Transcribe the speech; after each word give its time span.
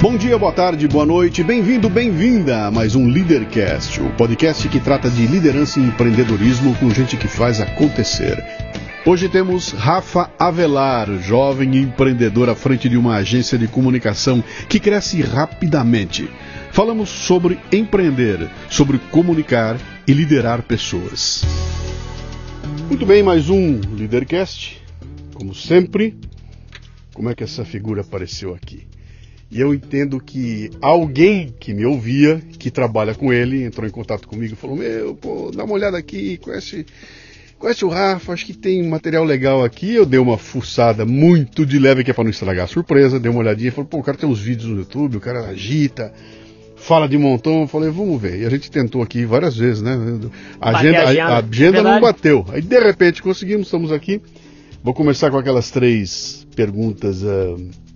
Bom 0.00 0.16
dia, 0.16 0.38
boa 0.38 0.52
tarde, 0.52 0.86
boa 0.86 1.04
noite, 1.04 1.42
bem-vindo, 1.42 1.90
bem-vinda 1.90 2.66
a 2.66 2.70
mais 2.70 2.94
um 2.94 3.08
Leadercast, 3.08 4.00
o 4.00 4.08
podcast 4.10 4.68
que 4.68 4.78
trata 4.78 5.10
de 5.10 5.26
liderança 5.26 5.80
e 5.80 5.82
empreendedorismo 5.82 6.72
com 6.76 6.88
gente 6.90 7.16
que 7.16 7.26
faz 7.26 7.60
acontecer. 7.60 8.40
Hoje 9.04 9.28
temos 9.28 9.72
Rafa 9.72 10.30
Avelar, 10.38 11.08
jovem 11.18 11.76
empreendedor 11.78 12.48
à 12.48 12.54
frente 12.54 12.88
de 12.88 12.96
uma 12.96 13.16
agência 13.16 13.58
de 13.58 13.66
comunicação 13.66 14.42
que 14.68 14.78
cresce 14.78 15.20
rapidamente. 15.20 16.30
Falamos 16.70 17.08
sobre 17.08 17.58
empreender, 17.72 18.48
sobre 18.70 18.98
comunicar 19.10 19.76
e 20.06 20.12
liderar 20.12 20.62
pessoas. 20.62 21.42
Muito 22.86 23.04
bem, 23.04 23.20
mais 23.20 23.50
um 23.50 23.80
Leadercast. 23.96 24.80
Como 25.34 25.52
sempre, 25.52 26.16
como 27.12 27.28
é 27.28 27.34
que 27.34 27.42
essa 27.42 27.64
figura 27.64 28.02
apareceu 28.02 28.54
aqui? 28.54 28.87
E 29.50 29.60
eu 29.60 29.72
entendo 29.72 30.20
que 30.20 30.70
alguém 30.80 31.54
que 31.58 31.72
me 31.72 31.86
ouvia, 31.86 32.40
que 32.58 32.70
trabalha 32.70 33.14
com 33.14 33.32
ele, 33.32 33.64
entrou 33.64 33.86
em 33.86 33.90
contato 33.90 34.28
comigo 34.28 34.52
e 34.52 34.56
falou: 34.56 34.76
Meu, 34.76 35.14
pô, 35.14 35.50
dá 35.50 35.64
uma 35.64 35.72
olhada 35.72 35.96
aqui, 35.96 36.36
conhece, 36.36 36.84
conhece 37.58 37.82
o 37.82 37.88
Rafa, 37.88 38.34
acho 38.34 38.44
que 38.44 38.52
tem 38.52 38.86
material 38.86 39.24
legal 39.24 39.64
aqui. 39.64 39.94
Eu 39.94 40.04
dei 40.04 40.20
uma 40.20 40.36
fuçada 40.36 41.06
muito 41.06 41.64
de 41.64 41.78
leve, 41.78 42.04
que 42.04 42.10
é 42.10 42.14
para 42.14 42.24
não 42.24 42.30
estragar 42.30 42.66
a 42.66 42.68
surpresa, 42.68 43.18
dei 43.18 43.30
uma 43.30 43.40
olhadinha 43.40 43.68
e 43.68 43.70
falei: 43.70 43.88
Pô, 43.88 43.98
o 43.98 44.02
cara 44.02 44.18
tem 44.18 44.28
uns 44.28 44.38
vídeos 44.38 44.68
no 44.68 44.76
YouTube, 44.80 45.16
o 45.16 45.20
cara 45.20 45.40
agita, 45.46 46.12
fala 46.76 47.08
de 47.08 47.16
montão. 47.16 47.62
Eu 47.62 47.68
falei: 47.68 47.88
Vamos 47.88 48.20
ver. 48.20 48.42
E 48.42 48.44
a 48.44 48.50
gente 48.50 48.70
tentou 48.70 49.00
aqui 49.00 49.24
várias 49.24 49.56
vezes, 49.56 49.80
né? 49.80 49.96
A 50.60 50.76
agenda, 50.76 50.98
a 50.98 51.08
agenda, 51.08 51.24
a 51.24 51.38
agenda 51.38 51.82
não 51.82 52.00
bateu. 52.02 52.44
Aí 52.50 52.60
de 52.60 52.78
repente 52.78 53.22
conseguimos, 53.22 53.68
estamos 53.68 53.92
aqui. 53.92 54.20
Vou 54.84 54.92
começar 54.92 55.30
com 55.30 55.38
aquelas 55.38 55.70
três 55.70 56.46
perguntas. 56.54 57.22
Uh, 57.22 57.87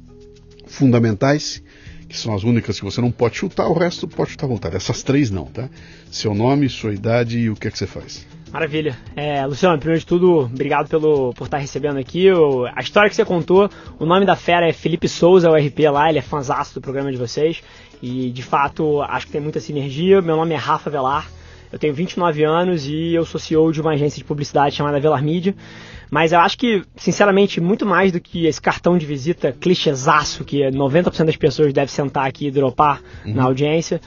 fundamentais, 0.73 1.63
que 2.09 2.17
são 2.17 2.35
as 2.35 2.43
únicas 2.43 2.79
que 2.79 2.85
você 2.85 3.01
não 3.01 3.11
pode 3.11 3.37
chutar, 3.37 3.69
o 3.69 3.75
resto 3.75 4.09
pode 4.09 4.31
chutar 4.31 4.47
à 4.47 4.49
vontade. 4.49 4.77
Essas 4.77 5.03
três 5.03 5.31
não, 5.31 5.47
tá? 5.47 5.69
Seu 6.11 6.35
nome, 6.35 6.69
sua 6.69 6.93
idade 6.93 7.39
e 7.39 7.51
o 7.51 7.55
que 7.55 7.69
é 7.69 7.71
que 7.71 7.79
você 7.79 7.87
faz. 7.87 8.27
Maravilha. 8.53 8.99
É, 9.17 9.47
Luciano, 9.47 9.79
primeiro 9.79 10.01
de 10.01 10.07
tudo, 10.07 10.41
obrigado 10.41 10.89
pelo, 10.89 11.33
por 11.33 11.45
estar 11.45 11.57
recebendo 11.57 11.99
aqui. 11.99 12.31
O, 12.31 12.67
a 12.67 12.81
história 12.81 13.09
que 13.09 13.17
você 13.17 13.25
contou, 13.25 13.71
o 13.99 14.05
nome 14.05 14.27
da 14.27 14.37
fera 14.37 14.69
é 14.69 14.73
Felipe 14.73 15.09
Souza, 15.09 15.51
o 15.51 15.55
RP 15.55 15.91
lá, 15.91 16.11
ele 16.11 16.19
é 16.19 16.23
fãzaço 16.23 16.75
do 16.75 16.81
programa 16.81 17.11
de 17.11 17.17
vocês. 17.17 17.63
E 18.03 18.31
de 18.31 18.43
fato, 18.43 19.01
acho 19.03 19.27
que 19.27 19.33
tem 19.33 19.41
muita 19.41 19.59
sinergia. 19.59 20.21
Meu 20.21 20.37
nome 20.37 20.53
é 20.53 20.59
Rafa 20.59 20.91
Velar, 20.91 21.31
eu 21.73 21.79
tenho 21.79 21.95
29 21.95 22.45
anos 22.45 22.87
e 22.87 23.15
eu 23.15 23.25
sou 23.25 23.41
CEO 23.41 23.73
de 23.73 23.81
uma 23.81 23.93
agência 23.93 24.19
de 24.19 24.25
publicidade 24.25 24.77
chamada 24.77 25.01
Velar 25.01 25.25
Media. 25.25 25.55
Mas 26.13 26.31
eu 26.31 26.41
acho 26.41 26.59
que, 26.59 26.83
sinceramente, 26.95 27.59
muito 27.59 27.87
mais 27.87 28.13
do 28.13 28.21
que 28.21 28.45
esse 28.45 28.61
cartão 28.61 28.99
de 28.99 29.07
visita 29.07 29.51
clichêzaço 29.51 30.45
que 30.45 30.59
90% 30.59 31.25
das 31.25 31.37
pessoas 31.37 31.73
devem 31.73 31.89
sentar 31.89 32.27
aqui 32.27 32.49
e 32.49 32.51
dropar 32.51 33.01
uhum. 33.25 33.33
na 33.33 33.45
audiência, 33.45 33.99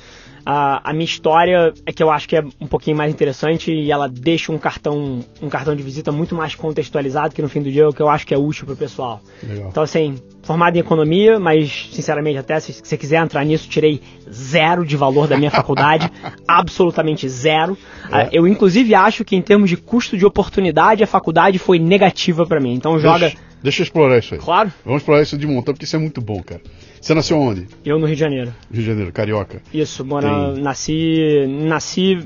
a, 0.46 0.92
a, 0.92 0.94
minha 0.94 1.06
história 1.06 1.74
é 1.86 1.92
que 1.92 2.04
eu 2.04 2.12
acho 2.12 2.30
que 2.30 2.36
é 2.36 2.44
um 2.62 2.68
pouquinho 2.68 2.96
mais 2.96 3.12
interessante 3.12 3.72
e 3.72 3.92
ela 3.92 4.08
deixa 4.08 4.52
um 4.52 4.60
cartão, 4.60 5.20
um 5.42 5.50
cartão 5.50 5.76
de 5.76 5.82
visita 5.82 6.12
muito 6.12 6.36
mais 6.36 6.54
contextualizado 6.54 7.34
que 7.34 7.42
no 7.42 7.50
fim 7.50 7.64
do 7.64 7.72
dia 7.72 7.90
o 7.90 7.94
que 7.94 8.02
eu 8.02 8.08
acho 8.08 8.28
que 8.28 8.34
é 8.34 8.38
útil 8.38 8.66
para 8.66 8.74
o 8.76 8.78
pessoal. 8.78 9.22
Legal. 9.42 9.70
Então, 9.70 9.82
assim, 9.82 10.16
formado 10.44 10.76
em 10.76 10.80
economia, 10.80 11.40
mas 11.40 11.90
sinceramente, 11.92 12.38
até 12.38 12.60
se 12.60 12.74
você 12.74 12.96
quiser 12.96 13.24
entrar 13.24 13.44
nisso, 13.44 13.68
tirei 13.68 14.00
zero 14.32 14.86
de 14.86 14.96
valor 14.96 15.28
da 15.28 15.36
minha 15.36 15.50
faculdade, 15.52 16.12
absolutamente 16.48 17.28
zero. 17.28 17.76
É. 18.12 18.30
Eu, 18.32 18.48
inclusive, 18.48 18.94
acho 18.94 19.26
que 19.26 19.36
em 19.36 19.42
termos 19.42 19.68
de 19.68 19.78
custo 19.78 20.16
de 20.16 20.26
oportunidade, 20.26 21.04
a 21.04 21.08
faculdade 21.08 21.58
foi 21.58 21.80
negativa 21.80 22.46
para 22.46 22.60
mim. 22.60 22.76
Então, 22.76 23.00
joga. 23.00 23.30
Deixa, 23.30 23.38
deixa 23.64 23.82
eu 23.82 23.84
explorar 23.86 24.20
isso 24.20 24.36
aí. 24.36 24.40
Claro. 24.40 24.72
Vamos 24.86 25.02
explorar 25.02 25.24
isso 25.24 25.36
de 25.36 25.48
montão, 25.48 25.74
porque 25.74 25.86
isso 25.86 25.96
é 25.96 26.00
muito 26.00 26.22
bom, 26.22 26.44
cara. 26.44 26.62
Você 27.06 27.14
nasceu 27.14 27.38
onde? 27.38 27.68
Eu 27.86 28.00
no 28.00 28.08
Rio 28.08 28.16
de 28.16 28.20
Janeiro. 28.20 28.52
Rio 28.72 28.82
de 28.82 28.88
Janeiro, 28.88 29.12
carioca. 29.12 29.62
Isso, 29.72 30.04
mora, 30.04 30.28
Tem... 30.28 30.64
nasci, 30.64 31.46
nasci 31.48 32.18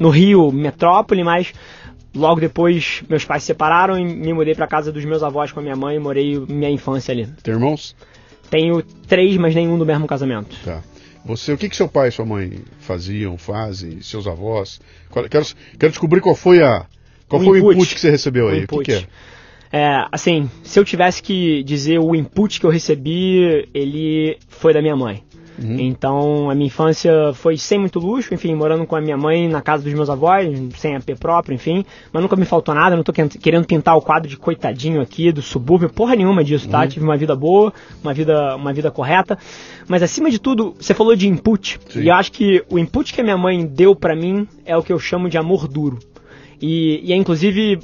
no 0.00 0.08
Rio, 0.08 0.50
metrópole, 0.50 1.22
mas 1.22 1.52
logo 2.14 2.40
depois 2.40 3.02
meus 3.10 3.26
pais 3.26 3.42
se 3.42 3.48
separaram 3.48 3.98
e 3.98 4.02
me 4.02 4.32
mudei 4.32 4.54
para 4.54 4.66
casa 4.66 4.90
dos 4.90 5.04
meus 5.04 5.22
avós 5.22 5.52
com 5.52 5.60
a 5.60 5.62
minha 5.62 5.76
mãe 5.76 5.96
e 5.96 5.98
morei 5.98 6.38
minha 6.48 6.70
infância 6.70 7.12
ali. 7.12 7.26
Tem 7.42 7.52
irmãos? 7.52 7.94
Tenho 8.48 8.82
três, 9.06 9.36
mas 9.36 9.54
nenhum 9.54 9.76
do 9.76 9.84
mesmo 9.84 10.06
casamento. 10.06 10.56
Tá. 10.64 10.80
Você, 11.26 11.52
o 11.52 11.58
que, 11.58 11.68
que 11.68 11.76
seu 11.76 11.86
pai 11.86 12.08
e 12.08 12.10
sua 12.10 12.24
mãe 12.24 12.60
faziam, 12.78 13.36
fazem, 13.36 14.00
seus 14.00 14.26
avós? 14.26 14.80
Quero, 15.12 15.28
quero 15.28 15.90
descobrir 15.92 16.22
qual 16.22 16.34
foi 16.34 16.62
a 16.62 16.86
qual 17.28 17.42
o 17.42 17.44
foi 17.44 17.58
input. 17.58 17.68
o 17.68 17.72
input 17.74 17.94
que 17.94 18.00
você 18.00 18.08
recebeu 18.08 18.48
aí. 18.48 18.60
O, 18.60 18.64
o 18.64 18.78
que, 18.78 18.84
que 18.84 18.92
é? 18.92 19.04
É, 19.76 20.06
assim, 20.12 20.48
se 20.62 20.78
eu 20.78 20.84
tivesse 20.84 21.20
que 21.20 21.64
dizer 21.64 21.98
o 21.98 22.14
input 22.14 22.60
que 22.60 22.64
eu 22.64 22.70
recebi, 22.70 23.68
ele 23.74 24.38
foi 24.46 24.72
da 24.72 24.80
minha 24.80 24.94
mãe. 24.94 25.24
Uhum. 25.60 25.80
Então, 25.80 26.48
a 26.48 26.54
minha 26.54 26.68
infância 26.68 27.32
foi 27.34 27.56
sem 27.56 27.80
muito 27.80 27.98
luxo, 27.98 28.32
enfim, 28.32 28.54
morando 28.54 28.86
com 28.86 28.94
a 28.94 29.00
minha 29.00 29.16
mãe 29.16 29.48
na 29.48 29.60
casa 29.60 29.82
dos 29.82 29.92
meus 29.92 30.08
avós, 30.08 30.48
sem 30.76 30.94
AP 30.94 31.18
próprio, 31.18 31.56
enfim. 31.56 31.84
Mas 32.12 32.22
nunca 32.22 32.36
me 32.36 32.44
faltou 32.44 32.72
nada, 32.72 32.94
não 32.94 33.02
tô 33.02 33.12
querendo 33.12 33.66
pintar 33.66 33.96
o 33.96 34.00
quadro 34.00 34.28
de 34.28 34.36
coitadinho 34.36 35.00
aqui 35.00 35.32
do 35.32 35.42
subúrbio, 35.42 35.90
porra 35.90 36.14
nenhuma 36.14 36.44
disso, 36.44 36.68
tá? 36.68 36.82
Uhum. 36.82 36.86
Tive 36.86 37.04
uma 37.04 37.16
vida 37.16 37.34
boa, 37.34 37.72
uma 38.00 38.14
vida, 38.14 38.54
uma 38.54 38.72
vida 38.72 38.92
correta. 38.92 39.36
Mas 39.88 40.04
acima 40.04 40.30
de 40.30 40.38
tudo, 40.38 40.76
você 40.78 40.94
falou 40.94 41.16
de 41.16 41.26
input, 41.26 41.80
Sim. 41.88 42.02
e 42.02 42.08
eu 42.10 42.14
acho 42.14 42.30
que 42.30 42.62
o 42.70 42.78
input 42.78 43.12
que 43.12 43.20
a 43.20 43.24
minha 43.24 43.36
mãe 43.36 43.66
deu 43.66 43.96
para 43.96 44.14
mim 44.14 44.46
é 44.64 44.76
o 44.76 44.84
que 44.84 44.92
eu 44.92 45.00
chamo 45.00 45.28
de 45.28 45.36
amor 45.36 45.66
duro. 45.66 45.98
E, 46.62 47.00
e 47.02 47.12
é 47.12 47.16
inclusive 47.16 47.80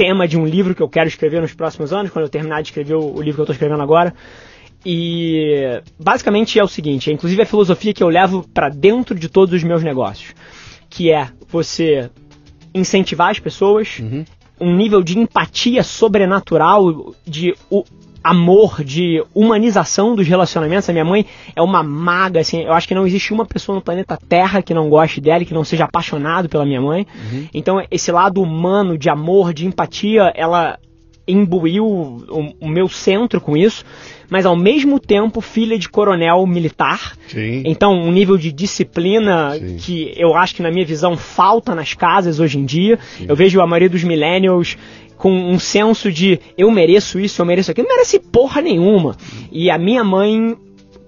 tema 0.00 0.26
de 0.26 0.38
um 0.38 0.46
livro 0.46 0.74
que 0.74 0.82
eu 0.82 0.88
quero 0.88 1.08
escrever 1.08 1.42
nos 1.42 1.52
próximos 1.52 1.92
anos, 1.92 2.10
quando 2.10 2.24
eu 2.24 2.30
terminar 2.30 2.62
de 2.62 2.68
escrever 2.68 2.94
o, 2.94 3.16
o 3.16 3.20
livro 3.20 3.34
que 3.34 3.40
eu 3.40 3.44
estou 3.44 3.52
escrevendo 3.52 3.82
agora. 3.82 4.14
E 4.84 5.82
basicamente 6.02 6.58
é 6.58 6.64
o 6.64 6.68
seguinte, 6.68 7.10
é 7.10 7.12
inclusive 7.12 7.42
a 7.42 7.44
filosofia 7.44 7.92
que 7.92 8.02
eu 8.02 8.08
levo 8.08 8.48
para 8.48 8.70
dentro 8.70 9.14
de 9.14 9.28
todos 9.28 9.52
os 9.54 9.62
meus 9.62 9.82
negócios, 9.82 10.34
que 10.88 11.12
é 11.12 11.28
você 11.48 12.08
incentivar 12.74 13.30
as 13.30 13.38
pessoas, 13.38 13.98
uhum. 13.98 14.24
um 14.58 14.74
nível 14.74 15.02
de 15.02 15.18
empatia 15.18 15.82
sobrenatural, 15.82 17.14
de 17.26 17.54
amor, 18.22 18.84
de 18.84 19.22
humanização 19.34 20.14
dos 20.14 20.26
relacionamentos. 20.26 20.88
A 20.88 20.92
minha 20.92 21.04
mãe 21.04 21.24
é 21.54 21.62
uma 21.62 21.82
maga, 21.82 22.40
assim, 22.40 22.62
eu 22.62 22.72
acho 22.72 22.86
que 22.86 22.94
não 22.94 23.06
existe 23.06 23.32
uma 23.32 23.46
pessoa 23.46 23.76
no 23.76 23.82
planeta 23.82 24.18
Terra 24.28 24.62
que 24.62 24.74
não 24.74 24.88
goste 24.88 25.20
dela 25.20 25.42
e 25.42 25.46
que 25.46 25.54
não 25.54 25.64
seja 25.64 25.84
apaixonado 25.84 26.48
pela 26.48 26.66
minha 26.66 26.80
mãe. 26.80 27.06
Uhum. 27.14 27.48
Então, 27.54 27.82
esse 27.90 28.12
lado 28.12 28.42
humano, 28.42 28.98
de 28.98 29.08
amor, 29.08 29.54
de 29.54 29.66
empatia, 29.66 30.32
ela 30.34 30.78
imbuiu 31.26 31.86
o, 31.86 32.54
o, 32.60 32.68
meu 32.68 32.88
centro 32.88 33.40
com 33.40 33.56
isso, 33.56 33.84
mas 34.28 34.44
ao 34.44 34.56
mesmo 34.56 34.98
tempo 34.98 35.40
filha 35.40 35.78
de 35.78 35.88
coronel 35.88 36.44
militar. 36.46 37.16
Sim. 37.28 37.62
Então, 37.64 37.92
um 37.92 38.10
nível 38.10 38.36
de 38.36 38.50
disciplina 38.50 39.56
Sim. 39.56 39.76
que 39.76 40.12
eu 40.16 40.34
acho 40.34 40.54
que, 40.54 40.62
na 40.62 40.70
minha 40.70 40.84
visão, 40.84 41.16
falta 41.16 41.74
nas 41.74 41.94
casas 41.94 42.40
hoje 42.40 42.58
em 42.58 42.64
dia. 42.64 42.98
Sim. 43.16 43.26
Eu 43.28 43.36
vejo 43.36 43.60
a 43.60 43.66
maioria 43.66 43.88
dos 43.88 44.02
millennials 44.02 44.76
com 45.20 45.30
um 45.30 45.58
senso 45.58 46.10
de 46.10 46.40
eu 46.56 46.70
mereço 46.70 47.20
isso, 47.20 47.42
eu 47.42 47.46
mereço 47.46 47.70
aquilo. 47.70 47.86
Não 47.86 47.94
merece 47.94 48.18
porra 48.18 48.62
nenhuma. 48.62 49.14
E 49.52 49.70
a 49.70 49.76
minha 49.76 50.02
mãe 50.02 50.56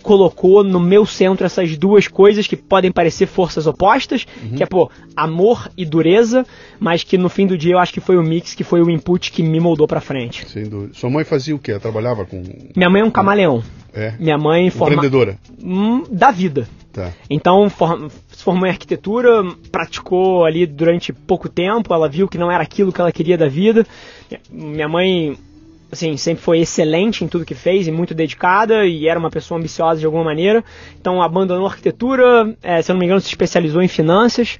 colocou 0.03 0.63
no 0.63 0.79
meu 0.79 1.07
centro 1.07 1.47
essas 1.47 1.79
duas 1.79 2.09
coisas 2.09 2.47
que 2.47 2.55
podem 2.55 2.93
parecer 2.93 3.27
forças 3.27 3.67
opostas, 3.67 4.27
uhum. 4.43 4.57
que 4.57 4.63
é, 4.63 4.67
pô, 4.67 4.91
amor 5.17 5.71
e 5.79 5.87
dureza, 5.87 6.45
mas 6.79 7.03
que 7.03 7.17
no 7.17 7.31
fim 7.31 7.47
do 7.47 7.57
dia 7.57 7.73
eu 7.73 7.79
acho 7.79 7.95
que 7.95 8.01
foi 8.01 8.19
o 8.19 8.23
mix, 8.23 8.55
que 8.55 8.63
foi 8.63 8.83
o 8.83 8.91
input 8.91 9.33
que 9.33 9.43
me 9.43 9.59
moldou 9.59 9.87
pra 9.87 10.01
frente. 10.01 10.47
Sem 10.47 10.65
dúvida. 10.65 10.93
Sua 10.93 11.09
mãe 11.09 11.25
fazia 11.25 11.57
o 11.57 11.59
quê? 11.59 11.71
Ela 11.71 11.81
trabalhava 11.81 12.27
com... 12.27 12.43
Minha 12.77 12.91
mãe 12.91 13.01
é 13.01 13.05
um 13.05 13.11
camaleão. 13.11 13.63
É? 13.95 14.13
Minha 14.19 14.37
mãe... 14.37 14.69
Forma... 14.69 14.95
Empreendedora? 14.95 15.39
Hum, 15.63 16.03
da 16.11 16.31
vida. 16.31 16.69
Tá. 16.93 17.13
Então, 17.31 17.69
se 18.29 18.45
formou 18.45 18.67
em 18.67 18.71
arquitetura, 18.71 19.43
praticou 19.71 20.45
ali 20.45 20.67
durante 20.67 21.13
pouco 21.13 21.49
tempo, 21.49 21.95
ela 21.95 22.09
viu 22.09 22.29
que 22.29 22.37
não 22.37 22.51
era 22.51 22.63
aquilo 22.63 22.93
que 22.93 23.01
ela 23.01 23.11
queria 23.11 23.39
da 23.39 23.49
vida. 23.49 23.87
Minha 24.51 24.89
mãe 24.89 25.37
assim, 25.93 26.17
sempre 26.17 26.43
foi 26.43 26.61
excelente 26.61 27.23
em 27.23 27.29
tudo 27.29 27.45
que 27.45 27.55
fez 27.55 27.87
e 27.87 27.93
muito 27.93 28.15
dedicada 28.15 28.87
e 28.87 29.07
era 29.07 29.19
uma 29.19 29.31
pessoa 29.31 29.59
ambiciosa 29.59 30.01
de 30.01 30.07
alguma 30.07 30.25
maneira. 30.25 30.65
Então 30.99 31.23
abandonou 31.23 31.67
a 31.67 31.71
arquitetura, 31.71 32.57
é, 32.63 32.81
se 32.81 32.91
eu 32.91 32.95
não 32.95 33.01
me 33.01 33.07
engano, 33.07 33.21
se 33.21 33.29
especializou 33.29 33.83
em 33.83 33.89
finanças 33.89 34.59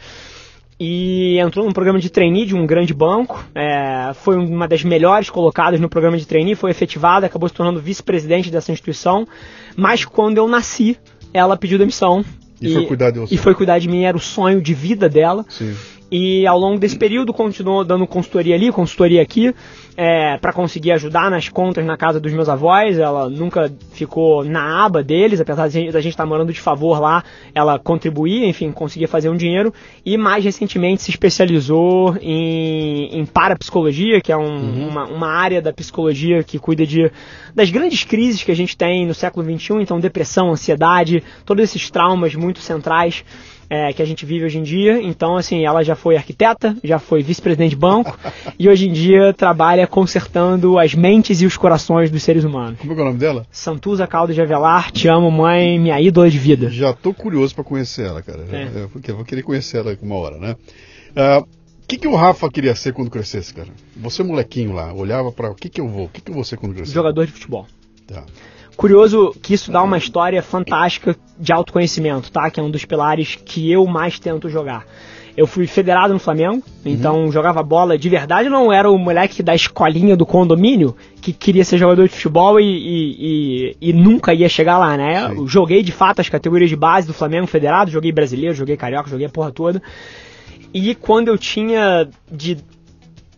e 0.79 1.39
entrou 1.39 1.65
num 1.65 1.73
programa 1.73 1.99
de 1.99 2.11
trainee 2.11 2.45
de 2.45 2.55
um 2.55 2.67
grande 2.67 2.93
banco. 2.93 3.43
É, 3.55 4.13
foi 4.15 4.37
uma 4.37 4.69
das 4.69 4.85
melhores 4.85 5.31
colocadas 5.31 5.81
no 5.81 5.89
programa 5.89 6.19
de 6.19 6.27
trainee, 6.27 6.55
foi 6.55 6.71
efetivada, 6.71 7.25
acabou 7.25 7.49
se 7.49 7.55
tornando 7.55 7.81
vice-presidente 7.81 8.51
dessa 8.51 8.71
instituição. 8.71 9.27
Mas 9.75 10.05
quando 10.05 10.37
eu 10.37 10.47
nasci, 10.47 10.99
ela 11.33 11.57
pediu 11.57 11.79
demissão. 11.79 12.25
E, 12.61 12.69
e 12.69 12.75
foi 12.75 12.87
cuidar 12.87 13.11
de 13.11 13.19
você. 13.19 13.35
E 13.35 13.39
foi 13.39 13.55
cuidar 13.55 13.79
de 13.79 13.89
mim, 13.89 14.05
era 14.05 14.17
o 14.17 14.21
sonho 14.21 14.61
de 14.61 14.75
vida 14.75 15.09
dela. 15.09 15.45
Sim. 15.49 15.75
E 16.11 16.47
ao 16.47 16.59
longo 16.59 16.79
desse 16.79 16.97
período 16.97 17.33
continuou 17.33 17.83
dando 17.85 18.07
consultoria 18.07 18.55
ali, 18.55 18.71
consultoria 18.71 19.23
aqui, 19.23 19.55
é, 19.97 20.37
para 20.39 20.53
conseguir 20.53 20.93
ajudar 20.93 21.31
nas 21.31 21.49
contas 21.49 21.85
na 21.85 21.97
casa 21.97 22.19
dos 22.19 22.33
meus 22.33 22.49
avós. 22.49 22.99
Ela 22.99 23.29
nunca 23.29 23.73
ficou 23.93 24.45
na 24.45 24.85
aba 24.85 25.03
deles, 25.03 25.41
apesar 25.41 25.69
de 25.69 25.89
a 25.89 26.01
gente 26.01 26.09
estar 26.09 26.25
tá 26.25 26.29
morando 26.29 26.53
de 26.53 26.61
favor 26.61 27.01
lá, 27.01 27.23
ela 27.55 27.79
contribuía, 27.79 28.47
enfim, 28.47 28.73
conseguia 28.73 29.09
fazer 29.09 29.29
um 29.29 29.37
dinheiro. 29.37 29.73
E 30.05 30.17
mais 30.17 30.45
recentemente 30.45 31.03
se 31.03 31.11
especializou 31.11 32.17
em, 32.21 33.19
em 33.19 33.27
parapsicologia, 33.27 34.21
que 34.21 34.33
é 34.33 34.37
um, 34.37 34.43
uhum. 34.43 34.89
uma, 34.89 35.05
uma 35.05 35.29
área 35.29 35.61
da 35.61 35.73
psicologia 35.73 36.43
que 36.43 36.59
cuida 36.59 36.87
de, 36.87 37.11
das 37.55 37.71
grandes 37.71 38.05
crises 38.05 38.43
que 38.43 38.51
a 38.51 38.57
gente 38.57 38.77
tem 38.77 39.07
no 39.07 39.15
século 39.15 39.45
XXI, 39.45 39.75
então 39.81 40.01
depressão, 40.01 40.51
ansiedade, 40.51 41.23
todos 41.45 41.65
esses 41.65 41.91
traumas 41.91 42.35
muito 42.35 42.61
centrais 42.61 43.25
é, 43.73 43.91
que 43.91 44.03
a 44.03 44.05
gente 44.05 44.27
vive 44.27 44.45
hoje 44.45 44.59
em 44.59 44.63
dia. 44.63 45.01
Então, 45.01 45.35
assim, 45.35 45.65
ela 45.65 45.83
já 45.83 45.97
foi 45.97 46.15
arquiteta, 46.15 46.77
já 46.85 46.99
foi 46.99 47.23
vice-presidente 47.23 47.71
de 47.71 47.77
banco 47.77 48.19
e 48.59 48.69
hoje 48.69 48.87
em 48.87 48.93
dia 48.93 49.33
trabalha 49.33 49.82
consertando 49.87 50.79
as 50.79 50.95
mentes 50.95 51.41
e 51.41 51.47
os 51.47 51.57
corações 51.57 52.11
dos 52.11 52.23
seres 52.23 52.45
humanos. 52.45 52.79
Como 52.79 52.93
é, 52.93 52.97
é 52.97 53.01
o 53.01 53.05
nome 53.05 53.19
dela? 53.19 53.47
Santuza 53.51 54.07
Caldo 54.07 54.33
de 54.33 54.41
Avelar, 54.41 54.91
te 54.91 55.09
amo, 55.09 55.31
mãe, 55.31 55.79
minha 55.79 56.01
ídola 56.01 56.31
de 56.31 56.39
vida. 56.39 56.71
Já 56.71 56.93
tô 56.93 57.13
curioso 57.13 57.55
para 57.55 57.65
conhecer 57.65 58.07
ela, 58.07 58.23
cara. 58.23 58.45
É. 58.51 58.87
Eu 59.09 59.17
vou 59.17 59.25
querer 59.25 59.43
conhecer 59.43 59.79
ela 59.79 59.97
uma 60.03 60.17
hora, 60.17 60.39
né? 60.39 60.57
Uh, 61.11 61.43
o 61.43 61.87
que, 61.87 61.99
que 61.99 62.09
o 62.09 62.15
Rafa 62.15 62.51
queria 62.51 62.75
ser 62.75 62.93
quando 62.93 63.11
crescesse, 63.11 63.53
cara? 63.53 63.69
Você 63.97 64.23
molequinho 64.23 64.73
lá, 64.73 64.93
olhava 64.95 65.31
para 65.31 65.51
o 65.51 65.55
que, 65.55 65.69
que 65.69 65.81
eu 65.81 65.89
vou, 65.89 66.07
o 66.07 66.09
que, 66.09 66.21
que 66.21 66.31
eu 66.31 66.35
vou 66.35 66.45
ser 66.45 66.57
quando 66.57 66.75
crescer? 66.75 66.93
Jogador 66.93 67.27
de 67.27 67.33
futebol. 67.33 67.67
Tá. 68.07 68.25
Curioso 68.77 69.35
que 69.43 69.55
isso 69.55 69.71
dá 69.71 69.83
uma 69.83 69.99
história 69.99 70.43
fantástica 70.43 71.15
de 71.39 71.53
autoconhecimento, 71.53 72.33
tá? 72.33 72.51
Que 72.51 72.59
é 72.59 72.63
um 72.63 72.71
dos 72.71 72.85
pilares 72.85 73.37
que 73.37 73.71
eu 73.71 73.87
mais 73.87 74.19
tento 74.19 74.49
jogar. 74.49 74.87
Eu 75.37 75.47
fui 75.47 75.67
federado 75.67 76.13
no 76.13 76.19
Flamengo, 76.19 76.63
então 76.85 77.25
uhum. 77.25 77.33
jogava 77.33 77.63
bola 77.63 77.97
de 77.97 78.09
verdade, 78.09 78.49
não 78.49 78.71
era 78.73 78.91
o 78.91 78.99
moleque 78.99 79.43
da 79.43 79.55
escolinha 79.55 80.15
do 80.15 80.27
condomínio 80.27 80.95
que 81.23 81.33
queria 81.33 81.65
ser 81.65 81.79
jogador 81.79 82.07
de 82.07 82.15
futebol 82.15 82.61
e, 82.61 82.65
e, 82.65 83.17
e, 83.81 83.89
e 83.89 83.93
nunca 83.93 84.35
ia 84.35 84.49
chegar 84.49 84.77
lá, 84.79 84.97
né? 84.97 85.35
Joguei 85.47 85.83
de 85.83 85.93
fato 85.93 86.21
as 86.21 86.29
categorias 86.29 86.69
de 86.69 86.77
base 86.77 87.07
do 87.07 87.15
Flamengo 87.15 87.47
federado, 87.47 87.91
joguei 87.91 88.13
brasileiro, 88.13 88.55
joguei 88.55 88.77
carioca, 88.77 89.09
joguei 89.09 89.27
a 89.27 89.31
porra 89.31 89.51
toda. 89.51 89.83
E 90.75 90.95
quando 90.95 91.29
eu 91.29 91.39
tinha 91.39 92.09
de 92.31 92.59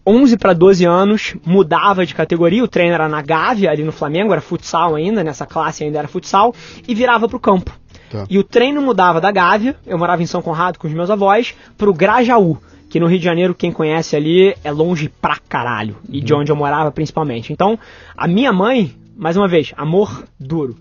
11 0.07 0.37
para 0.37 0.53
12 0.53 0.85
anos, 0.85 1.35
mudava 1.47 2.05
de 2.05 2.15
categoria, 2.15 2.63
o 2.63 2.69
treino 2.69 2.95
era 2.95 3.09
na 3.09 3.23
Gávea, 3.23 3.71
ali 3.71 3.83
no 3.83 3.93
Flamengo, 3.93 4.33
era 4.33 4.41
futsal 4.41 4.95
ainda, 4.95 5.25
nessa 5.25 5.47
classe 5.47 5.83
ainda 5.83 5.99
era 5.99 6.09
futsal, 6.09 6.55
e 6.87 6.95
virava 6.95 7.27
pro 7.27 7.41
campo. 7.41 7.73
Tá. 8.11 8.25
E 8.29 8.39
o 8.39 8.45
treino 8.45 8.81
mudava 8.83 9.21
da 9.21 9.31
Gávea, 9.31 9.77
eu 9.87 9.99
morava 9.99 10.23
em 10.23 10.27
São 10.27 10.43
Conrado 10.43 10.79
com 10.79 10.87
os 10.87 10.93
meus 10.93 11.11
avós, 11.11 11.55
pro 11.77 11.93
Grajaú, 11.93 12.59
que 12.89 13.01
no 13.01 13.07
Rio 13.07 13.19
de 13.19 13.25
Janeiro, 13.25 13.55
quem 13.55 13.73
conhece 13.73 14.15
ali, 14.15 14.55
é 14.63 14.71
longe 14.71 15.09
pra 15.09 15.39
caralho, 15.49 15.97
e 16.09 16.21
de 16.21 16.33
uhum. 16.33 16.41
onde 16.41 16.53
eu 16.53 16.57
morava 16.57 16.91
principalmente. 16.93 17.53
Então, 17.53 17.79
a 18.17 18.29
minha 18.29 18.53
mãe, 18.53 18.95
mais 19.17 19.37
uma 19.37 19.49
vez, 19.49 19.73
amor 19.77 20.25
duro 20.39 20.77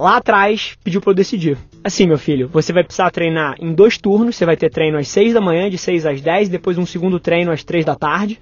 lá 0.00 0.16
atrás 0.16 0.78
pediu 0.82 1.00
para 1.00 1.10
eu 1.10 1.14
decidir. 1.14 1.58
Assim, 1.84 2.06
meu 2.06 2.16
filho, 2.16 2.48
você 2.48 2.72
vai 2.72 2.82
precisar 2.82 3.10
treinar 3.10 3.54
em 3.60 3.74
dois 3.74 3.98
turnos, 3.98 4.34
você 4.34 4.46
vai 4.46 4.56
ter 4.56 4.70
treino 4.70 4.96
às 4.96 5.08
6 5.08 5.34
da 5.34 5.40
manhã, 5.40 5.68
de 5.68 5.76
6 5.76 6.06
às 6.06 6.20
10, 6.22 6.48
depois 6.48 6.78
um 6.78 6.86
segundo 6.86 7.20
treino 7.20 7.52
às 7.52 7.62
3 7.62 7.84
da 7.84 7.94
tarde. 7.94 8.40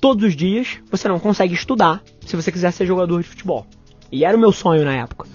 Todos 0.00 0.24
os 0.24 0.34
dias, 0.34 0.78
você 0.90 1.06
não 1.06 1.20
consegue 1.20 1.54
estudar 1.54 2.02
se 2.26 2.34
você 2.34 2.50
quiser 2.50 2.72
ser 2.72 2.86
jogador 2.86 3.22
de 3.22 3.28
futebol. 3.28 3.66
E 4.10 4.24
era 4.24 4.36
o 4.36 4.40
meu 4.40 4.50
sonho 4.50 4.84
na 4.84 4.94
época. 4.94 5.28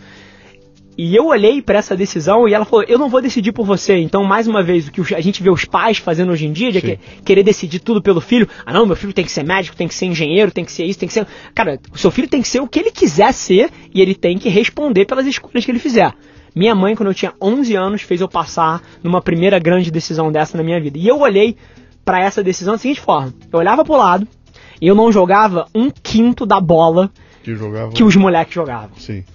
E 0.97 1.13
eu 1.13 1.27
olhei 1.27 1.62
para 1.62 1.77
essa 1.77 1.95
decisão 1.95 2.47
e 2.47 2.53
ela 2.53 2.63
falou: 2.63 2.86
Eu 2.88 2.97
não 2.97 3.09
vou 3.09 3.21
decidir 3.21 3.51
por 3.51 3.65
você. 3.65 3.97
Então, 3.97 4.24
mais 4.24 4.47
uma 4.47 4.63
vez, 4.63 4.88
o 4.88 4.92
que 4.92 5.13
a 5.13 5.21
gente 5.21 5.44
vê 5.44 5.50
os 5.50 5.65
pais 5.65 5.97
fazendo 5.97 6.31
hoje 6.31 6.45
em 6.45 6.53
dia, 6.53 6.71
de 6.71 6.81
que, 6.81 7.00
querer 7.25 7.44
decidir 7.44 7.80
tudo 7.80 8.01
pelo 8.01 8.21
filho. 8.21 8.47
Ah, 8.65 8.71
não, 8.71 8.86
meu 8.86 8.95
filho 8.95 9.12
tem 9.12 9.25
que 9.25 9.31
ser 9.31 9.44
médico, 9.44 9.75
tem 9.75 9.88
que 9.88 9.94
ser 9.95 10.06
engenheiro, 10.06 10.51
tem 10.51 10.63
que 10.63 10.71
ser 10.71 10.86
isso, 10.86 10.97
tem 10.97 11.07
que 11.07 11.13
ser. 11.13 11.27
Cara, 11.53 11.80
o 11.92 11.97
seu 11.97 12.12
filho 12.12 12.27
tem 12.27 12.42
que 12.42 12.47
ser 12.47 12.62
o 12.62 12.68
que 12.68 12.80
ele 12.80 12.92
quiser 12.92 13.33
ser 13.33 13.69
e 13.94 14.01
ele 14.01 14.15
tem 14.15 14.38
que 14.38 14.47
responder 14.47 15.06
pelas 15.06 15.25
escolhas 15.25 15.65
que 15.65 15.71
ele 15.71 15.80
fizer. 15.80 16.13
Minha 16.56 16.74
mãe, 16.74 16.95
quando 16.95 17.09
eu 17.09 17.13
tinha 17.13 17.33
11 17.42 17.75
anos, 17.75 18.01
fez 18.01 18.21
eu 18.21 18.30
passar 18.30 18.81
numa 19.03 19.21
primeira 19.21 19.59
grande 19.59 19.92
decisão 19.92 20.31
dessa 20.31 20.57
na 20.57 20.63
minha 20.63 20.80
vida. 20.80 20.97
E 20.97 21.06
eu 21.06 21.19
olhei 21.19 21.57
para 22.06 22.21
essa 22.21 22.42
decisão 22.42 22.75
da 22.75 22.77
seguinte 22.77 23.01
forma: 23.01 23.33
eu 23.51 23.59
olhava 23.59 23.83
pro 23.83 23.97
lado 23.97 24.25
e 24.81 24.88
eu 24.88 24.95
não 24.95 25.12
jogava 25.12 25.68
um 25.75 25.89
quinto 25.89 26.45
da 26.45 26.62
bola 26.62 27.12
que, 27.44 27.56
jogava... 27.56 27.92
que 27.92 28.03
os 28.03 28.15
moleques 28.15 28.53
jogavam. 28.53 28.95
Sim. 28.97 29.25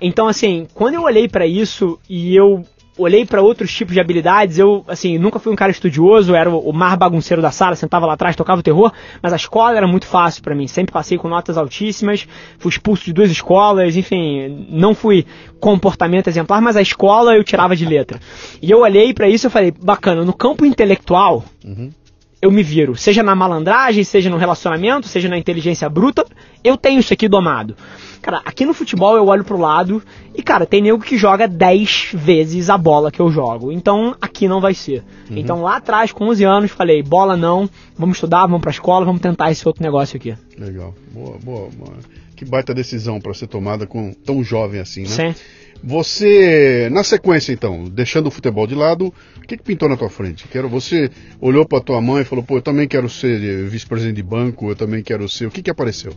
Então, 0.00 0.28
assim, 0.28 0.66
quando 0.74 0.94
eu 0.94 1.02
olhei 1.02 1.28
para 1.28 1.46
isso 1.46 1.98
e 2.08 2.34
eu 2.34 2.64
olhei 2.98 3.24
para 3.24 3.40
outros 3.40 3.72
tipos 3.72 3.94
de 3.94 4.00
habilidades, 4.00 4.58
eu, 4.58 4.84
assim, 4.88 5.16
nunca 5.18 5.38
fui 5.38 5.52
um 5.52 5.56
cara 5.56 5.70
estudioso, 5.70 6.34
era 6.34 6.50
o, 6.50 6.72
mar 6.72 6.96
bagunceiro 6.96 7.40
da 7.40 7.52
sala, 7.52 7.76
sentava 7.76 8.04
lá 8.04 8.14
atrás, 8.14 8.34
tocava 8.34 8.60
o 8.60 8.62
terror, 8.62 8.92
mas 9.22 9.32
a 9.32 9.36
escola 9.36 9.76
era 9.76 9.86
muito 9.86 10.06
fácil 10.06 10.42
para 10.42 10.54
mim, 10.54 10.66
sempre 10.66 10.92
passei 10.92 11.16
com 11.16 11.28
notas 11.28 11.56
altíssimas, 11.56 12.26
fui 12.58 12.70
expulso 12.70 13.04
de 13.04 13.12
duas 13.12 13.30
escolas, 13.30 13.96
enfim, 13.96 14.66
não 14.68 14.94
fui 14.94 15.24
comportamento 15.60 16.26
exemplar, 16.28 16.60
mas 16.60 16.76
a 16.76 16.82
escola 16.82 17.36
eu 17.36 17.44
tirava 17.44 17.76
de 17.76 17.86
letra. 17.86 18.18
E 18.60 18.70
eu 18.70 18.80
olhei 18.80 19.14
para 19.14 19.28
isso 19.28 19.46
e 19.46 19.50
falei, 19.50 19.70
bacana, 19.70 20.24
no 20.24 20.32
campo 20.32 20.66
intelectual, 20.66 21.44
uhum. 21.64 21.90
Eu 22.40 22.50
me 22.50 22.62
viro, 22.62 22.96
seja 22.96 23.22
na 23.22 23.34
malandragem, 23.34 24.04
seja 24.04 24.30
no 24.30 24.36
relacionamento, 24.36 25.08
seja 25.08 25.28
na 25.28 25.36
inteligência 25.36 25.88
bruta, 25.88 26.24
eu 26.62 26.76
tenho 26.76 27.00
isso 27.00 27.12
aqui 27.12 27.28
domado. 27.28 27.76
Cara, 28.22 28.40
aqui 28.44 28.64
no 28.64 28.74
futebol 28.74 29.16
eu 29.16 29.26
olho 29.26 29.44
pro 29.44 29.58
lado 29.58 30.02
e, 30.34 30.42
cara, 30.42 30.66
tem 30.66 30.82
nego 30.82 31.00
que 31.00 31.16
joga 31.16 31.48
10 31.48 32.10
vezes 32.14 32.68
a 32.68 32.76
bola 32.76 33.10
que 33.10 33.20
eu 33.20 33.30
jogo. 33.30 33.72
Então 33.72 34.16
aqui 34.20 34.46
não 34.46 34.60
vai 34.60 34.74
ser. 34.74 35.02
Uhum. 35.30 35.38
Então 35.38 35.62
lá 35.62 35.76
atrás, 35.76 36.12
com 36.12 36.26
11 36.28 36.44
anos, 36.44 36.70
falei: 36.70 37.02
bola 37.02 37.36
não, 37.36 37.68
vamos 37.96 38.16
estudar, 38.16 38.46
vamos 38.46 38.60
pra 38.60 38.70
escola, 38.70 39.04
vamos 39.04 39.20
tentar 39.20 39.50
esse 39.50 39.66
outro 39.66 39.82
negócio 39.82 40.16
aqui. 40.16 40.36
Legal. 40.56 40.94
Boa, 41.12 41.38
boa. 41.38 41.68
boa. 41.70 41.96
Que 42.36 42.44
baita 42.44 42.72
decisão 42.72 43.20
para 43.20 43.34
ser 43.34 43.48
tomada 43.48 43.84
com 43.84 44.12
tão 44.12 44.44
jovem 44.44 44.80
assim, 44.80 45.02
né? 45.02 45.08
Sim. 45.08 45.34
Você, 45.82 46.88
na 46.90 47.04
sequência 47.04 47.52
então, 47.52 47.84
deixando 47.84 48.26
o 48.26 48.30
futebol 48.30 48.66
de 48.66 48.74
lado, 48.74 49.12
o 49.36 49.40
que, 49.46 49.56
que 49.56 49.62
pintou 49.62 49.88
na 49.88 49.96
tua 49.96 50.10
frente? 50.10 50.46
Quero, 50.48 50.68
você 50.68 51.10
olhou 51.40 51.66
para 51.66 51.80
tua 51.80 52.00
mãe 52.00 52.22
e 52.22 52.24
falou, 52.24 52.44
pô, 52.44 52.56
eu 52.56 52.62
também 52.62 52.88
quero 52.88 53.08
ser 53.08 53.68
vice-presidente 53.68 54.16
de 54.16 54.22
banco, 54.22 54.70
eu 54.70 54.76
também 54.76 55.02
quero 55.02 55.28
ser. 55.28 55.46
O 55.46 55.50
que, 55.50 55.62
que 55.62 55.70
apareceu? 55.70 56.12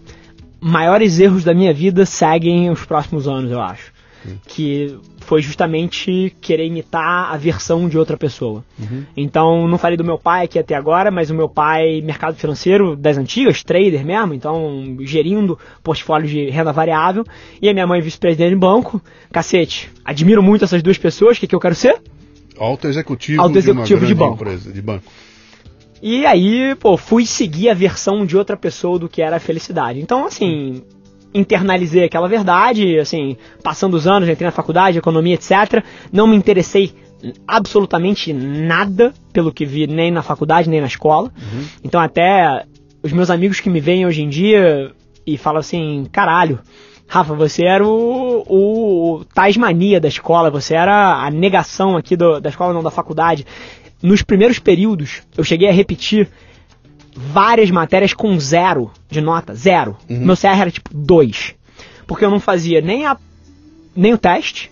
maiores 0.61 1.19
erros 1.19 1.43
da 1.43 1.55
minha 1.55 1.73
vida 1.73 2.05
seguem 2.05 2.69
os 2.69 2.85
próximos 2.85 3.27
anos, 3.27 3.51
eu 3.51 3.59
acho. 3.59 3.91
Uhum. 4.25 4.37
Que 4.47 4.97
foi 5.19 5.41
justamente 5.41 6.35
querer 6.41 6.65
imitar 6.65 7.33
a 7.33 7.37
versão 7.37 7.87
de 7.87 7.97
outra 7.97 8.17
pessoa. 8.17 8.63
Uhum. 8.79 9.03
Então, 9.15 9.67
não 9.67 9.77
falei 9.77 9.97
do 9.97 10.03
meu 10.03 10.17
pai 10.17 10.45
aqui 10.45 10.59
até 10.59 10.75
agora, 10.75 11.09
mas 11.11 11.29
o 11.29 11.35
meu 11.35 11.49
pai, 11.49 12.01
mercado 12.01 12.35
financeiro 12.35 12.95
das 12.95 13.17
antigas, 13.17 13.63
trader 13.63 14.05
mesmo, 14.05 14.33
então 14.33 14.97
gerindo 15.01 15.57
portfólio 15.83 16.27
de 16.27 16.49
renda 16.49 16.71
variável, 16.71 17.23
e 17.61 17.69
a 17.69 17.73
minha 17.73 17.87
mãe, 17.87 18.01
vice-presidente 18.01 18.49
de 18.49 18.55
banco. 18.55 19.01
Cacete, 19.31 19.89
admiro 20.03 20.43
muito 20.43 20.65
essas 20.65 20.83
duas 20.83 20.97
pessoas, 20.97 21.37
o 21.37 21.39
que, 21.39 21.47
que 21.47 21.55
eu 21.55 21.59
quero 21.59 21.75
ser? 21.75 22.01
Alto 22.57 22.87
executivo, 22.87 23.41
Alto 23.41 23.57
executivo 23.57 24.01
de, 24.01 24.07
de 24.07 24.15
banco. 24.15 24.35
Empresa, 24.35 24.71
de 24.71 24.81
banco. 24.81 25.05
E 26.01 26.25
aí, 26.25 26.75
pô, 26.75 26.97
fui 26.97 27.25
seguir 27.25 27.69
a 27.69 27.73
versão 27.75 28.25
de 28.25 28.35
outra 28.35 28.57
pessoa 28.57 28.97
do 28.97 29.07
que 29.07 29.21
era 29.21 29.37
a 29.37 29.39
felicidade. 29.39 29.99
Então, 29.99 30.25
assim, 30.25 30.81
internalizei 31.33 32.03
aquela 32.03 32.27
verdade, 32.27 32.99
assim, 32.99 33.37
passando 33.63 33.95
os 33.95 34.07
anos, 34.07 34.27
entrei 34.27 34.45
na 34.45 34.51
faculdade, 34.51 34.97
economia, 34.97 35.35
etc. 35.35 35.83
Não 36.11 36.27
me 36.27 36.35
interessei 36.35 36.93
absolutamente 37.47 38.33
nada 38.33 39.13
pelo 39.31 39.53
que 39.53 39.65
vi 39.65 39.87
nem 39.87 40.11
na 40.11 40.21
faculdade, 40.21 40.69
nem 40.69 40.81
na 40.81 40.87
escola. 40.87 41.31
Uhum. 41.37 41.65
Então, 41.83 42.01
até 42.01 42.65
os 43.03 43.11
meus 43.11 43.29
amigos 43.29 43.59
que 43.59 43.69
me 43.69 43.79
veem 43.79 44.05
hoje 44.05 44.21
em 44.21 44.29
dia 44.29 44.91
e 45.25 45.37
falam 45.37 45.59
assim, 45.59 46.07
caralho, 46.11 46.59
Rafa, 47.07 47.33
você 47.33 47.65
era 47.65 47.85
o, 47.85 48.43
o, 48.47 49.15
o 49.15 49.25
Tasmania 49.25 49.99
da 49.99 50.07
escola, 50.07 50.49
você 50.49 50.73
era 50.73 51.23
a 51.23 51.29
negação 51.29 51.97
aqui 51.97 52.15
do, 52.15 52.39
da 52.39 52.49
escola, 52.49 52.73
não, 52.73 52.81
da 52.81 52.91
faculdade 52.91 53.45
nos 54.01 54.23
primeiros 54.23 54.59
períodos, 54.59 55.21
eu 55.37 55.43
cheguei 55.43 55.69
a 55.69 55.71
repetir 55.71 56.27
várias 57.15 57.69
matérias 57.69 58.13
com 58.13 58.39
zero 58.39 58.91
de 59.09 59.21
nota, 59.21 59.53
zero. 59.53 59.97
Uhum. 60.09 60.25
Meu 60.25 60.37
CR 60.37 60.59
era 60.59 60.71
tipo 60.71 60.89
dois. 60.93 61.55
Porque 62.07 62.25
eu 62.25 62.29
não 62.29 62.39
fazia 62.39 62.81
nem, 62.81 63.05
a, 63.05 63.17
nem 63.95 64.13
o 64.13 64.17
teste, 64.17 64.71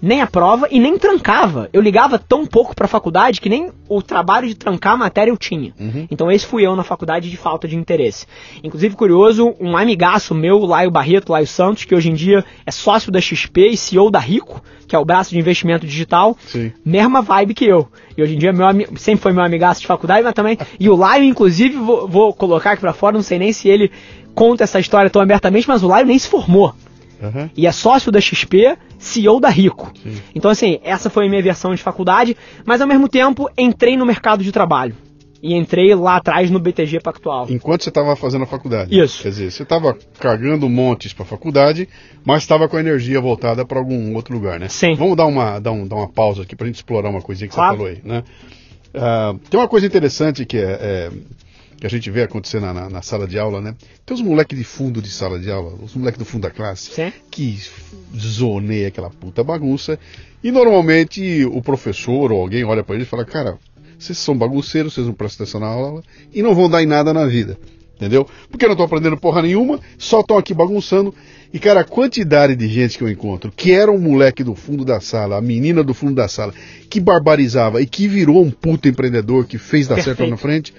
nem 0.00 0.20
a 0.20 0.26
prova 0.26 0.66
e 0.70 0.80
nem 0.80 0.98
trancava. 0.98 1.68
Eu 1.72 1.80
ligava 1.80 2.18
tão 2.18 2.46
pouco 2.46 2.74
para 2.74 2.86
a 2.86 2.88
faculdade 2.88 3.40
que 3.40 3.48
nem 3.48 3.70
o 3.88 4.02
trabalho 4.02 4.48
de 4.48 4.54
trancar 4.54 4.94
a 4.94 4.96
matéria 4.96 5.30
eu 5.30 5.36
tinha. 5.36 5.72
Uhum. 5.78 6.06
Então 6.10 6.30
esse 6.30 6.46
fui 6.46 6.66
eu 6.66 6.74
na 6.74 6.82
faculdade 6.82 7.30
de 7.30 7.36
falta 7.36 7.68
de 7.68 7.76
interesse. 7.76 8.26
Inclusive, 8.62 8.96
curioso, 8.96 9.54
um 9.60 9.76
amigaço 9.76 10.34
meu, 10.34 10.58
Laio 10.60 10.90
Barreto, 10.90 11.32
Laio 11.32 11.46
Santos, 11.46 11.84
que 11.84 11.94
hoje 11.94 12.10
em 12.10 12.14
dia 12.14 12.44
é 12.64 12.70
sócio 12.70 13.12
da 13.12 13.20
XP 13.20 13.68
e 13.68 13.76
CEO 13.76 14.10
da 14.10 14.18
Rico, 14.18 14.62
que 14.86 14.96
é 14.96 14.98
o 14.98 15.04
braço 15.04 15.30
de 15.30 15.38
investimento 15.38 15.86
digital, 15.86 16.36
Sim. 16.46 16.72
mesma 16.84 17.22
vibe 17.22 17.54
que 17.54 17.64
eu. 17.64 17.88
E 18.16 18.22
hoje 18.22 18.34
em 18.34 18.38
dia 18.38 18.52
meu 18.52 18.66
sempre 18.96 19.22
foi 19.22 19.32
meu 19.32 19.44
amigaço 19.44 19.80
de 19.80 19.86
faculdade, 19.86 20.22
mas 20.22 20.34
também. 20.34 20.58
E 20.78 20.88
o 20.88 20.96
Laio, 20.96 21.24
inclusive, 21.24 21.76
vou, 21.76 22.08
vou 22.08 22.32
colocar 22.32 22.72
aqui 22.72 22.80
para 22.80 22.92
fora, 22.92 23.14
não 23.14 23.22
sei 23.22 23.38
nem 23.38 23.52
se 23.52 23.68
ele 23.68 23.90
conta 24.34 24.64
essa 24.64 24.80
história 24.80 25.10
tão 25.10 25.20
abertamente, 25.20 25.68
mas 25.68 25.82
o 25.82 25.88
Laio 25.88 26.06
nem 26.06 26.18
se 26.18 26.28
formou. 26.28 26.74
Uhum. 27.20 27.50
E 27.56 27.66
é 27.66 27.72
sócio 27.72 28.10
da 28.10 28.20
XP, 28.20 28.76
CEO 28.98 29.38
da 29.40 29.48
Rico. 29.48 29.92
Sim. 30.02 30.16
Então, 30.34 30.50
assim, 30.50 30.78
essa 30.82 31.10
foi 31.10 31.26
a 31.26 31.28
minha 31.28 31.42
versão 31.42 31.74
de 31.74 31.82
faculdade, 31.82 32.36
mas 32.64 32.80
ao 32.80 32.86
mesmo 32.88 33.08
tempo 33.08 33.48
entrei 33.58 33.96
no 33.96 34.06
mercado 34.06 34.42
de 34.42 34.50
trabalho. 34.52 34.94
e 35.42 35.54
entrei 35.54 35.94
lá 35.94 36.16
atrás 36.16 36.50
no 36.50 36.58
BTG 36.60 37.00
Pactual. 37.00 37.46
Enquanto 37.48 37.82
você 37.82 37.88
estava 37.88 38.14
fazendo 38.14 38.42
a 38.44 38.46
faculdade. 38.46 38.94
Isso. 38.98 39.22
Quer 39.22 39.30
dizer, 39.30 39.50
você 39.50 39.62
estava 39.62 39.96
carregando 40.18 40.68
montes 40.68 41.14
para 41.14 41.24
a 41.24 41.26
faculdade, 41.26 41.88
mas 42.26 42.42
estava 42.42 42.68
com 42.68 42.76
a 42.76 42.80
energia 42.80 43.18
voltada 43.22 43.64
para 43.64 43.78
algum 43.78 44.14
outro 44.14 44.34
lugar, 44.34 44.60
né? 44.60 44.68
Sim. 44.68 44.94
Vamos 44.96 45.16
dar 45.16 45.24
uma, 45.24 45.58
dar 45.58 45.72
um, 45.72 45.86
dar 45.88 45.96
uma 45.96 46.08
pausa 46.08 46.42
aqui 46.42 46.54
para 46.54 46.64
a 46.64 46.68
gente 46.68 46.76
explorar 46.76 47.08
uma 47.08 47.22
coisinha 47.22 47.48
que 47.48 47.54
Claro. 47.54 47.70
você 47.78 47.78
falou 47.78 47.90
aí, 47.90 48.00
né? 48.04 48.22
Ah, 48.92 49.34
tem 49.48 49.58
uma 49.58 49.66
coisa 49.68 49.86
interessante 49.86 50.44
que 50.44 50.58
é, 50.58 50.62
é, 50.78 51.10
que 51.80 51.86
a 51.86 51.90
gente 51.90 52.10
vê 52.10 52.22
acontecer 52.22 52.60
na, 52.60 52.72
na- 52.74 52.90
na 52.90 53.02
sala 53.02 53.26
de 53.26 53.38
aula, 53.38 53.60
né? 53.60 53.74
Tem 54.06 54.14
os 54.14 54.20
moleques 54.22 54.56
de 54.56 54.62
fundo 54.64 55.00
de 55.00 55.08
sala 55.10 55.38
de 55.38 55.50
aula, 55.50 55.74
os 55.82 55.94
moleques 55.94 56.18
do 56.18 56.24
fundo 56.26 56.42
da 56.42 56.50
classe, 56.50 56.90
Sim. 56.92 57.10
que 57.30 57.58
zoneia 58.16 58.88
aquela 58.88 59.10
puta 59.10 59.42
bagunça. 59.42 59.98
E 60.42 60.50
normalmente 60.50 61.44
o 61.44 61.60
professor 61.62 62.32
ou 62.32 62.40
alguém 62.40 62.64
olha 62.64 62.82
para 62.84 62.94
ele 62.94 63.04
e 63.04 63.06
fala: 63.06 63.24
Cara, 63.24 63.58
vocês 63.98 64.18
são 64.18 64.36
bagunceiros, 64.36 64.94
vocês 64.94 65.06
não 65.06 65.14
prestam 65.14 65.44
atenção 65.44 65.60
na 65.60 65.66
aula 65.68 66.02
e 66.32 66.42
não 66.42 66.54
vão 66.54 66.68
dar 66.68 66.82
em 66.82 66.86
nada 66.86 67.12
na 67.12 67.26
vida. 67.26 67.58
Entendeu? 67.96 68.26
Porque 68.50 68.64
não 68.64 68.72
estão 68.72 68.86
aprendendo 68.86 69.16
porra 69.18 69.42
nenhuma, 69.42 69.78
só 69.98 70.20
estão 70.20 70.38
aqui 70.38 70.54
bagunçando. 70.54 71.14
E, 71.52 71.58
cara, 71.58 71.80
a 71.80 71.84
quantidade 71.84 72.56
de 72.56 72.66
gente 72.66 72.96
que 72.96 73.04
eu 73.04 73.10
encontro, 73.10 73.52
que 73.54 73.72
era 73.72 73.90
um 73.92 73.98
moleque 73.98 74.42
do 74.42 74.54
fundo 74.54 74.86
da 74.86 75.00
sala, 75.00 75.36
a 75.36 75.40
menina 75.42 75.82
do 75.82 75.92
fundo 75.92 76.14
da 76.14 76.26
sala, 76.26 76.54
que 76.88 76.98
barbarizava 76.98 77.82
e 77.82 77.86
que 77.86 78.08
virou 78.08 78.42
um 78.42 78.50
puto 78.50 78.88
empreendedor, 78.88 79.44
que 79.46 79.58
fez 79.58 79.86
dar 79.86 79.96
certo 79.96 80.20
lá 80.20 80.28
Perfeito. 80.28 80.30
na 80.30 80.36
frente, 80.38 80.74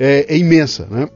é, 0.00 0.24
é 0.34 0.38
imensa, 0.38 0.88
né? 0.90 1.08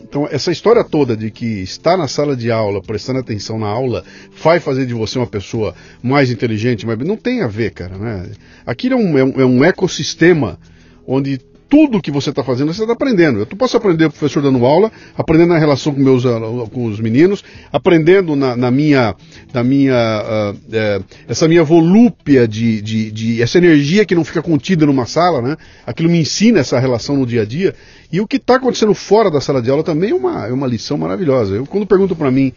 Então, 0.00 0.28
essa 0.30 0.52
história 0.52 0.84
toda 0.84 1.16
de 1.16 1.30
que 1.30 1.62
estar 1.62 1.96
na 1.96 2.06
sala 2.06 2.36
de 2.36 2.50
aula, 2.50 2.82
prestando 2.82 3.18
atenção 3.18 3.58
na 3.58 3.66
aula, 3.66 4.04
vai 4.42 4.60
fazer 4.60 4.86
de 4.86 4.94
você 4.94 5.18
uma 5.18 5.26
pessoa 5.26 5.74
mais 6.02 6.30
inteligente, 6.30 6.86
mas 6.86 6.98
não 6.98 7.16
tem 7.16 7.42
a 7.42 7.46
ver, 7.46 7.72
cara, 7.72 7.96
né? 7.96 8.30
É 8.66 8.70
é 9.18 9.24
um, 9.24 9.40
é 9.40 9.44
um 9.44 9.64
ecossistema 9.64 10.58
onde 11.06 11.40
tudo 11.68 12.00
que 12.00 12.10
você 12.10 12.30
está 12.30 12.42
fazendo, 12.42 12.72
você 12.72 12.82
está 12.82 12.94
aprendendo. 12.94 13.40
Eu 13.40 13.46
posso 13.46 13.76
aprender 13.76 14.08
professor 14.08 14.42
dando 14.42 14.64
aula, 14.64 14.90
aprendendo 15.16 15.50
na 15.50 15.58
relação 15.58 15.92
com, 15.94 16.00
meus, 16.00 16.24
alu- 16.24 16.68
com 16.70 16.86
os 16.86 16.98
meninos, 16.98 17.44
aprendendo 17.72 18.34
na, 18.34 18.56
na 18.56 18.70
minha, 18.70 19.14
na 19.52 19.62
minha 19.62 19.94
ah, 19.94 20.54
eh, 20.72 21.00
essa 21.28 21.46
minha 21.46 21.62
volúpia 21.62 22.48
de, 22.48 22.80
de, 22.80 23.10
de- 23.10 23.42
essa 23.42 23.58
energia 23.58 24.04
que 24.04 24.14
não 24.14 24.24
fica 24.24 24.40
contida 24.42 24.86
numa 24.86 25.04
sala, 25.06 25.42
né? 25.42 25.56
Aquilo 25.86 26.08
me 26.08 26.18
ensina 26.20 26.60
essa 26.60 26.78
relação 26.78 27.16
no 27.16 27.26
dia 27.26 27.42
a 27.42 27.44
dia. 27.44 27.74
E 28.10 28.20
o 28.20 28.26
que 28.26 28.36
está 28.36 28.56
acontecendo 28.56 28.94
fora 28.94 29.30
da 29.30 29.40
sala 29.40 29.60
de 29.60 29.70
aula 29.70 29.82
também 29.84 30.10
é 30.10 30.14
uma, 30.14 30.46
é 30.46 30.52
uma 30.52 30.66
lição 30.66 30.96
maravilhosa. 30.96 31.54
Eu, 31.56 31.66
quando 31.66 31.86
pergunto 31.86 32.16
para 32.16 32.30
mim 32.30 32.52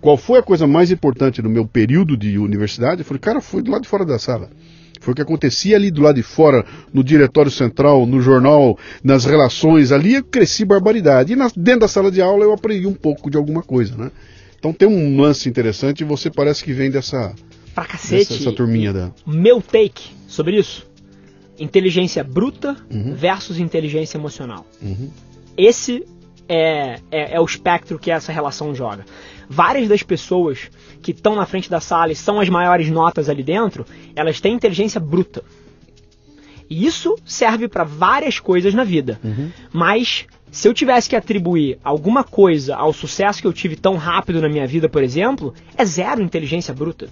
qual 0.00 0.16
foi 0.16 0.38
a 0.38 0.42
coisa 0.42 0.66
mais 0.68 0.92
importante 0.92 1.42
no 1.42 1.50
meu 1.50 1.66
período 1.66 2.16
de 2.16 2.38
universidade, 2.38 3.00
eu 3.00 3.04
falei, 3.04 3.18
cara, 3.20 3.40
foi 3.40 3.60
do 3.60 3.72
lado 3.72 3.82
de 3.82 3.88
fora 3.88 4.04
da 4.04 4.18
sala. 4.20 4.48
Foi 5.04 5.12
o 5.12 5.14
que 5.14 5.22
acontecia 5.22 5.76
ali 5.76 5.90
do 5.90 6.00
lado 6.02 6.16
de 6.16 6.22
fora, 6.22 6.64
no 6.92 7.04
diretório 7.04 7.50
central, 7.50 8.06
no 8.06 8.20
jornal, 8.20 8.78
nas 9.02 9.24
relações. 9.24 9.92
Ali 9.92 10.14
eu 10.14 10.24
cresci 10.24 10.64
barbaridade. 10.64 11.34
E 11.34 11.36
na- 11.36 11.50
dentro 11.54 11.80
da 11.80 11.88
sala 11.88 12.10
de 12.10 12.22
aula 12.22 12.42
eu 12.44 12.52
aprendi 12.52 12.86
um 12.86 12.94
pouco 12.94 13.30
de 13.30 13.36
alguma 13.36 13.62
coisa, 13.62 13.96
né? 13.96 14.10
Então 14.58 14.72
tem 14.72 14.88
um 14.88 15.20
lance 15.20 15.46
interessante 15.48 16.00
e 16.00 16.04
você 16.04 16.30
parece 16.30 16.64
que 16.64 16.72
vem 16.72 16.90
dessa, 16.90 17.34
Pra 17.74 17.84
cacete. 17.84 18.30
dessa, 18.30 18.34
essa 18.42 18.52
turminha 18.52 18.92
da. 18.94 19.10
Meu 19.26 19.60
take 19.60 20.10
sobre 20.26 20.58
isso: 20.58 20.86
inteligência 21.58 22.24
bruta 22.24 22.76
Uhum. 22.90 23.14
versus 23.14 23.58
inteligência 23.58 24.16
emocional. 24.16 24.66
Uhum. 24.82 25.10
Esse 25.56 26.04
é, 26.48 26.96
é, 27.10 27.36
é 27.36 27.40
o 27.40 27.44
espectro 27.44 27.98
que 27.98 28.10
essa 28.10 28.32
relação 28.32 28.74
joga. 28.74 29.04
Várias 29.48 29.88
das 29.88 30.02
pessoas 30.02 30.70
que 31.02 31.10
estão 31.12 31.34
na 31.34 31.46
frente 31.46 31.70
da 31.70 31.80
sala 31.80 32.12
e 32.12 32.16
são 32.16 32.40
as 32.40 32.48
maiores 32.48 32.90
notas 32.90 33.28
ali 33.28 33.42
dentro, 33.42 33.84
elas 34.14 34.40
têm 34.40 34.54
inteligência 34.54 35.00
bruta. 35.00 35.42
E 36.68 36.86
isso 36.86 37.14
serve 37.24 37.68
para 37.68 37.84
várias 37.84 38.40
coisas 38.40 38.74
na 38.74 38.84
vida. 38.84 39.20
Mas 39.72 40.26
se 40.50 40.68
eu 40.68 40.72
tivesse 40.72 41.08
que 41.08 41.16
atribuir 41.16 41.78
alguma 41.82 42.22
coisa 42.22 42.76
ao 42.76 42.92
sucesso 42.92 43.40
que 43.40 43.46
eu 43.46 43.52
tive 43.52 43.76
tão 43.76 43.96
rápido 43.96 44.40
na 44.40 44.48
minha 44.48 44.66
vida, 44.66 44.88
por 44.88 45.02
exemplo, 45.02 45.52
é 45.76 45.84
zero 45.84 46.22
inteligência 46.22 46.72
bruta. 46.72 47.08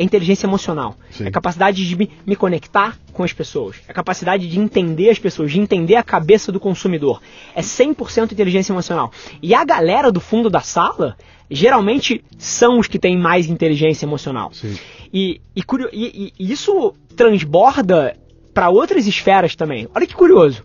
É 0.00 0.02
inteligência 0.02 0.46
emocional. 0.46 0.96
Sim. 1.10 1.24
É 1.24 1.28
a 1.28 1.30
capacidade 1.30 1.86
de 1.86 1.94
me, 1.94 2.10
me 2.26 2.34
conectar 2.34 2.96
com 3.12 3.22
as 3.22 3.34
pessoas. 3.34 3.76
É 3.86 3.90
a 3.90 3.94
capacidade 3.94 4.48
de 4.48 4.58
entender 4.58 5.10
as 5.10 5.18
pessoas, 5.18 5.52
de 5.52 5.60
entender 5.60 5.96
a 5.96 6.02
cabeça 6.02 6.50
do 6.50 6.58
consumidor. 6.58 7.20
É 7.54 7.60
100% 7.60 8.32
inteligência 8.32 8.72
emocional. 8.72 9.12
E 9.42 9.54
a 9.54 9.62
galera 9.62 10.10
do 10.10 10.18
fundo 10.18 10.48
da 10.48 10.60
sala, 10.60 11.16
geralmente, 11.50 12.24
são 12.38 12.78
os 12.78 12.86
que 12.86 12.98
têm 12.98 13.18
mais 13.18 13.50
inteligência 13.50 14.06
emocional. 14.06 14.50
Sim. 14.54 14.74
E, 15.12 15.40
e, 15.54 15.62
e- 15.92 16.32
e 16.38 16.50
isso 16.52 16.94
transborda 17.14 18.16
para 18.54 18.70
outras 18.70 19.06
esferas 19.06 19.54
também. 19.54 19.86
Olha 19.94 20.06
que 20.06 20.14
curioso. 20.14 20.62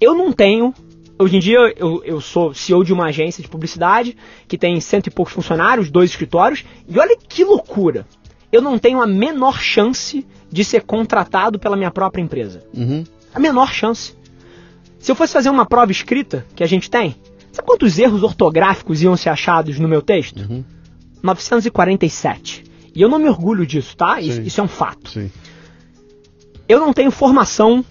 Eu 0.00 0.14
não 0.14 0.32
tenho. 0.32 0.72
Hoje 1.18 1.36
em 1.36 1.40
dia 1.40 1.58
eu, 1.76 2.04
eu 2.04 2.20
sou 2.20 2.52
CEO 2.54 2.84
de 2.84 2.92
uma 2.92 3.06
agência 3.06 3.42
de 3.42 3.48
publicidade 3.48 4.16
que 4.46 4.56
tem 4.58 4.78
cento 4.80 5.06
e 5.06 5.10
poucos 5.10 5.32
funcionários, 5.34 5.90
dois 5.90 6.10
escritórios, 6.10 6.64
e 6.88 6.98
olha 6.98 7.16
que 7.16 7.42
loucura. 7.42 8.06
Eu 8.50 8.62
não 8.62 8.78
tenho 8.78 9.02
a 9.02 9.06
menor 9.06 9.60
chance 9.60 10.26
de 10.50 10.64
ser 10.64 10.82
contratado 10.82 11.58
pela 11.58 11.76
minha 11.76 11.90
própria 11.90 12.22
empresa. 12.22 12.64
Uhum. 12.74 13.04
A 13.34 13.40
menor 13.40 13.72
chance. 13.72 14.14
Se 14.98 15.10
eu 15.10 15.16
fosse 15.16 15.32
fazer 15.32 15.50
uma 15.50 15.66
prova 15.66 15.92
escrita 15.92 16.46
que 16.54 16.62
a 16.62 16.66
gente 16.66 16.90
tem, 16.90 17.16
sabe 17.52 17.66
quantos 17.66 17.98
erros 17.98 18.22
ortográficos 18.22 19.02
iam 19.02 19.16
ser 19.16 19.28
achados 19.28 19.78
no 19.78 19.88
meu 19.88 20.00
texto? 20.00 20.40
Uhum. 20.40 20.64
947. 21.22 22.64
E 22.94 23.02
eu 23.02 23.08
não 23.08 23.18
me 23.18 23.28
orgulho 23.28 23.66
disso, 23.66 23.96
tá? 23.96 24.20
Isso, 24.20 24.36
Sim. 24.36 24.42
isso 24.42 24.60
é 24.60 24.64
um 24.64 24.68
fato. 24.68 25.10
Sim. 25.10 25.30
Eu 26.68 26.80
não 26.80 26.92
tenho 26.92 27.10
formação 27.10 27.84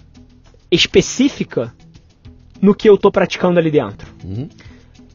específica 0.70 1.72
no 2.60 2.74
que 2.74 2.88
eu 2.88 2.98
tô 2.98 3.10
praticando 3.10 3.58
ali 3.58 3.70
dentro. 3.70 4.12
Uhum. 4.24 4.48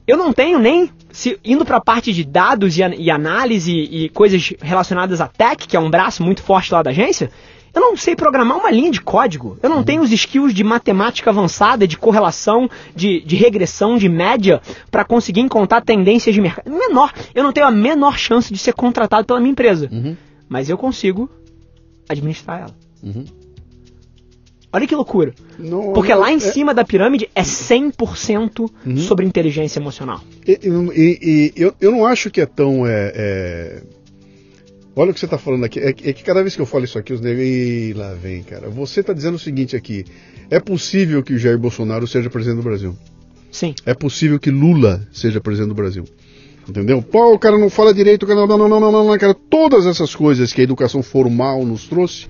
Eu 0.08 0.18
não 0.18 0.34
tenho 0.34 0.60
nem 0.60 0.90
se 1.12 1.40
indo 1.44 1.66
para 1.66 1.78
a 1.78 1.82
parte 1.82 2.14
de 2.14 2.24
dados 2.24 2.78
e, 2.78 2.82
e 2.82 3.12
análise 3.12 3.72
e 3.72 4.10
coisas 4.10 4.54
relacionadas 4.62 5.22
a 5.22 5.28
tech, 5.28 5.68
que 5.68 5.76
é 5.76 5.80
um 5.80 5.90
braço 5.90 6.24
muito 6.24 6.42
forte 6.42 6.74
lá 6.74 6.82
da 6.82 6.92
agência. 6.92 7.32
Eu 7.74 7.82
não 7.82 7.96
sei 7.96 8.16
programar 8.16 8.58
uma 8.58 8.70
linha 8.70 8.92
de 8.92 9.00
código. 9.00 9.58
Eu 9.64 9.70
não 9.70 9.82
tenho 9.82 10.02
os 10.02 10.12
skills 10.12 10.54
de 10.54 10.64
matemática 10.64 11.30
avançada, 11.30 11.88
de 11.88 11.98
correlação, 11.98 12.70
de, 12.94 13.22
de 13.22 13.36
regressão, 13.38 13.98
de 13.98 14.10
média, 14.10 14.62
para 14.90 15.06
conseguir 15.06 15.40
encontrar 15.40 15.82
tendências 15.82 16.36
de 16.36 16.42
mercado. 16.42 16.70
Menor. 16.70 17.14
Eu 17.34 17.44
não 17.44 17.54
tenho 17.54 17.68
a 17.68 17.72
menor 17.72 18.18
chance 18.18 18.52
de 18.52 18.60
ser 18.60 18.74
contratado 18.74 19.26
pela 19.26 19.40
minha 19.40 19.52
empresa. 19.52 19.88
Uhum. 19.90 20.18
Mas 20.50 20.70
eu 20.70 20.78
consigo 20.78 21.30
administrar 22.10 22.60
ela. 22.60 22.76
Uhum. 23.02 23.24
Olha 24.74 24.88
que 24.88 24.96
loucura. 24.96 25.34
Não- 25.60 25.92
Porque 25.94 26.14
lá 26.14 26.32
em 26.32 26.38
é- 26.38 26.40
cima 26.40 26.74
da 26.74 26.84
pirâmide 26.86 27.30
é 27.36 27.44
100% 27.44 28.70
sobre 28.98 29.26
inteligência 29.26 29.80
emocional. 29.80 30.22
E, 30.48 30.60
e- 30.64 31.20
e 31.22 31.62
eu, 31.62 31.74
eu 31.82 31.92
não 31.92 32.06
acho 32.06 32.30
que 32.32 32.40
é 32.42 32.46
tão. 32.46 32.86
é, 32.88 33.12
é, 33.16 33.82
Olha 34.96 35.12
o 35.12 35.14
que 35.14 35.20
você 35.22 35.26
está 35.26 35.38
falando 35.38 35.64
aqui. 35.64 35.80
É, 35.80 35.94
que- 35.94 36.10
é 36.10 36.14
que 36.14 36.24
cada 36.24 36.42
vez 36.42 36.56
que 36.56 36.62
eu 36.62 36.66
falo 36.66 36.84
isso 36.84 36.98
aqui, 37.00 37.14
os 37.14 37.22
negros. 37.22 37.46
Ih, 37.46 37.94
lá 37.94 38.14
vem, 38.14 38.44
cara. 38.44 38.70
Você 38.70 39.00
está 39.00 39.14
dizendo 39.14 39.36
o 39.36 39.40
seguinte 39.40 39.76
aqui: 39.76 40.06
é 40.50 40.60
possível 40.60 41.24
que 41.24 41.34
o 41.34 41.38
Jair 41.38 41.58
Bolsonaro 41.58 42.06
seja 42.08 42.30
presidente 42.30 42.58
do 42.58 42.64
Brasil. 42.64 42.96
Sim. 43.52 43.74
É 43.86 43.94
possível 43.94 44.40
que 44.40 44.50
Lula 44.52 45.06
seja 45.12 45.40
presidente 45.42 45.70
do 45.70 45.76
Brasil. 45.76 46.06
Entendeu? 46.68 47.02
Pô, 47.02 47.34
o 47.34 47.40
cara 47.40 47.58
não 47.58 47.70
fala 47.70 47.94
direito, 47.94 48.24
o 48.24 48.28
cara 48.28 48.46
não, 48.46 48.58
não, 48.58 48.70
não, 48.70 48.80
não, 48.80 48.92
não, 48.92 49.08
não, 49.08 49.18
cara. 49.18 49.34
Todas 49.34 49.86
essas 49.86 50.14
coisas 50.16 50.54
que 50.54 50.62
a 50.62 50.64
educação 50.64 51.02
formal 51.02 51.66
nos 51.66 51.88
trouxe 51.88 52.28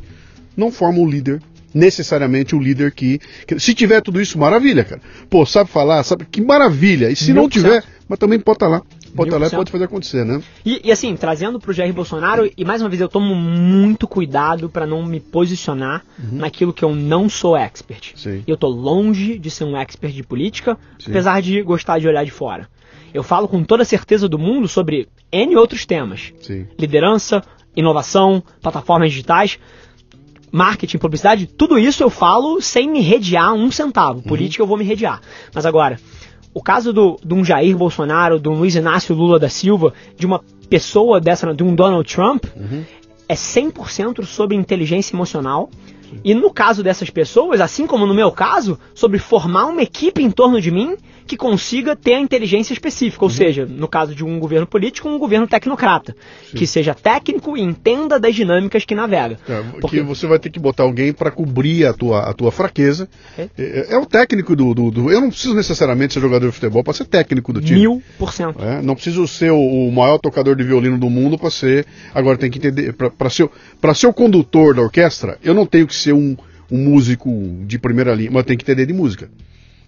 não 0.55 0.71
formam 0.71 1.03
o 1.03 1.09
líder. 1.09 1.41
Necessariamente 1.73 2.55
o 2.55 2.59
líder 2.59 2.91
que, 2.91 3.19
que- 3.47 3.59
Se 3.59 3.73
tiver 3.73 4.01
tudo 4.01 4.21
isso, 4.21 4.37
maravilha, 4.37 4.83
cara. 4.83 5.01
Pô, 5.29 5.45
sabe 5.45 5.69
falar, 5.69 6.03
sabe? 6.03 6.25
Que 6.29 6.41
maravilha. 6.41 7.09
E 7.09 7.15
se 7.15 7.33
não 7.33 7.43
Mil 7.43 7.49
tiver, 7.49 7.81
cento. 7.81 7.87
mas 8.09 8.19
também 8.19 8.39
pode 8.39 8.57
estar 8.57 8.67
lá. 8.67 8.81
Pode 9.15 9.27
estar 9.29 9.39
Mil 9.39 9.47
lá 9.47 9.47
e 9.47 9.57
pode 9.57 9.71
fazer 9.71 9.83
acontecer, 9.85 10.25
né? 10.25 10.41
E, 10.65 10.81
e 10.85 10.91
assim, 10.91 11.15
trazendo 11.17 11.59
pro 11.59 11.73
Jair 11.73 11.93
Bolsonaro, 11.93 12.49
e 12.57 12.63
mais 12.63 12.81
uma 12.81 12.89
vez 12.89 13.01
eu 13.01 13.09
tomo 13.09 13.35
muito 13.35 14.07
cuidado 14.07 14.69
para 14.69 14.85
não 14.85 15.05
me 15.05 15.19
posicionar 15.19 16.03
naquilo 16.31 16.71
que 16.73 16.83
eu 16.85 16.95
não 16.95 17.27
sou 17.27 17.55
expert. 17.57 18.13
Sim. 18.15 18.43
Eu 18.47 18.55
tô 18.55 18.67
longe 18.67 19.37
de 19.37 19.49
ser 19.49 19.65
um 19.65 19.75
expert 19.77 20.13
de 20.13 20.23
política, 20.23 20.77
Sim. 20.99 21.11
apesar 21.11 21.41
de 21.41 21.61
gostar 21.61 21.99
de 21.99 22.07
olhar 22.07 22.23
de 22.23 22.31
fora. 22.31 22.69
Eu 23.13 23.23
falo 23.23 23.47
com 23.49 23.61
toda 23.63 23.83
a 23.83 23.85
certeza 23.85 24.29
do 24.29 24.39
mundo 24.39 24.67
sobre 24.69 25.09
N 25.31 25.55
outros 25.57 25.85
temas. 25.85 26.31
Sim. 26.41 26.65
liderança, 26.79 27.43
inovação, 27.75 28.41
plataformas 28.61 29.11
digitais, 29.11 29.59
marketing, 30.51 30.97
publicidade, 30.97 31.45
tudo 31.47 31.79
isso 31.79 32.03
eu 32.03 32.09
falo 32.09 32.61
sem 32.61 32.89
me 32.89 33.01
redear 33.01 33.53
um 33.53 33.71
centavo. 33.71 34.21
Política 34.21 34.61
eu 34.61 34.67
vou 34.67 34.77
me 34.77 34.83
redear. 34.83 35.21
Mas 35.53 35.65
agora, 35.65 35.99
o 36.53 36.61
caso 36.61 36.91
do, 36.91 37.17
de 37.23 37.33
um 37.33 37.43
Jair 37.43 37.77
Bolsonaro, 37.77 38.39
de 38.39 38.49
um 38.49 38.53
Luiz 38.53 38.75
Inácio 38.75 39.15
Lula 39.15 39.39
da 39.39 39.49
Silva, 39.49 39.93
de 40.17 40.25
uma 40.25 40.41
pessoa 40.69 41.19
dessa, 41.19 41.53
de 41.53 41.63
um 41.63 41.73
Donald 41.73 42.11
Trump, 42.13 42.45
é 43.27 43.33
100% 43.33 44.25
sobre 44.25 44.57
inteligência 44.57 45.15
emocional. 45.15 45.69
E 46.25 46.33
no 46.33 46.51
caso 46.51 46.83
dessas 46.83 47.09
pessoas, 47.09 47.61
assim 47.61 47.87
como 47.87 48.05
no 48.05 48.13
meu 48.13 48.31
caso, 48.31 48.77
sobre 48.93 49.17
formar 49.17 49.67
uma 49.67 49.81
equipe 49.81 50.21
em 50.21 50.29
torno 50.29 50.59
de 50.59 50.69
mim 50.69 50.97
que 51.31 51.37
consiga 51.37 51.95
ter 51.95 52.15
a 52.15 52.19
inteligência 52.19 52.73
específica, 52.73 53.23
ou 53.23 53.31
uhum. 53.31 53.35
seja, 53.37 53.65
no 53.65 53.87
caso 53.87 54.13
de 54.13 54.21
um 54.21 54.37
governo 54.37 54.67
político, 54.67 55.07
um 55.07 55.17
governo 55.17 55.47
tecnocrata, 55.47 56.13
Sim. 56.49 56.57
que 56.57 56.67
seja 56.67 56.93
técnico 56.93 57.55
e 57.55 57.61
entenda 57.61 58.19
das 58.19 58.35
dinâmicas 58.35 58.83
que 58.83 58.93
navega. 58.93 59.39
É, 59.47 59.63
Porque... 59.79 59.99
Que 59.99 60.03
você 60.03 60.27
vai 60.27 60.39
ter 60.39 60.49
que 60.49 60.59
botar 60.59 60.83
alguém 60.83 61.13
para 61.13 61.31
cobrir 61.31 61.85
a 61.85 61.93
tua, 61.93 62.29
a 62.29 62.33
tua 62.33 62.51
fraqueza. 62.51 63.07
É, 63.37 63.47
é, 63.57 63.93
é 63.93 63.97
o 63.97 64.05
técnico 64.05 64.57
do, 64.57 64.73
do, 64.73 64.91
do, 64.91 65.09
Eu 65.09 65.21
não 65.21 65.29
preciso 65.29 65.53
necessariamente 65.53 66.13
ser 66.13 66.19
jogador 66.19 66.47
de 66.47 66.51
futebol 66.51 66.83
para 66.83 66.93
ser 66.93 67.05
técnico 67.05 67.53
do 67.53 67.61
time. 67.61 67.79
Mil 67.79 68.03
por 68.19 68.33
cento. 68.33 68.61
É, 68.61 68.81
não 68.81 68.93
preciso 68.93 69.25
ser 69.25 69.51
o, 69.51 69.87
o, 69.87 69.89
maior 69.89 70.17
tocador 70.17 70.53
de 70.57 70.65
violino 70.65 70.97
do 70.97 71.09
mundo 71.09 71.37
para 71.37 71.49
ser. 71.49 71.85
Agora 72.13 72.37
tem 72.37 72.51
que 72.51 72.57
entender. 72.57 72.91
Para 72.91 73.29
ser, 73.29 73.49
ser 73.95 74.07
o 74.07 74.13
condutor 74.13 74.75
da 74.75 74.81
orquestra, 74.81 75.37
eu 75.41 75.53
não 75.53 75.65
tenho 75.65 75.87
que 75.87 75.95
ser 75.95 76.11
um, 76.11 76.35
um 76.69 76.77
músico 76.77 77.29
de 77.65 77.79
primeira 77.79 78.13
linha, 78.13 78.31
mas 78.31 78.43
tenho 78.43 78.59
que 78.59 78.65
entender 78.65 78.85
de 78.85 78.93
música. 78.93 79.29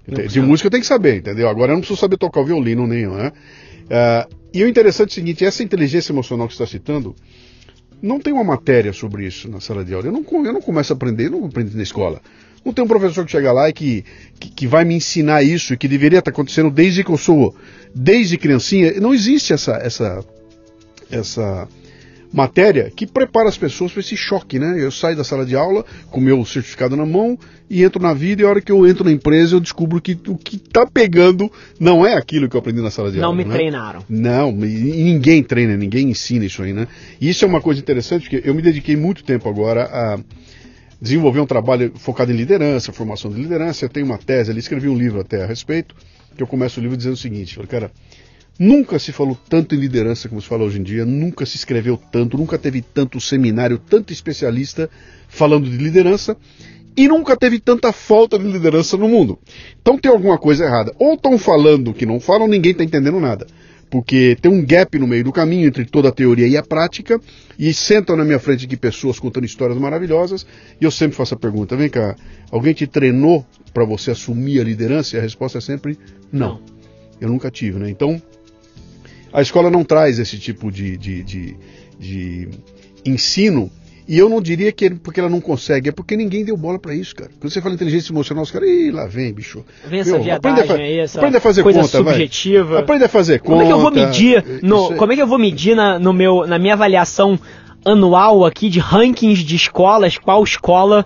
De 0.07 0.41
música 0.41 0.67
eu 0.67 0.71
tenho 0.71 0.81
que 0.81 0.87
saber, 0.87 1.17
entendeu? 1.17 1.47
Agora 1.47 1.71
eu 1.71 1.75
não 1.75 1.81
preciso 1.81 1.99
saber 1.99 2.17
tocar 2.17 2.41
o 2.41 2.45
violino 2.45 2.85
nenhum, 2.85 3.15
né? 3.15 3.31
Uh, 3.83 4.35
e 4.53 4.63
o 4.63 4.67
interessante 4.67 5.09
é 5.09 5.11
o 5.11 5.15
seguinte, 5.15 5.45
essa 5.45 5.63
inteligência 5.63 6.11
emocional 6.11 6.47
que 6.47 6.55
você 6.55 6.63
está 6.63 6.77
citando, 6.77 7.15
não 8.01 8.19
tem 8.19 8.33
uma 8.33 8.43
matéria 8.43 8.91
sobre 8.91 9.25
isso 9.25 9.49
na 9.49 9.61
sala 9.61 9.83
de 9.83 9.93
aula. 9.93 10.07
Eu 10.07 10.11
não, 10.11 10.25
eu 10.45 10.53
não 10.53 10.61
começo 10.61 10.91
a 10.91 10.95
aprender, 10.95 11.27
eu 11.27 11.31
não 11.31 11.45
aprendo 11.45 11.75
na 11.75 11.83
escola. 11.83 12.21
Não 12.65 12.73
tem 12.73 12.83
um 12.83 12.87
professor 12.87 13.25
que 13.25 13.31
chega 13.31 13.51
lá 13.51 13.69
e 13.69 13.73
que, 13.73 14.05
que, 14.39 14.49
que, 14.49 14.67
vai 14.67 14.85
me 14.85 14.95
ensinar 14.95 15.41
isso 15.43 15.73
e 15.73 15.77
que 15.77 15.87
deveria 15.87 16.19
estar 16.19 16.31
acontecendo 16.31 16.69
desde 16.69 17.03
que 17.03 17.11
eu 17.11 17.17
sou, 17.17 17.55
desde 17.95 18.37
criancinha. 18.37 18.99
Não 18.99 19.13
existe 19.13 19.53
essa, 19.53 19.73
essa, 19.77 20.23
essa 21.09 21.67
matéria 22.33 22.91
que 22.93 23.05
prepara 23.05 23.47
as 23.47 23.57
pessoas 23.57 23.91
para 23.91 23.99
esse 23.99 24.17
choque, 24.17 24.57
né? 24.57 24.75
Eu 24.77 24.91
saio 24.91 25.15
da 25.15 25.23
sala 25.23 25.45
de 25.45 25.55
aula 25.55 25.85
com 26.09 26.19
meu 26.19 26.43
certificado 26.43 26.97
na 26.97 27.05
mão 27.05 27.37
e 27.69 27.83
entro 27.83 28.01
na 28.01 28.13
vida 28.13 28.41
e 28.41 28.45
a 28.45 28.49
hora 28.49 28.59
que 28.59 28.71
eu 28.71 28.87
entro 28.87 29.03
na 29.03 29.11
empresa 29.11 29.55
eu 29.55 29.59
descubro 29.59 30.01
que 30.01 30.17
o 30.27 30.35
que 30.35 30.55
está 30.55 30.85
pegando 30.87 31.51
não 31.79 32.05
é 32.05 32.15
aquilo 32.15 32.49
que 32.49 32.55
eu 32.55 32.59
aprendi 32.59 32.81
na 32.81 32.89
sala 32.89 33.11
de 33.11 33.19
não 33.19 33.25
aula. 33.25 33.37
Não 33.37 33.43
me 33.43 33.49
né? 33.49 33.55
treinaram. 33.55 34.03
Não, 34.09 34.51
ninguém 34.51 35.43
treina, 35.43 35.77
ninguém 35.77 36.09
ensina 36.09 36.43
isso 36.43 36.63
aí, 36.63 36.73
né? 36.73 36.87
E 37.21 37.29
isso 37.29 37.45
é 37.45 37.47
uma 37.47 37.61
coisa 37.61 37.79
interessante 37.79 38.27
porque 38.27 38.47
eu 38.47 38.55
me 38.55 38.63
dediquei 38.63 38.95
muito 38.95 39.23
tempo 39.23 39.47
agora 39.47 39.83
a 39.83 40.19
desenvolver 40.99 41.39
um 41.39 41.45
trabalho 41.45 41.91
focado 41.95 42.31
em 42.31 42.35
liderança, 42.35 42.91
formação 42.91 43.29
de 43.29 43.39
liderança. 43.39 43.85
Eu 43.85 43.89
tenho 43.89 44.07
uma 44.07 44.17
tese 44.17 44.49
ali, 44.49 44.59
escrevi 44.59 44.89
um 44.89 44.97
livro 44.97 45.19
até 45.19 45.43
a 45.43 45.45
respeito, 45.45 45.93
que 46.35 46.41
eu 46.41 46.47
começo 46.47 46.79
o 46.79 46.81
livro 46.81 46.97
dizendo 46.97 47.13
o 47.13 47.17
seguinte, 47.17 47.59
cara, 47.67 47.91
Nunca 48.57 48.99
se 48.99 49.11
falou 49.11 49.37
tanto 49.49 49.73
em 49.73 49.79
liderança 49.79 50.29
como 50.29 50.41
se 50.41 50.47
fala 50.47 50.63
hoje 50.63 50.79
em 50.79 50.83
dia, 50.83 51.05
nunca 51.05 51.45
se 51.45 51.55
escreveu 51.55 51.97
tanto, 52.11 52.37
nunca 52.37 52.57
teve 52.57 52.81
tanto 52.81 53.19
seminário, 53.19 53.79
tanto 53.79 54.13
especialista 54.13 54.89
falando 55.27 55.67
de 55.67 55.77
liderança 55.77 56.37
e 56.95 57.07
nunca 57.07 57.35
teve 57.35 57.59
tanta 57.59 57.91
falta 57.91 58.37
de 58.37 58.45
liderança 58.45 58.95
no 58.95 59.09
mundo. 59.09 59.39
Então 59.81 59.97
tem 59.97 60.11
alguma 60.11 60.37
coisa 60.37 60.65
errada. 60.65 60.93
Ou 60.99 61.15
estão 61.15 61.37
falando 61.37 61.93
que 61.93 62.05
não 62.05 62.19
falam, 62.19 62.47
ninguém 62.47 62.71
está 62.71 62.83
entendendo 62.83 63.19
nada. 63.19 63.47
Porque 63.89 64.37
tem 64.41 64.51
um 64.51 64.63
gap 64.65 64.97
no 64.97 65.07
meio 65.07 65.23
do 65.23 65.31
caminho 65.31 65.67
entre 65.67 65.85
toda 65.85 66.09
a 66.09 66.11
teoria 66.11 66.47
e 66.47 66.57
a 66.57 66.63
prática, 66.63 67.19
e 67.59 67.71
sentam 67.73 68.15
na 68.15 68.23
minha 68.23 68.39
frente 68.39 68.65
aqui 68.65 68.75
pessoas 68.75 69.19
contando 69.19 69.45
histórias 69.45 69.77
maravilhosas, 69.77 70.47
e 70.81 70.83
eu 70.83 70.89
sempre 70.89 71.15
faço 71.15 71.35
a 71.35 71.37
pergunta: 71.37 71.75
vem 71.75 71.89
cá, 71.89 72.15
alguém 72.49 72.73
te 72.73 72.87
treinou 72.87 73.45
para 73.71 73.85
você 73.85 74.09
assumir 74.09 74.59
a 74.59 74.63
liderança? 74.63 75.15
E 75.15 75.19
a 75.19 75.21
resposta 75.21 75.59
é 75.59 75.61
sempre 75.61 75.97
não. 76.31 76.59
Eu 77.21 77.29
nunca 77.29 77.51
tive, 77.51 77.77
né? 77.77 77.87
Então, 77.87 78.19
a 79.33 79.41
escola 79.41 79.69
não 79.69 79.83
traz 79.83 80.19
esse 80.19 80.37
tipo 80.37 80.71
de, 80.71 80.95
de, 80.95 81.23
de, 81.23 81.57
de 81.99 82.49
ensino. 83.03 83.71
E 84.05 84.17
eu 84.17 84.27
não 84.27 84.41
diria 84.41 84.69
que 84.71 84.85
é 84.85 84.89
porque 84.89 85.19
ela 85.19 85.29
não 85.29 85.39
consegue, 85.39 85.87
é 85.87 85.91
porque 85.91 86.17
ninguém 86.17 86.43
deu 86.43 86.57
bola 86.57 86.77
para 86.77 86.93
isso, 86.93 87.15
cara. 87.15 87.31
Quando 87.39 87.51
você 87.51 87.61
fala 87.61 87.73
inteligência 87.73 88.11
emocional, 88.11 88.43
os 88.43 88.51
caras, 88.51 88.67
ih, 88.69 88.91
lá 88.91 89.07
vem, 89.07 89.33
bicho. 89.33 89.63
Vem 89.87 90.01
essa 90.01 90.19
Meu, 90.19 90.35
aprende 90.35 90.59
a, 90.61 90.75
aí, 90.75 90.99
essa 90.99 91.19
aprende 91.19 91.37
a 91.37 91.41
fazer 91.41 91.63
coisa 91.63 91.79
conta, 91.79 91.97
subjetiva. 91.97 92.63
Vai. 92.65 92.81
Aprende 92.81 93.05
a 93.05 93.09
fazer 93.09 93.39
como 93.39 93.61
conta. 93.61 93.63
Como 93.63 93.63
é 93.63 93.65
que 93.65 93.73
eu 93.73 93.79
vou 93.79 94.07
medir, 94.07 94.61
no, 94.61 94.95
como 94.95 95.13
é 95.13 95.15
que 95.15 95.21
eu 95.21 95.27
vou 95.27 95.39
medir 95.39 95.73
na, 95.73 95.97
no 95.97 96.11
meu, 96.11 96.45
na 96.45 96.59
minha 96.59 96.73
avaliação 96.73 97.39
anual 97.85 98.45
aqui 98.45 98.69
de 98.69 98.79
rankings 98.79 99.41
de 99.41 99.55
escolas, 99.55 100.17
qual 100.17 100.43
escola 100.43 101.05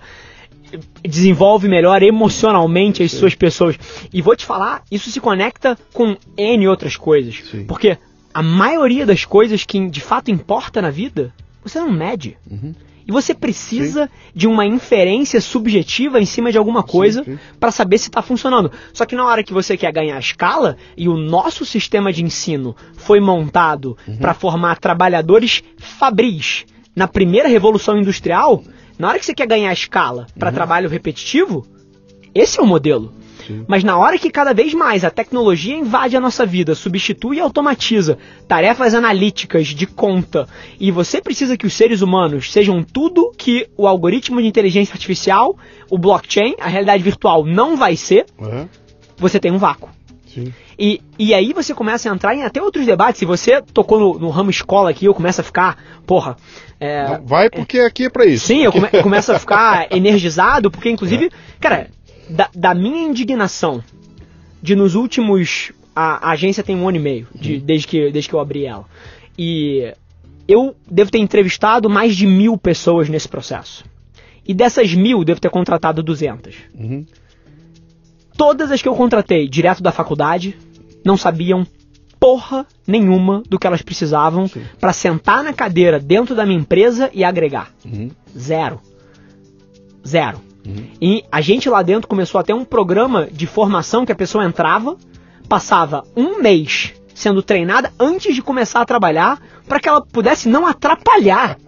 desenvolve 1.02 1.68
melhor 1.68 2.02
emocionalmente 2.02 3.02
as 3.02 3.12
Sim. 3.12 3.18
suas 3.18 3.34
pessoas. 3.36 3.78
E 4.12 4.20
vou 4.20 4.36
te 4.36 4.44
falar, 4.44 4.82
isso 4.90 5.08
se 5.10 5.20
conecta 5.20 5.78
com 5.92 6.16
N 6.36 6.68
outras 6.68 6.96
coisas. 6.96 7.42
Sim. 7.50 7.64
Porque 7.64 7.96
a 8.32 8.42
maioria 8.42 9.06
das 9.06 9.24
coisas 9.24 9.64
que 9.64 9.88
de 9.88 10.00
fato 10.00 10.30
importa 10.30 10.80
na 10.82 10.90
vida, 10.90 11.32
você 11.62 11.78
não 11.80 11.90
mede. 11.90 12.36
Uhum. 12.50 12.74
E 13.06 13.10
você 13.10 13.34
precisa 13.34 14.04
sim. 14.04 14.12
de 14.34 14.46
uma 14.46 14.66
inferência 14.66 15.40
subjetiva 15.40 16.20
em 16.20 16.26
cima 16.26 16.52
de 16.52 16.58
alguma 16.58 16.82
coisa 16.82 17.24
para 17.58 17.70
saber 17.70 17.96
se 17.96 18.08
está 18.08 18.20
funcionando. 18.20 18.70
Só 18.92 19.06
que 19.06 19.16
na 19.16 19.24
hora 19.24 19.42
que 19.42 19.52
você 19.52 19.78
quer 19.78 19.90
ganhar 19.92 20.18
escala, 20.18 20.76
e 20.94 21.08
o 21.08 21.16
nosso 21.16 21.64
sistema 21.64 22.12
de 22.12 22.22
ensino 22.22 22.76
foi 22.96 23.18
montado 23.18 23.96
uhum. 24.06 24.18
para 24.18 24.34
formar 24.34 24.78
trabalhadores 24.78 25.62
fabris 25.78 26.66
na 26.94 27.08
primeira 27.08 27.48
revolução 27.48 27.96
industrial, 27.96 28.62
na 28.98 29.08
hora 29.08 29.18
que 29.18 29.24
você 29.24 29.34
quer 29.34 29.46
ganhar 29.46 29.72
escala 29.72 30.26
para 30.38 30.50
uhum. 30.50 30.54
trabalho 30.54 30.88
repetitivo, 30.90 31.66
esse 32.34 32.60
é 32.60 32.62
o 32.62 32.66
modelo. 32.66 33.14
Mas 33.66 33.84
na 33.84 33.96
hora 33.96 34.18
que 34.18 34.30
cada 34.30 34.52
vez 34.52 34.74
mais 34.74 35.04
a 35.04 35.10
tecnologia 35.10 35.76
invade 35.76 36.16
a 36.16 36.20
nossa 36.20 36.44
vida, 36.44 36.74
substitui 36.74 37.36
e 37.36 37.40
automatiza 37.40 38.18
tarefas 38.46 38.94
analíticas 38.94 39.68
de 39.68 39.86
conta, 39.86 40.48
e 40.78 40.90
você 40.90 41.20
precisa 41.20 41.56
que 41.56 41.66
os 41.66 41.74
seres 41.74 42.02
humanos 42.02 42.52
sejam 42.52 42.82
tudo 42.82 43.32
que 43.36 43.68
o 43.76 43.86
algoritmo 43.86 44.40
de 44.40 44.48
inteligência 44.48 44.94
artificial, 44.94 45.56
o 45.90 45.98
blockchain, 45.98 46.54
a 46.60 46.68
realidade 46.68 47.02
virtual 47.02 47.44
não 47.44 47.76
vai 47.76 47.96
ser, 47.96 48.26
uhum. 48.38 48.68
você 49.16 49.38
tem 49.38 49.52
um 49.52 49.58
vácuo. 49.58 49.90
Sim. 50.26 50.52
E, 50.78 51.00
e 51.18 51.34
aí 51.34 51.52
você 51.52 51.74
começa 51.74 52.08
a 52.08 52.14
entrar 52.14 52.34
em 52.34 52.44
até 52.44 52.62
outros 52.62 52.86
debates. 52.86 53.18
Se 53.18 53.24
você 53.24 53.60
tocou 53.60 53.98
no, 53.98 54.18
no 54.18 54.28
ramo 54.28 54.50
escola 54.50 54.90
aqui, 54.90 55.06
eu 55.06 55.14
começo 55.14 55.40
a 55.40 55.44
ficar, 55.44 55.76
porra. 56.06 56.36
É, 56.78 57.18
vai 57.24 57.50
porque 57.50 57.80
aqui 57.80 58.04
é 58.04 58.10
para 58.10 58.24
isso. 58.24 58.46
Sim, 58.46 58.62
eu, 58.62 58.70
come, 58.70 58.88
eu 58.92 59.02
começo 59.02 59.32
a 59.32 59.38
ficar 59.38 59.88
energizado, 59.90 60.70
porque 60.70 60.88
inclusive, 60.88 61.26
é. 61.26 61.30
cara, 61.58 61.90
da, 62.28 62.50
da 62.54 62.74
minha 62.74 63.02
indignação 63.02 63.82
de 64.62 64.74
nos 64.74 64.94
últimos. 64.94 65.72
A, 65.94 66.28
a, 66.28 66.30
agência 66.32 66.62
tem 66.62 66.76
um 66.76 66.88
ano 66.88 66.96
e 66.98 67.00
meio, 67.00 67.26
de, 67.34 67.54
uhum. 67.54 67.60
desde, 67.60 67.86
que, 67.86 68.10
desde 68.10 68.28
que 68.28 68.34
eu 68.34 68.40
abri 68.40 68.64
ela. 68.64 68.84
E 69.36 69.92
eu 70.46 70.74
devo 70.88 71.10
ter 71.10 71.18
entrevistado 71.18 71.90
mais 71.90 72.16
de 72.16 72.26
mil 72.26 72.56
pessoas 72.56 73.08
nesse 73.08 73.28
processo. 73.28 73.84
E 74.46 74.54
dessas 74.54 74.94
mil, 74.94 75.24
devo 75.24 75.40
ter 75.40 75.50
contratado 75.50 76.02
200. 76.02 76.54
Uhum. 76.74 77.04
Todas 78.36 78.70
as 78.70 78.80
que 78.80 78.88
eu 78.88 78.94
contratei 78.94 79.48
direto 79.48 79.82
da 79.82 79.90
faculdade 79.90 80.56
não 81.04 81.16
sabiam 81.16 81.66
porra 82.18 82.66
nenhuma 82.86 83.42
do 83.48 83.58
que 83.58 83.66
elas 83.66 83.82
precisavam 83.82 84.50
para 84.80 84.92
sentar 84.92 85.44
na 85.44 85.52
cadeira 85.52 86.00
dentro 86.00 86.34
da 86.34 86.46
minha 86.46 86.58
empresa 86.58 87.10
e 87.12 87.24
agregar. 87.24 87.72
Uhum. 87.84 88.10
Zero. 88.36 88.80
Zero. 90.06 90.47
Uhum. 90.66 90.86
E 91.00 91.24
a 91.30 91.40
gente 91.40 91.68
lá 91.68 91.82
dentro 91.82 92.08
começou 92.08 92.38
a 92.38 92.44
ter 92.44 92.52
um 92.52 92.64
programa 92.64 93.28
de 93.30 93.46
formação 93.46 94.04
que 94.04 94.12
a 94.12 94.16
pessoa 94.16 94.44
entrava, 94.44 94.96
passava 95.48 96.04
um 96.16 96.40
mês 96.42 96.92
sendo 97.14 97.42
treinada 97.42 97.92
antes 97.98 98.32
de 98.32 98.40
começar 98.40 98.80
a 98.80 98.84
trabalhar, 98.84 99.40
para 99.66 99.80
que 99.80 99.88
ela 99.88 100.00
pudesse 100.00 100.48
não 100.48 100.64
atrapalhar. 100.64 101.58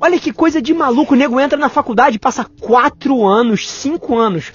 Olha 0.00 0.18
que 0.18 0.32
coisa 0.32 0.62
de 0.62 0.72
maluco, 0.72 1.14
o 1.14 1.16
nego 1.16 1.40
entra 1.40 1.58
na 1.58 1.68
faculdade, 1.68 2.20
passa 2.20 2.46
quatro 2.60 3.26
anos, 3.26 3.68
cinco 3.68 4.16
anos 4.16 4.52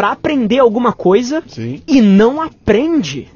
para 0.00 0.12
aprender 0.12 0.58
alguma 0.58 0.94
coisa 0.94 1.44
Sim. 1.46 1.82
e 1.86 2.00
não 2.00 2.40
aprende. 2.40 3.28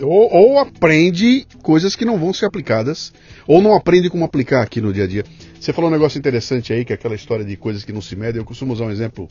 Ou, 0.00 0.32
ou, 0.32 0.58
aprende 0.60 1.44
coisas 1.60 1.96
que 1.96 2.04
não 2.04 2.16
vão 2.16 2.32
ser 2.32 2.46
aplicadas, 2.46 3.12
ou 3.48 3.60
não 3.60 3.74
aprende 3.74 4.08
como 4.08 4.24
aplicar 4.24 4.62
aqui 4.62 4.80
no 4.80 4.92
dia 4.92 5.02
a 5.02 5.06
dia. 5.08 5.24
Você 5.58 5.72
falou 5.72 5.90
um 5.90 5.92
negócio 5.92 6.16
interessante 6.16 6.72
aí, 6.72 6.84
que 6.84 6.92
é 6.92 6.94
aquela 6.94 7.16
história 7.16 7.44
de 7.44 7.56
coisas 7.56 7.82
que 7.82 7.92
não 7.92 8.00
se 8.00 8.14
medem. 8.14 8.40
Eu 8.40 8.44
costumo 8.44 8.72
usar 8.72 8.84
um 8.84 8.92
exemplo 8.92 9.28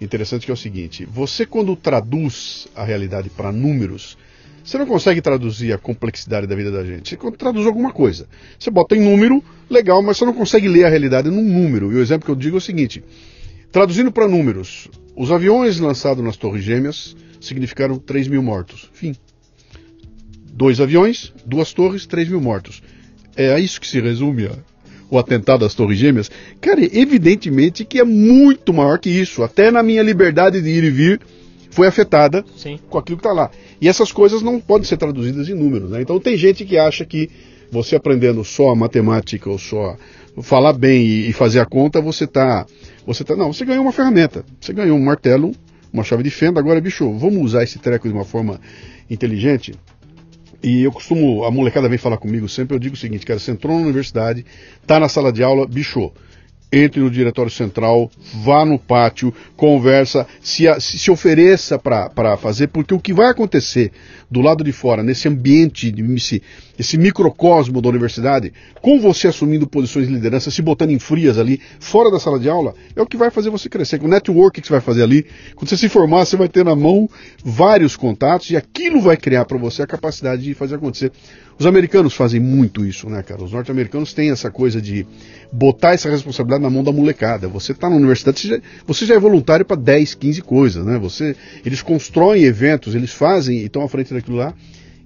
interessante 0.00 0.46
que 0.46 0.50
é 0.50 0.54
o 0.54 0.56
seguinte: 0.56 1.04
você, 1.04 1.46
quando 1.46 1.76
traduz 1.76 2.66
a 2.74 2.82
realidade 2.82 3.30
para 3.30 3.52
números, 3.52 4.18
você 4.64 4.78
não 4.78 4.86
consegue 4.86 5.22
traduzir 5.22 5.72
a 5.72 5.78
complexidade 5.78 6.44
da 6.44 6.56
vida 6.56 6.72
da 6.72 6.84
gente. 6.84 7.16
Você 7.16 7.30
traduz 7.36 7.68
alguma 7.68 7.92
coisa. 7.92 8.26
Você 8.58 8.68
bota 8.68 8.96
em 8.96 9.00
número, 9.00 9.44
legal, 9.70 10.02
mas 10.02 10.16
você 10.16 10.24
não 10.24 10.34
consegue 10.34 10.66
ler 10.66 10.86
a 10.86 10.88
realidade 10.88 11.30
num 11.30 11.44
número. 11.44 11.92
E 11.92 11.94
o 11.94 12.02
exemplo 12.02 12.24
que 12.24 12.32
eu 12.32 12.34
digo 12.34 12.56
é 12.56 12.58
o 12.58 12.60
seguinte: 12.60 13.00
traduzindo 13.70 14.10
para 14.10 14.26
números, 14.26 14.88
os 15.16 15.30
aviões 15.30 15.78
lançados 15.78 16.22
nas 16.24 16.36
Torres 16.36 16.64
Gêmeas 16.64 17.16
significaram 17.40 17.98
3 17.98 18.28
mil 18.28 18.42
mortos. 18.42 18.90
Fim. 18.92 19.14
Dois 20.52 20.80
aviões, 20.80 21.32
duas 21.44 21.72
torres, 21.72 22.06
3 22.06 22.28
mil 22.28 22.40
mortos. 22.40 22.82
É 23.36 23.52
a 23.52 23.58
isso 23.58 23.80
que 23.80 23.86
se 23.86 24.00
resume 24.00 24.46
a, 24.46 24.52
o 25.10 25.18
atentado 25.18 25.64
às 25.64 25.74
Torres 25.74 25.98
Gêmeas? 25.98 26.30
Cara, 26.60 26.80
evidentemente 26.80 27.84
que 27.84 27.98
é 27.98 28.04
muito 28.04 28.72
maior 28.72 28.98
que 28.98 29.08
isso. 29.08 29.42
Até 29.42 29.70
na 29.70 29.82
minha 29.82 30.02
liberdade 30.02 30.60
de 30.60 30.68
ir 30.68 30.84
e 30.84 30.90
vir 30.90 31.20
foi 31.70 31.86
afetada 31.86 32.44
Sim. 32.56 32.78
com 32.88 32.98
aquilo 32.98 33.16
que 33.18 33.26
está 33.26 33.32
lá. 33.32 33.50
E 33.80 33.88
essas 33.88 34.12
coisas 34.12 34.42
não 34.42 34.60
podem 34.60 34.84
ser 34.84 34.96
traduzidas 34.96 35.48
em 35.48 35.54
números. 35.54 35.90
Né? 35.90 36.02
Então 36.02 36.20
tem 36.20 36.36
gente 36.36 36.64
que 36.64 36.76
acha 36.76 37.04
que 37.04 37.30
você 37.70 37.96
aprendendo 37.96 38.44
só 38.44 38.70
a 38.70 38.76
matemática 38.76 39.48
ou 39.48 39.58
só 39.58 39.96
falar 40.42 40.72
bem 40.72 41.28
e 41.28 41.32
fazer 41.32 41.60
a 41.60 41.66
conta, 41.66 42.00
você 42.00 42.24
está. 42.24 42.66
Você 43.06 43.24
tá, 43.24 43.34
não, 43.34 43.52
você 43.52 43.64
ganhou 43.64 43.82
uma 43.82 43.92
ferramenta. 43.92 44.44
Você 44.60 44.72
ganhou 44.72 44.96
um 44.96 45.02
martelo, 45.02 45.52
uma 45.92 46.04
chave 46.04 46.22
de 46.22 46.30
fenda. 46.30 46.60
Agora, 46.60 46.80
bicho, 46.80 47.10
vamos 47.18 47.42
usar 47.42 47.62
esse 47.62 47.78
treco 47.78 48.08
de 48.08 48.14
uma 48.14 48.24
forma 48.24 48.60
inteligente? 49.08 49.74
E 50.62 50.82
eu 50.82 50.92
costumo, 50.92 51.44
a 51.44 51.50
molecada 51.50 51.88
vem 51.88 51.96
falar 51.96 52.18
comigo 52.18 52.48
sempre, 52.48 52.76
eu 52.76 52.78
digo 52.78 52.94
o 52.94 52.98
seguinte, 52.98 53.24
cara, 53.24 53.38
você 53.38 53.50
entrou 53.50 53.76
na 53.78 53.84
universidade, 53.84 54.44
tá 54.86 55.00
na 55.00 55.08
sala 55.08 55.32
de 55.32 55.42
aula, 55.42 55.66
bicho, 55.66 56.12
entre 56.72 57.00
no 57.00 57.10
diretório 57.10 57.50
central, 57.50 58.10
vá 58.32 58.64
no 58.64 58.78
pátio, 58.78 59.34
conversa, 59.56 60.26
se, 60.40 60.64
se, 60.80 61.10
ofereça 61.10 61.78
para 61.78 62.36
fazer, 62.36 62.68
porque 62.68 62.94
o 62.94 63.00
que 63.00 63.12
vai 63.12 63.28
acontecer 63.28 63.90
do 64.30 64.40
lado 64.40 64.62
de 64.62 64.70
fora, 64.70 65.02
nesse 65.02 65.26
ambiente, 65.26 65.92
esse, 66.16 66.42
esse 66.78 66.96
microcosmo 66.96 67.82
da 67.82 67.88
universidade, 67.88 68.52
com 68.80 69.00
você 69.00 69.26
assumindo 69.26 69.66
posições 69.66 70.06
de 70.06 70.14
liderança, 70.14 70.50
se 70.50 70.62
botando 70.62 70.90
em 70.90 70.98
frias 70.98 71.38
ali, 71.38 71.60
fora 71.80 72.10
da 72.10 72.20
sala 72.20 72.38
de 72.38 72.48
aula, 72.48 72.74
é 72.94 73.02
o 73.02 73.06
que 73.06 73.16
vai 73.16 73.30
fazer 73.30 73.50
você 73.50 73.68
crescer. 73.68 74.00
O 74.00 74.08
network 74.08 74.60
que 74.60 74.66
você 74.66 74.72
vai 74.72 74.80
fazer 74.80 75.02
ali, 75.02 75.26
quando 75.56 75.68
você 75.68 75.76
se 75.76 75.88
formar, 75.88 76.24
você 76.24 76.36
vai 76.36 76.48
ter 76.48 76.64
na 76.64 76.76
mão 76.76 77.08
vários 77.44 77.96
contatos 77.96 78.50
e 78.50 78.56
aquilo 78.56 79.00
vai 79.00 79.16
criar 79.16 79.44
para 79.44 79.58
você 79.58 79.82
a 79.82 79.86
capacidade 79.86 80.42
de 80.42 80.54
fazer 80.54 80.76
acontecer. 80.76 81.10
Os 81.60 81.66
americanos 81.66 82.14
fazem 82.14 82.40
muito 82.40 82.86
isso, 82.86 83.06
né, 83.10 83.22
cara? 83.22 83.44
Os 83.44 83.52
norte-americanos 83.52 84.14
têm 84.14 84.30
essa 84.30 84.50
coisa 84.50 84.80
de 84.80 85.06
botar 85.52 85.92
essa 85.92 86.08
responsabilidade 86.08 86.62
na 86.62 86.70
mão 86.70 86.82
da 86.82 86.90
molecada. 86.90 87.48
Você 87.48 87.72
está 87.72 87.90
na 87.90 87.96
universidade, 87.96 88.40
você 88.40 88.48
já, 88.48 88.60
você 88.86 89.04
já 89.04 89.14
é 89.14 89.18
voluntário 89.18 89.66
para 89.66 89.76
10, 89.76 90.14
15 90.14 90.40
coisas, 90.40 90.86
né? 90.86 90.98
Você, 90.98 91.36
eles 91.62 91.82
constroem 91.82 92.44
eventos, 92.44 92.94
eles 92.94 93.12
fazem 93.12 93.58
e 93.58 93.66
estão 93.66 93.82
à 93.82 93.88
frente 93.90 94.14
daquilo 94.14 94.38
lá. 94.38 94.54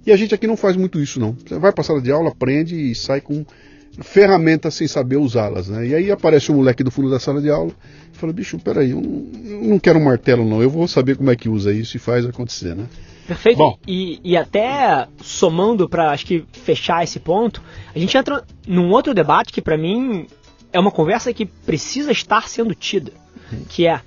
E 0.05 0.13
a 0.13 0.15
gente 0.15 0.33
aqui 0.33 0.47
não 0.47 0.55
faz 0.55 0.77
muito 0.77 0.97
isso, 0.97 1.19
não. 1.19 1.35
Você 1.45 1.59
vai 1.59 1.73
para 1.73 1.81
a 1.81 1.83
sala 1.83 2.01
de 2.01 2.09
aula, 2.09 2.29
aprende 2.29 2.73
e 2.73 2.95
sai 2.95 3.19
com 3.19 3.45
ferramentas 3.99 4.75
sem 4.75 4.87
saber 4.87 5.17
usá-las, 5.17 5.67
né? 5.67 5.85
E 5.85 5.93
aí 5.93 6.09
aparece 6.09 6.53
um 6.53 6.55
moleque 6.55 6.85
do 6.85 6.91
fundo 6.91 7.09
da 7.09 7.19
sala 7.19 7.41
de 7.41 7.49
aula 7.49 7.73
e 8.13 8.17
fala, 8.17 8.31
bicho, 8.31 8.57
peraí, 8.59 8.91
eu 8.91 9.01
não, 9.01 9.25
eu 9.43 9.61
não 9.61 9.77
quero 9.77 9.99
um 9.99 10.05
martelo 10.05 10.49
não, 10.49 10.61
eu 10.61 10.69
vou 10.69 10.87
saber 10.87 11.17
como 11.17 11.29
é 11.29 11.35
que 11.35 11.49
usa 11.49 11.73
isso 11.73 11.97
e 11.97 11.99
faz 11.99 12.25
acontecer, 12.25 12.77
né? 12.77 12.85
Perfeito. 13.27 13.57
Bom. 13.57 13.77
E, 13.87 14.19
e 14.23 14.37
até 14.37 15.07
somando 15.21 15.89
para 15.89 16.11
acho 16.11 16.25
que 16.25 16.45
fechar 16.53 17.03
esse 17.03 17.19
ponto, 17.19 17.61
a 17.93 17.99
gente 17.99 18.15
entra 18.15 18.43
num 18.67 18.91
outro 18.91 19.13
debate 19.13 19.51
que 19.51 19.61
para 19.61 19.77
mim 19.77 20.27
é 20.71 20.79
uma 20.79 20.91
conversa 20.91 21.33
que 21.33 21.45
precisa 21.45 22.11
estar 22.11 22.47
sendo 22.47 22.75
tida, 22.75 23.11
que 23.69 23.87
é 23.87 24.01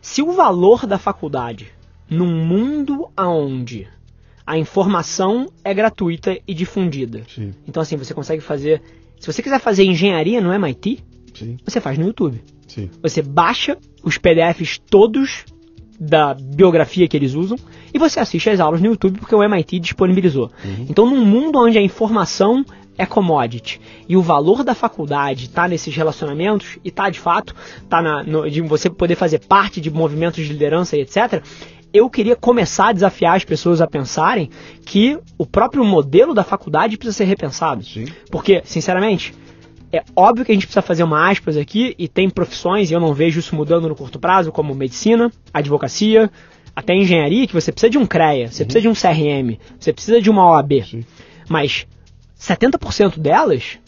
se 0.00 0.22
o 0.22 0.32
valor 0.32 0.86
da 0.86 0.98
faculdade 0.98 1.72
num 2.08 2.46
mundo 2.46 3.08
aonde 3.16 3.88
a 4.46 4.58
informação 4.58 5.50
é 5.64 5.72
gratuita 5.72 6.38
e 6.46 6.54
difundida. 6.54 7.22
Sim. 7.28 7.54
Então 7.66 7.82
assim, 7.82 7.96
você 7.96 8.12
consegue 8.12 8.42
fazer, 8.42 8.82
se 9.18 9.26
você 9.26 9.42
quiser 9.42 9.60
fazer 9.60 9.84
engenharia 9.84 10.40
no 10.40 10.52
MIT, 10.52 10.98
Sim. 11.34 11.56
você 11.64 11.80
faz 11.80 11.98
no 11.98 12.06
YouTube. 12.06 12.42
Sim. 12.66 12.90
Você 13.02 13.22
baixa 13.22 13.76
os 14.02 14.18
PDFs 14.18 14.78
todos 14.78 15.44
da 15.98 16.34
biografia 16.34 17.06
que 17.06 17.16
eles 17.16 17.34
usam 17.34 17.56
e 17.92 17.98
você 17.98 18.20
assiste 18.20 18.48
as 18.50 18.60
aulas 18.60 18.80
no 18.80 18.88
YouTube 18.88 19.18
porque 19.18 19.34
o 19.34 19.42
MIT 19.42 19.78
disponibilizou. 19.78 20.50
Uhum. 20.64 20.86
Então, 20.88 21.06
num 21.06 21.24
mundo 21.24 21.58
onde 21.58 21.78
a 21.78 21.82
informação 21.82 22.64
é 22.96 23.06
commodity 23.06 23.80
e 24.08 24.16
o 24.16 24.22
valor 24.22 24.62
da 24.62 24.74
faculdade 24.74 25.46
está 25.46 25.66
nesses 25.66 25.94
relacionamentos 25.94 26.78
e 26.84 26.88
está 26.88 27.08
de 27.08 27.18
fato 27.18 27.54
tá 27.88 28.02
na, 28.02 28.22
no, 28.22 28.50
de 28.50 28.60
você 28.60 28.90
poder 28.90 29.16
fazer 29.16 29.40
parte 29.40 29.80
de 29.80 29.90
movimentos 29.90 30.44
de 30.44 30.52
liderança 30.52 30.96
e 30.96 31.00
etc. 31.00 31.42
Eu 31.92 32.08
queria 32.08 32.36
começar 32.36 32.88
a 32.88 32.92
desafiar 32.92 33.36
as 33.36 33.44
pessoas 33.44 33.80
a 33.80 33.86
pensarem 33.86 34.48
que 34.84 35.18
o 35.36 35.44
próprio 35.44 35.84
modelo 35.84 36.32
da 36.32 36.42
faculdade 36.42 36.96
precisa 36.96 37.18
ser 37.18 37.24
repensado. 37.24 37.84
Sim. 37.84 38.06
Porque, 38.30 38.62
sinceramente, 38.64 39.34
é 39.92 40.02
óbvio 40.16 40.44
que 40.46 40.52
a 40.52 40.54
gente 40.54 40.66
precisa 40.66 40.80
fazer 40.80 41.02
uma 41.02 41.30
aspas 41.30 41.54
aqui 41.54 41.94
e 41.98 42.08
tem 42.08 42.30
profissões, 42.30 42.90
e 42.90 42.94
eu 42.94 43.00
não 43.00 43.12
vejo 43.12 43.40
isso 43.40 43.54
mudando 43.54 43.88
no 43.88 43.94
curto 43.94 44.18
prazo, 44.18 44.50
como 44.50 44.74
medicina, 44.74 45.30
advocacia, 45.52 46.30
até 46.74 46.94
engenharia, 46.94 47.46
que 47.46 47.52
você 47.52 47.70
precisa 47.70 47.90
de 47.90 47.98
um 47.98 48.06
CREA, 48.06 48.50
você 48.50 48.62
uhum. 48.62 48.66
precisa 48.66 48.80
de 48.80 48.88
um 48.88 48.94
CRM, 48.94 49.58
você 49.78 49.92
precisa 49.92 50.20
de 50.20 50.30
uma 50.30 50.50
OAB. 50.50 50.84
Sim. 50.84 51.04
Mas 51.48 51.86
70% 52.38 53.18
delas, 53.18 53.78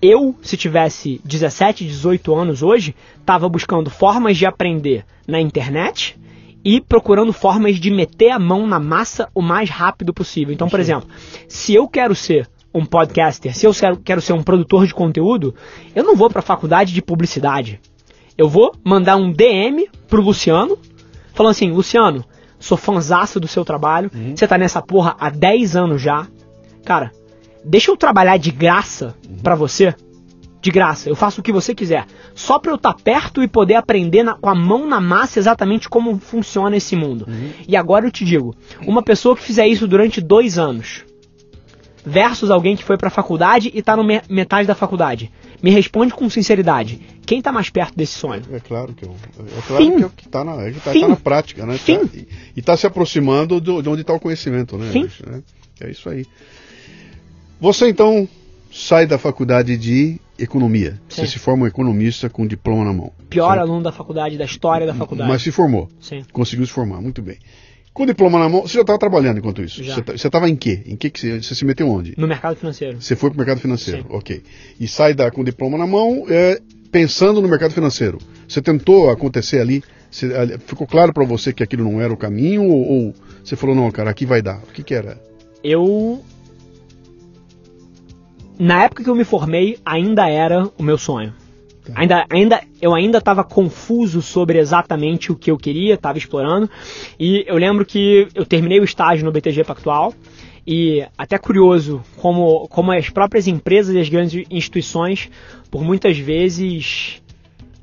eu, 0.00 0.34
se 0.42 0.56
tivesse 0.56 1.20
17, 1.24 1.86
18 1.86 2.34
anos 2.34 2.62
hoje, 2.62 2.94
estava 3.18 3.48
buscando 3.48 3.88
formas 3.88 4.36
de 4.36 4.44
aprender 4.44 5.04
na 5.26 5.40
internet 5.40 6.18
e 6.64 6.80
procurando 6.80 7.32
formas 7.32 7.76
de 7.76 7.90
meter 7.90 8.30
a 8.30 8.38
mão 8.38 8.66
na 8.66 8.78
massa 8.78 9.28
o 9.34 9.40
mais 9.40 9.70
rápido 9.70 10.12
possível. 10.12 10.52
Então, 10.52 10.68
por 10.68 10.80
exemplo, 10.80 11.08
se 11.48 11.74
eu 11.74 11.88
quero 11.88 12.14
ser 12.14 12.48
um 12.74 12.84
podcaster, 12.84 13.54
se 13.54 13.66
eu 13.66 13.72
quero 14.04 14.20
ser 14.20 14.32
um 14.32 14.42
produtor 14.42 14.86
de 14.86 14.94
conteúdo, 14.94 15.54
eu 15.94 16.02
não 16.02 16.16
vou 16.16 16.30
para 16.30 16.38
a 16.40 16.42
faculdade 16.42 16.92
de 16.92 17.02
publicidade. 17.02 17.80
Eu 18.36 18.48
vou 18.48 18.74
mandar 18.82 19.16
um 19.16 19.30
DM 19.30 19.88
pro 20.08 20.22
Luciano, 20.22 20.78
falando 21.32 21.52
assim: 21.52 21.70
Luciano, 21.70 22.24
sou 22.58 22.76
fanzaço 22.76 23.40
do 23.40 23.48
seu 23.48 23.64
trabalho, 23.64 24.10
uhum. 24.14 24.36
você 24.36 24.46
tá 24.46 24.56
nessa 24.56 24.80
porra 24.80 25.16
há 25.18 25.28
10 25.28 25.76
anos 25.76 26.00
já. 26.00 26.26
Cara, 26.84 27.10
deixa 27.64 27.90
eu 27.90 27.96
trabalhar 27.96 28.36
de 28.36 28.50
graça 28.50 29.14
uhum. 29.28 29.38
para 29.42 29.54
você. 29.54 29.94
De 30.60 30.70
graça, 30.70 31.08
eu 31.08 31.16
faço 31.16 31.40
o 31.40 31.42
que 31.42 31.52
você 31.52 31.74
quiser. 31.74 32.06
Só 32.36 32.56
pra 32.56 32.70
eu 32.70 32.76
estar 32.76 32.92
tá 32.92 33.00
perto 33.02 33.42
e 33.42 33.48
poder 33.48 33.74
aprender 33.74 34.22
na, 34.22 34.34
com 34.34 34.48
a 34.48 34.54
mão 34.54 34.86
na 34.86 35.00
massa 35.00 35.40
exatamente 35.40 35.88
como 35.88 36.18
funciona 36.20 36.76
esse 36.76 36.94
mundo. 36.94 37.26
Uhum. 37.26 37.50
E 37.66 37.76
agora 37.76 38.06
eu 38.06 38.12
te 38.12 38.24
digo: 38.24 38.54
uma 38.86 39.02
pessoa 39.02 39.34
que 39.34 39.42
fizer 39.42 39.66
isso 39.66 39.88
durante 39.88 40.20
dois 40.20 40.58
anos, 40.58 41.04
versus 42.04 42.50
alguém 42.50 42.76
que 42.76 42.84
foi 42.84 42.96
para 42.96 43.08
a 43.08 43.10
faculdade 43.10 43.70
e 43.72 43.78
está 43.78 43.96
no 43.96 44.04
me 44.04 44.20
metade 44.28 44.66
da 44.66 44.74
faculdade. 44.74 45.30
Me 45.62 45.70
responde 45.70 46.12
com 46.12 46.28
sinceridade. 46.28 47.00
Quem 47.24 47.38
está 47.38 47.52
mais 47.52 47.70
perto 47.70 47.96
desse 47.96 48.18
sonho? 48.18 48.42
É 48.52 48.60
claro 48.60 48.92
que, 48.92 49.04
eu, 49.04 49.14
é 49.38 49.60
claro 49.66 49.84
Fim. 49.84 49.96
que 49.96 50.02
é 50.02 50.06
o 50.06 50.10
que 50.10 50.26
está 50.26 50.44
na, 50.44 50.62
é 50.62 50.72
tá, 50.72 50.92
tá 50.92 51.08
na 51.08 51.16
prática, 51.16 51.64
né? 51.64 51.78
Fim. 51.78 51.98
Tá, 51.98 52.16
e 52.56 52.60
está 52.60 52.76
se 52.76 52.86
aproximando 52.86 53.60
do, 53.60 53.80
de 53.80 53.88
onde 53.88 54.00
está 54.00 54.12
o 54.12 54.20
conhecimento, 54.20 54.76
né? 54.76 54.90
Fim. 54.90 55.08
Né? 55.24 55.42
É 55.80 55.90
isso 55.90 56.08
aí. 56.08 56.26
Você 57.60 57.88
então 57.88 58.28
sai 58.72 59.06
da 59.06 59.18
faculdade 59.18 59.76
de 59.76 60.20
economia. 60.38 61.00
Sim. 61.08 61.22
Você 61.22 61.26
se 61.28 61.38
forma 61.38 61.64
um 61.64 61.66
economista 61.66 62.28
com 62.28 62.46
diploma 62.46 62.84
na 62.84 62.92
mão. 62.92 63.12
Pior 63.28 63.50
certo? 63.54 63.60
aluno 63.60 63.82
da 63.82 63.92
faculdade, 63.92 64.36
da 64.36 64.44
história 64.44 64.86
da 64.86 64.94
faculdade. 64.94 65.30
Mas 65.30 65.42
se 65.42 65.52
formou. 65.52 65.88
Sim. 66.00 66.24
Conseguiu 66.32 66.66
se 66.66 66.72
formar, 66.72 67.00
muito 67.00 67.22
bem. 67.22 67.38
Com 67.92 68.04
o 68.04 68.06
diploma 68.06 68.38
na 68.38 68.48
mão, 68.48 68.62
você 68.62 68.74
já 68.74 68.80
estava 68.80 68.98
trabalhando 68.98 69.38
enquanto 69.38 69.62
isso? 69.62 69.84
Já. 69.84 69.96
Você 69.96 70.26
estava 70.26 70.48
em 70.48 70.56
quê? 70.56 70.82
Em 70.86 70.96
que, 70.96 71.10
que 71.10 71.20
você, 71.20 71.42
você, 71.42 71.54
se 71.54 71.64
meteu 71.64 71.88
onde? 71.88 72.14
No 72.16 72.26
mercado 72.26 72.56
financeiro. 72.56 73.00
Você 73.00 73.14
foi 73.14 73.28
para 73.28 73.36
o 73.36 73.38
mercado 73.38 73.60
financeiro, 73.60 74.02
Sim. 74.02 74.08
ok. 74.10 74.42
E 74.80 74.88
sai 74.88 75.12
da, 75.12 75.30
com 75.30 75.42
o 75.42 75.44
diploma 75.44 75.76
na 75.76 75.86
mão, 75.86 76.24
é, 76.28 76.58
pensando 76.90 77.42
no 77.42 77.48
mercado 77.48 77.74
financeiro. 77.74 78.18
Você 78.48 78.62
tentou 78.62 79.10
acontecer 79.10 79.60
ali? 79.60 79.84
Você, 80.10 80.58
ficou 80.66 80.86
claro 80.86 81.12
para 81.12 81.24
você 81.24 81.52
que 81.52 81.62
aquilo 81.62 81.84
não 81.84 82.00
era 82.00 82.12
o 82.12 82.16
caminho? 82.16 82.64
Ou, 82.64 82.88
ou, 82.88 83.14
você 83.44 83.56
falou, 83.56 83.76
não, 83.76 83.90
cara, 83.90 84.10
aqui 84.10 84.24
vai 84.24 84.40
dar? 84.40 84.58
O 84.58 84.72
que, 84.72 84.82
que 84.82 84.94
era? 84.94 85.20
Eu. 85.62 86.22
Na 88.58 88.84
época 88.84 89.04
que 89.04 89.10
eu 89.10 89.14
me 89.14 89.24
formei, 89.24 89.78
ainda 89.84 90.28
era 90.30 90.70
o 90.78 90.82
meu 90.82 90.96
sonho. 90.96 91.34
Ainda, 91.94 92.24
ainda, 92.30 92.62
eu 92.80 92.94
ainda 92.94 93.18
estava 93.18 93.42
confuso 93.42 94.22
sobre 94.22 94.58
exatamente 94.58 95.32
o 95.32 95.36
que 95.36 95.50
eu 95.50 95.56
queria, 95.56 95.94
estava 95.94 96.16
explorando. 96.16 96.70
E 97.18 97.44
eu 97.46 97.56
lembro 97.56 97.84
que 97.84 98.28
eu 98.34 98.46
terminei 98.46 98.78
o 98.78 98.84
estágio 98.84 99.24
no 99.24 99.32
BTG 99.32 99.64
Pactual. 99.64 100.14
E 100.64 101.04
até 101.18 101.38
curioso 101.38 102.02
como, 102.16 102.68
como 102.68 102.92
as 102.92 103.10
próprias 103.10 103.48
empresas 103.48 103.94
e 103.96 103.98
as 103.98 104.08
grandes 104.08 104.46
instituições, 104.48 105.28
por 105.70 105.82
muitas 105.82 106.16
vezes, 106.16 107.20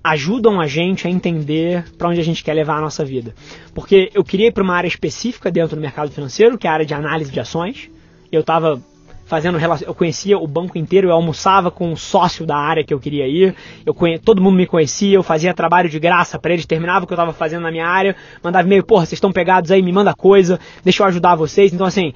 ajudam 0.02 0.62
a 0.62 0.68
gente 0.68 1.06
a 1.06 1.10
entender 1.10 1.84
para 1.98 2.08
onde 2.10 2.22
a 2.22 2.24
gente 2.24 2.42
quer 2.42 2.54
levar 2.54 2.78
a 2.78 2.82
nossa 2.82 3.04
vida. 3.04 3.36
Porque 3.74 4.10
eu 4.14 4.24
queria 4.24 4.48
ir 4.48 4.54
para 4.54 4.64
uma 4.64 4.76
área 4.76 4.88
específica 4.88 5.52
dentro 5.52 5.76
do 5.76 5.82
mercado 5.82 6.10
financeiro, 6.10 6.58
que 6.58 6.68
é 6.68 6.70
a 6.70 6.74
área 6.74 6.86
de 6.86 6.94
análise 6.94 7.32
de 7.32 7.40
ações. 7.40 7.90
Eu 8.32 8.42
estava 8.42 8.82
fazendo 9.30 9.60
eu 9.86 9.94
conhecia 9.94 10.40
o 10.40 10.48
banco 10.48 10.76
inteiro, 10.76 11.10
eu 11.10 11.14
almoçava 11.14 11.70
com 11.70 11.92
um 11.92 11.96
sócio 11.96 12.48
da 12.48 12.58
área 12.58 12.84
que 12.84 12.92
eu 12.92 13.00
queria 13.00 13.28
ir, 13.28 13.56
eu 13.86 13.94
conhe, 13.94 14.18
todo 14.18 14.42
mundo 14.42 14.56
me 14.56 14.66
conhecia, 14.66 15.16
eu 15.16 15.22
fazia 15.22 15.54
trabalho 15.54 15.88
de 15.88 16.00
graça 16.00 16.40
para 16.40 16.52
eles, 16.52 16.66
terminava 16.66 17.06
o 17.06 17.08
que 17.08 17.14
eu 17.14 17.16
estava 17.16 17.32
fazendo 17.32 17.62
na 17.62 17.70
minha 17.70 17.88
área, 17.88 18.16
mandava 18.44 18.66
e-mail, 18.66 18.84
porra, 18.84 19.06
vocês 19.06 19.18
estão 19.18 19.32
pegados 19.32 19.70
aí, 19.70 19.84
me 19.84 19.92
manda 19.92 20.16
coisa, 20.16 20.60
deixa 20.84 21.04
eu 21.04 21.08
ajudar 21.08 21.36
vocês. 21.36 21.72
Então 21.72 21.86
assim, 21.86 22.12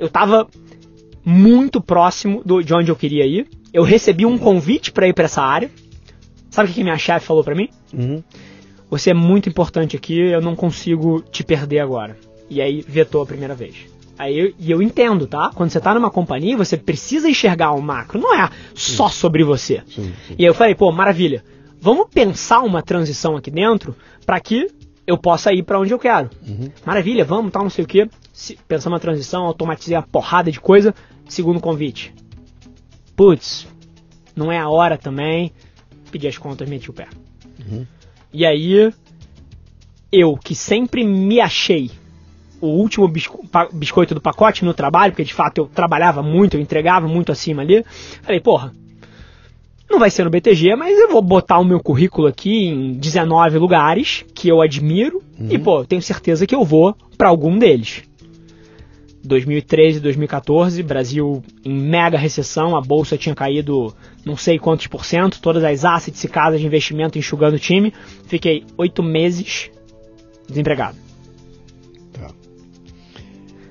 eu 0.00 0.08
estava 0.08 0.48
muito 1.24 1.80
próximo 1.80 2.42
do, 2.44 2.60
de 2.60 2.74
onde 2.74 2.90
eu 2.90 2.96
queria 2.96 3.24
ir. 3.24 3.46
Eu 3.72 3.84
recebi 3.84 4.26
um 4.26 4.36
convite 4.36 4.90
para 4.90 5.06
ir 5.06 5.12
para 5.12 5.26
essa 5.26 5.42
área. 5.42 5.70
Sabe 6.50 6.72
o 6.72 6.74
que 6.74 6.82
minha 6.82 6.98
chefe 6.98 7.24
falou 7.24 7.44
para 7.44 7.54
mim? 7.54 7.68
Uhum. 7.94 8.20
Você 8.90 9.10
é 9.10 9.14
muito 9.14 9.48
importante 9.48 9.94
aqui, 9.94 10.18
eu 10.18 10.40
não 10.40 10.56
consigo 10.56 11.20
te 11.20 11.44
perder 11.44 11.78
agora. 11.78 12.16
E 12.50 12.60
aí 12.60 12.84
vetou 12.88 13.22
a 13.22 13.26
primeira 13.26 13.54
vez. 13.54 13.97
Aí 14.18 14.36
eu, 14.36 14.54
e 14.58 14.70
eu 14.70 14.82
entendo, 14.82 15.26
tá? 15.26 15.50
Quando 15.54 15.70
você 15.70 15.80
tá 15.80 15.94
numa 15.94 16.10
companhia, 16.10 16.56
você 16.56 16.76
precisa 16.76 17.28
enxergar 17.28 17.72
o 17.72 17.80
macro, 17.80 18.20
não 18.20 18.34
é 18.34 18.50
só 18.74 19.08
sobre 19.08 19.44
você. 19.44 19.82
Sim, 19.86 20.12
sim. 20.26 20.34
E 20.36 20.44
aí 20.44 20.50
eu 20.50 20.54
falei, 20.54 20.74
pô, 20.74 20.90
maravilha. 20.90 21.44
Vamos 21.80 22.08
pensar 22.12 22.60
uma 22.60 22.82
transição 22.82 23.36
aqui 23.36 23.50
dentro 23.50 23.94
para 24.26 24.40
que 24.40 24.68
eu 25.06 25.16
possa 25.16 25.52
ir 25.52 25.62
para 25.62 25.78
onde 25.78 25.92
eu 25.92 25.98
quero. 25.98 26.28
Uhum. 26.46 26.68
Maravilha, 26.84 27.24
vamos, 27.24 27.52
tal, 27.52 27.62
não 27.62 27.70
sei 27.70 27.84
o 27.84 27.88
quê. 27.88 28.10
Pensar 28.66 28.90
uma 28.90 28.98
transição, 28.98 29.44
automatizei 29.44 29.96
a 29.96 30.02
porrada 30.02 30.50
de 30.50 30.60
coisa. 30.60 30.92
Segundo 31.28 31.60
convite. 31.60 32.12
Putz, 33.14 33.66
não 34.34 34.50
é 34.50 34.58
a 34.58 34.68
hora 34.68 34.98
também. 34.98 35.52
Pedi 36.10 36.26
as 36.26 36.36
contas, 36.36 36.68
meti 36.68 36.90
o 36.90 36.92
pé. 36.92 37.06
Uhum. 37.60 37.86
E 38.32 38.44
aí 38.44 38.92
eu 40.10 40.36
que 40.36 40.54
sempre 40.54 41.04
me 41.04 41.40
achei 41.40 41.90
o 42.60 42.66
último 42.66 43.06
bisco 43.08 43.44
biscoito 43.72 44.14
do 44.14 44.20
pacote 44.20 44.64
no 44.64 44.74
trabalho, 44.74 45.12
porque 45.12 45.24
de 45.24 45.34
fato 45.34 45.58
eu 45.58 45.66
trabalhava 45.66 46.22
muito, 46.22 46.56
eu 46.56 46.60
entregava 46.60 47.06
muito 47.06 47.32
acima 47.32 47.62
ali. 47.62 47.84
Falei, 48.22 48.40
porra, 48.40 48.72
não 49.90 49.98
vai 49.98 50.10
ser 50.10 50.24
no 50.24 50.30
BTG, 50.30 50.76
mas 50.76 50.98
eu 50.98 51.10
vou 51.10 51.22
botar 51.22 51.58
o 51.58 51.64
meu 51.64 51.80
currículo 51.80 52.26
aqui 52.26 52.66
em 52.66 52.92
19 52.94 53.58
lugares 53.58 54.24
que 54.34 54.48
eu 54.48 54.60
admiro 54.60 55.22
uhum. 55.38 55.48
e, 55.50 55.58
pô, 55.58 55.84
tenho 55.84 56.02
certeza 56.02 56.46
que 56.46 56.54
eu 56.54 56.64
vou 56.64 56.94
para 57.16 57.28
algum 57.28 57.58
deles. 57.58 58.02
2013 59.24 60.00
2014, 60.00 60.82
Brasil 60.82 61.42
em 61.64 61.72
mega 61.72 62.16
recessão, 62.16 62.76
a 62.76 62.80
bolsa 62.80 63.16
tinha 63.16 63.34
caído 63.34 63.94
não 64.24 64.36
sei 64.36 64.58
quantos 64.58 64.86
por 64.86 65.04
cento, 65.04 65.40
todas 65.40 65.64
as 65.64 65.84
assets 65.84 66.22
e 66.22 66.28
casas 66.28 66.60
de 66.60 66.66
investimento 66.66 67.18
enxugando 67.18 67.54
o 67.54 67.58
time. 67.58 67.92
Fiquei 68.26 68.64
oito 68.76 69.02
meses 69.02 69.70
desempregado. 70.48 71.07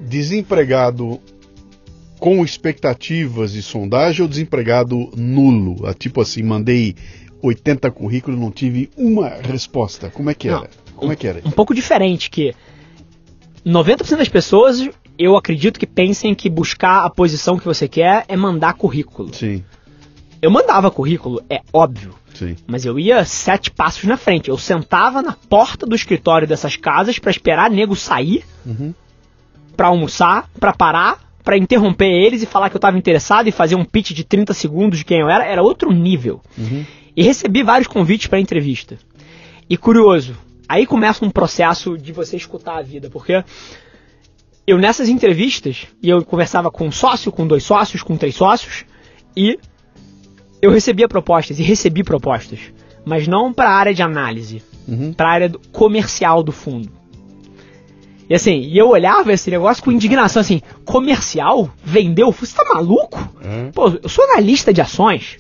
Desempregado 0.08 1.20
com 2.20 2.44
expectativas 2.44 3.52
de 3.52 3.62
sondagem 3.62 4.22
ou 4.22 4.28
desempregado 4.28 5.12
nulo? 5.16 5.86
Ah, 5.86 5.94
tipo 5.94 6.22
assim, 6.22 6.44
mandei 6.44 6.96
80 7.42 7.92
currículos 7.92 8.40
e 8.40 8.42
não 8.42 8.52
tive 8.52 8.90
uma 8.98 9.30
resposta. 9.30 10.10
Como 10.10 10.30
é 10.30 10.34
que 10.34 10.48
era? 10.48 10.60
Não, 10.60 10.68
Como 10.96 11.10
um, 11.10 11.14
é 11.14 11.16
que 11.16 11.28
era? 11.28 11.42
Um 11.46 11.52
pouco 11.52 11.74
diferente, 11.74 12.30
que 12.30 12.56
90% 13.66 14.18
das 14.18 14.30
pessoas, 14.30 14.90
eu 15.18 15.36
acredito 15.36 15.80
que 15.80 15.86
pensem 15.86 16.34
que 16.34 16.50
buscar 16.50 17.04
a 17.04 17.10
posição 17.10 17.58
que 17.58 17.66
você 17.66 17.88
quer 17.88 18.26
é 18.28 18.36
mandar 18.38 18.74
currículo. 18.74 19.34
Sim. 19.34 19.64
Eu 20.42 20.52
mandava 20.52 20.92
currículo, 20.92 21.42
é 21.50 21.62
óbvio. 21.74 22.14
Sim. 22.34 22.56
Mas 22.68 22.86
eu 22.86 23.00
ia 23.00 23.26
sete 23.26 23.72
passos 23.72 24.04
na 24.04 24.16
frente. 24.16 24.50
Eu 24.50 24.58
sentava 24.58 25.22
na 25.22 25.34
porta 25.34 25.86
do 25.86 25.96
escritório 25.96 26.48
dessas 26.48 26.76
casas 26.76 27.18
para 27.18 27.32
esperar 27.32 27.70
nego 27.70 27.96
sair, 27.96 28.44
uhum. 28.66 28.94
Para 29.78 29.88
almoçar, 29.88 30.50
para 30.60 30.74
parar, 30.74 31.20
para 31.44 31.58
interromper 31.58 32.10
eles 32.10 32.42
e 32.42 32.46
falar 32.46 32.70
que 32.70 32.76
eu 32.76 32.80
estava 32.80 32.98
interessado 32.98 33.48
e 33.48 33.52
fazer 33.52 33.76
um 33.76 33.86
pitch 33.86 34.12
de 34.12 34.26
30 34.26 34.54
segundos 34.54 35.00
de 35.00 35.06
quem 35.06 35.20
eu 35.22 35.30
era. 35.30 35.46
Era 35.46 35.62
outro 35.62 35.94
nível. 35.94 36.42
Uhum. 36.58 36.84
E 37.16 37.24
recebi 37.24 37.64
vários 37.64 37.88
convites 37.88 38.28
para 38.28 38.40
entrevista. 38.40 38.98
E 39.70 39.78
curioso, 39.78 40.36
aí 40.68 40.86
começa 40.86 41.24
um 41.24 41.30
processo 41.30 41.98
de 41.98 42.12
você 42.12 42.36
escutar 42.36 42.78
a 42.78 42.82
vida, 42.82 43.10
porque 43.10 43.44
eu 44.66 44.78
nessas 44.78 45.08
entrevistas, 45.08 45.88
e 46.04 46.10
eu 46.10 46.26
conversava 46.26 46.70
com 46.70 46.88
um 46.88 46.92
sócio, 46.92 47.32
com 47.32 47.48
dois 47.48 47.64
sócios, 47.64 48.04
com 48.04 48.18
três 48.18 48.36
sócios, 48.36 48.84
e 49.36 49.58
eu 50.62 50.72
recebia 50.72 51.08
propostas, 51.08 51.60
e 51.60 51.64
recebi 51.64 52.04
propostas, 52.04 52.60
mas 53.06 53.28
não 53.28 53.54
para 53.54 53.70
a 53.70 53.76
área 53.76 53.94
de 53.94 54.02
análise, 54.02 54.62
uhum. 54.88 55.14
para 55.14 55.30
a 55.30 55.32
área 55.32 55.50
do 55.50 55.60
comercial 55.72 56.44
do 56.44 56.52
fundo. 56.52 56.97
E 58.30 58.36
assim, 58.36 58.60
e 58.60 58.78
eu 58.78 58.90
olhava 58.90 59.32
esse 59.32 59.50
negócio 59.50 59.84
com 59.84 59.92
indignação, 59.92 60.42
assim, 60.42 60.62
comercial? 60.84 61.70
Vendeu? 61.84 62.32
Você 62.32 62.56
tá 62.56 62.64
maluco? 62.74 63.18
Uhum. 63.44 63.72
Pô, 63.72 63.90
eu 64.04 64.10
sou 64.10 64.24
analista 64.26 64.74
de 64.74 64.82
ações. 64.82 65.38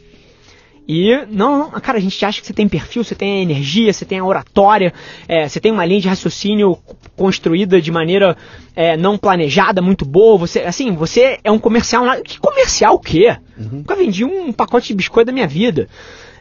E 0.87 1.25
não, 1.29 1.69
cara, 1.71 1.97
a 1.97 2.01
gente 2.01 2.23
acha 2.23 2.39
que 2.39 2.47
você 2.47 2.53
tem 2.53 2.65
perfil, 2.65 3.03
você 3.03 3.13
tem 3.13 3.39
a 3.39 3.41
energia, 3.41 3.91
você 3.91 4.05
tem 4.05 4.19
a 4.19 4.25
oratória, 4.25 4.93
é, 5.27 5.45
você 5.45 5.59
tem 5.59 5.69
uma 5.69 5.83
linha 5.83 5.99
de 5.99 6.07
raciocínio 6.07 6.77
construída 7.17 7.81
de 7.81 7.91
maneira 7.91 8.37
é, 8.73 8.95
não 8.95 9.17
planejada, 9.17 9.81
muito 9.81 10.05
boa. 10.05 10.37
Você, 10.37 10.61
assim, 10.61 10.95
você 10.95 11.39
é 11.43 11.51
um 11.51 11.59
comercial. 11.59 12.05
Que 12.23 12.39
comercial 12.39 12.95
o 12.95 12.99
quê? 12.99 13.35
Uhum. 13.57 13.79
Nunca 13.79 13.95
vendi 13.97 14.23
um 14.23 14.53
pacote 14.53 14.87
de 14.87 14.93
biscoito 14.93 15.27
da 15.27 15.33
minha 15.33 15.47
vida. 15.47 15.89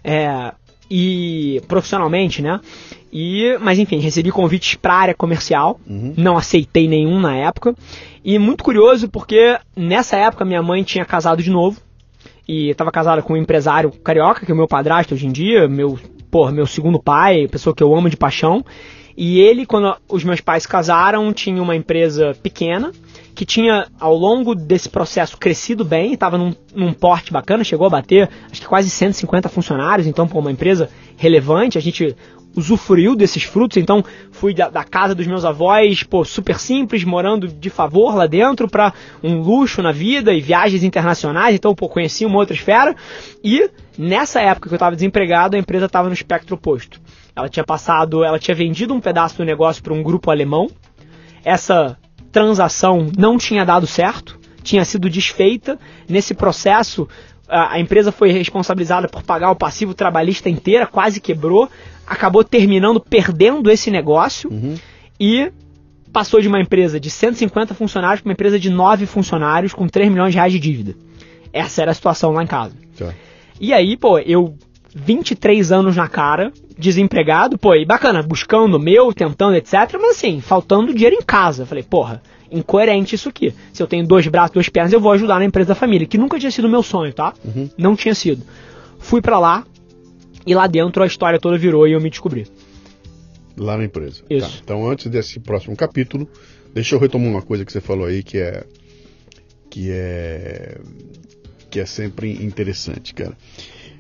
É, 0.05 0.53
e 0.91 1.61
profissionalmente, 1.67 2.43
né? 2.43 2.61
E, 3.13 3.57
mas 3.61 3.79
enfim, 3.79 3.99
recebi 3.99 4.31
convites 4.31 4.75
para 4.75 4.95
área 4.95 5.15
comercial, 5.15 5.81
uhum. 5.89 6.13
não 6.17 6.37
aceitei 6.37 6.87
nenhum 6.87 7.19
na 7.19 7.37
época. 7.37 7.75
E 8.25 8.39
muito 8.39 8.63
curioso 8.63 9.09
porque 9.09 9.59
nessa 9.75 10.17
época 10.17 10.45
minha 10.45 10.63
mãe 10.63 10.83
tinha 10.83 11.05
casado 11.05 11.43
de 11.43 11.51
novo 11.51 11.81
e 12.47 12.71
estava 12.71 12.91
casada 12.91 13.23
com 13.23 13.35
um 13.35 13.37
empresário 13.37 13.91
carioca, 13.91 14.45
que 14.45 14.51
é 14.51 14.55
o 14.55 14.57
meu 14.57 14.69
padrasto 14.69 15.15
hoje 15.15 15.27
em 15.27 15.33
dia, 15.33 15.69
meu, 15.69 15.99
porra, 16.31 16.53
meu 16.53 16.67
segundo 16.67 17.01
pai, 17.01 17.49
pessoa 17.49 17.75
que 17.75 17.83
eu 17.83 17.95
amo 17.95 18.11
de 18.11 18.17
paixão. 18.17 18.65
E 19.17 19.41
ele, 19.41 19.65
quando 19.65 19.97
os 20.09 20.23
meus 20.23 20.43
pais 20.43 20.67
casaram, 20.67 21.33
tinha 21.33 21.63
uma 21.63 21.75
empresa 21.75 22.37
pequena, 22.43 22.93
que 23.37 23.45
tinha, 23.45 23.87
ao 24.01 24.17
longo 24.17 24.55
desse 24.55 24.89
processo, 24.89 25.37
crescido 25.37 25.85
bem, 25.85 26.15
estava 26.15 26.39
num, 26.39 26.55
num, 26.75 26.95
porte 26.95 27.31
bacana, 27.31 27.63
chegou 27.63 27.87
a 27.87 27.91
bater, 27.91 28.31
acho 28.51 28.63
que 28.63 28.67
quase 28.67 28.89
150 28.89 29.51
funcionários, 29.51 30.07
então, 30.07 30.27
por 30.27 30.39
uma 30.39 30.51
empresa 30.51 30.89
relevante, 31.19 31.77
a 31.77 31.81
gente 31.81 32.17
usufruiu 32.57 33.15
desses 33.15 33.43
frutos, 33.43 33.77
então 33.77 34.03
fui 34.33 34.55
da, 34.55 34.71
da, 34.71 34.83
casa 34.83 35.15
dos 35.15 35.27
meus 35.27 35.45
avós, 35.45 36.03
pô, 36.03 36.25
super 36.25 36.59
simples, 36.59 37.05
morando 37.05 37.47
de 37.47 37.69
favor 37.69 38.15
lá 38.15 38.27
dentro 38.27 38.67
para 38.67 38.95
um 39.23 39.39
luxo 39.43 39.83
na 39.83 39.93
vida 39.93 40.33
e 40.33 40.41
viagens 40.41 40.83
internacionais, 40.83 41.55
então 41.55 41.75
pô, 41.75 41.91
conheci 41.91 42.25
uma 42.25 42.39
outra 42.39 42.57
esfera 42.57 42.97
e 43.45 43.69
nessa 43.99 44.41
época 44.41 44.71
que 44.71 44.75
eu 44.75 44.77
estava 44.77 44.97
desempregado, 44.97 45.57
a 45.57 45.59
empresa 45.59 45.85
estava 45.85 46.09
no 46.09 46.15
espectro 46.15 46.55
oposto. 46.55 46.99
Ela 47.37 47.51
tinha 47.51 47.65
passado, 47.65 48.25
ela 48.25 48.39
tinha 48.39 48.55
vendido 48.55 48.95
um 48.95 49.01
pedaço 49.01 49.37
do 49.37 49.45
negócio 49.45 49.83
para 49.83 49.93
um 49.93 50.03
grupo 50.03 50.31
alemão. 50.31 50.71
Essa 51.45 51.99
transação 52.31 53.11
não 53.17 53.39
tinha 53.39 53.65
dado 53.65 53.87
certo, 53.87 54.39
tinha 54.63 54.85
sido 54.85 55.09
desfeita. 55.09 55.79
Nesse 56.09 56.35
processo, 56.35 57.09
a, 57.49 57.79
empresa 57.79 58.11
foi 58.11 58.31
responsabilizada 58.31 59.09
por 59.09 59.23
pagar 59.23 59.51
o 59.51 59.57
passivo 59.57 59.95
trabalhista 59.95 60.49
inteira, 60.49 60.87
quase 60.87 61.21
quebrou, 61.21 61.71
acabou 62.07 62.43
terminando 62.43 63.01
perdendo 63.01 63.71
esse 63.71 63.91
negócio 63.91 64.51
uhum. 64.51 64.75
e 65.19 65.51
passou 66.13 66.41
de 66.41 66.49
uma 66.49 66.61
empresa 66.61 66.99
de 66.99 67.11
150 67.11 67.75
funcionários 67.75 68.21
para 68.21 68.31
uma 68.31 68.33
empresa 68.33 68.59
de 68.59 68.71
9 68.71 69.07
funcionários 69.07 69.73
com 69.73 69.87
3 69.87 70.11
milhões 70.11 70.31
de 70.33 70.37
reais 70.37 70.53
de 70.53 70.59
dívida. 70.59 70.95
Essa 71.53 71.83
era 71.83 71.91
a 71.91 71.95
situação 71.95 72.33
lá 72.33 72.43
em 72.43 72.47
casa. 72.47 72.75
Tá. 72.99 73.13
E 73.61 73.73
aí, 73.73 73.97
pô, 73.97 74.19
eu 74.19 74.57
23 74.95 75.73
anos 75.73 75.97
na 75.97 76.09
cara, 76.09 76.53
desempregado, 76.79 77.57
pô, 77.57 77.75
e 77.75 77.85
bacana, 77.85 78.23
buscando 78.23 78.77
o 78.77 78.81
meu, 78.81 79.13
tentando, 79.13 79.57
etc, 79.57 79.73
mas 79.95 80.17
assim, 80.17 80.41
faltando 80.41 80.93
dinheiro 80.93 81.17
em 81.17 81.23
casa. 81.23 81.65
falei, 81.65 81.83
porra, 81.83 82.23
incoerente 82.51 83.15
isso 83.15 83.29
aqui. 83.29 83.55
Se 83.73 83.83
eu 83.83 83.87
tenho 83.87 84.07
dois 84.07 84.27
braços, 84.27 84.53
duas 84.53 84.69
pernas, 84.69 84.93
eu 84.93 85.01
vou 85.01 85.13
ajudar 85.13 85.39
na 85.39 85.45
empresa 85.45 85.69
da 85.69 85.75
família, 85.75 86.07
que 86.07 86.19
nunca 86.19 86.39
tinha 86.39 86.51
sido 86.51 86.69
meu 86.69 86.83
sonho, 86.83 87.13
tá? 87.13 87.33
Uhum. 87.45 87.69
Não 87.77 87.97
tinha 87.97 88.15
sido. 88.15 88.43
Fui 88.99 89.21
para 89.21 89.39
lá 89.39 89.65
e 90.47 90.55
lá 90.55 90.67
dentro 90.67 91.03
a 91.03 91.07
história 91.07 91.41
toda 91.41 91.59
virou 91.59 91.89
e 91.89 91.93
eu 91.93 92.01
me 92.01 92.11
descobri. 92.11 92.47
Lá 93.57 93.77
na 93.77 93.85
empresa. 93.85 94.23
Isso. 94.29 94.49
Tá. 94.49 94.59
Então, 94.63 94.89
antes 94.89 95.07
desse 95.07 95.41
próximo 95.41 95.75
capítulo, 95.75 96.29
deixa 96.75 96.95
eu 96.95 97.01
retomar 97.01 97.29
uma 97.29 97.43
coisa 97.43 97.65
que 97.65 97.73
você 97.73 97.81
falou 97.81 98.07
aí 98.07 98.23
que 98.23 98.39
é 98.39 98.65
que 99.71 99.91
é 99.91 100.79
que 101.71 101.81
é 101.81 101.87
sempre 101.87 102.33
interessante, 102.45 103.13
cara. 103.15 103.37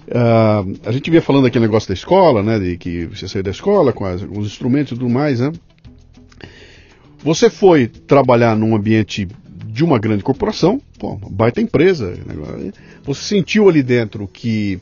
Uh, 0.09 0.79
a 0.85 0.93
gente 0.93 1.11
vinha 1.11 1.21
falando 1.21 1.47
aquele 1.47 1.65
negócio 1.65 1.89
da 1.89 1.95
escola, 1.95 2.43
né? 2.43 2.59
De 2.59 2.77
que 2.77 3.07
você 3.07 3.27
saiu 3.27 3.43
da 3.43 3.51
escola 3.51 3.93
com 3.93 4.05
as, 4.05 4.23
os 4.23 4.47
instrumentos 4.47 4.93
e 4.93 4.95
tudo 4.95 5.09
mais, 5.09 5.41
né? 5.41 5.53
Você 7.25 7.51
foi 7.51 7.89
trabalhar 7.89 8.57
num 8.57 8.77
ambiente 8.77 9.27
de 9.67 9.85
uma 9.85 9.99
grande 9.99 10.23
corporação, 10.23 10.81
pô, 10.99 11.15
uma 11.15 11.29
baita 11.29 11.61
empresa. 11.61 12.11
Né? 12.25 12.73
Você 13.05 13.23
sentiu 13.23 13.69
ali 13.69 13.83
dentro 13.83 14.29
que 14.33 14.81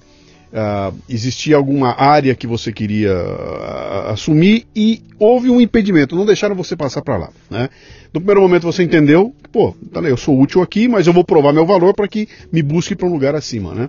uh, 0.52 0.96
existia 1.08 1.56
alguma 1.56 2.00
área 2.00 2.34
que 2.34 2.46
você 2.46 2.70
queria 2.70 3.12
uh, 3.12 4.10
assumir 4.10 4.66
e 4.76 5.02
houve 5.18 5.50
um 5.50 5.60
impedimento, 5.60 6.14
não 6.14 6.26
deixaram 6.26 6.54
você 6.54 6.76
passar 6.76 7.02
para 7.02 7.16
lá. 7.16 7.30
Né? 7.50 7.68
No 8.12 8.20
primeiro 8.20 8.42
momento 8.42 8.64
você 8.64 8.82
entendeu, 8.82 9.34
pô, 9.50 9.74
tá, 9.92 10.00
eu 10.00 10.16
sou 10.16 10.38
útil 10.38 10.62
aqui, 10.62 10.86
mas 10.86 11.06
eu 11.06 11.12
vou 11.12 11.24
provar 11.24 11.52
meu 11.52 11.66
valor 11.66 11.94
para 11.94 12.06
que 12.06 12.28
me 12.52 12.62
busque 12.62 12.94
para 12.94 13.08
um 13.08 13.12
lugar 13.12 13.34
acima. 13.34 13.74
Né? 13.74 13.88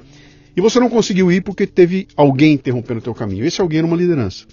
E 0.55 0.61
você 0.61 0.79
não 0.79 0.89
conseguiu 0.89 1.31
ir 1.31 1.41
porque 1.41 1.67
teve 1.67 2.07
alguém 2.15 2.53
interrompendo 2.53 2.99
o 2.99 3.03
teu 3.03 3.13
caminho. 3.13 3.45
Esse 3.45 3.61
alguém 3.61 3.79
era 3.79 3.87
uma 3.87 3.97
liderança. 3.97 4.45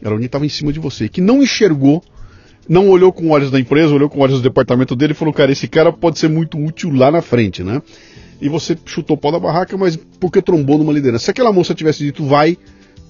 Era 0.00 0.10
alguém 0.10 0.22
que 0.22 0.26
estava 0.26 0.46
em 0.46 0.48
cima 0.48 0.72
de 0.72 0.80
você, 0.80 1.08
que 1.08 1.20
não 1.20 1.42
enxergou 1.42 2.02
não 2.68 2.88
olhou 2.88 3.12
com 3.12 3.30
olhos 3.30 3.50
da 3.50 3.58
empresa, 3.58 3.94
olhou 3.94 4.08
com 4.08 4.20
olhos 4.20 4.36
do 4.36 4.42
departamento 4.42 4.94
dele 4.94 5.12
e 5.12 5.16
falou, 5.16 5.34
cara, 5.34 5.50
esse 5.50 5.66
cara 5.66 5.92
pode 5.92 6.18
ser 6.18 6.28
muito 6.28 6.58
útil 6.58 6.90
lá 6.90 7.10
na 7.10 7.22
frente, 7.22 7.62
né? 7.62 7.82
E 8.40 8.48
você 8.48 8.76
chutou 8.84 9.16
o 9.16 9.18
pau 9.18 9.32
da 9.32 9.38
barraca, 9.38 9.76
mas 9.76 9.96
porque 10.18 10.42
trombou 10.42 10.78
numa 10.78 10.92
liderança. 10.92 11.26
Se 11.26 11.30
aquela 11.30 11.52
moça 11.52 11.74
tivesse 11.74 12.04
dito 12.04 12.24
vai, 12.24 12.56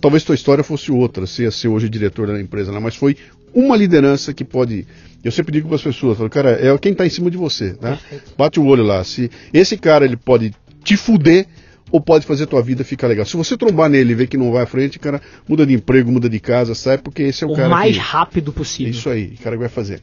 talvez 0.00 0.24
tua 0.24 0.35
história 0.35 0.62
fosse 0.62 0.92
outra, 0.92 1.26
você 1.26 1.44
ia 1.44 1.50
ser 1.50 1.68
hoje 1.68 1.88
diretor 1.88 2.26
da 2.26 2.40
empresa, 2.40 2.72
né? 2.72 2.78
Mas 2.78 2.96
foi 2.96 3.16
uma 3.55 3.76
liderança 3.76 4.33
que 4.35 4.44
pode. 4.44 4.87
Eu 5.22 5.31
sempre 5.31 5.52
digo 5.52 5.68
para 5.68 5.76
as 5.76 5.83
pessoas, 5.83 6.18
falo, 6.18 6.28
cara, 6.28 6.50
é 6.50 6.76
quem 6.78 6.92
está 6.92 7.07
em 7.07 7.11
cima 7.11 7.31
de 7.31 7.37
você, 7.37 7.76
né? 7.81 7.98
Bate 8.37 8.59
o 8.59 8.64
olho 8.64 8.83
lá. 8.83 9.02
Se 9.05 9.31
esse 9.52 9.76
cara 9.76 10.05
ele 10.05 10.16
pode 10.16 10.52
te 10.83 10.96
fuder, 10.96 11.46
ou 11.92 12.00
pode 12.00 12.24
fazer 12.24 12.44
a 12.44 12.46
tua 12.46 12.62
vida 12.62 12.83
ficar 12.83 13.07
legal. 13.07 13.26
Se 13.26 13.37
você 13.37 13.55
trombar 13.55 13.90
nele 13.90 14.12
e 14.12 14.14
ver 14.14 14.26
que 14.26 14.38
não 14.38 14.50
vai 14.50 14.62
à 14.62 14.66
frente, 14.66 14.98
cara, 14.98 15.20
muda 15.46 15.66
de 15.66 15.74
emprego, 15.74 16.11
muda 16.11 16.28
de 16.28 16.40
casa, 16.40 16.74
sai, 16.74 16.96
porque 16.96 17.22
esse 17.22 17.44
é 17.44 17.46
o, 17.46 17.50
o 17.50 17.55
cara. 17.55 17.68
O 17.68 17.70
mais 17.70 17.94
que... 17.94 18.00
rápido 18.00 18.50
possível. 18.50 18.90
Isso 18.90 19.11
aí, 19.11 19.35
o 19.38 19.42
cara 19.42 19.57
que 19.57 19.61
vai 19.61 19.68
fazer. 19.68 20.00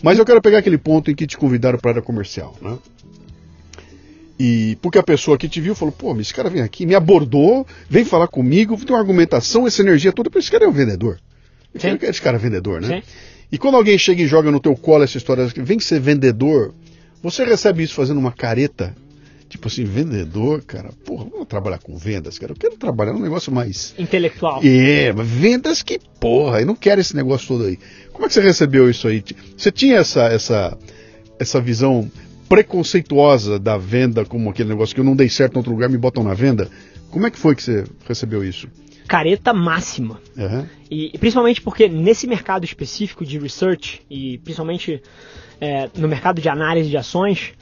Mas 0.00 0.16
eu 0.16 0.24
quero 0.24 0.40
pegar 0.40 0.58
aquele 0.58 0.78
ponto 0.78 1.10
em 1.10 1.14
que 1.14 1.26
te 1.26 1.36
convidaram 1.36 1.78
para 1.78 1.90
a 1.90 1.92
área 1.94 2.02
comercial, 2.02 2.54
né? 2.62 2.78
E 4.38 4.78
porque 4.80 4.98
a 4.98 5.02
pessoa 5.02 5.36
que 5.36 5.48
te 5.48 5.60
viu 5.60 5.74
falou, 5.74 5.92
pô, 5.92 6.18
esse 6.20 6.32
cara 6.32 6.48
vem 6.48 6.62
aqui, 6.62 6.86
me 6.86 6.94
abordou, 6.94 7.66
vem 7.88 8.04
falar 8.04 8.28
comigo, 8.28 8.76
tem 8.76 8.94
uma 8.94 9.00
argumentação, 9.00 9.66
essa 9.66 9.82
energia 9.82 10.12
toda, 10.12 10.30
por 10.30 10.38
esse 10.38 10.50
cara 10.50 10.64
é 10.64 10.68
um 10.68 10.72
vendedor. 10.72 11.18
Sim. 11.76 11.98
Esse 12.00 12.22
cara 12.22 12.36
é 12.36 12.40
vendedor, 12.40 12.80
né? 12.80 13.00
Sim. 13.00 13.02
E 13.50 13.58
quando 13.58 13.76
alguém 13.76 13.98
chega 13.98 14.22
e 14.22 14.26
joga 14.26 14.50
no 14.50 14.60
teu 14.60 14.76
colo 14.76 15.04
essa 15.04 15.16
história, 15.16 15.46
vem 15.56 15.80
ser 15.80 16.00
vendedor, 16.00 16.74
você 17.22 17.44
recebe 17.44 17.82
isso 17.82 17.94
fazendo 17.94 18.18
uma 18.18 18.32
careta 18.32 18.94
Tipo 19.54 19.68
assim, 19.68 19.84
vendedor, 19.84 20.62
cara, 20.62 20.90
porra, 21.04 21.26
vamos 21.30 21.46
trabalhar 21.46 21.78
com 21.78 21.96
vendas, 21.96 22.40
cara. 22.40 22.50
Eu 22.50 22.56
quero 22.56 22.76
trabalhar 22.76 23.12
num 23.12 23.20
negócio 23.20 23.52
mais. 23.52 23.94
Intelectual. 23.96 24.60
É, 24.64 25.12
mas 25.12 25.28
vendas 25.28 25.80
que 25.80 26.00
porra, 26.18 26.60
eu 26.60 26.66
não 26.66 26.74
quero 26.74 27.00
esse 27.00 27.14
negócio 27.14 27.46
todo 27.46 27.62
aí. 27.62 27.78
Como 28.12 28.24
é 28.24 28.28
que 28.28 28.34
você 28.34 28.40
recebeu 28.40 28.90
isso 28.90 29.06
aí? 29.06 29.22
Você 29.56 29.70
tinha 29.70 29.98
essa, 29.98 30.24
essa, 30.24 30.76
essa 31.38 31.60
visão 31.60 32.10
preconceituosa 32.48 33.56
da 33.56 33.78
venda 33.78 34.24
como 34.24 34.50
aquele 34.50 34.70
negócio 34.70 34.92
que 34.92 35.00
eu 35.00 35.04
não 35.04 35.14
dei 35.14 35.28
certo 35.28 35.54
em 35.54 35.58
outro 35.58 35.70
lugar, 35.70 35.88
me 35.88 35.98
botam 35.98 36.24
na 36.24 36.34
venda? 36.34 36.68
Como 37.08 37.24
é 37.24 37.30
que 37.30 37.38
foi 37.38 37.54
que 37.54 37.62
você 37.62 37.84
recebeu 38.08 38.42
isso? 38.42 38.66
Careta 39.06 39.52
máxima. 39.52 40.20
Uhum. 40.36 40.66
E, 40.90 41.12
e, 41.14 41.18
principalmente 41.18 41.60
porque 41.60 41.88
nesse 41.88 42.26
mercado 42.26 42.64
específico 42.64 43.24
de 43.24 43.38
research, 43.38 44.02
e 44.10 44.38
principalmente 44.38 45.00
é, 45.60 45.88
no 45.96 46.08
mercado 46.08 46.42
de 46.42 46.48
análise 46.48 46.90
de 46.90 46.96
ações, 46.96 47.52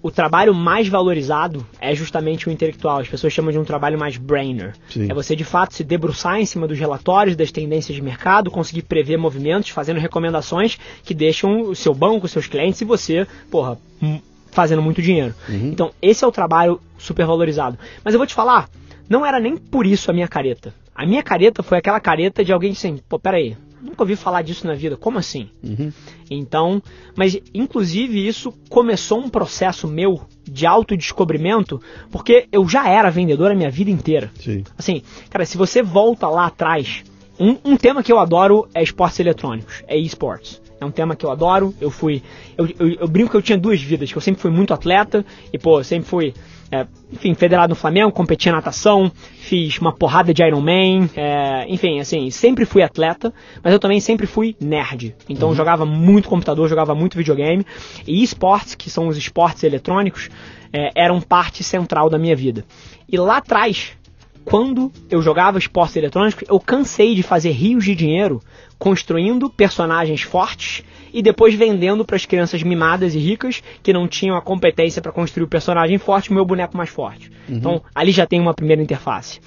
o 0.00 0.10
trabalho 0.10 0.54
mais 0.54 0.88
valorizado 0.88 1.66
é 1.80 1.94
justamente 1.94 2.48
o 2.48 2.52
intelectual. 2.52 3.00
As 3.00 3.08
pessoas 3.08 3.32
chamam 3.32 3.50
de 3.50 3.58
um 3.58 3.64
trabalho 3.64 3.98
mais 3.98 4.16
brainer. 4.16 4.74
Sim. 4.88 5.10
É 5.10 5.14
você 5.14 5.34
de 5.34 5.44
fato 5.44 5.74
se 5.74 5.82
debruçar 5.82 6.40
em 6.40 6.46
cima 6.46 6.68
dos 6.68 6.78
relatórios, 6.78 7.34
das 7.34 7.50
tendências 7.50 7.96
de 7.96 8.02
mercado, 8.02 8.50
conseguir 8.50 8.82
prever 8.82 9.16
movimentos, 9.16 9.70
fazendo 9.70 9.98
recomendações 9.98 10.78
que 11.02 11.14
deixam 11.14 11.62
o 11.62 11.74
seu 11.74 11.94
banco, 11.94 12.26
os 12.26 12.32
seus 12.32 12.46
clientes 12.46 12.80
e 12.80 12.84
você, 12.84 13.26
porra, 13.50 13.76
fazendo 14.52 14.82
muito 14.82 15.02
dinheiro. 15.02 15.34
Uhum. 15.48 15.70
Então, 15.72 15.90
esse 16.00 16.24
é 16.24 16.26
o 16.26 16.32
trabalho 16.32 16.80
super 16.96 17.26
valorizado. 17.26 17.78
Mas 18.04 18.14
eu 18.14 18.18
vou 18.18 18.26
te 18.26 18.34
falar, 18.34 18.68
não 19.08 19.26
era 19.26 19.40
nem 19.40 19.56
por 19.56 19.84
isso 19.86 20.10
a 20.10 20.14
minha 20.14 20.28
careta. 20.28 20.72
A 20.94 21.06
minha 21.06 21.22
careta 21.22 21.62
foi 21.62 21.78
aquela 21.78 22.00
careta 22.00 22.44
de 22.44 22.52
alguém 22.52 22.72
assim, 22.72 22.98
pô, 23.08 23.18
peraí, 23.18 23.56
nunca 23.82 24.02
ouvi 24.02 24.16
falar 24.16 24.42
disso 24.42 24.66
na 24.66 24.74
vida, 24.74 24.96
como 24.96 25.18
assim? 25.18 25.50
Uhum. 25.62 25.92
Então, 26.30 26.82
mas 27.16 27.38
inclusive 27.54 28.26
isso 28.26 28.52
começou 28.68 29.18
um 29.20 29.28
processo 29.28 29.86
meu 29.86 30.20
de 30.44 30.66
autodescobrimento, 30.66 31.80
porque 32.10 32.48
eu 32.50 32.68
já 32.68 32.88
era 32.88 33.10
vendedor 33.10 33.50
a 33.50 33.54
minha 33.54 33.70
vida 33.70 33.90
inteira. 33.90 34.30
Sim. 34.38 34.64
Assim, 34.76 35.02
cara, 35.30 35.44
se 35.44 35.56
você 35.56 35.82
volta 35.82 36.28
lá 36.28 36.46
atrás, 36.46 37.04
um, 37.38 37.56
um 37.64 37.76
tema 37.76 38.02
que 38.02 38.12
eu 38.12 38.18
adoro 38.18 38.68
é 38.74 38.82
esportes 38.82 39.20
eletrônicos, 39.20 39.82
é 39.86 39.96
esportes. 39.96 40.60
É 40.80 40.84
um 40.84 40.90
tema 40.90 41.16
que 41.16 41.26
eu 41.26 41.30
adoro. 41.30 41.74
Eu 41.80 41.90
fui. 41.90 42.22
Eu, 42.56 42.68
eu, 42.78 42.88
eu, 43.00 43.08
brinco 43.08 43.30
que 43.30 43.36
eu 43.36 43.42
tinha 43.42 43.58
duas 43.58 43.82
vidas, 43.82 44.10
que 44.12 44.16
eu 44.16 44.22
sempre 44.22 44.40
fui 44.40 44.50
muito 44.50 44.72
atleta 44.72 45.24
e, 45.52 45.58
pô, 45.58 45.82
sempre 45.82 46.08
fui 46.08 46.34
é, 46.70 46.86
enfim, 47.12 47.34
federado 47.34 47.70
no 47.70 47.74
Flamengo, 47.74 48.12
competi 48.12 48.50
natação, 48.50 49.10
fiz 49.40 49.78
uma 49.78 49.92
porrada 49.92 50.34
de 50.34 50.42
Ironman, 50.42 51.08
é, 51.16 51.64
enfim, 51.68 51.98
assim, 51.98 52.30
sempre 52.30 52.64
fui 52.64 52.82
atleta, 52.82 53.32
mas 53.62 53.72
eu 53.72 53.78
também 53.78 54.00
sempre 54.00 54.26
fui 54.26 54.54
nerd. 54.60 55.14
Então 55.28 55.48
uhum. 55.48 55.54
jogava 55.54 55.86
muito 55.86 56.28
computador, 56.28 56.68
jogava 56.68 56.94
muito 56.94 57.16
videogame, 57.16 57.64
e 58.06 58.22
esportes, 58.22 58.74
que 58.74 58.90
são 58.90 59.08
os 59.08 59.16
esportes 59.16 59.64
eletrônicos, 59.64 60.28
é, 60.72 60.90
eram 60.94 61.20
parte 61.20 61.64
central 61.64 62.10
da 62.10 62.18
minha 62.18 62.36
vida. 62.36 62.64
E 63.10 63.16
lá 63.16 63.38
atrás, 63.38 63.92
quando 64.48 64.90
eu 65.10 65.20
jogava 65.20 65.58
esportes 65.58 65.96
eletrônicos, 65.96 66.42
eu 66.48 66.58
cansei 66.58 67.14
de 67.14 67.22
fazer 67.22 67.50
rios 67.50 67.84
de 67.84 67.94
dinheiro 67.94 68.40
construindo 68.78 69.50
personagens 69.50 70.22
fortes 70.22 70.82
e 71.12 71.22
depois 71.22 71.54
vendendo 71.54 72.04
para 72.04 72.16
as 72.16 72.24
crianças 72.24 72.62
mimadas 72.62 73.14
e 73.14 73.18
ricas 73.18 73.62
que 73.82 73.92
não 73.92 74.08
tinham 74.08 74.36
a 74.36 74.42
competência 74.42 75.02
para 75.02 75.12
construir 75.12 75.44
o 75.44 75.48
personagem 75.48 75.98
forte, 75.98 76.30
o 76.30 76.34
meu 76.34 76.46
boneco 76.46 76.76
mais 76.76 76.88
forte. 76.88 77.30
Uhum. 77.48 77.56
Então, 77.56 77.82
ali 77.94 78.10
já 78.10 78.26
tem 78.26 78.40
uma 78.40 78.54
primeira 78.54 78.82
interface. 78.82 79.38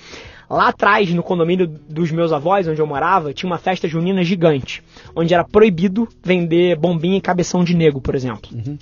Lá 0.48 0.68
atrás, 0.68 1.10
no 1.14 1.24
condomínio 1.24 1.66
dos 1.66 2.12
meus 2.12 2.32
avós, 2.34 2.68
onde 2.68 2.82
eu 2.82 2.86
morava, 2.86 3.34
tinha 3.34 3.50
uma 3.50 3.58
festa 3.58 3.88
junina 3.88 4.22
gigante, 4.22 4.84
onde 5.16 5.34
era 5.34 5.46
proibido 5.46 6.08
vender 6.22 6.78
bombinha 6.78 7.18
e 7.18 7.22
cabeção 7.22 7.64
de 7.64 7.74
nego, 7.74 8.02
por 8.02 8.14
exemplo. 8.14 8.52
Uhum. 8.54 8.78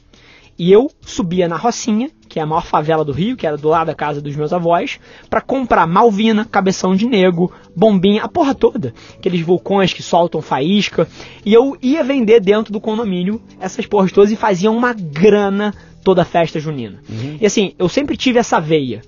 E 0.60 0.74
eu 0.74 0.92
subia 1.00 1.48
na 1.48 1.56
Rocinha, 1.56 2.12
que 2.28 2.38
é 2.38 2.42
a 2.42 2.46
maior 2.46 2.66
favela 2.66 3.06
do 3.06 3.14
Rio, 3.14 3.38
que 3.38 3.48
era 3.48 3.56
do 3.56 3.70
lado 3.70 3.88
da 3.88 3.96
casa 3.96 4.22
dos 4.22 4.36
meus 4.36 4.52
avós, 4.52 5.00
para 5.30 5.40
comprar 5.40 5.88
malvina, 5.88 6.44
cabeção 6.44 6.94
de 6.94 7.08
nego, 7.08 7.50
bombinha, 7.74 8.24
a 8.24 8.28
porra 8.28 8.54
toda. 8.54 8.94
Aqueles 9.18 9.40
vulcões 9.40 9.94
que 9.94 10.04
soltam 10.04 10.42
faísca. 10.42 11.08
E 11.46 11.54
eu 11.54 11.78
ia 11.82 12.04
vender 12.04 12.42
dentro 12.42 12.74
do 12.74 12.82
condomínio 12.82 13.42
essas 13.58 13.86
porras 13.86 14.12
todas 14.12 14.34
e 14.34 14.36
fazia 14.36 14.70
uma 14.70 14.92
grana 14.92 15.74
toda 16.04 16.24
a 16.24 16.26
festa 16.26 16.60
junina. 16.60 17.00
Uhum. 17.10 17.38
E 17.40 17.46
assim, 17.46 17.74
eu 17.80 17.88
sempre 17.88 18.18
tive 18.18 18.38
essa 18.38 18.60
veia. 18.60 19.02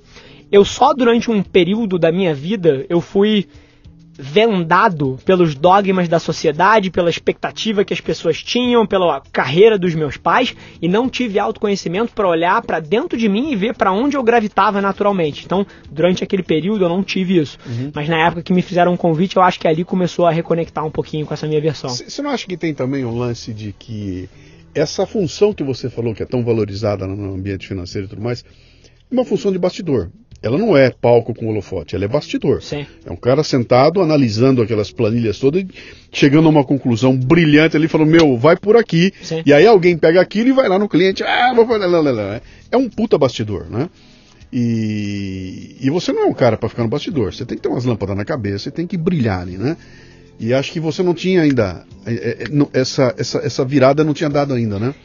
Eu 0.49 0.63
só 0.63 0.93
durante 0.93 1.29
um 1.29 1.43
período 1.43 1.99
da 1.99 2.13
minha 2.13 2.33
vida 2.33 2.85
eu 2.89 3.01
fui 3.01 3.45
vendado 4.21 5.17
pelos 5.25 5.55
dogmas 5.55 6.07
da 6.07 6.19
sociedade, 6.19 6.91
pela 6.91 7.09
expectativa 7.09 7.83
que 7.83 7.91
as 7.91 7.99
pessoas 7.99 8.43
tinham, 8.43 8.85
pela 8.85 9.19
carreira 9.31 9.79
dos 9.79 9.95
meus 9.95 10.15
pais 10.15 10.55
e 10.79 10.87
não 10.87 11.09
tive 11.09 11.39
autoconhecimento 11.39 12.13
para 12.13 12.29
olhar 12.29 12.61
para 12.61 12.79
dentro 12.79 13.17
de 13.17 13.27
mim 13.27 13.51
e 13.51 13.55
ver 13.55 13.73
para 13.73 13.91
onde 13.91 14.15
eu 14.15 14.21
gravitava 14.21 14.79
naturalmente. 14.79 15.43
Então, 15.43 15.65
durante 15.89 16.23
aquele 16.23 16.43
período 16.43 16.85
eu 16.85 16.89
não 16.89 17.03
tive 17.03 17.39
isso. 17.39 17.57
Uhum. 17.65 17.91
Mas 17.95 18.07
na 18.07 18.27
época 18.27 18.43
que 18.43 18.53
me 18.53 18.61
fizeram 18.61 18.93
um 18.93 18.97
convite, 18.97 19.37
eu 19.37 19.41
acho 19.41 19.59
que 19.59 19.67
ali 19.67 19.83
começou 19.83 20.27
a 20.27 20.31
reconectar 20.31 20.85
um 20.85 20.91
pouquinho 20.91 21.25
com 21.25 21.33
essa 21.33 21.47
minha 21.47 21.59
versão. 21.59 21.89
Você 21.89 22.21
não 22.21 22.29
acha 22.29 22.45
que 22.45 22.55
tem 22.55 22.75
também 22.75 23.03
um 23.03 23.17
lance 23.17 23.51
de 23.51 23.73
que 23.73 24.29
essa 24.75 25.07
função 25.07 25.51
que 25.51 25.63
você 25.63 25.89
falou 25.89 26.13
que 26.13 26.21
é 26.21 26.27
tão 26.27 26.43
valorizada 26.43 27.07
no 27.07 27.33
ambiente 27.33 27.67
financeiro 27.67 28.05
e 28.05 28.09
tudo 28.09 28.21
mais, 28.21 28.45
é 29.11 29.13
uma 29.13 29.25
função 29.25 29.51
de 29.51 29.57
bastidor 29.57 30.11
ela 30.41 30.57
não 30.57 30.75
é 30.75 30.89
palco 30.89 31.35
com 31.35 31.47
holofote, 31.47 31.95
ela 31.95 32.05
é 32.05 32.07
bastidor. 32.07 32.63
Sim. 32.63 32.85
É 33.05 33.11
um 33.11 33.15
cara 33.15 33.43
sentado, 33.43 34.01
analisando 34.01 34.61
aquelas 34.61 34.91
planilhas 34.91 35.37
todas, 35.37 35.63
chegando 36.11 36.47
a 36.47 36.49
uma 36.49 36.63
conclusão 36.63 37.15
brilhante 37.15 37.77
ali, 37.77 37.87
falando, 37.87 38.09
meu, 38.09 38.37
vai 38.37 38.57
por 38.57 38.75
aqui. 38.75 39.13
Sim. 39.21 39.43
E 39.45 39.53
aí 39.53 39.67
alguém 39.67 39.95
pega 39.97 40.19
aquilo 40.19 40.49
e 40.49 40.53
vai 40.53 40.67
lá 40.67 40.79
no 40.79 40.89
cliente, 40.89 41.23
ah, 41.23 41.53
vou 41.53 41.67
fazer. 41.67 42.41
É 42.71 42.77
um 42.77 42.89
puta 42.89 43.17
bastidor, 43.17 43.69
né? 43.69 43.87
E, 44.51 45.77
e 45.79 45.89
você 45.89 46.11
não 46.11 46.23
é 46.23 46.25
um 46.25 46.33
cara 46.33 46.57
para 46.57 46.67
ficar 46.67 46.83
no 46.83 46.89
bastidor, 46.89 47.33
você 47.33 47.45
tem 47.45 47.55
que 47.55 47.63
ter 47.63 47.69
umas 47.69 47.85
lâmpadas 47.85 48.17
na 48.17 48.25
cabeça, 48.25 48.65
você 48.65 48.71
tem 48.71 48.87
que 48.87 48.97
brilhar 48.97 49.41
ali, 49.41 49.57
né? 49.57 49.77
E 50.39 50.55
acho 50.55 50.71
que 50.71 50.79
você 50.79 51.03
não 51.03 51.13
tinha 51.13 51.43
ainda. 51.43 51.85
É, 52.03 52.13
é, 52.13 52.37
é 52.43 52.79
essa, 52.79 53.13
essa, 53.15 53.37
essa 53.39 53.63
virada 53.63 54.03
não 54.03 54.13
tinha 54.13 54.29
dado 54.29 54.55
ainda, 54.55 54.79
né? 54.79 54.95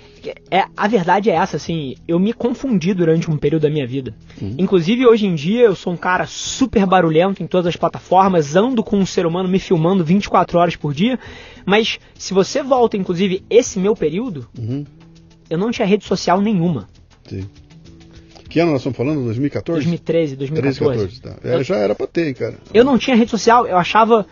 É, 0.51 0.65
a 0.77 0.89
verdade 0.89 1.31
é 1.31 1.35
essa, 1.35 1.57
assim, 1.57 1.95
eu 2.07 2.19
me 2.19 2.33
confundi 2.33 2.95
durante 2.95 3.31
um 3.31 3.37
período 3.37 3.63
da 3.63 3.71
minha 3.71 3.87
vida. 3.87 4.15
Inclusive, 4.59 5.07
hoje 5.07 5.27
em 5.27 5.35
dia, 5.35 5.63
eu 5.63 5.75
sou 5.75 5.93
um 5.93 5.97
cara 5.97 6.27
super 6.27 6.85
barulhento 6.87 7.43
em 7.43 7.47
todas 7.47 7.67
as 7.67 7.77
plataformas, 7.77 8.57
ando 8.57 8.83
com 8.83 8.99
um 8.99 9.07
ser 9.07 9.27
humano 9.27 9.49
me 9.49 9.59
filmando 9.59 10.05
24 10.05 10.59
horas 10.59 10.77
por 10.77 10.95
dia. 10.95 11.19
Mas 11.65 11.99
se 12.15 12.33
você 12.33 12.63
volta, 12.63 12.97
inclusive, 12.97 13.45
esse 13.51 13.79
meu 13.79 13.95
período, 13.95 14.49
uhum. 14.59 14.85
eu 15.51 15.59
não 15.59 15.71
tinha 15.71 15.87
rede 15.87 16.05
social 16.05 16.41
nenhuma. 16.41 16.89
Sim. 17.29 17.49
Que 18.49 18.61
ano 18.61 18.73
nós 18.73 18.81
estamos 18.81 18.97
falando? 18.97 19.23
2014? 19.25 19.85
2013, 19.85 20.37
2014. 20.37 20.99
13, 21.01 21.21
14, 21.21 21.41
tá. 21.43 21.49
É, 21.49 21.57
eu, 21.57 21.63
já 21.63 21.77
era 21.77 21.95
pra 21.95 22.07
ter, 22.07 22.33
cara. 22.35 22.55
Eu 22.73 22.85
não 22.85 22.97
tinha 22.97 23.17
rede 23.17 23.31
social, 23.31 23.67
eu 23.67 23.77
achava 23.77 24.27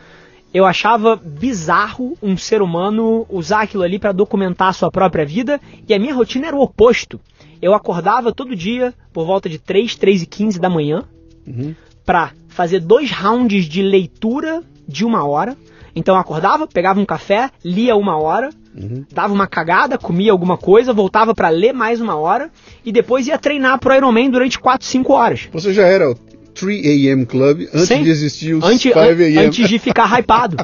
eu 0.55 0.65
achava 0.65 1.17
bizarro 1.17 2.17
um 2.23 2.37
ser 2.37 2.63
humano 2.63 3.27
usar 3.29 3.63
aquilo 3.63 3.83
ali 3.83 3.99
para 3.99 4.13
documentar 4.13 4.69
a 4.69 4.73
sua 4.73 4.89
própria 4.89 5.27
vida 5.27 5.61
e 5.89 5.93
a 5.93 5.99
minha 5.99 6.15
rotina 6.15 6.47
era 6.47 6.57
o 6.57 6.63
oposto. 6.63 7.21
Eu 7.61 7.75
acordava 7.75 8.33
todo 8.33 8.55
dia 8.55 8.95
por 9.13 9.27
volta 9.27 9.49
de 9.49 9.59
3, 9.59 9.97
3 9.97 10.23
e 10.23 10.27
15 10.27 10.61
da 10.61 10.71
manhã 10.71 11.03
uhum. 11.45 11.75
para 12.07 12.31
fazer 12.49 12.79
dois 12.79 13.11
rounds 13.11 13.65
de 13.65 13.83
leitura 13.83 14.63
de 14.87 15.05
uma 15.05 15.27
hora. 15.27 15.57
Então 15.97 16.15
eu 16.15 16.21
acordava, 16.21 16.69
pegava 16.69 17.01
um 17.01 17.05
café, 17.07 17.51
lia 17.65 17.97
uma 17.97 18.17
hora, 18.17 18.51
uhum. 18.77 19.05
dava 19.13 19.35
uma 19.35 19.49
cagada, 19.49 19.99
comia 19.99 20.31
alguma 20.31 20.57
coisa, 20.57 20.93
voltava 20.93 21.35
para 21.35 21.49
ler 21.49 21.73
mais 21.73 22.01
uma 22.01 22.15
hora 22.15 22.49
e 22.85 22.93
depois 22.93 23.27
ia 23.27 23.39
treinar 23.39 23.81
pro 23.81 23.95
Ironman 23.95 24.31
durante 24.31 24.61
4, 24.61 24.87
5 24.87 25.13
horas. 25.13 25.49
Você 25.53 25.73
já 25.73 25.85
era 25.85 26.15
3 26.55 27.11
AM 27.11 27.27
Club 27.27 27.63
antes 27.73 27.89
Sim. 27.89 28.03
de 28.03 28.11
existir 28.11 28.55
o 28.55 28.65
antes, 28.65 28.83
5 28.83 28.99
AM. 28.99 29.39
Antes 29.39 29.69
de 29.69 29.79
ficar 29.79 30.07
hypado. 30.19 30.57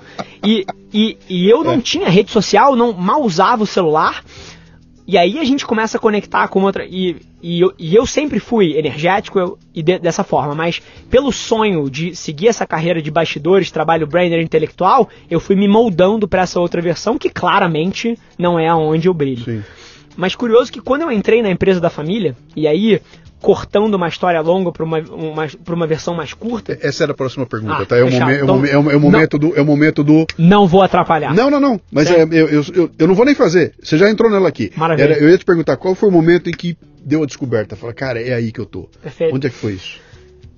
E, 0.44 0.64
e, 0.92 1.16
e 1.28 1.48
eu 1.48 1.64
não 1.64 1.74
é. 1.74 1.80
tinha 1.80 2.08
rede 2.08 2.30
social, 2.30 2.76
não 2.76 2.92
mal 2.92 3.22
usava 3.22 3.62
o 3.62 3.66
celular. 3.66 4.24
E 5.06 5.18
aí 5.18 5.40
a 5.40 5.44
gente 5.44 5.66
começa 5.66 5.96
a 5.96 6.00
conectar 6.00 6.46
com 6.46 6.62
outra. 6.62 6.86
E, 6.86 7.16
e, 7.42 7.60
eu, 7.60 7.72
e 7.76 7.94
eu 7.96 8.06
sempre 8.06 8.38
fui 8.38 8.78
energético 8.78 9.38
eu, 9.40 9.58
e 9.74 9.82
de, 9.82 9.98
dessa 9.98 10.22
forma, 10.22 10.54
mas 10.54 10.80
pelo 11.10 11.32
sonho 11.32 11.90
de 11.90 12.14
seguir 12.14 12.46
essa 12.46 12.64
carreira 12.64 13.02
de 13.02 13.10
bastidores, 13.10 13.72
trabalho 13.72 14.06
brainer 14.06 14.40
intelectual, 14.40 15.08
eu 15.28 15.40
fui 15.40 15.56
me 15.56 15.66
moldando 15.66 16.28
para 16.28 16.42
essa 16.42 16.60
outra 16.60 16.80
versão 16.80 17.18
que 17.18 17.28
claramente 17.28 18.16
não 18.38 18.56
é 18.56 18.68
aonde 18.68 19.08
eu 19.08 19.14
brilho. 19.14 19.44
Sim. 19.44 19.64
Mas 20.16 20.36
curioso 20.36 20.70
que 20.70 20.80
quando 20.80 21.02
eu 21.02 21.10
entrei 21.10 21.42
na 21.42 21.50
empresa 21.50 21.80
da 21.80 21.90
família, 21.90 22.36
e 22.54 22.68
aí 22.68 23.00
cortando 23.40 23.94
uma 23.94 24.08
história 24.08 24.40
longa 24.40 24.70
para 24.70 24.84
uma, 24.84 24.98
uma, 25.00 25.46
uma 25.68 25.86
versão 25.86 26.14
mais 26.14 26.32
curta. 26.32 26.78
Essa 26.80 27.04
era 27.04 27.12
a 27.12 27.14
próxima 27.14 27.46
pergunta, 27.46 27.82
ah, 27.82 27.86
tá? 27.86 27.96
É 27.96 28.02
o, 28.02 28.10
momen, 28.10 28.36
então, 28.36 28.66
é, 28.66 28.76
o, 28.76 28.90
é 28.90 28.96
o 28.96 29.00
momento 29.00 29.38
não, 29.38 29.48
do, 29.48 29.58
é 29.58 29.62
o 29.62 29.64
momento 29.64 30.04
do. 30.04 30.26
Não 30.36 30.66
vou 30.66 30.82
atrapalhar. 30.82 31.34
Não, 31.34 31.50
não, 31.50 31.60
não. 31.60 31.80
Mas 31.90 32.10
é, 32.10 32.22
eu, 32.22 32.28
eu, 32.28 32.64
eu, 32.74 32.90
eu, 32.98 33.06
não 33.08 33.14
vou 33.14 33.24
nem 33.24 33.34
fazer. 33.34 33.74
Você 33.82 33.96
já 33.96 34.10
entrou 34.10 34.30
nela 34.30 34.48
aqui. 34.48 34.70
Maravilha. 34.76 35.14
Era, 35.14 35.18
eu 35.18 35.30
ia 35.30 35.38
te 35.38 35.44
perguntar 35.44 35.76
qual 35.76 35.94
foi 35.94 36.08
o 36.08 36.12
momento 36.12 36.48
em 36.48 36.52
que 36.52 36.76
deu 37.04 37.22
a 37.22 37.26
descoberta. 37.26 37.76
Fala, 37.76 37.94
cara, 37.94 38.20
é 38.20 38.34
aí 38.34 38.52
que 38.52 38.60
eu 38.60 38.66
tô. 38.66 38.88
Perfeito. 39.02 39.34
Onde 39.34 39.46
é 39.46 39.50
que 39.50 39.56
foi 39.56 39.72
isso? 39.72 39.98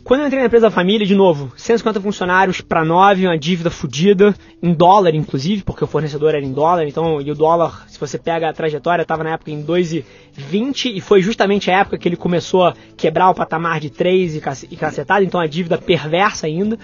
Quando 0.04 0.22
eu 0.22 0.26
entrei 0.26 0.40
na 0.40 0.46
empresa 0.46 0.66
da 0.66 0.70
família, 0.70 1.06
de 1.06 1.14
novo, 1.14 1.52
150 1.56 2.00
funcionários 2.00 2.60
para 2.60 2.84
9, 2.84 3.24
uma 3.24 3.38
dívida 3.38 3.70
fodida, 3.70 4.34
em 4.60 4.74
dólar 4.74 5.14
inclusive, 5.14 5.62
porque 5.62 5.84
o 5.84 5.86
fornecedor 5.86 6.34
era 6.34 6.44
em 6.44 6.52
dólar, 6.52 6.88
então, 6.88 7.20
e 7.20 7.30
o 7.30 7.34
dólar, 7.36 7.84
se 7.88 8.00
você 8.00 8.18
pega 8.18 8.48
a 8.48 8.52
trajetória, 8.52 9.02
estava 9.02 9.22
na 9.22 9.34
época 9.34 9.52
em 9.52 9.62
2,20 9.62 10.92
e 10.96 11.00
foi 11.00 11.22
justamente 11.22 11.70
a 11.70 11.78
época 11.78 11.98
que 11.98 12.08
ele 12.08 12.16
começou 12.16 12.64
a 12.64 12.74
quebrar 12.96 13.30
o 13.30 13.34
patamar 13.34 13.78
de 13.78 13.90
3 13.90 14.42
e 14.70 14.76
cacetada, 14.76 15.24
então 15.24 15.40
a 15.40 15.46
dívida 15.46 15.78
perversa 15.78 16.48
ainda. 16.48 16.76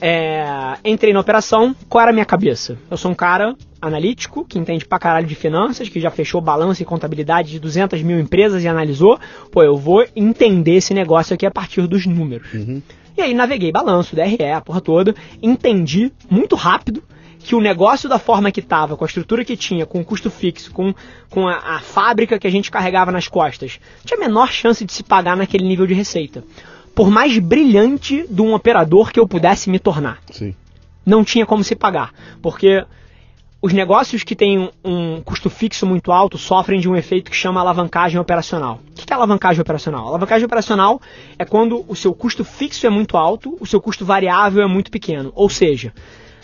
É, 0.00 0.76
entrei 0.84 1.12
na 1.12 1.20
operação, 1.20 1.74
qual 1.88 2.02
era 2.02 2.10
a 2.10 2.14
minha 2.14 2.24
cabeça? 2.24 2.78
Eu 2.90 2.96
sou 2.96 3.10
um 3.10 3.14
cara 3.14 3.54
analítico, 3.80 4.44
que 4.44 4.58
entende 4.58 4.84
pra 4.84 4.98
caralho 4.98 5.26
de 5.26 5.34
finanças, 5.34 5.88
que 5.88 6.00
já 6.00 6.10
fechou 6.10 6.40
balanço 6.40 6.82
e 6.82 6.84
contabilidade 6.84 7.50
de 7.50 7.58
200 7.58 8.02
mil 8.02 8.18
empresas 8.18 8.62
e 8.62 8.68
analisou. 8.68 9.18
Pô, 9.50 9.62
eu 9.62 9.76
vou 9.76 10.04
entender 10.14 10.76
esse 10.76 10.94
negócio 10.94 11.34
aqui 11.34 11.46
a 11.46 11.50
partir 11.50 11.86
dos 11.86 12.06
números. 12.06 12.52
Uhum. 12.52 12.82
E 13.16 13.20
aí 13.20 13.34
naveguei 13.34 13.72
balanço, 13.72 14.14
DRE, 14.14 14.52
a 14.52 14.60
porra 14.60 14.80
toda, 14.80 15.14
entendi 15.42 16.12
muito 16.30 16.54
rápido 16.54 17.02
que 17.40 17.54
o 17.54 17.60
negócio 17.60 18.08
da 18.08 18.18
forma 18.18 18.52
que 18.52 18.60
estava, 18.60 18.96
com 18.96 19.04
a 19.04 19.06
estrutura 19.06 19.44
que 19.44 19.56
tinha, 19.56 19.86
com 19.86 20.00
o 20.00 20.04
custo 20.04 20.30
fixo, 20.30 20.70
com, 20.70 20.94
com 21.30 21.48
a, 21.48 21.56
a 21.56 21.80
fábrica 21.80 22.38
que 22.38 22.46
a 22.46 22.50
gente 22.50 22.70
carregava 22.70 23.10
nas 23.10 23.26
costas, 23.26 23.80
tinha 24.04 24.18
a 24.18 24.20
menor 24.20 24.52
chance 24.52 24.84
de 24.84 24.92
se 24.92 25.02
pagar 25.02 25.36
naquele 25.36 25.64
nível 25.64 25.86
de 25.86 25.94
receita 25.94 26.44
por 26.98 27.12
mais 27.12 27.38
brilhante 27.38 28.26
de 28.28 28.42
um 28.42 28.52
operador 28.52 29.12
que 29.12 29.20
eu 29.20 29.28
pudesse 29.28 29.70
me 29.70 29.78
tornar. 29.78 30.18
Sim. 30.32 30.52
Não 31.06 31.22
tinha 31.22 31.46
como 31.46 31.62
se 31.62 31.76
pagar, 31.76 32.12
porque 32.42 32.84
os 33.62 33.72
negócios 33.72 34.24
que 34.24 34.34
têm 34.34 34.68
um 34.84 35.22
custo 35.22 35.48
fixo 35.48 35.86
muito 35.86 36.10
alto 36.10 36.36
sofrem 36.36 36.80
de 36.80 36.88
um 36.88 36.96
efeito 36.96 37.30
que 37.30 37.36
chama 37.36 37.60
alavancagem 37.60 38.18
operacional. 38.18 38.80
O 38.90 39.06
que 39.06 39.12
é 39.12 39.14
alavancagem 39.14 39.62
operacional? 39.62 40.08
Alavancagem 40.08 40.44
operacional 40.44 41.00
é 41.38 41.44
quando 41.44 41.84
o 41.86 41.94
seu 41.94 42.12
custo 42.12 42.44
fixo 42.44 42.84
é 42.84 42.90
muito 42.90 43.16
alto, 43.16 43.56
o 43.60 43.66
seu 43.66 43.80
custo 43.80 44.04
variável 44.04 44.60
é 44.60 44.66
muito 44.66 44.90
pequeno. 44.90 45.30
Ou 45.36 45.48
seja, 45.48 45.94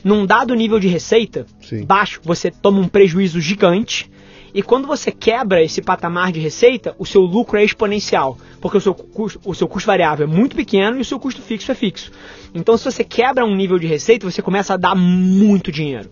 num 0.05 0.24
dado 0.24 0.55
nível 0.55 0.78
de 0.78 0.86
receita 0.86 1.46
Sim. 1.62 1.84
baixo, 1.84 2.20
você 2.22 2.52
toma 2.52 2.78
um 2.78 2.86
prejuízo 2.86 3.40
gigante 3.40 4.09
e 4.55 4.62
quando 4.62 4.86
você 4.86 5.11
quebra 5.11 5.62
esse 5.62 5.82
patamar 5.82 6.30
de 6.30 6.38
receita, 6.38 6.94
o 6.96 7.05
seu 7.05 7.22
lucro 7.22 7.59
é 7.59 7.64
exponencial, 7.64 8.38
porque 8.61 8.78
o 8.78 8.80
seu 8.80 8.94
custo, 8.94 9.40
o 9.44 9.52
seu 9.52 9.66
custo 9.66 9.88
variável 9.88 10.26
é 10.26 10.30
muito 10.30 10.55
pequeno 10.55 10.96
e 10.96 11.00
o 11.00 11.05
seu 11.05 11.18
custo 11.18 11.42
fixo 11.42 11.72
é 11.72 11.74
fixo. 11.74 12.12
Então, 12.55 12.76
se 12.76 12.84
você 12.84 13.02
quebra 13.02 13.44
um 13.44 13.57
nível 13.57 13.80
de 13.80 13.88
receita, 13.88 14.30
você 14.30 14.40
começa 14.40 14.74
a 14.74 14.76
dar 14.76 14.94
muito 14.94 15.72
dinheiro. 15.72 16.09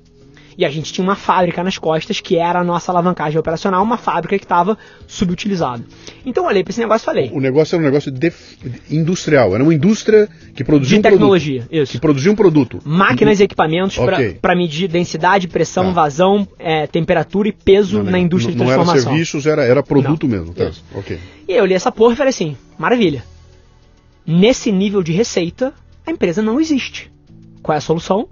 E 0.56 0.64
a 0.64 0.70
gente 0.70 0.92
tinha 0.92 1.04
uma 1.04 1.16
fábrica 1.16 1.62
nas 1.62 1.78
costas 1.78 2.20
que 2.20 2.36
era 2.36 2.60
a 2.60 2.64
nossa 2.64 2.92
alavancagem 2.92 3.38
operacional, 3.38 3.82
uma 3.82 3.96
fábrica 3.96 4.38
que 4.38 4.44
estava 4.44 4.76
subutilizada. 5.06 5.82
Então 6.24 6.44
eu 6.44 6.48
olhei 6.48 6.62
para 6.62 6.70
esse 6.70 6.80
negócio 6.80 7.04
e 7.04 7.06
falei. 7.06 7.30
O 7.32 7.40
negócio 7.40 7.74
era 7.74 7.82
um 7.82 7.86
negócio 7.86 8.12
industrial, 8.90 9.54
era 9.54 9.62
uma 9.62 9.74
indústria 9.74 10.28
que 10.54 10.62
produzia 10.64 11.00
de 11.00 11.00
um 11.00 11.10
tecnologia, 11.10 11.60
produto, 11.60 11.82
isso. 11.82 11.92
Que 11.92 11.98
produzia 11.98 12.32
um 12.32 12.36
produto. 12.36 12.80
Máquinas 12.84 13.40
e 13.40 13.44
equipamentos 13.44 13.98
okay. 13.98 14.34
para 14.40 14.54
medir 14.54 14.88
densidade, 14.88 15.48
pressão, 15.48 15.86
tá. 15.86 15.92
vazão, 15.92 16.46
é, 16.58 16.86
temperatura 16.86 17.48
e 17.48 17.52
peso 17.52 18.02
não, 18.02 18.10
na 18.10 18.18
indústria 18.18 18.54
não, 18.54 18.64
de 18.64 18.72
transformação. 18.72 18.94
Não 18.94 19.00
era 19.00 19.10
serviços, 19.10 19.46
era, 19.46 19.64
era 19.64 19.82
produto 19.82 20.26
não. 20.26 20.38
mesmo. 20.38 20.54
Tá. 20.54 20.70
Okay. 20.94 21.18
E 21.48 21.52
eu 21.52 21.62
olhei 21.62 21.76
essa 21.76 21.90
porra 21.90 22.14
e 22.14 22.16
falei 22.16 22.30
assim, 22.30 22.56
maravilha. 22.78 23.24
Nesse 24.26 24.70
nível 24.70 25.02
de 25.02 25.12
receita, 25.12 25.72
a 26.06 26.10
empresa 26.10 26.40
não 26.42 26.60
existe. 26.60 27.10
Qual 27.62 27.74
é 27.74 27.78
a 27.78 27.80
solução? 27.80 28.28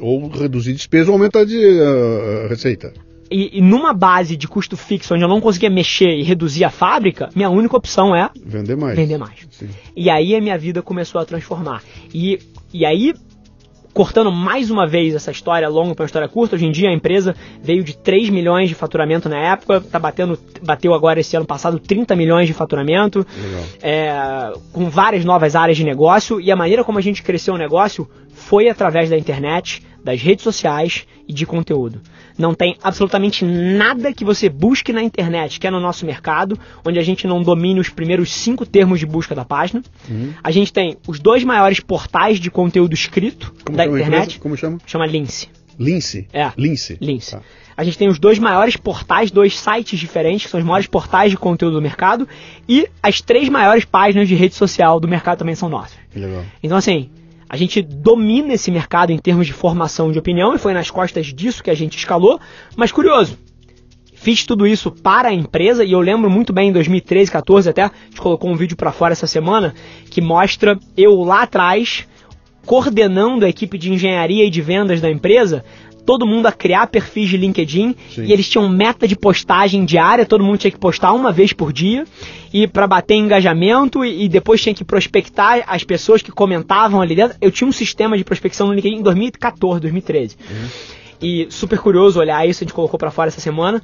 Ou 0.00 0.28
reduzir 0.28 0.72
despesa 0.72 1.10
ou 1.10 1.14
aumentar 1.14 1.44
de 1.44 1.56
uh, 1.56 2.48
receita. 2.48 2.92
E, 3.30 3.58
e, 3.58 3.62
numa 3.62 3.92
base 3.92 4.36
de 4.36 4.48
custo 4.48 4.76
fixo, 4.76 5.14
onde 5.14 5.22
eu 5.22 5.28
não 5.28 5.40
conseguia 5.40 5.70
mexer 5.70 6.18
e 6.18 6.22
reduzir 6.24 6.64
a 6.64 6.70
fábrica, 6.70 7.28
minha 7.34 7.48
única 7.48 7.76
opção 7.76 8.14
é 8.14 8.28
vender 8.44 8.76
mais. 8.76 8.96
Vender 8.96 9.18
mais. 9.18 9.46
Sim. 9.52 9.68
E 9.94 10.10
aí 10.10 10.34
a 10.34 10.40
minha 10.40 10.58
vida 10.58 10.82
começou 10.82 11.20
a 11.20 11.24
transformar. 11.24 11.80
E, 12.12 12.40
e 12.74 12.84
aí, 12.84 13.14
cortando 13.94 14.32
mais 14.32 14.68
uma 14.68 14.84
vez 14.84 15.14
essa 15.14 15.30
história 15.30 15.68
longa 15.68 15.94
para 15.94 16.02
uma 16.02 16.06
história 16.06 16.28
curta, 16.28 16.56
hoje 16.56 16.66
em 16.66 16.72
dia 16.72 16.88
a 16.88 16.92
empresa 16.92 17.36
veio 17.62 17.84
de 17.84 17.96
3 17.96 18.30
milhões 18.30 18.68
de 18.68 18.74
faturamento 18.74 19.28
na 19.28 19.38
época, 19.38 19.80
tá 19.80 19.98
batendo, 20.00 20.36
bateu 20.60 20.92
agora 20.92 21.20
esse 21.20 21.36
ano 21.36 21.46
passado 21.46 21.78
30 21.78 22.16
milhões 22.16 22.48
de 22.48 22.52
faturamento, 22.52 23.24
é, 23.80 24.52
com 24.72 24.90
várias 24.90 25.24
novas 25.24 25.54
áreas 25.54 25.76
de 25.76 25.84
negócio, 25.84 26.40
e 26.40 26.50
a 26.50 26.56
maneira 26.56 26.82
como 26.82 26.98
a 26.98 27.02
gente 27.02 27.22
cresceu 27.22 27.54
o 27.54 27.58
negócio 27.58 28.08
foi 28.32 28.68
através 28.68 29.08
da 29.08 29.16
internet, 29.16 29.82
das 30.04 30.20
redes 30.20 30.42
sociais 30.42 31.06
e 31.28 31.32
de 31.32 31.46
conteúdo. 31.46 32.00
Não 32.38 32.54
tem 32.54 32.76
absolutamente 32.82 33.44
nada 33.44 34.12
que 34.12 34.24
você 34.24 34.48
busque 34.48 34.92
na 34.92 35.02
internet, 35.02 35.60
que 35.60 35.66
é 35.66 35.70
no 35.70 35.80
nosso 35.80 36.06
mercado, 36.06 36.58
onde 36.84 36.98
a 36.98 37.02
gente 37.02 37.26
não 37.26 37.42
domine 37.42 37.80
os 37.80 37.88
primeiros 37.88 38.32
cinco 38.32 38.64
termos 38.64 38.98
de 38.98 39.06
busca 39.06 39.34
da 39.34 39.44
página. 39.44 39.82
Uhum. 40.08 40.32
A 40.42 40.50
gente 40.50 40.72
tem 40.72 40.96
os 41.06 41.20
dois 41.20 41.44
maiores 41.44 41.80
portais 41.80 42.40
de 42.40 42.50
conteúdo 42.50 42.94
escrito 42.94 43.54
Como 43.64 43.76
da 43.76 43.86
internet. 43.86 44.38
Como 44.38 44.56
chama? 44.56 44.78
Chama 44.86 45.06
Lince. 45.06 45.48
Lince? 45.78 46.26
É. 46.32 46.50
Lince. 46.56 46.98
Lince. 47.00 47.32
Tá. 47.32 47.42
A 47.76 47.84
gente 47.84 47.96
tem 47.96 48.08
os 48.08 48.18
dois 48.18 48.38
maiores 48.38 48.76
portais, 48.76 49.30
dois 49.30 49.58
sites 49.58 49.98
diferentes, 49.98 50.44
que 50.44 50.50
são 50.50 50.60
os 50.60 50.66
maiores 50.66 50.86
portais 50.86 51.30
de 51.30 51.38
conteúdo 51.38 51.76
do 51.76 51.82
mercado, 51.82 52.28
e 52.68 52.86
as 53.02 53.22
três 53.22 53.48
maiores 53.48 53.86
páginas 53.86 54.28
de 54.28 54.34
rede 54.34 54.54
social 54.54 55.00
do 55.00 55.08
mercado 55.08 55.38
também 55.38 55.54
são 55.54 55.70
nossas. 55.70 55.96
Legal. 56.14 56.44
Então, 56.62 56.76
assim, 56.76 57.08
a 57.52 57.56
gente 57.56 57.82
domina 57.82 58.54
esse 58.54 58.70
mercado 58.70 59.10
em 59.10 59.18
termos 59.18 59.44
de 59.44 59.52
formação 59.52 60.12
de 60.12 60.18
opinião 60.20 60.54
e 60.54 60.58
foi 60.58 60.72
nas 60.72 60.88
costas 60.88 61.26
disso 61.34 61.64
que 61.64 61.70
a 61.70 61.74
gente 61.74 61.98
escalou. 61.98 62.38
Mas 62.76 62.92
curioso, 62.92 63.36
fiz 64.14 64.46
tudo 64.46 64.68
isso 64.68 64.92
para 64.92 65.30
a 65.30 65.34
empresa 65.34 65.82
e 65.82 65.90
eu 65.90 65.98
lembro 65.98 66.30
muito 66.30 66.52
bem 66.52 66.68
em 66.68 66.72
2013, 66.72 67.28
14 67.28 67.68
até, 67.68 67.82
a 67.82 67.90
gente 68.08 68.20
colocou 68.20 68.48
um 68.48 68.54
vídeo 68.54 68.76
para 68.76 68.92
fora 68.92 69.14
essa 69.14 69.26
semana 69.26 69.74
que 70.08 70.20
mostra 70.20 70.78
eu 70.96 71.24
lá 71.24 71.42
atrás 71.42 72.06
coordenando 72.64 73.44
a 73.44 73.48
equipe 73.48 73.76
de 73.76 73.92
engenharia 73.92 74.44
e 74.44 74.50
de 74.50 74.62
vendas 74.62 75.00
da 75.00 75.10
empresa, 75.10 75.64
todo 76.10 76.26
mundo 76.26 76.46
a 76.46 76.50
criar 76.50 76.88
perfis 76.88 77.28
de 77.28 77.36
LinkedIn 77.36 77.94
Sim. 78.12 78.24
e 78.24 78.32
eles 78.32 78.48
tinham 78.48 78.68
meta 78.68 79.06
de 79.06 79.14
postagem 79.14 79.84
diária, 79.84 80.26
todo 80.26 80.42
mundo 80.42 80.58
tinha 80.58 80.70
que 80.72 80.76
postar 80.76 81.12
uma 81.12 81.30
vez 81.30 81.52
por 81.52 81.72
dia 81.72 82.04
e 82.52 82.66
para 82.66 82.84
bater 82.88 83.14
engajamento 83.14 84.04
e, 84.04 84.24
e, 84.24 84.28
depois 84.28 84.60
tinha 84.60 84.74
que 84.74 84.82
prospectar 84.82 85.62
as 85.68 85.84
pessoas 85.84 86.20
que 86.20 86.32
comentavam 86.32 87.00
ali 87.00 87.14
dentro. 87.14 87.36
Eu 87.40 87.52
tinha 87.52 87.68
um 87.68 87.70
sistema 87.70 88.18
de 88.18 88.24
prospecção 88.24 88.66
no 88.66 88.72
LinkedIn 88.72 88.96
em 88.96 89.02
2014, 89.02 89.82
2013. 89.82 90.36
Uhum. 90.50 90.68
E 91.22 91.46
super 91.48 91.78
curioso 91.78 92.18
olhar 92.18 92.44
isso, 92.44 92.64
a 92.64 92.66
gente 92.66 92.74
colocou 92.74 92.98
para 92.98 93.12
fora 93.12 93.28
essa 93.28 93.40
semana. 93.40 93.80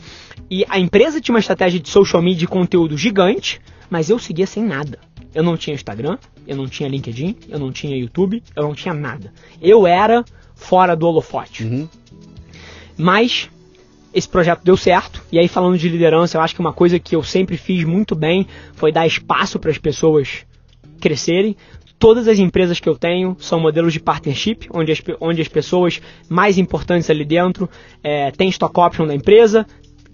E 0.50 0.64
a 0.68 0.80
empresa 0.80 1.20
tinha 1.20 1.32
uma 1.32 1.38
estratégia 1.38 1.78
de 1.78 1.88
social 1.88 2.20
media 2.20 2.40
de 2.40 2.48
conteúdo 2.48 2.98
gigante, 2.98 3.60
mas 3.88 4.10
eu 4.10 4.18
seguia 4.18 4.48
sem 4.48 4.64
nada. 4.64 4.98
Eu 5.32 5.44
não 5.44 5.56
tinha 5.56 5.76
Instagram, 5.76 6.18
eu 6.44 6.56
não 6.56 6.66
tinha 6.66 6.88
LinkedIn, 6.88 7.36
eu 7.48 7.60
não 7.60 7.70
tinha 7.70 7.96
YouTube, 7.96 8.42
eu 8.56 8.64
não 8.64 8.74
tinha 8.74 8.92
nada. 8.92 9.32
Eu 9.62 9.86
era 9.86 10.24
fora 10.56 10.96
do 10.96 11.06
holofote. 11.06 11.62
Uhum. 11.62 11.88
Mas 12.96 13.50
esse 14.16 14.28
projeto 14.28 14.62
deu 14.64 14.76
certo. 14.76 15.22
E 15.30 15.38
aí, 15.38 15.46
falando 15.46 15.76
de 15.76 15.88
liderança, 15.88 16.38
eu 16.38 16.40
acho 16.40 16.54
que 16.54 16.60
uma 16.60 16.72
coisa 16.72 16.98
que 16.98 17.14
eu 17.14 17.22
sempre 17.22 17.56
fiz 17.56 17.84
muito 17.84 18.14
bem 18.14 18.46
foi 18.72 18.90
dar 18.90 19.06
espaço 19.06 19.58
para 19.58 19.70
as 19.70 19.78
pessoas 19.78 20.46
crescerem. 21.00 21.56
Todas 21.98 22.28
as 22.28 22.38
empresas 22.38 22.80
que 22.80 22.88
eu 22.88 22.96
tenho 22.96 23.36
são 23.40 23.60
modelos 23.60 23.92
de 23.92 24.00
partnership, 24.00 24.68
onde 24.72 24.92
as, 24.92 25.02
onde 25.20 25.40
as 25.40 25.48
pessoas 25.48 26.00
mais 26.28 26.58
importantes 26.58 27.08
ali 27.10 27.24
dentro 27.24 27.68
é, 28.02 28.30
têm 28.30 28.48
stock 28.48 28.78
option 28.78 29.06
da 29.06 29.14
empresa, 29.14 29.66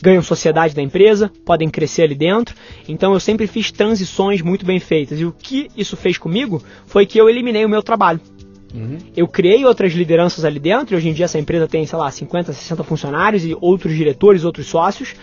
ganham 0.02 0.22
sociedade 0.22 0.74
da 0.74 0.82
empresa, 0.82 1.30
podem 1.44 1.70
crescer 1.70 2.02
ali 2.02 2.16
dentro. 2.16 2.56
Então 2.88 3.12
eu 3.12 3.20
sempre 3.20 3.46
fiz 3.46 3.70
transições 3.70 4.42
muito 4.42 4.66
bem 4.66 4.80
feitas. 4.80 5.20
E 5.20 5.24
o 5.24 5.32
que 5.32 5.68
isso 5.76 5.96
fez 5.96 6.18
comigo 6.18 6.62
foi 6.86 7.06
que 7.06 7.20
eu 7.20 7.28
eliminei 7.28 7.64
o 7.64 7.68
meu 7.68 7.82
trabalho. 7.82 8.20
Uhum. 8.74 8.98
Eu 9.16 9.28
criei 9.28 9.64
outras 9.64 9.92
lideranças 9.92 10.44
ali 10.44 10.58
dentro, 10.58 10.94
e 10.94 10.96
hoje 10.96 11.08
em 11.08 11.12
dia 11.12 11.26
essa 11.26 11.38
empresa 11.38 11.68
tem, 11.68 11.84
sei 11.86 11.98
lá, 11.98 12.10
50, 12.10 12.52
60 12.52 12.82
funcionários 12.84 13.44
e 13.44 13.56
outros 13.60 13.94
diretores, 13.94 14.44
outros 14.44 14.66
sócios, 14.66 15.14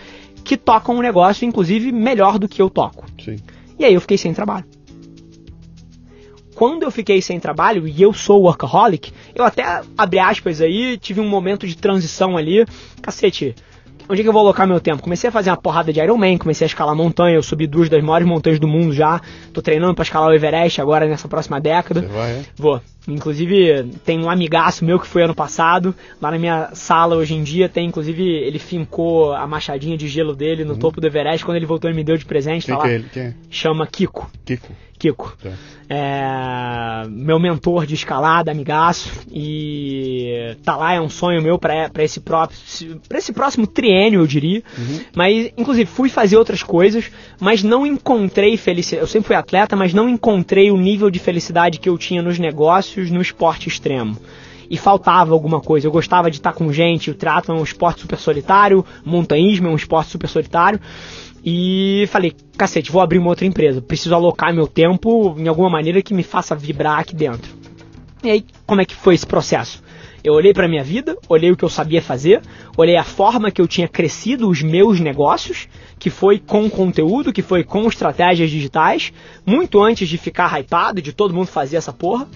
que 0.44 0.56
tocam 0.56 0.96
um 0.96 1.00
negócio, 1.00 1.46
inclusive, 1.46 1.92
melhor 1.92 2.38
do 2.38 2.48
que 2.48 2.62
eu 2.62 2.70
toco. 2.70 3.06
Sim. 3.22 3.36
E 3.78 3.84
aí 3.84 3.94
eu 3.94 4.00
fiquei 4.00 4.18
sem 4.18 4.32
trabalho. 4.32 4.64
Quando 6.54 6.82
eu 6.82 6.90
fiquei 6.90 7.22
sem 7.22 7.40
trabalho, 7.40 7.88
e 7.88 8.02
eu 8.02 8.12
sou 8.12 8.42
workaholic, 8.42 9.12
eu 9.34 9.44
até, 9.44 9.80
abre 9.96 10.18
aspas 10.18 10.60
aí, 10.60 10.98
tive 10.98 11.18
um 11.20 11.28
momento 11.28 11.66
de 11.66 11.74
transição 11.74 12.36
ali, 12.36 12.66
cacete, 13.00 13.54
onde 14.06 14.20
é 14.20 14.22
que 14.22 14.28
eu 14.28 14.32
vou 14.32 14.42
alocar 14.42 14.66
meu 14.66 14.78
tempo? 14.78 15.02
Comecei 15.02 15.28
a 15.28 15.32
fazer 15.32 15.48
uma 15.48 15.56
porrada 15.56 15.90
de 15.90 16.00
Ironman, 16.00 16.36
comecei 16.36 16.64
a 16.64 16.66
escalar 16.66 16.94
montanha, 16.94 17.36
eu 17.36 17.42
subi 17.42 17.66
duas 17.66 17.88
das 17.88 18.02
maiores 18.02 18.26
montanhas 18.26 18.58
do 18.58 18.68
mundo 18.68 18.92
já, 18.92 19.22
tô 19.54 19.62
treinando 19.62 19.94
para 19.94 20.02
escalar 20.02 20.28
o 20.28 20.34
Everest 20.34 20.80
agora 20.82 21.06
nessa 21.06 21.28
próxima 21.28 21.58
década. 21.58 22.02
Você 22.02 22.08
vai, 22.08 22.30
é? 22.32 22.42
Vou. 22.56 22.82
Inclusive, 23.12 23.90
tem 24.04 24.22
um 24.22 24.30
amigaço 24.30 24.84
meu 24.84 24.98
que 24.98 25.06
foi 25.06 25.22
ano 25.22 25.34
passado, 25.34 25.94
lá 26.20 26.30
na 26.30 26.38
minha 26.38 26.70
sala 26.74 27.16
hoje 27.16 27.34
em 27.34 27.42
dia, 27.42 27.68
tem, 27.68 27.88
inclusive, 27.88 28.22
ele 28.22 28.58
fincou 28.58 29.32
a 29.32 29.46
machadinha 29.46 29.96
de 29.96 30.08
gelo 30.08 30.34
dele 30.34 30.64
no 30.64 30.74
uhum. 30.74 30.78
topo 30.78 31.00
do 31.00 31.06
Everest, 31.06 31.44
quando 31.44 31.56
ele 31.56 31.66
voltou 31.66 31.88
ele 31.90 31.96
me 31.96 32.04
deu 32.04 32.16
de 32.16 32.24
presente, 32.24 32.66
Quem 32.66 32.76
tá. 32.76 32.82
Que 32.82 32.88
é 32.88 32.94
ele? 32.94 33.06
Quem 33.12 33.22
é? 33.22 33.34
Chama 33.50 33.86
Kiko. 33.86 34.30
Kiko. 34.44 34.68
Kiko. 34.98 35.36
Tá. 35.42 35.50
É, 35.92 37.08
meu 37.08 37.40
mentor 37.40 37.84
de 37.84 37.94
escalada, 37.94 38.52
amigaço, 38.52 39.10
e 39.28 40.54
tá 40.62 40.76
lá, 40.76 40.94
é 40.94 41.00
um 41.00 41.08
sonho 41.08 41.42
meu 41.42 41.58
para 41.58 41.90
esse, 41.98 42.20
próximo, 42.20 43.00
esse 43.12 43.32
próximo 43.32 43.66
triênio, 43.66 44.20
eu 44.20 44.26
diria. 44.26 44.62
Uhum. 44.78 45.00
Mas, 45.16 45.50
inclusive, 45.56 45.90
fui 45.90 46.08
fazer 46.08 46.36
outras 46.36 46.62
coisas, 46.62 47.10
mas 47.40 47.64
não 47.64 47.84
encontrei 47.84 48.56
felicidade. 48.56 49.02
Eu 49.02 49.08
sempre 49.08 49.28
fui 49.28 49.36
atleta, 49.36 49.74
mas 49.74 49.92
não 49.92 50.08
encontrei 50.08 50.70
o 50.70 50.76
nível 50.76 51.10
de 51.10 51.18
felicidade 51.18 51.80
que 51.80 51.88
eu 51.88 51.98
tinha 51.98 52.22
nos 52.22 52.38
negócios 52.38 52.99
no 53.08 53.22
esporte 53.22 53.68
extremo 53.68 54.18
e 54.70 54.76
faltava 54.76 55.32
alguma 55.32 55.60
coisa. 55.60 55.86
Eu 55.86 55.90
gostava 55.90 56.30
de 56.30 56.36
estar 56.36 56.52
com 56.52 56.72
gente, 56.72 57.10
o 57.10 57.14
triatlo 57.14 57.54
é 57.54 57.58
um 57.58 57.64
esporte 57.64 58.02
super 58.02 58.18
solitário, 58.18 58.84
montanhismo 59.04 59.66
é 59.66 59.70
um 59.70 59.76
esporte 59.76 60.10
super 60.10 60.28
solitário. 60.28 60.80
E 61.44 62.04
falei, 62.08 62.32
cacete, 62.56 62.92
vou 62.92 63.02
abrir 63.02 63.18
uma 63.18 63.30
outra 63.30 63.46
empresa. 63.46 63.82
Preciso 63.82 64.14
alocar 64.14 64.54
meu 64.54 64.68
tempo 64.68 65.34
em 65.38 65.48
alguma 65.48 65.70
maneira 65.70 66.00
que 66.02 66.14
me 66.14 66.22
faça 66.22 66.54
vibrar 66.54 67.00
aqui 67.00 67.16
dentro. 67.16 67.50
E 68.22 68.30
aí, 68.30 68.44
como 68.66 68.80
é 68.80 68.84
que 68.84 68.94
foi 68.94 69.14
esse 69.14 69.26
processo? 69.26 69.82
Eu 70.22 70.34
olhei 70.34 70.52
para 70.52 70.68
minha 70.68 70.84
vida, 70.84 71.16
olhei 71.26 71.50
o 71.50 71.56
que 71.56 71.64
eu 71.64 71.68
sabia 71.70 72.02
fazer, 72.02 72.42
olhei 72.76 72.96
a 72.96 73.02
forma 73.02 73.50
que 73.50 73.60
eu 73.60 73.66
tinha 73.66 73.88
crescido 73.88 74.50
os 74.50 74.60
meus 74.60 75.00
negócios, 75.00 75.66
que 75.98 76.10
foi 76.10 76.38
com 76.38 76.68
conteúdo, 76.68 77.32
que 77.32 77.40
foi 77.40 77.64
com 77.64 77.88
estratégias 77.88 78.50
digitais, 78.50 79.14
muito 79.46 79.82
antes 79.82 80.06
de 80.06 80.18
ficar 80.18 80.60
hypado, 80.60 81.00
de 81.00 81.14
todo 81.14 81.32
mundo 81.32 81.46
fazer 81.46 81.78
essa 81.78 81.92
porra. 81.92 82.28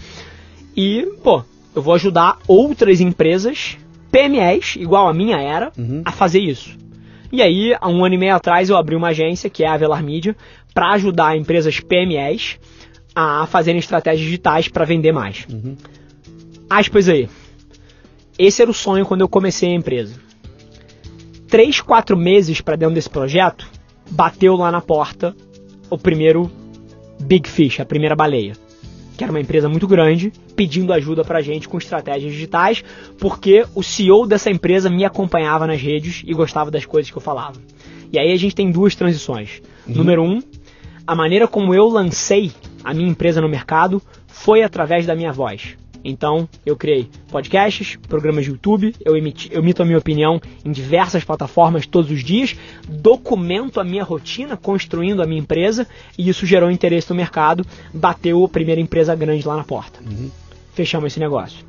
E, 0.77 1.07
pô, 1.23 1.45
eu 1.75 1.83
vou 1.83 1.95
ajudar 1.95 2.39
outras 2.47 3.01
empresas, 3.01 3.77
PMEs, 4.11 4.77
igual 4.77 5.09
a 5.09 5.15
minha 5.15 5.37
era, 5.37 5.73
uhum. 5.77 6.03
a 6.05 6.13
fazer 6.13 6.41
isso. 6.41 6.77
E 7.33 7.43
aí, 7.43 7.75
há 7.81 7.89
um 7.89 8.05
ano 8.05 8.15
e 8.15 8.19
meio 8.19 8.35
atrás, 8.35 8.71
eu 8.71 8.77
abri 8.77 8.95
uma 8.95 9.09
agência, 9.09 9.51
que 9.51 9.65
é 9.65 9.69
a 9.69 9.77
Velar 9.77 10.03
Media, 10.03 10.37
para 10.73 10.93
ajudar 10.93 11.37
empresas 11.37 11.81
PMEs 11.81 12.59
a 13.15 13.47
fazerem 13.47 13.79
estratégias 13.79 14.25
digitais 14.25 14.69
para 14.69 14.85
vender 14.85 15.13
mais. 15.13 15.47
Uhum. 15.51 15.77
Aspas 16.69 17.09
aí. 17.09 17.29
Esse 18.39 18.63
era 18.63 18.71
o 18.71 18.75
sonho 18.75 19.07
quando 19.07 19.21
eu 19.21 19.29
comecei 19.29 19.71
a 19.71 19.75
empresa. 19.75 20.15
Três, 21.49 21.81
quatro 21.81 22.17
meses 22.17 22.61
para 22.61 22.75
dentro 22.75 22.95
desse 22.95 23.11
projeto, 23.11 23.67
bateu 24.11 24.57
lá 24.57 24.73
na 24.73 24.81
porta 24.81 25.37
o 25.89 25.97
primeiro 25.97 26.51
Big 27.21 27.49
Fish, 27.49 27.79
a 27.79 27.85
primeira 27.85 28.17
baleia 28.17 28.64
que 29.17 29.23
era 29.23 29.33
uma 29.33 29.41
empresa 29.41 29.69
muito 29.69 29.87
grande, 29.87 30.33
pedindo 30.57 30.93
ajuda 30.93 31.25
pra 31.25 31.41
gente 31.41 31.69
com 31.69 31.79
estratégias 31.79 32.33
digitais, 32.33 32.85
porque 33.19 33.65
o 33.75 33.83
CEO 33.83 34.27
dessa 34.27 34.51
empresa 34.51 34.91
me 34.91 35.05
acompanhava 35.05 35.67
nas 35.67 35.81
redes 35.81 36.23
e 36.27 36.35
gostava 36.35 36.71
das 36.71 36.85
coisas 36.85 37.11
que 37.11 37.17
eu 37.17 37.23
falava. 37.23 37.61
E 38.13 38.19
aí 38.19 38.33
a 38.33 38.37
gente 38.37 38.55
tem 38.55 38.71
duas 38.71 38.95
transições. 38.95 39.63
Uhum. 39.87 39.95
Número 39.95 40.23
um, 40.23 40.41
a 41.07 41.15
maneira 41.15 41.47
como 41.47 41.75
eu 41.75 41.87
lancei 41.89 42.53
a 42.83 42.93
minha 42.93 43.09
empresa 43.09 43.41
no 43.41 43.49
mercado 43.49 44.03
foi 44.27 44.63
através 44.63 45.07
da 45.07 45.15
minha 45.15 45.33
voz. 45.33 45.77
Então, 46.05 46.47
eu 46.67 46.77
criei 46.77 47.09
podcasts, 47.31 47.97
programas 48.09 48.45
de 48.45 48.51
YouTube, 48.51 48.95
eu, 49.05 49.17
emiti, 49.17 49.49
eu 49.51 49.61
emito 49.61 49.83
a 49.83 49.87
minha 49.87 49.99
opinião 49.99 50.41
em 50.63 50.71
diversas 50.71 51.25
plataformas 51.25 51.87
todos 51.87 52.11
os 52.11 52.23
dias, 52.23 52.55
documento 52.87 53.81
a 53.81 53.85
minha 53.85 54.05
rotina 54.05 54.57
construindo 54.57 55.23
a 55.23 55.27
minha 55.27 55.41
empresa 55.41 55.89
e 56.19 56.29
isso 56.29 56.45
gerou 56.45 56.71
interesse 56.71 57.09
no 57.09 57.17
mercado, 57.17 57.65
bateu 57.93 58.45
a 58.45 58.49
primeira 58.49 58.81
empresa 58.81 59.15
grande 59.15 59.47
lá 59.49 59.57
na 59.57 59.65
porta. 59.65 60.01
Uhum. 60.05 60.31
Fechamos 60.75 61.13
esse 61.13 61.21
negócio. 61.21 61.65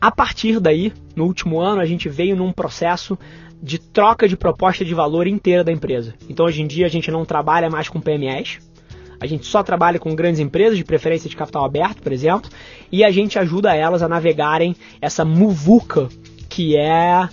A 0.00 0.10
partir 0.10 0.60
daí, 0.60 0.92
no 1.14 1.24
último 1.24 1.60
ano, 1.60 1.80
a 1.80 1.86
gente 1.86 2.08
veio 2.08 2.36
num 2.36 2.52
processo 2.52 3.16
de 3.62 3.78
troca 3.78 4.28
de 4.28 4.36
proposta 4.36 4.84
de 4.84 4.92
valor 4.92 5.26
inteira 5.26 5.64
da 5.64 5.72
empresa. 5.72 6.14
Então, 6.28 6.44
hoje 6.44 6.60
em 6.60 6.66
dia, 6.66 6.84
a 6.84 6.90
gente 6.90 7.10
não 7.10 7.24
trabalha 7.24 7.70
mais 7.70 7.88
com 7.88 7.98
PMEs, 7.98 8.58
a 9.18 9.26
gente 9.26 9.46
só 9.46 9.62
trabalha 9.62 9.98
com 9.98 10.14
grandes 10.14 10.40
empresas, 10.40 10.76
de 10.76 10.84
preferência 10.84 11.30
de 11.30 11.34
capital 11.34 11.64
aberto, 11.64 12.02
por 12.02 12.12
exemplo, 12.12 12.50
e 12.94 13.02
a 13.02 13.10
gente 13.10 13.40
ajuda 13.40 13.74
elas 13.74 14.02
a 14.02 14.08
navegarem 14.08 14.76
essa 15.00 15.24
muvuca 15.24 16.08
que 16.48 16.76
é 16.76 17.28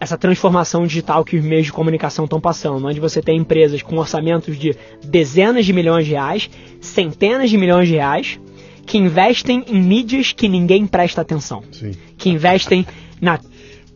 essa 0.00 0.16
transformação 0.16 0.86
digital 0.86 1.22
que 1.22 1.36
os 1.36 1.44
meios 1.44 1.66
de 1.66 1.72
comunicação 1.72 2.24
estão 2.24 2.40
passando, 2.40 2.86
onde 2.86 2.98
você 2.98 3.20
tem 3.20 3.38
empresas 3.38 3.82
com 3.82 3.96
orçamentos 3.98 4.58
de 4.58 4.74
dezenas 5.04 5.66
de 5.66 5.72
milhões 5.74 6.06
de 6.06 6.12
reais, 6.12 6.48
centenas 6.80 7.50
de 7.50 7.58
milhões 7.58 7.88
de 7.88 7.94
reais, 7.94 8.40
que 8.86 8.96
investem 8.96 9.64
em 9.68 9.82
mídias 9.82 10.32
que 10.32 10.48
ninguém 10.48 10.86
presta 10.86 11.20
atenção, 11.20 11.62
Sim. 11.72 11.92
que 12.16 12.30
investem 12.30 12.86
na 13.20 13.38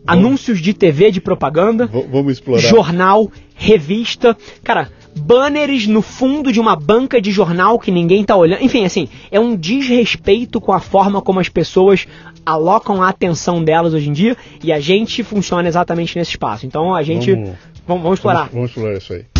anúncios 0.06 0.60
de 0.60 0.72
TV 0.74 1.10
de 1.10 1.20
propaganda, 1.20 1.86
vamos 1.86 2.32
explorar. 2.32 2.60
jornal, 2.60 3.30
revista, 3.54 4.36
cara, 4.62 4.90
banners 5.16 5.86
no 5.86 6.02
fundo 6.02 6.52
de 6.52 6.60
uma 6.60 6.76
banca 6.76 7.20
de 7.20 7.30
jornal 7.30 7.78
que 7.78 7.90
ninguém 7.90 8.24
tá 8.24 8.36
olhando. 8.36 8.62
Enfim, 8.62 8.84
assim, 8.84 9.08
é 9.30 9.38
um 9.38 9.56
desrespeito 9.56 10.60
com 10.60 10.72
a 10.72 10.80
forma 10.80 11.20
como 11.20 11.40
as 11.40 11.48
pessoas 11.48 12.06
alocam 12.44 13.02
a 13.02 13.08
atenção 13.08 13.62
delas 13.62 13.94
hoje 13.94 14.08
em 14.08 14.12
dia 14.12 14.36
e 14.62 14.72
a 14.72 14.80
gente 14.80 15.22
funciona 15.22 15.68
exatamente 15.68 16.16
nesse 16.16 16.32
espaço. 16.32 16.66
Então 16.66 16.94
a 16.94 17.02
gente. 17.02 17.34
Vamos, 17.34 17.56
vamos, 17.86 18.02
vamos 18.02 18.18
explorar. 18.18 18.48
Vamos, 18.48 18.54
vamos 18.54 18.70
explorar 18.70 18.96
isso 18.96 19.12
aí. 19.12 19.39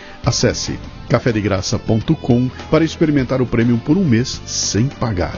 Acesse 0.25 0.79
cafedegraça.com 1.09 2.49
para 2.69 2.83
experimentar 2.83 3.41
o 3.41 3.45
prêmio 3.45 3.77
por 3.79 3.97
um 3.97 4.05
mês 4.05 4.41
sem 4.45 4.87
pagar. 4.87 5.33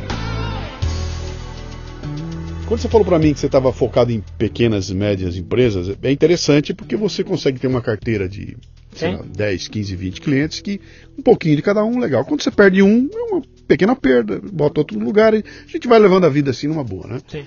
Quando 2.67 2.81
você 2.81 2.89
falou 2.89 3.05
para 3.05 3.19
mim 3.19 3.34
que 3.34 3.39
você 3.39 3.45
estava 3.45 3.71
focado 3.71 4.11
em 4.11 4.23
pequenas 4.38 4.89
e 4.89 4.95
médias 4.95 5.38
empresas, 5.38 5.95
é 6.01 6.11
interessante 6.11 6.73
porque 6.73 6.95
você 6.95 7.23
consegue 7.23 7.59
ter 7.59 7.67
uma 7.67 7.81
carteira 7.81 8.27
de 8.27 8.57
sei 8.95 9.15
lá, 9.15 9.23
10, 9.23 9.67
15, 9.67 9.95
20 9.95 10.21
clientes 10.21 10.61
que 10.61 10.79
um 11.17 11.21
pouquinho 11.21 11.55
de 11.55 11.61
cada 11.61 11.84
um, 11.84 11.99
legal. 11.99 12.25
Quando 12.25 12.41
você 12.41 12.51
perde 12.51 12.81
um, 12.81 13.09
é 13.13 13.34
uma 13.34 13.41
pequena 13.67 13.95
perda, 13.95 14.41
bota 14.51 14.81
outro 14.81 14.97
no 14.97 15.05
lugar 15.05 15.34
e 15.34 15.38
a 15.38 15.71
gente 15.71 15.88
vai 15.88 15.99
levando 15.99 16.25
a 16.25 16.29
vida 16.29 16.51
assim 16.51 16.67
numa 16.67 16.84
boa, 16.84 17.07
né? 17.07 17.19
Sim. 17.27 17.43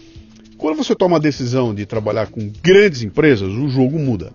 Quando 0.57 0.77
você 0.77 0.95
toma 0.95 1.17
a 1.17 1.21
decisão 1.21 1.75
de 1.75 1.85
trabalhar 1.85 2.29
com 2.29 2.51
grandes 2.63 3.03
empresas, 3.03 3.49
o 3.49 3.69
jogo 3.69 3.99
muda. 3.99 4.33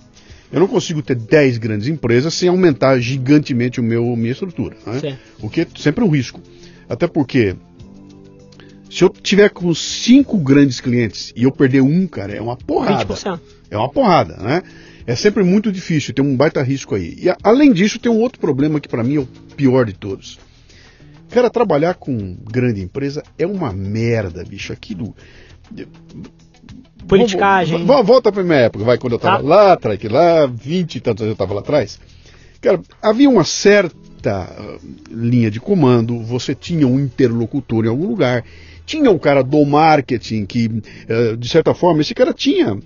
Eu 0.51 0.59
não 0.59 0.67
consigo 0.67 1.01
ter 1.01 1.15
10 1.15 1.57
grandes 1.57 1.87
empresas 1.87 2.33
sem 2.33 2.49
aumentar 2.49 2.99
gigantemente 2.99 3.79
o 3.79 3.83
meu 3.83 4.15
minha 4.15 4.31
estrutura. 4.31 4.75
Né? 4.85 5.17
O 5.39 5.49
que 5.49 5.61
é 5.61 5.67
sempre 5.77 6.03
um 6.03 6.09
risco. 6.09 6.41
Até 6.89 7.07
porque 7.07 7.55
se 8.89 9.03
eu 9.03 9.09
tiver 9.09 9.49
com 9.49 9.73
cinco 9.73 10.37
grandes 10.37 10.81
clientes 10.81 11.31
e 11.35 11.43
eu 11.43 11.51
perder 11.51 11.81
um, 11.81 12.05
cara, 12.05 12.33
é 12.33 12.41
uma 12.41 12.57
porrada. 12.57 13.15
20%. 13.15 13.39
É 13.69 13.77
uma 13.77 13.89
porrada, 13.89 14.35
né? 14.35 14.61
É 15.07 15.15
sempre 15.15 15.43
muito 15.43 15.71
difícil, 15.71 16.13
tem 16.13 16.23
um 16.23 16.35
baita 16.35 16.61
risco 16.61 16.93
aí. 16.93 17.15
E 17.17 17.33
além 17.41 17.71
disso, 17.71 17.97
tem 17.97 18.11
um 18.11 18.19
outro 18.19 18.39
problema 18.39 18.79
que 18.79 18.89
para 18.89 19.03
mim 19.03 19.15
é 19.15 19.19
o 19.19 19.27
pior 19.55 19.85
de 19.85 19.93
todos. 19.93 20.37
Cara, 21.29 21.49
trabalhar 21.49 21.93
com 21.93 22.35
grande 22.51 22.81
empresa 22.81 23.23
é 23.39 23.47
uma 23.47 23.71
merda, 23.71 24.43
bicho. 24.43 24.73
Aquilo 24.73 25.15
politicagem. 27.07 27.85
Volta 27.85 28.31
pra 28.31 28.43
minha 28.43 28.59
época, 28.59 28.83
vai, 28.83 28.97
quando 28.97 29.13
eu 29.13 29.19
tava 29.19 29.37
tá. 29.37 29.47
lá 29.47 29.73
atrás, 29.73 29.99
que 29.99 30.07
lá, 30.07 30.45
20 30.45 30.95
e 30.95 30.99
tantos 30.99 31.21
anos 31.23 31.33
eu 31.33 31.37
tava 31.37 31.53
lá 31.53 31.61
atrás. 31.61 31.99
Cara, 32.61 32.79
havia 33.01 33.29
uma 33.29 33.43
certa 33.43 34.47
uh, 34.49 34.79
linha 35.09 35.49
de 35.49 35.59
comando, 35.59 36.19
você 36.19 36.53
tinha 36.53 36.87
um 36.87 36.99
interlocutor 36.99 37.85
em 37.85 37.89
algum 37.89 38.07
lugar, 38.07 38.43
tinha 38.85 39.09
um 39.09 39.17
cara 39.17 39.43
do 39.43 39.65
marketing 39.65 40.45
que, 40.45 40.67
uh, 40.67 41.37
de 41.37 41.49
certa 41.49 41.73
forma, 41.73 42.01
esse 42.01 42.13
cara 42.13 42.33
tinha 42.33 42.77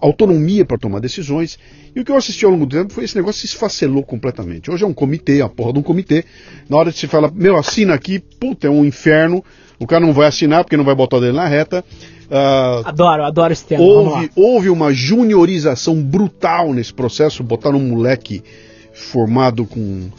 autonomia 0.00 0.64
para 0.64 0.78
tomar 0.78 1.00
decisões. 1.00 1.58
E 1.94 2.00
o 2.00 2.04
que 2.04 2.10
eu 2.10 2.16
assisti 2.16 2.44
ao 2.44 2.50
longo 2.50 2.66
do 2.66 2.76
tempo 2.76 2.92
foi 2.92 3.04
esse 3.04 3.16
negócio 3.16 3.40
se 3.40 3.46
esfacelou 3.46 4.02
completamente. 4.02 4.70
Hoje 4.70 4.84
é 4.84 4.86
um 4.86 4.92
comitê, 4.92 5.40
a 5.40 5.48
porra 5.48 5.72
de 5.72 5.78
um 5.78 5.82
comitê. 5.82 6.24
Na 6.68 6.76
hora 6.76 6.90
de 6.90 6.98
se 6.98 7.06
falar, 7.06 7.30
meu, 7.32 7.56
assina 7.56 7.94
aqui, 7.94 8.18
puta, 8.18 8.66
é 8.66 8.70
um 8.70 8.84
inferno. 8.84 9.44
O 9.78 9.86
cara 9.86 10.04
não 10.04 10.12
vai 10.12 10.28
assinar 10.28 10.64
porque 10.64 10.76
não 10.76 10.84
vai 10.84 10.94
botar 10.94 11.16
o 11.16 11.20
dele 11.20 11.36
na 11.36 11.46
reta. 11.46 11.84
Uh, 12.30 12.86
adoro, 12.86 13.24
adoro 13.24 13.52
esse 13.52 13.64
tema. 13.64 13.82
Houve, 13.82 14.30
houve 14.34 14.70
uma 14.70 14.92
juniorização 14.92 16.02
brutal 16.02 16.72
nesse 16.72 16.92
processo. 16.92 17.42
Botaram 17.42 17.78
um 17.78 17.88
moleque 17.88 18.42
formado 18.92 19.64
com 19.64 20.10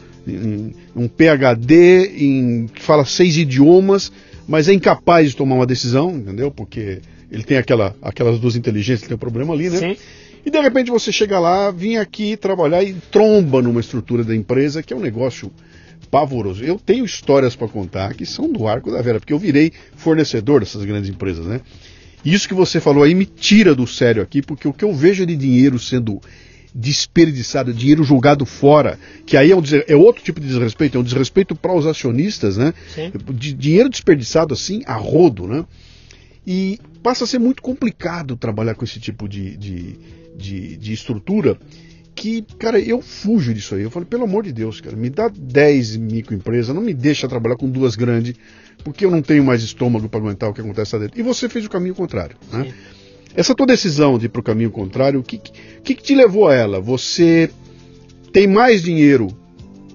um 0.94 1.08
PhD 1.08 2.12
em, 2.16 2.66
que 2.66 2.82
fala 2.82 3.04
seis 3.04 3.36
idiomas, 3.36 4.12
mas 4.46 4.68
é 4.68 4.72
incapaz 4.72 5.30
de 5.30 5.36
tomar 5.36 5.56
uma 5.56 5.66
decisão, 5.66 6.10
entendeu? 6.10 6.50
Porque 6.50 7.00
ele 7.30 7.42
tem 7.42 7.56
aquela, 7.56 7.94
aquelas 8.02 8.38
duas 8.38 8.56
inteligências, 8.56 9.08
tem 9.08 9.14
um 9.14 9.18
problema 9.18 9.54
ali, 9.54 9.70
né? 9.70 9.78
Sim. 9.78 9.96
E 10.44 10.50
de 10.50 10.60
repente 10.60 10.90
você 10.90 11.12
chega 11.12 11.38
lá, 11.38 11.70
vem 11.70 11.98
aqui 11.98 12.36
trabalhar 12.36 12.82
e 12.82 12.94
tromba 12.94 13.60
numa 13.60 13.80
estrutura 13.80 14.24
da 14.24 14.34
empresa 14.34 14.82
que 14.82 14.92
é 14.92 14.96
um 14.96 15.00
negócio 15.00 15.50
pavoroso. 16.10 16.64
Eu 16.64 16.78
tenho 16.78 17.04
histórias 17.04 17.54
para 17.54 17.68
contar 17.68 18.14
que 18.14 18.26
são 18.26 18.50
do 18.50 18.66
arco 18.66 18.90
da 18.90 19.00
Vera, 19.02 19.20
porque 19.20 19.32
eu 19.32 19.38
virei 19.38 19.72
fornecedor 19.96 20.60
dessas 20.60 20.84
grandes 20.84 21.10
empresas, 21.10 21.46
né? 21.46 21.60
Isso 22.24 22.48
que 22.48 22.54
você 22.54 22.80
falou 22.80 23.04
aí 23.04 23.14
me 23.14 23.24
tira 23.24 23.74
do 23.74 23.86
sério 23.86 24.22
aqui, 24.22 24.42
porque 24.42 24.66
o 24.66 24.72
que 24.72 24.84
eu 24.84 24.92
vejo 24.92 25.24
de 25.24 25.36
dinheiro 25.36 25.78
sendo 25.78 26.20
desperdiçado, 26.74 27.72
dinheiro 27.72 28.04
jogado 28.04 28.44
fora, 28.44 28.98
que 29.24 29.36
aí 29.36 29.50
é, 29.50 29.56
um, 29.56 29.62
é 29.86 29.96
outro 29.96 30.22
tipo 30.22 30.40
de 30.40 30.46
desrespeito, 30.46 30.96
é 30.96 31.00
um 31.00 31.04
desrespeito 31.04 31.54
para 31.54 31.74
os 31.74 31.86
acionistas, 31.86 32.56
né? 32.56 32.74
De, 33.32 33.52
dinheiro 33.52 33.88
desperdiçado 33.88 34.52
assim 34.52 34.82
a 34.86 34.94
rodo, 34.94 35.46
né? 35.46 35.64
E 36.46 36.78
passa 37.02 37.24
a 37.24 37.26
ser 37.26 37.38
muito 37.38 37.62
complicado 37.62 38.36
trabalhar 38.36 38.74
com 38.74 38.84
esse 38.84 38.98
tipo 39.00 39.28
de, 39.28 39.56
de, 39.56 39.98
de, 40.36 40.76
de 40.76 40.92
estrutura 40.92 41.58
que, 42.18 42.42
cara, 42.58 42.80
eu 42.80 43.00
fujo 43.00 43.54
disso 43.54 43.74
aí. 43.74 43.82
Eu 43.82 43.90
falo, 43.90 44.04
pelo 44.04 44.24
amor 44.24 44.42
de 44.42 44.52
Deus, 44.52 44.80
cara, 44.80 44.96
me 44.96 45.08
dá 45.08 45.28
10 45.28 45.96
microempresas, 45.96 46.74
não 46.74 46.82
me 46.82 46.92
deixa 46.92 47.28
trabalhar 47.28 47.56
com 47.56 47.70
duas 47.70 47.94
grandes, 47.94 48.34
porque 48.82 49.04
eu 49.04 49.10
não 49.10 49.22
tenho 49.22 49.44
mais 49.44 49.62
estômago 49.62 50.08
para 50.08 50.18
aguentar 50.18 50.50
o 50.50 50.54
que 50.54 50.60
acontece 50.60 50.96
lá 50.96 51.02
dentro. 51.02 51.18
E 51.18 51.22
você 51.22 51.48
fez 51.48 51.64
o 51.64 51.70
caminho 51.70 51.94
contrário, 51.94 52.36
né? 52.52 52.64
Sim. 52.64 52.74
Essa 53.34 53.54
tua 53.54 53.66
decisão 53.66 54.18
de 54.18 54.26
ir 54.26 54.28
para 54.30 54.40
o 54.40 54.42
caminho 54.42 54.70
contrário, 54.70 55.20
o 55.20 55.22
que, 55.22 55.38
que, 55.38 55.94
que 55.94 56.02
te 56.02 56.14
levou 56.14 56.48
a 56.48 56.54
ela? 56.54 56.80
Você 56.80 57.50
tem 58.32 58.48
mais 58.48 58.82
dinheiro 58.82 59.28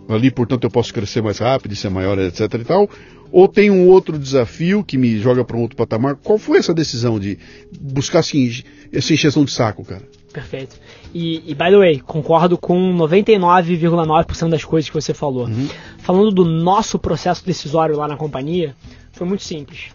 ali, 0.08 0.32
portanto 0.32 0.64
eu 0.64 0.70
posso 0.70 0.94
crescer 0.94 1.22
mais 1.22 1.40
rápido, 1.40 1.76
ser 1.76 1.90
maior, 1.90 2.18
etc 2.20 2.54
e 2.54 2.64
tal, 2.64 2.90
ou 3.32 3.48
tem 3.48 3.70
um 3.70 3.88
outro 3.88 4.18
desafio 4.18 4.84
que 4.84 4.98
me 4.98 5.20
joga 5.20 5.44
para 5.44 5.58
um 5.58 5.62
outro 5.62 5.76
patamar? 5.76 6.16
Qual 6.16 6.38
foi 6.38 6.60
essa 6.60 6.74
decisão 6.74 7.20
de 7.20 7.38
buscar 7.82 8.20
assim, 8.20 8.64
essa 8.94 9.14
encheção 9.14 9.44
de 9.44 9.52
saco, 9.52 9.84
cara? 9.84 10.04
Perfeito. 10.32 10.80
E, 11.14 11.44
e 11.46 11.54
by 11.54 11.66
the 11.66 11.78
way, 11.78 12.00
concordo 12.00 12.58
com 12.58 12.96
99,9% 12.96 14.50
das 14.50 14.64
coisas 14.64 14.90
que 14.90 14.96
você 14.96 15.14
falou. 15.14 15.46
Uhum. 15.46 15.70
Falando 16.00 16.32
do 16.32 16.44
nosso 16.44 16.98
processo 16.98 17.46
decisório 17.46 17.96
lá 17.96 18.08
na 18.08 18.18
companhia, 18.18 18.76
foi 19.12 19.28
muito 19.28 19.44
simples 19.44 19.92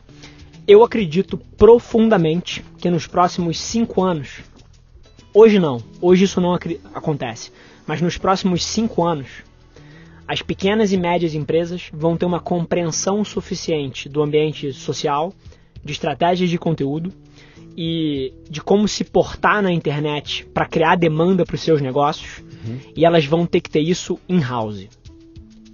eu 0.69 0.85
acredito 0.85 1.39
profundamente 1.57 2.63
que 2.77 2.91
nos 2.91 3.07
próximos 3.07 3.59
cinco 3.59 4.03
anos, 4.03 4.43
hoje 5.33 5.59
não, 5.59 5.83
hoje 5.99 6.25
isso 6.25 6.43
não 6.43 6.53
acontece, 6.93 7.51
mas 7.87 8.03
nos 8.03 8.19
próximos 8.19 8.63
cinco 8.63 9.03
anos, 9.03 9.29
as 10.27 10.43
pequenas 10.43 10.93
e 10.93 10.99
médias 10.99 11.35
empresas 11.35 11.89
vão 11.91 12.19
ter 12.19 12.27
uma 12.27 12.39
compreensão 12.39 13.25
suficiente 13.25 14.11
do 14.11 14.23
ambiente 14.23 14.71
social, 14.75 15.33
de 15.83 15.93
estratégias 15.93 16.51
de 16.51 16.59
conteúdo 16.59 17.15
e 17.81 18.35
de 18.51 18.61
como 18.61 18.89
se 18.89 19.05
portar 19.05 19.63
na 19.63 19.71
internet 19.71 20.45
para 20.53 20.67
criar 20.67 20.97
demanda 20.97 21.47
para 21.47 21.55
os 21.55 21.61
seus 21.61 21.81
negócios, 21.81 22.43
uhum. 22.67 22.77
e 22.97 23.05
elas 23.05 23.25
vão 23.25 23.47
ter 23.47 23.61
que 23.61 23.71
ter 23.71 23.79
isso 23.79 24.19
in-house. 24.29 24.89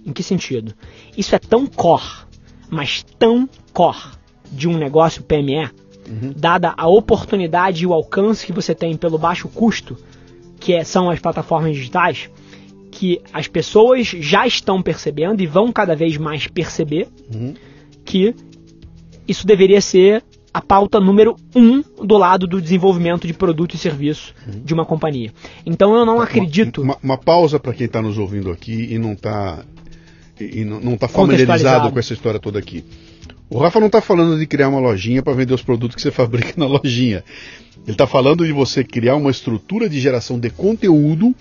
Em 0.05 0.13
que 0.13 0.21
sentido? 0.21 0.75
Isso 1.17 1.33
é 1.33 1.39
tão 1.39 1.65
core, 1.65 2.27
mas 2.69 3.03
tão 3.17 3.49
core 3.73 4.11
de 4.51 4.67
um 4.67 4.77
negócio 4.77 5.23
PME, 5.23 5.71
uhum. 6.07 6.31
dada 6.35 6.75
a 6.77 6.87
oportunidade 6.87 7.81
e 7.81 7.87
o 7.87 7.93
alcance 7.93 8.45
que 8.45 8.53
você 8.53 8.75
tem 8.75 8.95
pelo 8.95 9.17
baixo 9.17 9.49
custo, 9.49 9.97
que 10.59 10.73
é, 10.73 10.83
são 10.83 11.09
as 11.09 11.19
plataformas 11.19 11.75
digitais, 11.75 12.29
que 12.91 13.19
as 13.33 13.47
pessoas 13.47 14.05
já 14.05 14.45
estão 14.45 14.79
percebendo 14.79 15.41
e 15.41 15.47
vão 15.47 15.71
cada 15.71 15.95
vez 15.95 16.17
mais 16.17 16.45
perceber 16.45 17.07
uhum. 17.33 17.55
que 18.05 18.35
isso 19.27 19.47
deveria 19.47 19.81
ser 19.81 20.23
a 20.55 20.61
pauta 20.61 21.01
número 21.01 21.35
um 21.53 21.83
do 22.01 22.17
lado 22.17 22.47
do 22.47 22.61
desenvolvimento 22.61 23.27
de 23.27 23.33
produto 23.33 23.73
e 23.73 23.77
serviço 23.77 24.33
uhum. 24.47 24.61
de 24.63 24.73
uma 24.73 24.85
companhia. 24.85 25.33
Então 25.65 25.93
eu 25.93 26.05
não 26.05 26.21
acredito. 26.21 26.81
Uma, 26.81 26.97
uma 27.03 27.17
pausa 27.17 27.59
para 27.59 27.73
quem 27.73 27.87
está 27.87 28.01
nos 28.01 28.17
ouvindo 28.17 28.49
aqui 28.49 28.87
e 28.89 28.97
não 28.97 29.11
está 29.11 29.65
e 30.39 30.63
não 30.63 30.93
está 30.93 31.09
familiarizado 31.09 31.91
com 31.91 31.99
essa 31.99 32.13
história 32.13 32.39
toda 32.39 32.57
aqui. 32.57 32.85
O 33.49 33.57
Rafa 33.57 33.81
não 33.81 33.87
está 33.87 33.99
falando 33.99 34.39
de 34.39 34.47
criar 34.47 34.69
uma 34.69 34.79
lojinha 34.79 35.21
para 35.21 35.33
vender 35.33 35.53
os 35.53 35.61
produtos 35.61 35.93
que 35.93 36.01
você 36.01 36.09
fabrica 36.15 36.53
na 36.55 36.67
lojinha. 36.67 37.21
Ele 37.83 37.91
está 37.91 38.07
falando 38.07 38.45
de 38.45 38.53
você 38.53 38.81
criar 38.81 39.17
uma 39.17 39.31
estrutura 39.31 39.89
de 39.89 39.99
geração 39.99 40.39
de 40.39 40.49
conteúdo 40.49 41.35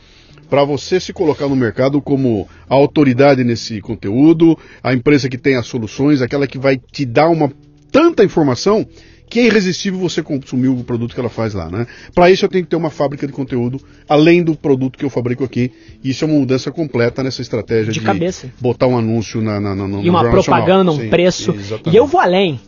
para 0.51 0.65
você 0.65 0.99
se 0.99 1.13
colocar 1.13 1.47
no 1.47 1.55
mercado 1.55 2.03
como 2.03 2.49
a 2.69 2.75
autoridade 2.75 3.45
nesse 3.45 3.81
conteúdo, 3.81 4.59
a 4.83 4.93
empresa 4.93 5.29
que 5.29 5.39
tem 5.39 5.55
as 5.55 5.67
soluções, 5.69 6.21
aquela 6.21 6.49
que 6.49 6.59
vai 6.59 6.77
te 6.77 7.05
dar 7.07 7.29
uma 7.29 7.53
tanta 7.95 8.25
informação 8.25 8.85
que 9.31 9.39
é 9.39 9.47
irresistível 9.47 10.01
você 10.01 10.21
consumir 10.21 10.67
o 10.69 10.83
produto 10.83 11.15
que 11.15 11.21
ela 11.21 11.29
faz 11.29 11.55
lá, 11.55 11.71
né? 11.71 11.87
Para 12.13 12.31
isso 12.31 12.45
eu 12.45 12.49
tenho 12.49 12.65
que 12.65 12.71
ter 12.71 12.77
uma 12.77 12.91
fábrica 12.91 13.25
de 13.27 13.33
conteúdo 13.33 13.81
além 14.09 14.43
do 14.43 14.55
produto 14.57 14.99
que 14.99 15.05
eu 15.05 15.11
fabrico 15.11 15.45
aqui. 15.45 15.71
E 16.03 16.11
isso 16.11 16.25
é 16.25 16.29
uma 16.29 16.39
mudança 16.39 16.73
completa 16.73 17.23
nessa 17.23 17.41
estratégia 17.41 17.93
de, 17.93 18.01
de 18.01 18.05
cabeça. 18.05 18.53
botar 18.61 18.89
um 18.89 18.99
anúncio 18.99 19.41
na, 19.41 19.61
na, 19.61 19.75
na 19.75 20.01
e 20.01 20.11
uma 20.11 20.29
propaganda, 20.29 20.91
um 20.91 20.99
Sim, 20.99 21.09
preço. 21.09 21.53
Exatamente. 21.53 21.95
E 21.95 21.97
eu 21.97 22.07
vou 22.07 22.21
além. 22.21 22.61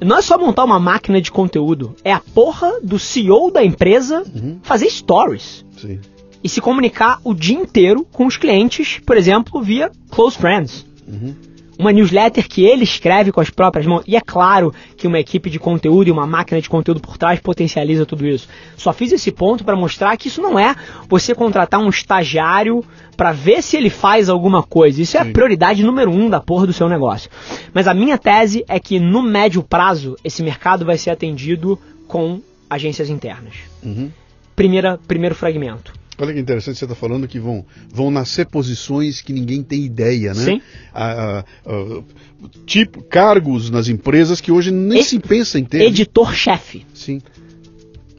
Não 0.00 0.18
é 0.18 0.22
só 0.22 0.36
montar 0.36 0.64
uma 0.64 0.78
máquina 0.78 1.20
de 1.20 1.30
conteúdo, 1.30 1.94
é 2.04 2.12
a 2.12 2.20
porra 2.20 2.80
do 2.82 2.98
CEO 2.98 3.50
da 3.50 3.64
empresa 3.64 4.24
uhum. 4.34 4.58
fazer 4.62 4.90
stories. 4.90 5.64
Sim. 5.80 6.00
E 6.42 6.48
se 6.48 6.60
comunicar 6.60 7.20
o 7.24 7.32
dia 7.32 7.56
inteiro 7.56 8.06
com 8.12 8.26
os 8.26 8.36
clientes, 8.36 9.00
por 9.06 9.16
exemplo, 9.16 9.62
via 9.62 9.90
close 10.10 10.36
friends. 10.36 10.84
Uhum 11.08 11.53
uma 11.78 11.92
newsletter 11.92 12.48
que 12.48 12.64
ele 12.64 12.84
escreve 12.84 13.32
com 13.32 13.40
as 13.40 13.50
próprias 13.50 13.86
mãos. 13.86 14.04
E 14.06 14.16
é 14.16 14.20
claro 14.20 14.72
que 14.96 15.06
uma 15.06 15.18
equipe 15.18 15.50
de 15.50 15.58
conteúdo 15.58 16.08
e 16.08 16.10
uma 16.10 16.26
máquina 16.26 16.60
de 16.60 16.68
conteúdo 16.68 17.00
por 17.00 17.16
trás 17.16 17.40
potencializa 17.40 18.06
tudo 18.06 18.26
isso. 18.26 18.48
Só 18.76 18.92
fiz 18.92 19.12
esse 19.12 19.30
ponto 19.32 19.64
para 19.64 19.76
mostrar 19.76 20.16
que 20.16 20.28
isso 20.28 20.40
não 20.40 20.58
é 20.58 20.74
você 21.08 21.34
contratar 21.34 21.80
um 21.80 21.88
estagiário 21.88 22.84
para 23.16 23.32
ver 23.32 23.62
se 23.62 23.76
ele 23.76 23.90
faz 23.90 24.28
alguma 24.28 24.62
coisa. 24.62 25.00
Isso 25.00 25.16
é 25.16 25.20
a 25.20 25.26
prioridade 25.26 25.84
número 25.84 26.10
um 26.10 26.28
da 26.28 26.40
porra 26.40 26.66
do 26.66 26.72
seu 26.72 26.88
negócio. 26.88 27.30
Mas 27.72 27.86
a 27.86 27.94
minha 27.94 28.18
tese 28.18 28.64
é 28.68 28.78
que 28.78 28.98
no 28.98 29.22
médio 29.22 29.62
prazo 29.62 30.16
esse 30.24 30.42
mercado 30.42 30.84
vai 30.84 30.98
ser 30.98 31.10
atendido 31.10 31.78
com 32.06 32.40
agências 32.68 33.08
internas. 33.08 33.54
Uhum. 33.82 34.10
Primeira, 34.56 34.98
primeiro 35.06 35.34
fragmento 35.34 36.03
Olha 36.18 36.32
que 36.32 36.38
interessante 36.38 36.78
você 36.78 36.84
está 36.84 36.94
falando 36.94 37.26
que 37.26 37.38
vão, 37.38 37.64
vão 37.92 38.10
nascer 38.10 38.46
posições 38.46 39.20
que 39.20 39.32
ninguém 39.32 39.62
tem 39.62 39.84
ideia, 39.84 40.32
né? 40.32 40.44
Sim. 40.44 40.62
tipo, 42.64 43.02
cargos 43.02 43.68
nas 43.70 43.88
empresas 43.88 44.40
que 44.40 44.52
hoje 44.52 44.70
nem 44.70 45.02
se 45.02 45.18
pensa 45.18 45.58
em 45.58 45.64
ter. 45.64 45.82
Editor-chefe. 45.82 46.86
Sim. 46.94 47.20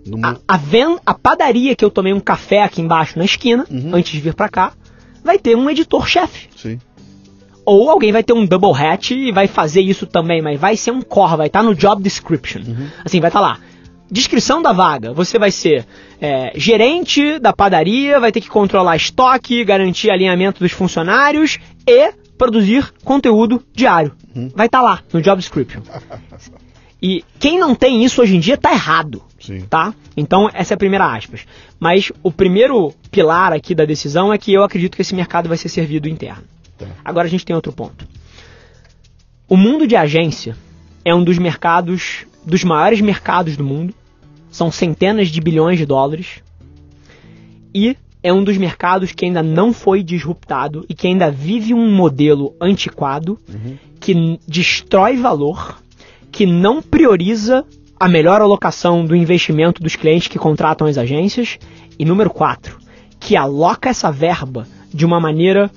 Numa... 0.06 0.40
A, 0.48 0.56
a, 0.56 0.58
ven, 0.58 0.98
a 1.06 1.14
padaria 1.14 1.76
que 1.76 1.84
eu 1.84 1.90
tomei 1.90 2.14
um 2.14 2.20
café 2.20 2.64
aqui 2.64 2.82
embaixo 2.82 3.18
na 3.18 3.26
esquina, 3.26 3.66
uhum. 3.70 3.92
antes 3.94 4.12
de 4.12 4.20
vir 4.20 4.34
para 4.34 4.50
cá, 4.50 4.74
vai 5.24 5.40
ter 5.40 5.56
um 5.56 5.70
editor-chefe. 5.70 6.50
Sim. 6.56 6.80
Ou 7.66 7.90
alguém 7.90 8.12
vai 8.12 8.24
ter 8.24 8.34
um 8.34 8.46
double 8.46 8.74
hat 8.74 9.12
e 9.12 9.32
vai 9.32 9.48
fazer 9.48 9.82
isso 9.82 10.06
também, 10.06 10.42
mas 10.42 10.60
vai 10.60 10.78
ser 10.78 10.92
um 10.92 11.02
core, 11.02 11.38
vai 11.38 11.48
estar 11.48 11.62
tá 11.62 11.66
no 11.66 11.74
job 11.74 12.04
description. 12.04 12.62
Uhum. 12.62 12.88
Assim, 13.04 13.20
vai 13.20 13.30
estar 13.30 13.40
tá 13.40 13.48
lá 13.48 13.60
descrição 14.10 14.62
da 14.62 14.72
vaga. 14.72 15.14
Você 15.14 15.38
vai 15.40 15.52
ser 15.52 15.86
é, 16.22 16.52
gerente 16.56 17.40
da 17.40 17.54
padaria, 17.54 18.20
vai 18.20 18.32
ter 18.32 18.42
que 18.42 18.50
controlar 18.50 18.96
estoque, 18.96 19.64
garantir 19.64 20.10
alinhamento 20.10 20.60
dos 20.60 20.72
funcionários 20.72 21.58
e 21.88 22.14
produzir 22.38 22.94
conteúdo 23.04 23.64
diário. 23.74 24.12
Hum. 24.36 24.50
Vai 24.54 24.68
estar 24.68 24.80
tá 24.80 24.84
lá 24.84 25.04
no 25.12 25.22
job 25.22 25.40
description. 25.40 25.82
E 27.02 27.24
quem 27.40 27.60
não 27.60 27.76
tem 27.76 28.04
isso 28.04 28.22
hoje 28.22 28.36
em 28.36 28.40
dia 28.40 28.56
está 28.56 28.72
errado. 28.72 29.22
Sim. 29.40 29.62
Tá? 29.70 29.94
Então, 30.18 30.50
essa 30.54 30.74
é 30.74 30.76
a 30.76 30.78
primeira 30.78 31.14
aspas. 31.14 31.46
Mas 31.80 32.12
o 32.24 32.32
primeiro 32.32 32.94
pilar 33.12 33.54
aqui 33.54 33.76
da 33.76 33.86
decisão 33.86 34.34
é 34.34 34.38
que 34.38 34.52
eu 34.52 34.64
acredito 34.64 34.96
que 34.96 35.02
esse 35.02 35.14
mercado 35.14 35.48
vai 35.48 35.58
ser 35.58 35.70
servido 35.70 36.10
interno. 36.10 36.44
Tá. 36.78 36.88
Agora 37.04 37.28
a 37.28 37.30
gente 37.30 37.46
tem 37.46 37.56
outro 37.56 37.72
ponto. 37.72 38.08
O 39.48 39.56
mundo 39.56 39.86
de 39.86 39.96
agência 39.96 40.58
é 41.04 41.14
um 41.14 41.24
dos 41.24 41.38
mercados 41.38 42.26
dos 42.46 42.64
maiores 42.64 43.02
mercados 43.02 43.58
do 43.58 43.64
mundo, 43.64 43.94
são 44.50 44.72
centenas 44.72 45.30
de 45.30 45.42
bilhões 45.42 45.78
de 45.78 45.86
dólares, 45.86 46.42
e 47.74 47.98
é 48.24 48.34
um 48.34 48.44
dos 48.44 48.58
mercados 48.58 49.12
que 49.12 49.26
ainda 49.26 49.44
não 49.44 49.72
foi 49.72 50.02
disruptado 50.02 50.84
e 50.90 50.96
que 50.96 51.08
ainda 51.08 51.30
vive 51.30 51.74
um 51.74 51.94
modelo 51.94 52.56
antiquado 52.60 53.38
uhum. 53.48 53.78
que 54.00 54.40
destrói 54.48 55.16
valor, 55.18 55.80
que 56.32 56.46
não 56.46 56.82
prioriza 56.82 57.64
a 58.00 58.08
melhor 58.08 58.42
alocação 58.42 59.06
do 59.06 59.16
investimento 59.16 59.84
dos 59.84 59.96
clientes 59.96 60.28
que 60.28 60.40
contratam 60.40 60.88
as 60.88 60.98
agências. 60.98 61.60
E 62.00 62.04
número 62.04 62.30
4, 62.30 62.80
que 63.20 63.36
aloca 63.36 63.90
essa 63.90 64.12
verba 64.12 64.68
de 64.92 65.06
uma 65.06 65.20
maneira 65.20 65.70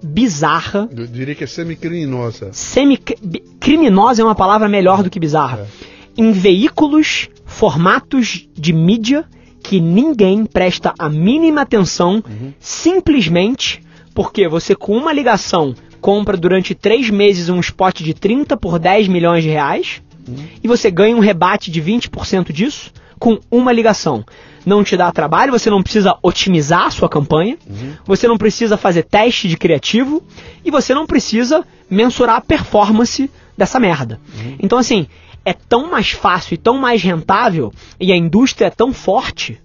semi-bizarra. 0.00 0.88
Eu 0.94 1.06
diria 1.06 1.34
que 1.34 1.44
é 1.44 1.46
semi-criminosa. 1.46 2.50
Semi-criminosa 2.52 4.22
é 4.22 4.24
uma 4.24 4.34
palavra 4.34 4.68
melhor 4.68 5.02
do 5.02 5.10
que 5.10 5.20
bizarra. 5.20 5.60
É. 5.60 6.22
Em 6.22 6.32
veículos, 6.32 7.28
formatos 7.44 8.48
de 8.54 8.72
mídia 8.72 9.24
que 9.62 9.80
ninguém 9.80 10.44
presta 10.44 10.94
a 10.98 11.08
mínima 11.08 11.62
atenção, 11.62 12.22
uhum. 12.26 12.52
simplesmente 12.58 13.82
porque 14.14 14.48
você, 14.48 14.74
com 14.74 14.96
uma 14.96 15.12
ligação, 15.12 15.74
compra 16.00 16.36
durante 16.36 16.74
três 16.74 17.10
meses 17.10 17.48
um 17.48 17.60
spot 17.60 18.00
de 18.00 18.14
30 18.14 18.56
por 18.56 18.78
10 18.78 19.06
milhões 19.08 19.44
de 19.44 19.50
reais 19.50 20.02
uhum. 20.26 20.36
e 20.62 20.66
você 20.66 20.90
ganha 20.90 21.14
um 21.14 21.20
rebate 21.20 21.70
de 21.70 21.80
20% 21.80 22.52
disso 22.52 22.90
com 23.18 23.38
uma 23.50 23.70
ligação. 23.70 24.24
Não 24.64 24.84
te 24.84 24.96
dá 24.96 25.10
trabalho, 25.10 25.52
você 25.52 25.70
não 25.70 25.82
precisa 25.82 26.16
otimizar 26.22 26.86
a 26.86 26.90
sua 26.90 27.08
campanha, 27.08 27.56
uhum. 27.66 27.94
você 28.04 28.28
não 28.28 28.36
precisa 28.36 28.76
fazer 28.76 29.04
teste 29.04 29.48
de 29.48 29.56
criativo 29.56 30.22
e 30.64 30.70
você 30.70 30.94
não 30.94 31.06
precisa 31.06 31.64
mensurar 31.88 32.36
a 32.36 32.40
performance 32.40 33.30
dessa 33.56 33.80
merda. 33.80 34.20
Uhum. 34.34 34.56
Então, 34.60 34.78
assim, 34.78 35.06
é 35.44 35.52
tão 35.52 35.90
mais 35.90 36.10
fácil 36.10 36.54
e 36.54 36.58
tão 36.58 36.78
mais 36.78 37.02
rentável 37.02 37.72
e 37.98 38.12
a 38.12 38.16
indústria 38.16 38.66
é 38.66 38.70
tão 38.70 38.92
forte 38.92 39.60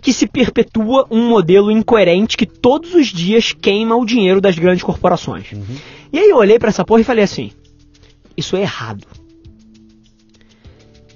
que 0.00 0.12
se 0.12 0.26
perpetua 0.26 1.06
um 1.10 1.28
modelo 1.28 1.70
incoerente 1.70 2.36
que 2.36 2.44
todos 2.44 2.92
os 2.94 3.06
dias 3.06 3.52
queima 3.52 3.94
o 3.94 4.04
dinheiro 4.04 4.40
das 4.40 4.58
grandes 4.58 4.82
corporações. 4.82 5.52
Uhum. 5.52 5.76
E 6.12 6.18
aí 6.18 6.28
eu 6.28 6.36
olhei 6.36 6.58
para 6.58 6.70
essa 6.70 6.84
porra 6.84 7.00
e 7.00 7.04
falei 7.04 7.22
assim: 7.22 7.52
isso 8.36 8.56
é 8.56 8.62
errado. 8.62 9.06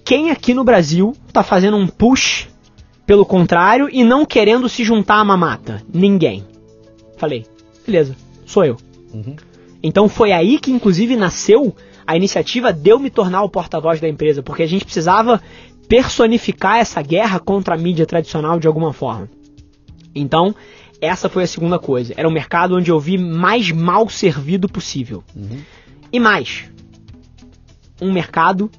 Quem 0.05 0.31
aqui 0.31 0.55
no 0.55 0.63
Brasil 0.63 1.17
tá 1.33 1.43
fazendo 1.43 1.77
um 1.77 1.89
push 1.89 2.49
pelo 3.07 3.25
contrário 3.25 3.89
e 3.91 4.03
não 4.03 4.27
querendo 4.27 4.69
se 4.69 4.83
juntar 4.83 5.21
à 5.21 5.25
mamata? 5.25 5.83
Ninguém. 5.93 6.45
Falei, 7.17 7.47
beleza, 7.87 8.17
sou 8.45 8.65
eu. 8.65 8.77
Uhum. 9.15 9.37
Então 9.83 10.09
foi 10.09 10.33
aí 10.33 10.59
que 10.59 10.73
inclusive 10.73 11.17
nasceu 11.17 11.75
a 12.07 12.17
iniciativa 12.17 12.73
de 12.73 12.91
eu 12.91 12.99
me 12.99 13.11
tornar 13.11 13.43
o 13.43 13.49
porta-voz 13.49 14.01
da 14.01 14.09
empresa, 14.09 14.43
porque 14.43 14.63
a 14.63 14.67
gente 14.67 14.85
precisava 14.85 15.41
personificar 15.89 16.79
essa 16.79 17.01
guerra 17.01 17.39
contra 17.39 17.75
a 17.75 17.79
mídia 17.79 18.07
tradicional 18.07 18.59
de 18.59 18.67
alguma 18.67 18.93
forma. 18.93 19.29
Então, 20.15 20.55
essa 21.01 21.29
foi 21.29 21.45
a 21.45 21.47
segunda 21.47 21.79
coisa. 21.79 22.15
Era 22.17 22.29
um 22.29 22.33
mercado 22.33 22.77
onde 22.77 22.91
eu 22.91 22.99
vi 22.99 23.19
mais 23.19 23.71
mal 23.71 24.09
servido 24.09 24.69
possível. 24.69 25.23
Uhum. 25.35 25.61
E 26.13 26.19
mais, 26.19 26.65
um 28.01 28.13
mercado 28.13 28.71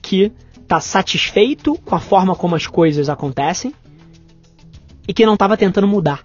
que 0.00 0.32
está 0.72 0.80
satisfeito 0.80 1.74
com 1.84 1.94
a 1.94 2.00
forma 2.00 2.34
como 2.34 2.56
as 2.56 2.66
coisas 2.66 3.10
acontecem 3.10 3.74
e 5.06 5.12
que 5.12 5.26
não 5.26 5.34
estava 5.34 5.56
tentando 5.56 5.86
mudar. 5.86 6.24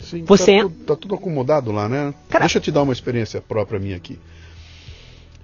Sim, 0.00 0.24
Você... 0.24 0.62
tá, 0.62 0.70
tá, 0.86 0.96
tudo 0.96 1.14
acomodado 1.14 1.70
lá, 1.70 1.88
né? 1.88 2.14
Cara... 2.30 2.44
Deixa 2.44 2.56
eu 2.56 2.62
te 2.62 2.72
dar 2.72 2.82
uma 2.82 2.92
experiência 2.92 3.42
própria 3.42 3.78
minha 3.78 3.96
aqui. 3.96 4.18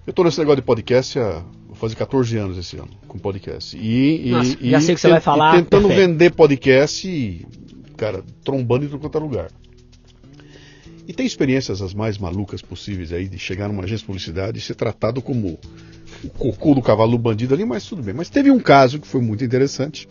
Eu 0.06 0.10
estou 0.10 0.24
nesse 0.24 0.38
negócio 0.38 0.56
de 0.56 0.66
podcast 0.66 1.18
há 1.18 1.42
vou 1.66 1.76
fazer 1.76 1.96
14 1.96 2.36
anos 2.38 2.56
esse 2.56 2.76
ano 2.76 2.90
com 3.06 3.18
podcast. 3.18 3.76
E, 3.76 4.30
Nossa, 4.30 4.56
e 4.60 4.70
já 4.70 4.80
sei 4.80 4.94
o 4.94 4.96
que 4.96 5.00
você 5.00 5.08
vai 5.10 5.20
falar. 5.20 5.56
tentando 5.56 5.88
perfeito. 5.88 6.08
vender 6.08 6.30
podcast, 6.30 7.06
e, 7.06 7.44
cara, 7.96 8.22
trombando 8.42 8.86
em 8.86 8.88
todo 8.88 9.00
quanto 9.00 9.18
é 9.18 9.20
lugar. 9.20 9.50
E 11.06 11.12
tem 11.12 11.26
experiências 11.26 11.82
as 11.82 11.92
mais 11.92 12.16
malucas 12.16 12.62
possíveis 12.62 13.12
aí 13.12 13.28
de 13.28 13.38
chegar 13.38 13.68
numa 13.68 13.82
agência 13.82 13.98
de 13.98 14.06
publicidade 14.06 14.58
e 14.58 14.62
ser 14.62 14.74
tratado 14.74 15.20
como 15.20 15.58
o 16.22 16.28
cocô 16.28 16.74
do 16.74 16.82
cavalo 16.82 17.18
bandido 17.18 17.54
ali, 17.54 17.64
mas 17.64 17.84
tudo 17.84 18.02
bem. 18.02 18.14
Mas 18.14 18.28
teve 18.28 18.50
um 18.50 18.60
caso 18.60 18.98
que 18.98 19.06
foi 19.06 19.20
muito 19.20 19.44
interessante, 19.44 20.08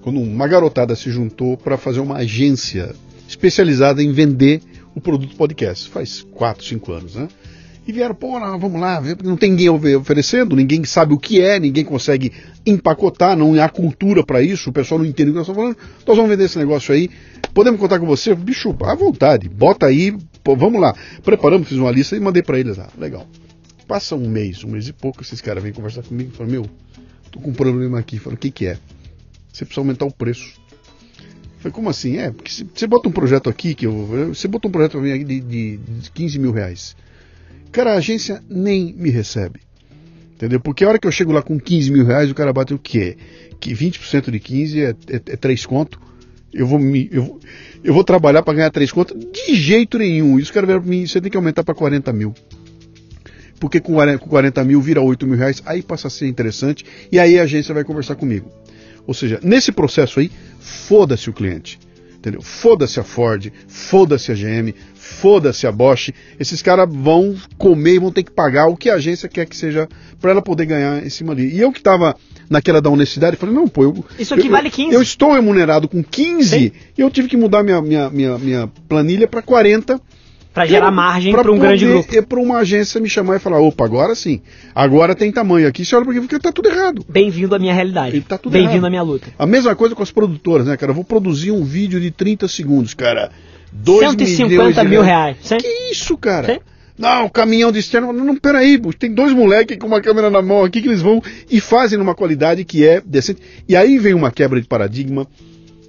quando 0.00 0.20
uma 0.20 0.46
garotada 0.46 0.94
se 0.94 1.10
juntou 1.10 1.56
para 1.56 1.76
fazer 1.76 2.00
uma 2.00 2.16
agência 2.16 2.94
especializada 3.28 4.02
em 4.02 4.12
vender 4.12 4.62
o 4.94 5.00
produto 5.00 5.36
podcast. 5.36 5.88
Faz 5.90 6.22
4, 6.32 6.64
5 6.64 6.92
anos, 6.92 7.14
né? 7.16 7.28
E 7.86 7.92
vieram, 7.92 8.16
pô, 8.16 8.32
vamos 8.58 8.80
lá, 8.80 9.00
não 9.22 9.36
tem 9.36 9.50
ninguém 9.50 9.68
oferecendo, 9.68 10.56
ninguém 10.56 10.82
sabe 10.84 11.14
o 11.14 11.18
que 11.18 11.40
é, 11.40 11.60
ninguém 11.60 11.84
consegue 11.84 12.32
empacotar, 12.66 13.36
não 13.36 13.62
há 13.62 13.68
cultura 13.68 14.24
para 14.24 14.42
isso, 14.42 14.70
o 14.70 14.72
pessoal 14.72 14.98
não 14.98 15.06
entende 15.06 15.30
o 15.30 15.32
que 15.34 15.38
nós 15.38 15.48
estamos 15.48 15.62
falando. 15.62 15.76
Nós 16.04 16.16
vamos 16.16 16.28
vender 16.28 16.44
esse 16.46 16.58
negócio 16.58 16.92
aí, 16.92 17.08
podemos 17.54 17.78
contar 17.78 18.00
com 18.00 18.06
você? 18.06 18.34
Bicho, 18.34 18.74
à 18.80 18.94
vontade, 18.96 19.48
bota 19.48 19.86
aí, 19.86 20.12
pô, 20.42 20.56
vamos 20.56 20.80
lá. 20.80 20.96
Preparamos, 21.22 21.68
fiz 21.68 21.78
uma 21.78 21.92
lista 21.92 22.16
e 22.16 22.20
mandei 22.20 22.42
para 22.42 22.58
eles 22.58 22.76
lá, 22.76 22.88
legal. 22.98 23.24
Passa 23.86 24.16
um 24.16 24.28
mês, 24.28 24.64
um 24.64 24.68
mês 24.68 24.88
e 24.88 24.92
pouco, 24.92 25.22
esses 25.22 25.40
caras 25.40 25.62
vêm 25.62 25.72
conversar 25.72 26.02
comigo 26.02 26.30
e 26.32 26.36
falam, 26.36 26.52
meu, 26.52 26.70
tô 27.30 27.38
com 27.38 27.50
um 27.50 27.54
problema 27.54 27.98
aqui. 27.98 28.18
Falam, 28.18 28.34
o 28.36 28.38
que 28.38 28.50
que 28.50 28.66
é? 28.66 28.78
Você 29.52 29.64
precisa 29.64 29.80
aumentar 29.80 30.04
o 30.04 30.12
preço. 30.12 30.60
Falei, 31.58 31.72
como 31.72 31.88
assim? 31.88 32.16
É, 32.18 32.30
porque 32.30 32.50
você 32.50 32.86
bota 32.86 33.08
um 33.08 33.12
projeto 33.12 33.48
aqui, 33.48 33.74
que 33.74 33.86
eu, 33.86 34.28
você 34.34 34.48
bota 34.48 34.68
um 34.68 34.70
projeto 34.70 34.92
para 34.92 35.00
mim 35.00 35.24
de, 35.24 35.40
de, 35.40 35.76
de 35.76 36.10
15 36.10 36.38
mil 36.38 36.52
reais. 36.52 36.96
Cara, 37.70 37.92
a 37.92 37.96
agência 37.96 38.42
nem 38.48 38.92
me 38.92 39.10
recebe. 39.10 39.60
Entendeu? 40.34 40.60
Porque 40.60 40.84
a 40.84 40.88
hora 40.88 40.98
que 40.98 41.06
eu 41.06 41.12
chego 41.12 41.32
lá 41.32 41.42
com 41.42 41.58
15 41.58 41.90
mil 41.90 42.04
reais, 42.04 42.30
o 42.30 42.34
cara 42.34 42.52
bate 42.52 42.74
o 42.74 42.78
quê? 42.78 43.16
Que 43.58 43.72
20% 43.72 44.30
de 44.30 44.38
15 44.38 44.82
é, 44.82 44.90
é, 44.90 44.94
é 45.14 45.36
3 45.36 45.64
conto. 45.64 46.00
Eu 46.52 46.66
vou, 46.66 46.78
me, 46.78 47.08
eu, 47.10 47.40
eu 47.82 47.94
vou 47.94 48.04
trabalhar 48.04 48.42
para 48.42 48.54
ganhar 48.54 48.70
3 48.70 48.92
conto? 48.92 49.16
De 49.16 49.54
jeito 49.54 49.98
nenhum. 49.98 50.38
Isso 50.38 50.52
cara 50.52 50.66
para 50.66 50.80
mim, 50.80 51.06
você 51.06 51.20
tem 51.20 51.30
que 51.30 51.36
aumentar 51.36 51.64
para 51.64 51.74
40 51.74 52.12
mil. 52.12 52.34
Porque 53.58 53.80
com 53.80 53.94
40 53.94 54.64
mil 54.64 54.80
vira 54.80 55.00
8 55.00 55.26
mil 55.26 55.36
reais, 55.36 55.62
aí 55.64 55.82
passa 55.82 56.08
a 56.08 56.10
ser 56.10 56.26
interessante 56.26 56.84
e 57.10 57.18
aí 57.18 57.38
a 57.38 57.42
agência 57.42 57.74
vai 57.74 57.84
conversar 57.84 58.14
comigo. 58.14 58.50
Ou 59.06 59.14
seja, 59.14 59.38
nesse 59.42 59.72
processo 59.72 60.20
aí, 60.20 60.30
foda-se 60.58 61.30
o 61.30 61.32
cliente. 61.32 61.78
Entendeu? 62.16 62.42
Foda-se 62.42 62.98
a 62.98 63.04
Ford, 63.04 63.52
foda-se 63.68 64.32
a 64.32 64.34
GM, 64.34 64.74
foda-se 64.94 65.64
a 65.64 65.70
Bosch, 65.70 66.12
esses 66.40 66.60
caras 66.60 66.88
vão 66.90 67.36
comer 67.56 67.94
e 67.94 67.98
vão 68.00 68.10
ter 68.10 68.24
que 68.24 68.32
pagar 68.32 68.66
o 68.66 68.76
que 68.76 68.90
a 68.90 68.94
agência 68.94 69.28
quer 69.28 69.46
que 69.46 69.56
seja 69.56 69.88
para 70.20 70.32
ela 70.32 70.42
poder 70.42 70.66
ganhar 70.66 71.06
em 71.06 71.10
cima 71.10 71.32
ali. 71.32 71.54
E 71.54 71.60
eu 71.60 71.70
que 71.70 71.78
estava 71.78 72.16
naquela 72.50 72.80
da 72.80 72.90
honestidade, 72.90 73.36
falei, 73.36 73.54
não, 73.54 73.68
pô, 73.68 73.84
eu, 73.84 74.04
Isso 74.18 74.34
aqui 74.34 74.48
eu, 74.48 74.50
vale 74.50 74.70
15. 74.70 74.92
Eu 74.92 75.02
estou 75.02 75.34
remunerado 75.34 75.88
com 75.88 76.02
15 76.02 76.48
Sim. 76.48 76.72
e 76.98 77.00
eu 77.00 77.08
tive 77.10 77.28
que 77.28 77.36
mudar 77.36 77.62
minha, 77.62 77.80
minha, 77.80 78.10
minha, 78.10 78.38
minha 78.38 78.66
planilha 78.88 79.28
para 79.28 79.40
40 79.40 80.00
para 80.56 80.64
gerar 80.64 80.90
margem 80.90 81.32
para 81.32 81.52
um 81.52 81.58
grande 81.58 81.84
grupo. 81.84 82.14
E 82.14 82.22
para 82.22 82.40
uma 82.40 82.60
agência 82.60 82.98
me 82.98 83.10
chamar 83.10 83.36
e 83.36 83.38
falar, 83.38 83.60
opa, 83.60 83.84
agora 83.84 84.14
sim, 84.14 84.40
agora 84.74 85.14
tem 85.14 85.30
tamanho 85.30 85.68
aqui, 85.68 85.84
você 85.84 85.94
olha 85.94 86.06
porque 86.06 86.36
está 86.36 86.50
tudo 86.50 86.70
errado. 86.70 87.04
Bem-vindo 87.06 87.54
à 87.54 87.58
minha 87.58 87.74
realidade. 87.74 88.18
Tá 88.22 88.40
Bem-vindo 88.46 88.86
à 88.86 88.88
minha 88.88 89.02
luta. 89.02 89.26
A 89.38 89.44
mesma 89.44 89.76
coisa 89.76 89.94
com 89.94 90.02
as 90.02 90.10
produtoras, 90.10 90.66
né, 90.66 90.74
cara? 90.78 90.92
Eu 90.92 90.94
vou 90.94 91.04
produzir 91.04 91.50
um 91.50 91.62
vídeo 91.62 92.00
de 92.00 92.10
30 92.10 92.48
segundos, 92.48 92.94
cara. 92.94 93.30
150 93.84 94.82
mil 94.84 95.02
reais. 95.02 95.36
reais. 95.46 95.62
Que 95.62 95.92
isso, 95.92 96.16
cara? 96.16 96.54
Sim. 96.54 96.60
Não, 96.96 97.28
caminhão 97.28 97.70
de 97.70 97.78
externo. 97.78 98.10
Não, 98.10 98.24
não, 98.24 98.36
peraí, 98.36 98.80
tem 98.98 99.12
dois 99.12 99.34
moleques 99.34 99.76
com 99.76 99.86
uma 99.86 100.00
câmera 100.00 100.30
na 100.30 100.40
mão 100.40 100.64
aqui 100.64 100.80
que 100.80 100.88
eles 100.88 101.02
vão 101.02 101.22
e 101.50 101.60
fazem 101.60 101.98
numa 101.98 102.14
qualidade 102.14 102.64
que 102.64 102.86
é 102.86 103.02
decente. 103.04 103.42
E 103.68 103.76
aí 103.76 103.98
vem 103.98 104.14
uma 104.14 104.30
quebra 104.30 104.58
de 104.58 104.66
paradigma 104.66 105.26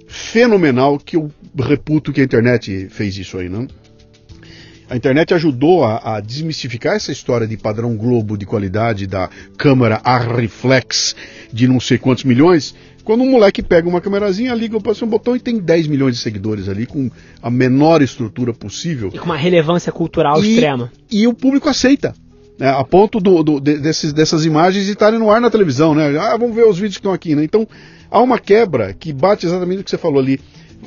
fenomenal 0.06 0.98
que 0.98 1.16
eu 1.16 1.32
reputo 1.58 2.12
que 2.12 2.20
a 2.20 2.24
internet 2.24 2.88
fez 2.90 3.16
isso 3.16 3.38
aí, 3.38 3.48
não? 3.48 3.66
A 4.90 4.96
internet 4.96 5.34
ajudou 5.34 5.84
a, 5.84 6.16
a, 6.16 6.20
desmistificar 6.20 6.96
essa 6.96 7.12
história 7.12 7.46
de 7.46 7.56
padrão 7.56 7.96
Globo 7.96 8.38
de 8.38 8.46
qualidade 8.46 9.06
da 9.06 9.28
câmera 9.56 10.00
a 10.02 10.18
reflex 10.18 11.14
de 11.52 11.68
não 11.68 11.78
sei 11.78 11.98
quantos 11.98 12.24
milhões 12.24 12.74
quando 13.08 13.22
um 13.22 13.30
moleque 13.30 13.62
pega 13.62 13.88
uma 13.88 14.02
câmerazinha, 14.02 14.52
liga, 14.54 14.78
passa 14.82 15.02
um 15.02 15.08
botão 15.08 15.34
e 15.34 15.40
tem 15.40 15.58
10 15.58 15.86
milhões 15.86 16.14
de 16.14 16.20
seguidores 16.20 16.68
ali, 16.68 16.84
com 16.84 17.10
a 17.42 17.48
menor 17.48 18.02
estrutura 18.02 18.52
possível. 18.52 19.10
E 19.14 19.18
com 19.18 19.24
uma 19.24 19.36
relevância 19.36 19.90
cultural 19.90 20.44
e, 20.44 20.50
extrema. 20.50 20.92
E 21.10 21.26
o 21.26 21.32
público 21.32 21.70
aceita. 21.70 22.14
Né, 22.58 22.68
a 22.68 22.84
ponto 22.84 23.18
do, 23.18 23.42
do, 23.42 23.60
desses, 23.60 24.12
dessas 24.12 24.44
imagens 24.44 24.88
estarem 24.88 25.18
no 25.18 25.30
ar 25.30 25.40
na 25.40 25.48
televisão, 25.48 25.94
né? 25.94 26.18
Ah, 26.18 26.36
vamos 26.36 26.54
ver 26.54 26.66
os 26.66 26.76
vídeos 26.76 26.96
que 26.96 27.00
estão 27.00 27.14
aqui, 27.14 27.34
né? 27.34 27.42
Então, 27.42 27.66
há 28.10 28.20
uma 28.20 28.38
quebra 28.38 28.92
que 28.92 29.10
bate 29.10 29.46
exatamente 29.46 29.80
o 29.80 29.84
que 29.84 29.90
você 29.90 29.96
falou 29.96 30.20
ali. 30.20 30.38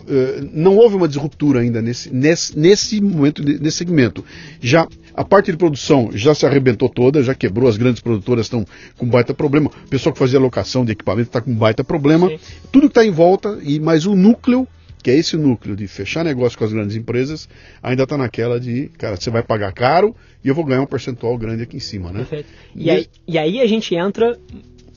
Uh, 0.02 0.50
não 0.54 0.78
houve 0.78 0.96
uma 0.96 1.08
disruptura 1.08 1.62
ainda 1.62 1.82
nesse, 1.82 2.14
nesse, 2.14 2.58
nesse 2.58 3.02
momento, 3.02 3.44
nesse 3.44 3.78
segmento. 3.78 4.24
Já 4.60 4.88
a 5.14 5.24
parte 5.24 5.52
de 5.52 5.58
produção 5.58 6.10
já 6.14 6.34
se 6.34 6.46
arrebentou 6.46 6.90
toda, 6.90 7.24
já 7.24 7.36
quebrou, 7.36 7.68
as 7.68 7.78
grandes 7.78 8.02
produtoras 8.02 8.46
estão 8.46 8.66
com 8.98 9.08
baita 9.08 9.34
problema. 9.34 9.70
O 9.70 9.90
pessoal 9.90 10.14
que 10.14 10.20
fazia 10.20 10.40
locação 10.40 10.86
de 10.86 10.92
equipamento 10.92 11.30
está 11.30 11.42
com 11.42 11.54
baita 11.54 11.84
problema. 11.84 12.30
Sim. 12.30 12.40
Tudo 12.72 12.84
que 12.84 12.92
está 12.92 13.06
em 13.06 13.12
volta, 13.12 13.60
e 13.62 13.80
mais 13.80 14.06
o 14.06 14.16
núcleo, 14.16 14.68
que 15.02 15.10
é 15.10 15.16
esse 15.16 15.36
núcleo 15.36 15.76
de 15.76 15.88
fechar 15.88 16.24
negócio 16.24 16.58
com 16.58 16.64
as 16.64 16.72
grandes 16.72 16.96
empresas, 16.96 17.50
ainda 17.82 18.04
está 18.04 18.18
naquela 18.18 18.60
de, 18.60 18.90
cara, 18.98 19.16
você 19.16 19.30
vai 19.30 19.44
pagar 19.44 19.72
caro 19.74 20.16
e 20.44 20.48
eu 20.48 20.56
vou 20.56 20.64
ganhar 20.64 20.82
um 20.82 20.86
percentual 20.86 21.38
grande 21.38 21.64
aqui 21.64 21.78
em 21.78 21.82
cima, 21.82 22.12
né? 22.12 22.20
Perfeito. 22.20 22.50
E, 22.76 22.86
e, 22.86 22.90
aí, 22.90 23.08
e 23.28 23.38
aí 23.38 23.62
a 23.62 23.68
gente 23.68 23.96
entra 23.96 24.38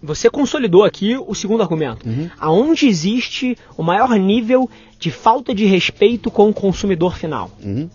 você 0.04 0.28
consolidou 0.28 0.84
aqui 0.84 1.16
o 1.16 1.34
segundo 1.34 1.62
argumento. 1.62 2.06
Uhum. 2.06 2.30
Aonde 2.38 2.86
existe 2.86 3.56
o 3.76 3.82
maior 3.82 4.10
nível 4.18 4.68
de 4.98 5.10
falta 5.10 5.54
de 5.54 5.64
respeito 5.64 6.30
com 6.30 6.48
o 6.48 6.54
consumidor 6.54 7.16
final? 7.16 7.50
Uhum. 7.62 7.88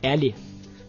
É 0.00 0.12
ali. 0.12 0.34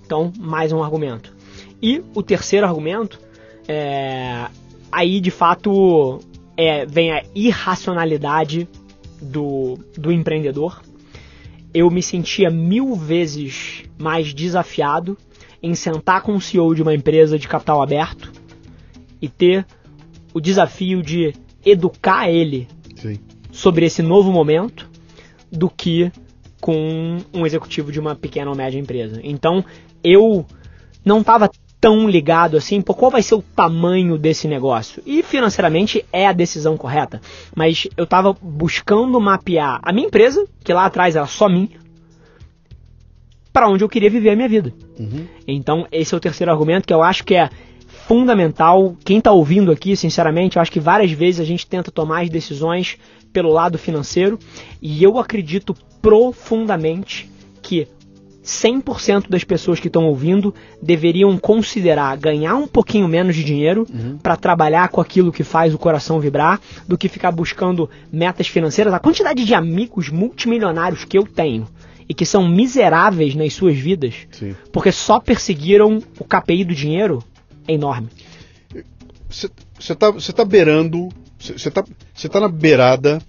Então, 0.05 0.31
mais 0.37 0.71
um 0.71 0.83
argumento. 0.83 1.35
E 1.81 2.03
o 2.13 2.21
terceiro 2.21 2.67
argumento 2.67 3.19
é, 3.67 4.47
aí 4.91 5.19
de 5.19 5.31
fato 5.31 6.19
é, 6.55 6.85
vem 6.85 7.11
a 7.11 7.23
irracionalidade 7.33 8.67
do, 9.21 9.77
do 9.97 10.11
empreendedor. 10.11 10.81
Eu 11.73 11.89
me 11.89 12.01
sentia 12.01 12.49
mil 12.49 12.95
vezes 12.95 13.83
mais 13.97 14.33
desafiado 14.33 15.17
em 15.61 15.73
sentar 15.73 16.21
com 16.21 16.35
o 16.35 16.41
CEO 16.41 16.75
de 16.75 16.81
uma 16.81 16.93
empresa 16.93 17.37
de 17.37 17.47
capital 17.47 17.81
aberto 17.81 18.31
e 19.21 19.27
ter 19.27 19.65
o 20.37 20.39
desafio 20.39 21.01
de 21.01 21.33
educar 21.65 22.29
ele 22.29 22.67
Sim. 22.95 23.17
sobre 23.51 23.87
esse 23.87 24.03
novo 24.03 24.31
momento 24.31 24.87
do 25.51 25.67
que 25.67 26.11
com 26.61 27.17
um 27.33 27.43
executivo 27.43 27.91
de 27.91 27.99
uma 27.99 28.15
pequena 28.15 28.51
ou 28.51 28.55
média 28.55 28.77
empresa. 28.77 29.19
Então, 29.23 29.65
eu 30.03 30.45
não 31.03 31.21
estava 31.21 31.49
tão 31.81 32.07
ligado 32.07 32.55
assim, 32.55 32.81
por 32.81 32.95
qual 32.95 33.09
vai 33.09 33.23
ser 33.23 33.33
o 33.33 33.41
tamanho 33.41 34.15
desse 34.15 34.47
negócio? 34.47 35.01
E 35.07 35.23
financeiramente 35.23 36.05
é 36.13 36.27
a 36.27 36.33
decisão 36.33 36.77
correta, 36.77 37.19
mas 37.55 37.87
eu 37.97 38.03
estava 38.03 38.31
buscando 38.39 39.19
mapear 39.19 39.79
a 39.81 39.91
minha 39.91 40.05
empresa, 40.05 40.45
que 40.63 40.71
lá 40.71 40.85
atrás 40.85 41.15
era 41.15 41.25
só 41.25 41.49
minha, 41.49 41.79
para 43.51 43.67
onde 43.67 43.83
eu 43.83 43.89
queria 43.89 44.09
viver 44.09 44.29
a 44.29 44.35
minha 44.35 44.49
vida. 44.49 44.71
Uhum. 44.99 45.25
Então, 45.47 45.87
esse 45.91 46.13
é 46.13 46.17
o 46.17 46.19
terceiro 46.19 46.51
argumento 46.51 46.85
que 46.85 46.93
eu 46.93 47.01
acho 47.01 47.23
que 47.23 47.33
é 47.33 47.49
fundamental. 48.07 48.95
Quem 49.03 49.17
está 49.17 49.33
ouvindo 49.33 49.69
aqui, 49.69 49.95
sinceramente, 49.97 50.55
eu 50.55 50.61
acho 50.61 50.71
que 50.71 50.79
várias 50.79 51.11
vezes 51.11 51.41
a 51.41 51.43
gente 51.43 51.67
tenta 51.67 51.91
tomar 51.91 52.21
as 52.21 52.29
decisões 52.29 52.97
pelo 53.33 53.51
lado 53.51 53.77
financeiro 53.77 54.39
e 54.81 55.03
eu 55.03 55.19
acredito 55.19 55.75
profundamente 56.01 57.29
que 57.61 57.85
100% 58.45 59.29
das 59.29 59.43
pessoas 59.43 59.77
que 59.77 59.87
estão 59.87 60.05
ouvindo 60.05 60.55
deveriam 60.81 61.37
considerar 61.37 62.15
ganhar 62.15 62.55
um 62.55 62.65
pouquinho 62.65 63.09
menos 63.09 63.35
de 63.35 63.43
dinheiro 63.43 63.85
uhum. 63.93 64.17
para 64.17 64.37
trabalhar 64.37 64.87
com 64.87 65.01
aquilo 65.01 65.33
que 65.33 65.43
faz 65.43 65.73
o 65.73 65.77
coração 65.77 66.17
vibrar, 66.17 66.61
do 66.87 66.97
que 66.97 67.09
ficar 67.09 67.31
buscando 67.33 67.89
metas 68.09 68.47
financeiras. 68.47 68.93
A 68.93 68.99
quantidade 68.99 69.43
de 69.43 69.53
amigos 69.53 70.07
multimilionários 70.07 71.03
que 71.03 71.17
eu 71.17 71.27
tenho 71.27 71.67
e 72.07 72.13
que 72.13 72.25
são 72.25 72.47
miseráveis 72.47 73.35
nas 73.35 73.51
suas 73.53 73.77
vidas, 73.77 74.15
Sim. 74.31 74.55
porque 74.71 74.93
só 74.93 75.19
perseguiram 75.19 76.01
o 76.17 76.23
KPI 76.23 76.63
do 76.63 76.73
dinheiro, 76.73 77.21
é 77.67 77.73
enorme. 77.73 78.09
Você 79.29 79.49
está 79.79 80.11
tá 80.11 80.45
beirando, 80.45 81.09
você 81.37 81.53
está 81.53 81.83
tá 81.83 82.39
na 82.39 82.47
beirada 82.47 83.21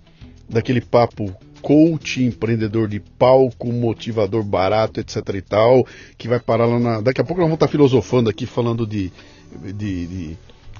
daquele 0.49 0.81
papo 0.81 1.35
coach, 1.61 2.23
empreendedor 2.23 2.89
de 2.89 3.01
palco, 3.01 3.73
motivador 3.73 4.43
barato, 4.43 5.01
etc 5.01 5.17
e 5.35 5.43
tal, 5.43 5.87
que 6.17 6.29
vai 6.29 6.41
parar 6.41 6.67
lá 6.67 6.79
na... 6.79 7.01
Daqui 7.01 7.21
a 7.21 7.25
pouco 7.25 7.41
nós 7.41 7.49
vamos 7.49 7.57
estar 7.57 7.69
filosofando 7.69 8.31
aqui, 8.31 8.47
falando 8.47 8.87
de, 8.87 9.13
de, 9.75 10.07
de, 10.07 10.37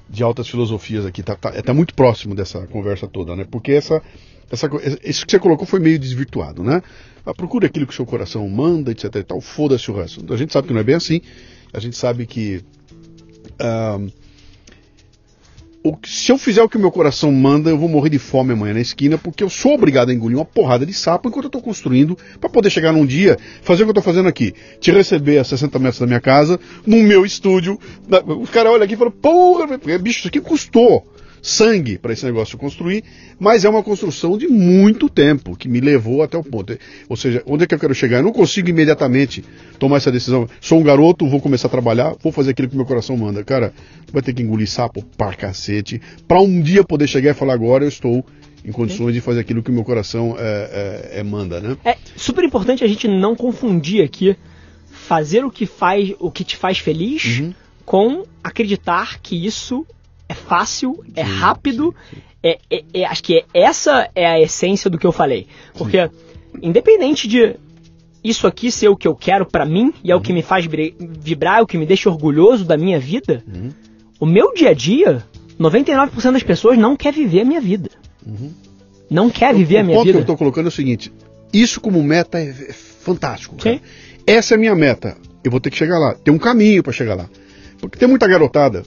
de 0.09 0.23
altas 0.23 0.49
filosofias 0.49 1.05
aqui, 1.05 1.23
tá, 1.23 1.37
tá, 1.37 1.51
tá, 1.51 1.75
muito 1.75 1.95
próximo 1.95 2.35
dessa 2.35 2.67
conversa 2.69 3.07
toda, 3.07 3.37
né? 3.37 3.45
Porque 3.51 3.73
essa, 3.73 4.03
essa, 4.51 4.69
isso 5.05 5.27
que 5.27 5.33
você 5.33 5.39
colocou 5.39 5.67
foi 5.67 5.81
meio 5.81 5.99
desvirtuado, 5.99 6.63
né? 6.63 6.83
Ah, 7.27 7.35
procure 7.35 7.67
aquilo 7.67 7.87
que 7.87 7.93
o 7.93 7.97
seu 7.97 8.07
coração 8.07 8.49
manda, 8.49 8.91
etc 8.91 9.15
e 9.17 9.23
tal, 9.23 9.41
foda-se 9.41 9.91
o 9.91 9.95
resto. 9.95 10.33
A 10.33 10.37
gente 10.37 10.53
sabe 10.53 10.69
que 10.69 10.75
não 10.75 10.81
é 10.81 10.85
bem 10.85 10.95
assim, 10.95 11.21
a 11.73 11.81
gente 11.81 11.97
sabe 11.97 12.27
que... 12.27 12.65
Uh, 13.61 14.11
se 16.05 16.33
eu 16.33 16.39
fizer 16.39 16.63
o 16.63 16.69
que 16.69 16.77
o 16.77 16.81
meu 16.81 16.91
coração 16.91 17.31
manda, 17.33 17.71
eu 17.71 17.79
vou 17.79 17.89
morrer 17.89 18.11
de 18.11 18.19
fome 18.19 18.53
amanhã 18.53 18.75
na 18.75 18.81
esquina, 18.81 19.17
porque 19.17 19.43
eu 19.43 19.49
sou 19.49 19.75
obrigado 19.75 20.11
a 20.11 20.15
engolir 20.15 20.37
uma 20.37 20.45
porrada 20.45 20.85
de 20.85 20.93
sapo 20.93 21.29
enquanto 21.29 21.45
eu 21.45 21.49
estou 21.49 21.63
construindo, 21.63 22.19
para 22.41 22.51
poder 22.51 22.71
chegar 22.71 22.93
num 22.93 23.07
dia, 23.07 23.39
fazer 23.63 23.83
o 23.83 23.87
que 23.87 23.91
eu 23.91 23.93
estou 23.93 24.03
fazendo 24.03 24.29
aqui. 24.29 24.53
Te 24.81 24.91
receber 24.91 25.39
a 25.39 25.45
60 25.45 25.79
metros 25.79 26.01
da 26.01 26.07
minha 26.07 26.21
casa, 26.21 26.59
no 26.87 26.97
meu 26.99 27.25
estúdio. 27.25 27.79
O 28.27 28.47
cara 28.47 28.71
olha 28.71 28.85
aqui 28.85 28.95
e 28.95 28.97
fala, 28.97 29.11
porra, 29.11 29.79
bicho, 29.79 30.19
isso 30.19 30.29
aqui 30.29 30.41
custou 30.41 31.07
sangue 31.43 31.99
para 31.99 32.13
esse 32.13 32.25
negócio 32.25 32.59
construir, 32.59 33.05
mas 33.39 33.65
é 33.65 33.69
uma 33.69 33.83
construção 33.83 34.37
de 34.37 34.49
muito 34.49 35.09
tempo 35.09 35.57
que 35.57 35.69
me 35.69 35.81
levou 35.81 36.23
até 36.23 36.37
o 36.37 36.45
ponto. 36.45 36.79
Ou 37.09 37.17
seja, 37.17 37.43
onde 37.47 37.65
é 37.65 37.67
que 37.67 37.75
eu 37.75 37.79
quero 37.79 37.95
chegar? 37.95 38.19
Eu 38.19 38.25
não 38.25 38.33
consigo 38.33 38.69
imediatamente 38.69 39.45
tomar 39.79 39.97
essa 39.97 40.13
decisão. 40.13 40.49
Sou 40.61 40.79
um 40.79 40.83
garoto, 40.83 41.29
vou 41.29 41.41
começar 41.41 41.69
a 41.69 41.71
trabalhar, 41.71 42.15
vou 42.23 42.33
fazer 42.33 42.51
aquilo 42.51 42.69
que 42.69 42.77
meu 42.77 42.87
coração 42.87 43.17
manda. 43.17 43.43
Cara, 43.45 43.73
vai 44.13 44.23
ter 44.23 44.33
que 44.33 44.43
engolir 44.43 44.69
sapo 44.69 45.03
pra 45.17 45.35
cacete, 45.35 46.01
para 46.27 46.41
um 46.41 46.61
dia 46.61 46.85
poder 46.85 47.07
chegar 47.07 47.31
e 47.31 47.35
falar 47.35 47.55
agora 47.55 47.85
eu 47.85 47.89
estou 47.89 48.25
em 48.65 48.73
condições 48.73 49.15
de 49.15 49.21
fazer 49.21 49.41
aquilo 49.41 49.63
que 49.63 49.71
o 49.71 49.75
meu 49.75 49.85
coração 49.85 50.37
é, 50.39 51.11
é, 51.13 51.21
é, 51.21 51.23
manda, 51.23 51.61
né? 51.61 51.77
É 51.85 51.97
super 52.17 52.45
importante 52.45 52.85
a 52.85 52.89
gente 52.89 53.07
não 53.09 53.35
confundir 53.35 54.03
aqui 54.03 54.37
fazer 54.91 55.45
o 55.45 55.51
que 55.51 55.65
faz, 55.65 56.13
o 56.19 56.31
que 56.31 56.45
te 56.45 56.57
faz 56.57 56.79
feliz 56.79 57.39
uhum. 57.39 57.55
com 57.85 58.25
acreditar 58.43 59.21
que 59.21 59.47
isso 59.47 59.87
é 60.29 60.35
fácil, 60.35 61.05
é 61.15 61.25
sim, 61.25 61.31
rápido. 61.31 61.95
Sim, 62.11 62.17
sim. 62.17 62.23
É, 62.43 62.59
é, 62.71 62.85
é, 62.95 63.05
acho 63.05 63.23
que 63.23 63.45
essa 63.53 64.09
é 64.15 64.27
a 64.27 64.41
essência 64.41 64.89
do 64.89 64.99
que 64.99 65.07
eu 65.07 65.13
falei. 65.13 65.47
Porque, 65.77 66.09
independente 66.63 67.27
de 67.27 67.57
isso 68.23 68.47
aqui 68.47 68.71
ser 68.71 68.89
o 68.89 68.97
que 68.97 69.09
eu 69.09 69.15
quero 69.15 69.47
para 69.47 69.65
mim 69.65 69.93
e 70.05 70.11
é 70.11 70.15
uhum. 70.15 70.21
o 70.21 70.23
que 70.23 70.33
me 70.33 70.43
faz 70.43 70.67
vibrar, 70.67 71.59
é 71.59 71.63
o 71.63 71.67
que 71.67 71.79
me 71.79 71.87
deixa 71.87 72.11
orgulhoso 72.11 72.65
da 72.65 72.77
minha 72.77 72.99
vida, 72.99 73.43
uhum. 73.47 73.71
o 74.21 74.27
meu 74.27 74.53
dia 74.55 74.71
a 74.71 74.75
dia, 74.75 75.25
99% 75.59 76.33
das 76.33 76.43
pessoas 76.43 76.79
não 76.79 76.97
quer 76.97 77.13
viver 77.13 77.41
a 77.41 77.45
minha 77.45 77.61
vida. 77.61 77.91
Uhum. 78.25 78.53
Não 79.11 79.31
quer 79.31 79.55
viver 79.55 79.77
o, 79.77 79.81
a 79.81 79.83
minha 79.83 79.99
vida. 79.99 80.01
O 80.01 80.05
ponto 80.05 80.13
que 80.13 80.19
eu 80.19 80.21
estou 80.21 80.37
colocando 80.37 80.67
é 80.67 80.69
o 80.69 80.73
seguinte: 80.73 81.13
isso 81.53 81.81
como 81.81 82.03
meta 82.03 82.39
é, 82.39 82.51
é 82.51 82.73
fantástico. 82.73 83.57
Essa 84.27 84.55
é 84.55 84.57
a 84.57 84.59
minha 84.59 84.75
meta. 84.75 85.17
Eu 85.43 85.51
vou 85.51 85.61
ter 85.61 85.71
que 85.71 85.77
chegar 85.77 85.99
lá. 85.99 86.15
Tem 86.15 86.33
um 86.33 86.39
caminho 86.39 86.83
para 86.83 86.93
chegar 86.93 87.15
lá. 87.15 87.29
Porque 87.81 87.99
tem 87.99 88.09
muita 88.09 88.29
garotada. 88.29 88.85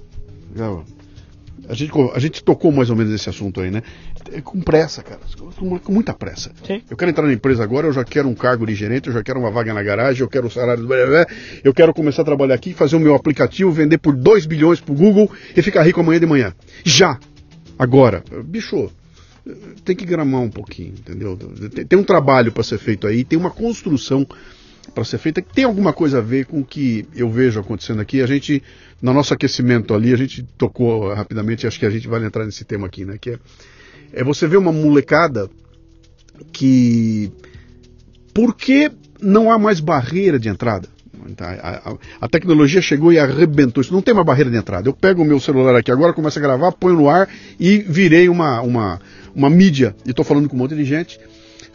A 1.70 1.74
gente, 1.74 1.92
a 2.14 2.20
gente 2.20 2.44
tocou 2.44 2.72
mais 2.72 2.90
ou 2.90 2.96
menos 2.96 3.14
esse 3.14 3.30
assunto 3.30 3.62
aí, 3.62 3.72
né? 3.72 3.82
É 4.32 4.42
com 4.42 4.60
pressa, 4.62 5.02
cara. 5.04 5.20
Com, 5.58 5.80
com 5.80 5.92
muita 5.92 6.14
pressa. 6.14 6.52
Sim. 6.66 6.82
Eu 6.90 6.98
quero 6.98 7.12
entrar 7.12 7.26
na 7.26 7.34
empresa 7.34 7.64
agora, 7.64 7.88
eu 7.88 7.94
já 7.94 8.04
quero 8.04 8.28
um 8.28 8.34
cargo 8.34 8.66
de 8.66 8.76
gerente, 8.76 9.08
eu 9.08 9.14
já 9.14 9.24
quero 9.24 9.40
uma 9.40 9.52
vaga 9.52 9.74
na 9.74 9.84
garagem, 9.84 10.22
eu 10.22 10.28
quero 10.28 10.48
o 10.48 10.52
salário 10.52 10.86
do 10.86 10.92
eu 11.64 11.74
quero 11.74 11.94
começar 11.94 12.24
a 12.24 12.26
trabalhar 12.26 12.56
aqui, 12.56 12.74
fazer 12.74 12.96
o 12.96 13.00
meu 13.00 13.16
aplicativo, 13.16 13.72
vender 13.72 13.98
por 13.98 14.16
2 14.16 14.46
bilhões 14.46 14.80
pro 14.80 14.94
Google 14.94 15.32
e 15.56 15.62
ficar 15.62 15.84
rico 15.84 16.00
amanhã 16.00 16.20
de 16.20 16.26
manhã. 16.26 16.54
Já! 16.84 17.20
Agora. 17.78 18.24
Bicho, 18.44 18.92
tem 19.84 19.96
que 19.96 20.06
gramar 20.06 20.42
um 20.42 20.50
pouquinho, 20.50 20.94
entendeu? 20.94 21.38
Tem, 21.74 21.86
tem 21.86 22.00
um 22.00 22.04
trabalho 22.04 22.52
para 22.52 22.64
ser 22.64 22.78
feito 22.78 23.08
aí, 23.08 23.24
tem 23.24 23.38
uma 23.38 23.50
construção 23.50 24.26
para 24.94 25.04
ser 25.04 25.18
feita 25.18 25.42
que 25.42 25.54
tem 25.54 25.64
alguma 25.64 25.94
coisa 25.94 26.18
a 26.18 26.22
ver 26.22 26.46
com 26.46 26.60
o 26.60 26.66
que 26.66 27.08
eu 27.16 27.30
vejo 27.30 27.60
acontecendo 27.60 28.02
aqui. 28.02 28.22
A 28.22 28.26
gente, 28.26 28.62
no 29.02 29.14
nosso 29.14 29.34
aquecimento 29.34 29.94
ali, 29.94 30.14
a 30.14 30.18
gente 30.18 30.44
tocou 30.58 31.14
rapidamente, 31.14 31.68
acho 31.68 31.80
que 31.80 31.86
a 31.86 31.90
gente 31.90 32.08
vai 32.08 32.24
entrar 32.24 32.46
nesse 32.46 32.66
tema 32.66 32.88
aqui, 32.88 33.06
né? 33.06 33.18
Que 33.20 33.32
é, 33.32 33.40
é 34.14 34.24
você 34.24 34.48
ver 34.48 34.58
uma 34.58 34.72
molecada 34.72 35.50
que. 36.52 37.32
Por 38.34 38.56
que 38.56 38.92
não 39.22 39.52
há 39.52 39.60
mais 39.60 39.80
barreira 39.80 40.40
de 40.40 40.50
entrada? 40.50 40.88
A, 41.40 41.92
a, 41.92 41.98
a, 42.22 42.28
tecnologia 42.28 42.82
chegou 42.82 43.14
e 43.14 43.20
arrebentou 43.20 43.82
isso. 43.82 43.94
Não 43.94 44.02
tem 44.02 44.14
uma 44.14 44.24
barreira 44.24 44.50
de 44.50 44.58
entrada. 44.58 44.90
Eu 44.90 44.94
pego 44.94 45.22
o 45.22 45.26
meu 45.26 45.40
celular 45.40 45.76
aqui 45.76 45.92
agora, 45.92 46.14
começo 46.14 46.40
a 46.40 46.42
gravar, 46.42 46.72
ponho 46.72 46.96
no 46.96 47.10
ar 47.10 47.30
e 47.60 47.78
virei 47.80 48.28
uma, 48.28 48.62
uma, 48.62 49.00
uma 49.36 49.50
mídia. 49.50 49.96
E 50.06 50.10
estou 50.10 50.26
falando 50.26 50.50
com 50.50 50.56
um 50.56 50.60
monte 50.60 50.76
de 50.76 50.84
gente 50.84 51.20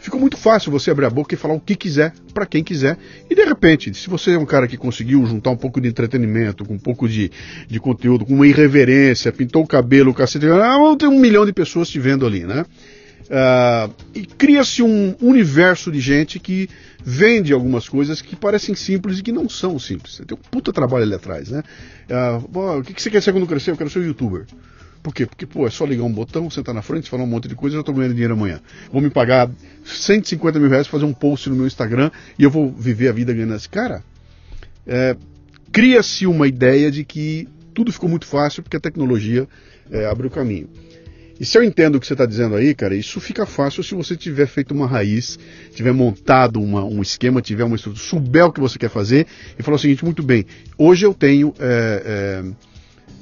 ficou 0.07 0.21
muito 0.21 0.37
fácil 0.37 0.71
você 0.71 0.89
abrir 0.89 1.05
a 1.05 1.09
boca 1.09 1.35
e 1.35 1.37
falar 1.37 1.53
o 1.53 1.59
que 1.59 1.75
quiser 1.75 2.13
para 2.33 2.45
quem 2.45 2.63
quiser. 2.63 2.97
E 3.29 3.35
de 3.35 3.43
repente, 3.43 3.93
se 3.93 4.09
você 4.09 4.31
é 4.31 4.39
um 4.39 4.45
cara 4.45 4.65
que 4.65 4.77
conseguiu 4.77 5.25
juntar 5.25 5.49
um 5.49 5.57
pouco 5.57 5.81
de 5.81 5.89
entretenimento, 5.89 6.63
com 6.63 6.75
um 6.75 6.79
pouco 6.79 7.09
de, 7.09 7.29
de 7.67 7.79
conteúdo, 7.79 8.25
com 8.25 8.33
uma 8.33 8.47
irreverência, 8.47 9.33
pintou 9.33 9.63
o 9.63 9.67
cabelo, 9.67 10.11
o 10.11 10.13
cacete, 10.13 10.45
ah, 10.47 10.77
tem 10.97 11.09
um 11.09 11.19
milhão 11.19 11.45
de 11.45 11.51
pessoas 11.51 11.89
te 11.89 11.99
vendo 11.99 12.25
ali, 12.25 12.45
né? 12.45 12.65
Uh, 13.25 13.93
e 14.15 14.25
cria-se 14.25 14.81
um 14.81 15.13
universo 15.19 15.91
de 15.91 15.99
gente 15.99 16.39
que 16.39 16.69
vende 17.03 17.51
algumas 17.51 17.89
coisas 17.89 18.21
que 18.21 18.37
parecem 18.37 18.73
simples 18.75 19.19
e 19.19 19.23
que 19.23 19.33
não 19.33 19.49
são 19.49 19.77
simples. 19.77 20.21
Tem 20.25 20.37
um 20.37 20.49
puta 20.49 20.71
trabalho 20.71 21.03
ali 21.03 21.15
atrás, 21.15 21.49
né? 21.49 21.61
Uh, 22.09 22.77
o 22.79 22.83
que, 22.83 22.93
que 22.93 23.01
você 23.01 23.09
quer 23.09 23.21
ser 23.21 23.33
quando 23.33 23.45
crescer? 23.45 23.71
Eu 23.71 23.77
quero 23.77 23.89
ser 23.89 23.99
um 23.99 24.03
youtuber. 24.03 24.45
Por 25.07 25.13
quê? 25.13 25.25
Porque, 25.25 25.45
pô, 25.45 25.65
é 25.65 25.69
só 25.69 25.85
ligar 25.85 26.03
um 26.03 26.11
botão, 26.11 26.49
sentar 26.49 26.75
na 26.75 26.81
frente, 26.81 27.09
falar 27.09 27.23
um 27.23 27.27
monte 27.27 27.47
de 27.47 27.55
coisa 27.55 27.73
e 27.73 27.77
eu 27.77 27.79
estou 27.79 27.95
ganhando 27.95 28.11
dinheiro 28.11 28.33
amanhã. 28.33 28.59
Vou 28.91 29.01
me 29.01 29.09
pagar 29.09 29.49
150 29.85 30.59
mil 30.59 30.69
reais 30.69 30.85
para 30.85 30.99
fazer 30.99 31.09
um 31.09 31.13
post 31.13 31.49
no 31.49 31.55
meu 31.55 31.65
Instagram 31.65 32.11
e 32.37 32.43
eu 32.43 32.51
vou 32.51 32.69
viver 32.69 33.07
a 33.07 33.13
vida 33.13 33.33
ganhando 33.33 33.55
esse 33.55 33.69
cara. 33.69 34.03
É, 34.85 35.15
Cria-se 35.71 36.27
uma 36.27 36.45
ideia 36.45 36.91
de 36.91 37.05
que 37.05 37.47
tudo 37.73 37.89
ficou 37.89 38.09
muito 38.09 38.25
fácil 38.25 38.61
porque 38.61 38.75
a 38.75 38.81
tecnologia 38.81 39.47
é, 39.89 40.07
abriu 40.07 40.27
o 40.27 40.33
caminho. 40.33 40.67
E 41.39 41.45
se 41.45 41.57
eu 41.57 41.63
entendo 41.63 41.95
o 41.95 42.01
que 42.01 42.07
você 42.07 42.13
está 42.13 42.25
dizendo 42.25 42.57
aí, 42.57 42.75
cara, 42.75 42.93
isso 42.93 43.21
fica 43.21 43.45
fácil 43.45 43.83
se 43.83 43.95
você 43.95 44.17
tiver 44.17 44.45
feito 44.45 44.73
uma 44.73 44.87
raiz, 44.87 45.39
tiver 45.73 45.93
montado 45.93 46.59
uma, 46.59 46.83
um 46.83 47.01
esquema, 47.01 47.41
tiver 47.41 47.63
uma 47.63 47.77
estrutura, 47.77 48.03
souber 48.03 48.45
o 48.45 48.51
que 48.51 48.59
você 48.59 48.77
quer 48.77 48.89
fazer 48.89 49.25
e 49.57 49.63
falar 49.63 49.77
o 49.77 49.79
seguinte: 49.79 50.03
muito 50.03 50.21
bem, 50.21 50.45
hoje 50.77 51.05
eu 51.05 51.13
tenho 51.13 51.53
é, 51.59 52.43
é, 52.43 52.67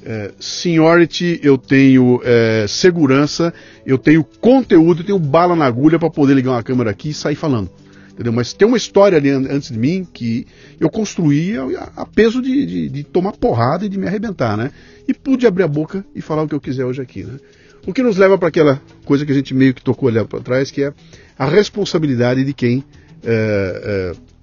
é, 0.05 0.31
seniority, 0.39 1.39
eu 1.41 1.57
tenho 1.57 2.21
é, 2.23 2.65
segurança, 2.67 3.51
eu 3.85 3.97
tenho 3.97 4.23
conteúdo, 4.23 5.01
eu 5.01 5.05
tenho 5.05 5.19
bala 5.19 5.55
na 5.55 5.65
agulha 5.65 5.97
para 5.97 6.11
poder 6.11 6.35
ligar 6.35 6.51
uma 6.51 6.63
câmera 6.63 6.91
aqui 6.91 7.09
e 7.09 7.13
sair 7.13 7.35
falando. 7.35 7.71
entendeu? 8.13 8.31
Mas 8.31 8.53
tem 8.53 8.67
uma 8.67 8.77
história 8.77 9.17
ali 9.17 9.31
antes 9.31 9.71
de 9.71 9.79
mim 9.79 10.07
que 10.13 10.45
eu 10.79 10.89
construía 10.91 11.63
a, 11.95 12.05
peso 12.05 12.39
de, 12.39 12.65
de, 12.65 12.89
de, 12.89 13.03
tomar 13.03 13.31
porrada 13.33 13.85
e 13.85 13.89
de 13.89 13.97
me 13.97 14.07
arrebentar, 14.07 14.55
né? 14.55 14.71
E 15.07 15.13
pude 15.13 15.47
abrir 15.47 15.63
a 15.63 15.67
boca 15.67 16.05
e 16.13 16.21
falar 16.21 16.43
o 16.43 16.47
que 16.47 16.53
eu 16.53 16.61
quiser 16.61 16.85
hoje 16.85 17.01
aqui, 17.01 17.23
né? 17.23 17.39
O 17.87 17.93
que 17.93 18.03
nos 18.03 18.17
leva 18.17 18.37
para 18.37 18.47
aquela 18.47 18.81
coisa 19.05 19.25
que 19.25 19.31
a 19.31 19.35
gente 19.35 19.53
meio 19.53 19.73
que 19.73 19.81
tocou 19.81 20.09
ali 20.09 20.23
para 20.25 20.39
trás, 20.39 20.71
que 20.71 20.83
é 20.83 20.93
a 21.37 21.45
responsabilidade 21.45 22.43
de 22.43 22.53
quem 22.53 22.83
é, 23.23 24.13
é, 24.13 24.34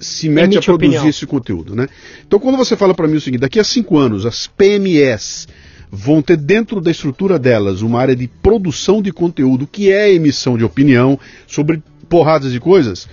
se 0.00 0.28
mete 0.28 0.58
a 0.58 0.62
produzir 0.62 0.96
opinião. 0.96 1.08
esse 1.08 1.26
conteúdo, 1.26 1.76
né? 1.76 1.86
Então, 2.26 2.40
quando 2.40 2.56
você 2.56 2.76
fala 2.76 2.94
para 2.94 3.06
mim 3.06 3.16
o 3.16 3.20
seguinte, 3.20 3.40
daqui 3.40 3.60
a 3.60 3.64
cinco 3.64 3.98
anos 3.98 4.24
as 4.24 4.46
PMS 4.46 5.46
vão 5.90 6.22
ter 6.22 6.36
dentro 6.36 6.80
da 6.80 6.90
estrutura 6.90 7.38
delas 7.38 7.82
uma 7.82 8.00
área 8.00 8.16
de 8.16 8.26
produção 8.26 9.02
de 9.02 9.12
conteúdo 9.12 9.66
que 9.66 9.90
é 9.90 10.12
emissão 10.12 10.56
de 10.56 10.64
opinião 10.64 11.18
sobre 11.46 11.82
porradas 12.08 12.52
de 12.52 12.60
coisas. 12.60 13.08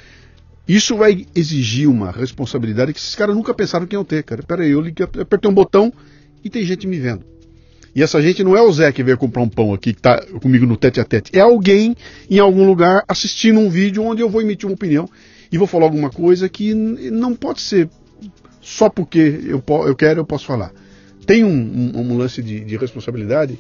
Isso 0.67 0.95
vai 0.95 1.25
exigir 1.33 1.89
uma 1.89 2.11
responsabilidade 2.11 2.93
que 2.93 2.99
esses 2.99 3.15
caras 3.15 3.35
nunca 3.35 3.53
pensaram 3.53 3.85
que 3.85 3.95
iam 3.95 4.03
ter, 4.03 4.23
cara. 4.23 4.43
Pera 4.43 4.63
aí, 4.63 4.71
eu 4.71 4.83
apertei 5.21 5.49
um 5.49 5.53
botão 5.53 5.93
e 6.43 6.49
tem 6.49 6.63
gente 6.63 6.85
me 6.85 6.99
vendo. 6.99 7.23
E 7.95 8.03
essa 8.03 8.21
gente 8.21 8.43
não 8.43 8.55
é 8.55 8.61
o 8.61 8.71
Zé 8.71 8.91
que 8.91 9.01
veio 9.01 9.17
comprar 9.17 9.41
um 9.41 9.49
pão 9.49 9.73
aqui, 9.73 9.91
que 9.91 9.99
está 9.99 10.21
comigo 10.39 10.67
no 10.67 10.77
tete 10.77 10.99
a 10.99 11.03
tete. 11.03 11.31
É 11.33 11.39
alguém 11.39 11.95
em 12.29 12.37
algum 12.37 12.67
lugar 12.67 13.03
assistindo 13.07 13.59
um 13.59 13.69
vídeo 13.69 14.03
onde 14.03 14.21
eu 14.21 14.29
vou 14.29 14.41
emitir 14.41 14.67
uma 14.69 14.75
opinião 14.75 15.09
e 15.51 15.57
vou 15.57 15.67
falar 15.67 15.85
alguma 15.85 16.09
coisa 16.09 16.49
que 16.49 16.73
não 16.73 17.35
pode 17.35 17.61
ser 17.61 17.89
só 18.61 18.89
porque 18.89 19.41
eu, 19.45 19.63
eu 19.85 19.95
quero, 19.95 20.19
eu 20.19 20.25
posso 20.25 20.45
falar. 20.45 20.71
Tem 21.25 21.43
um, 21.43 21.49
um, 21.95 22.01
um 22.01 22.17
lance 22.17 22.41
de, 22.41 22.59
de 22.61 22.77
responsabilidade 22.77 23.57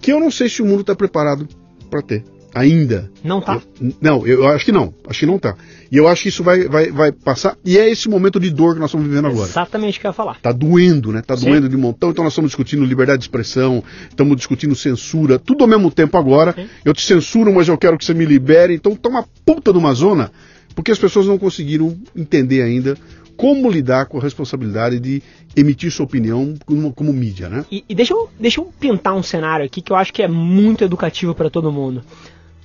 que 0.00 0.12
eu 0.12 0.20
não 0.20 0.30
sei 0.30 0.48
se 0.48 0.62
o 0.62 0.66
mundo 0.66 0.80
está 0.80 0.94
preparado 0.94 1.48
para 1.90 2.02
ter 2.02 2.24
ainda. 2.56 3.10
Não 3.22 3.40
tá? 3.42 3.60
Eu, 3.80 3.92
não, 4.00 4.26
eu 4.26 4.48
acho 4.48 4.64
que 4.64 4.72
não. 4.72 4.94
Acho 5.06 5.20
que 5.20 5.26
não 5.26 5.38
tá. 5.38 5.54
E 5.92 5.96
eu 5.96 6.08
acho 6.08 6.22
que 6.22 6.30
isso 6.30 6.42
vai, 6.42 6.66
vai, 6.66 6.90
vai 6.90 7.12
passar. 7.12 7.56
E 7.62 7.76
é 7.76 7.88
esse 7.90 8.08
momento 8.08 8.40
de 8.40 8.48
dor 8.48 8.74
que 8.74 8.80
nós 8.80 8.88
estamos 8.88 9.06
vivendo 9.06 9.26
agora. 9.26 9.48
Exatamente 9.48 9.98
o 9.98 10.00
que 10.00 10.06
eu 10.06 10.08
ia 10.08 10.14
falar. 10.14 10.40
Tá 10.40 10.52
doendo, 10.52 11.12
né? 11.12 11.20
Tá 11.20 11.36
Sim. 11.36 11.50
doendo 11.50 11.68
de 11.68 11.76
montão. 11.76 12.10
Então 12.10 12.24
nós 12.24 12.32
estamos 12.32 12.50
discutindo 12.50 12.84
liberdade 12.84 13.18
de 13.18 13.24
expressão, 13.24 13.84
estamos 14.08 14.36
discutindo 14.36 14.74
censura, 14.74 15.38
tudo 15.38 15.64
ao 15.64 15.68
mesmo 15.68 15.90
tempo 15.90 16.16
agora. 16.16 16.54
Sim. 16.54 16.66
Eu 16.84 16.94
te 16.94 17.02
censuro, 17.02 17.52
mas 17.52 17.68
eu 17.68 17.76
quero 17.76 17.98
que 17.98 18.04
você 18.04 18.14
me 18.14 18.24
libere. 18.24 18.74
Então 18.74 18.96
tá 18.96 19.10
uma 19.10 19.24
puta 19.44 19.70
de 19.70 19.78
uma 19.78 19.92
zona, 19.92 20.32
porque 20.76 20.92
as 20.92 20.98
pessoas 20.98 21.26
não 21.26 21.38
conseguiram 21.38 21.98
entender 22.14 22.62
ainda 22.62 22.96
como 23.36 23.70
lidar 23.70 24.06
com 24.06 24.18
a 24.18 24.22
responsabilidade 24.22 25.00
de 25.00 25.22
emitir 25.56 25.90
sua 25.90 26.04
opinião 26.04 26.54
como, 26.64 26.92
como 26.92 27.12
mídia, 27.12 27.48
né? 27.48 27.64
E, 27.72 27.82
e, 27.88 27.94
deixa, 27.94 28.12
eu, 28.12 28.28
deixa 28.38 28.60
eu 28.60 28.72
pintar 28.78 29.14
um 29.14 29.22
cenário 29.22 29.64
aqui 29.64 29.80
que 29.80 29.90
eu 29.90 29.96
acho 29.96 30.12
que 30.12 30.22
é 30.22 30.28
muito 30.28 30.84
educativo 30.84 31.34
para 31.34 31.50
todo 31.50 31.72
mundo. 31.72 32.02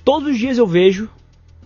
Todos 0.04 0.30
os 0.30 0.38
dias 0.38 0.58
eu 0.58 0.66
vejo 0.66 1.08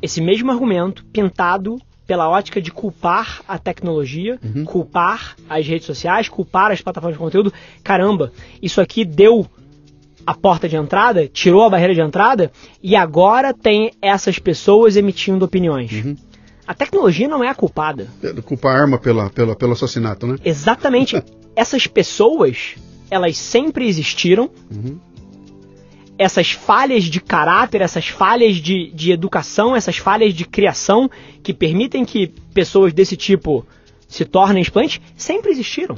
esse 0.01 0.21
mesmo 0.21 0.51
argumento 0.51 1.05
pintado 1.07 1.81
pela 2.07 2.29
ótica 2.29 2.63
de 2.63 2.71
culpar 2.71 3.43
a 3.49 3.59
tecnologia, 3.59 4.39
uhum. 4.43 4.65
culpar 4.65 5.35
as 5.49 5.67
redes 5.67 5.87
sociais, 5.87 6.29
culpar 6.29 6.71
as 6.71 6.81
plataformas 6.81 7.17
de 7.17 7.23
conteúdo. 7.23 7.53
Caramba, 7.83 8.33
isso 8.63 8.81
aqui 8.81 9.05
deu 9.05 9.47
a 10.25 10.35
porta 10.35 10.69
de 10.69 10.77
entrada, 10.77 11.27
tirou 11.27 11.65
a 11.65 11.71
barreira 11.71 11.95
de 11.95 12.01
entrada 12.01 12.53
e 12.83 12.95
agora 12.95 13.53
tem 13.53 13.93
essas 14.01 14.39
pessoas 14.39 14.97
emitindo 14.97 15.45
opiniões. 15.45 15.93
Uhum. 15.93 16.17
A 16.67 16.75
tecnologia 16.75 17.29
não 17.29 17.45
é 17.45 17.49
a 17.49 17.55
culpada. 17.55 18.09
É, 18.23 18.33
culpa 18.43 18.69
a 18.69 18.73
arma 18.73 18.99
pela, 18.99 19.31
pela, 19.31 19.55
pelo 19.55 19.73
assassinato, 19.73 20.27
né? 20.27 20.37
Exatamente. 20.45 21.23
Essas 21.55 21.87
pessoas, 21.87 22.75
elas 23.11 23.37
sempre 23.37 23.87
existiram. 23.87 24.51
Uhum 24.71 24.99
essas 26.19 26.51
falhas 26.51 27.05
de 27.05 27.21
caráter, 27.21 27.83
essas 27.83 28.09
falhas 28.09 28.57
de, 28.57 28.91
de 28.93 29.13
educação, 29.13 29.77
essas 29.77 29.99
falhas 29.99 30.33
de 30.33 30.45
criação 30.45 31.11
que 31.43 31.53
permitem 31.53 32.05
que 32.05 32.29
pessoas 32.55 32.93
desse 32.93 33.17
tipo 33.17 33.67
se 34.09 34.25
tornem 34.25 34.63
exploentes, 34.63 35.01
sempre 35.17 35.51
existiram. 35.51 35.97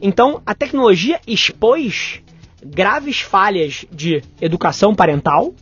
Então, 0.00 0.42
a 0.44 0.54
tecnologia 0.54 1.20
expôs 1.26 2.20
graves 2.64 3.20
falhas 3.20 3.86
de 3.90 4.22
educação 4.40 4.94
parental, 4.94 5.54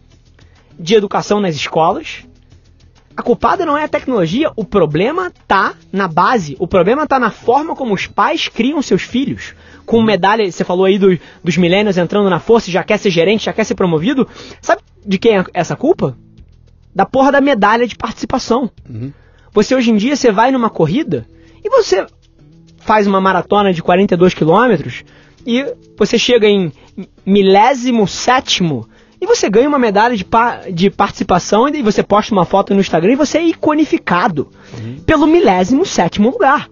de 0.79 0.95
educação 0.95 1.41
nas 1.41 1.55
escolas. 1.55 2.25
A 3.17 3.23
culpada 3.23 3.67
não 3.67 3.77
é 3.77 3.85
a 3.85 3.89
tecnologia, 3.89 4.51
o 4.57 4.65
problema 4.65 5.27
está 5.29 5.75
na 5.93 6.07
base, 6.07 6.57
o 6.59 6.67
problema 6.67 7.03
está 7.03 7.19
na 7.19 7.31
forma 7.31 7.75
como 7.75 7.93
os 7.93 8.07
pais 8.07 8.49
criam 8.49 8.81
seus 8.81 9.03
filhos 9.03 9.55
com 9.91 10.01
medalha, 10.01 10.49
você 10.51 10.63
falou 10.63 10.85
aí 10.85 11.01
do, 11.01 11.19
dos 11.43 11.57
milênios 11.57 11.99
entrando 11.99 12.31
na 12.31 12.39
força, 12.39 12.71
já 12.71 12.85
quer 12.85 12.97
ser 12.97 13.11
gerente, 13.11 13.47
já 13.47 13.53
quer 13.53 13.65
ser 13.65 13.75
promovido. 13.75 14.29
Sabe 14.63 14.83
de 15.05 15.19
quem 15.19 15.37
é 15.37 15.45
essa 15.53 15.75
culpa? 15.75 16.17
Da 16.95 17.05
porra 17.05 17.33
da 17.33 17.41
medalha 17.41 17.89
de 17.89 17.97
participação. 17.97 18.71
Uhum. 18.89 19.13
Você 19.53 19.75
hoje 19.75 19.91
em 19.91 19.97
dia, 19.97 20.15
você 20.15 20.31
vai 20.31 20.53
numa 20.53 20.71
corrida 20.71 21.27
e 21.65 21.69
você 21.69 22.07
faz 22.79 23.09
uma 23.09 23.21
maratona 23.21 23.73
de 23.73 23.83
42 23.83 24.33
quilômetros 24.33 25.03
e 25.45 25.75
você 25.99 26.17
chega 26.17 26.47
em 26.47 26.73
milésimo 27.27 28.07
sétimo 28.07 28.89
e 29.21 29.27
você 29.27 29.51
ganha 29.51 29.69
uma 29.69 29.79
medalha 29.79 30.17
de, 30.17 30.25
pa 30.25 30.63
de 30.73 30.89
participação 30.91 31.69
e 31.69 31.83
você 31.83 32.03
posta 32.03 32.33
uma 32.33 32.45
foto 32.45 32.73
no 32.73 32.81
Instagram 32.81 33.13
e 33.13 33.17
você 33.17 33.39
é 33.39 33.43
iconificado 33.43 34.49
uhum. 34.73 34.97
pelo 35.05 35.27
milésimo 35.27 35.85
sétimo 35.85 36.31
lugar. 36.31 36.69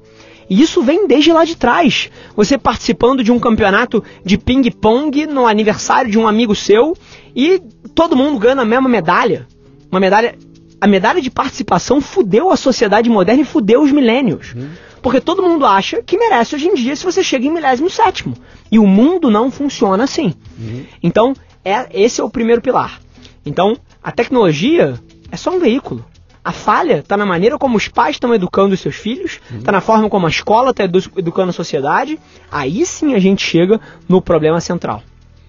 E 0.48 0.62
isso 0.62 0.82
vem 0.82 1.06
desde 1.06 1.30
lá 1.30 1.44
de 1.44 1.56
trás. 1.56 2.10
Você 2.34 2.56
participando 2.56 3.22
de 3.22 3.30
um 3.30 3.38
campeonato 3.38 4.02
de 4.24 4.38
ping-pong 4.38 5.26
no 5.26 5.46
aniversário 5.46 6.10
de 6.10 6.18
um 6.18 6.26
amigo 6.26 6.54
seu 6.54 6.96
e 7.36 7.60
todo 7.94 8.16
mundo 8.16 8.38
ganha 8.38 8.60
a 8.60 8.64
mesma 8.64 8.88
medalha. 8.88 9.46
Uma 9.90 10.00
medalha. 10.00 10.34
A 10.80 10.86
medalha 10.86 11.20
de 11.20 11.30
participação 11.30 12.00
fudeu 12.00 12.50
a 12.50 12.56
sociedade 12.56 13.10
moderna 13.10 13.42
e 13.42 13.44
fudeu 13.44 13.82
os 13.82 13.90
milênios. 13.90 14.54
Uhum. 14.54 14.70
Porque 15.02 15.20
todo 15.20 15.42
mundo 15.42 15.66
acha 15.66 16.02
que 16.02 16.16
merece 16.16 16.54
hoje 16.54 16.68
em 16.68 16.74
dia 16.74 16.94
se 16.96 17.04
você 17.04 17.22
chega 17.22 17.46
em 17.46 17.50
milésimo 17.50 17.90
sétimo. 17.90 18.34
E 18.70 18.78
o 18.78 18.86
mundo 18.86 19.30
não 19.30 19.50
funciona 19.50 20.04
assim. 20.04 20.34
Uhum. 20.58 20.84
Então, 21.02 21.34
é, 21.64 21.86
esse 21.92 22.20
é 22.20 22.24
o 22.24 22.30
primeiro 22.30 22.62
pilar. 22.62 23.00
Então, 23.44 23.76
a 24.02 24.12
tecnologia 24.12 24.94
é 25.30 25.36
só 25.36 25.54
um 25.54 25.58
veículo. 25.58 26.04
A 26.44 26.52
falha 26.52 27.00
está 27.00 27.16
na 27.16 27.26
maneira 27.26 27.58
como 27.58 27.76
os 27.76 27.88
pais 27.88 28.16
estão 28.16 28.34
educando 28.34 28.74
os 28.74 28.80
seus 28.80 28.96
filhos, 28.96 29.40
está 29.52 29.70
uhum. 29.70 29.76
na 29.76 29.80
forma 29.80 30.08
como 30.08 30.26
a 30.26 30.30
escola 30.30 30.70
está 30.70 30.84
edu 30.84 30.98
educando 31.16 31.50
a 31.50 31.52
sociedade. 31.52 32.18
Aí 32.50 32.86
sim 32.86 33.14
a 33.14 33.18
gente 33.18 33.44
chega 33.44 33.80
no 34.08 34.22
problema 34.22 34.60
central. 34.60 35.02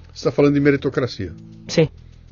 Você 0.08 0.28
está 0.28 0.32
falando 0.32 0.56
de 0.56 0.60
meritocracia. 0.60 1.34
Sim. 1.68 1.88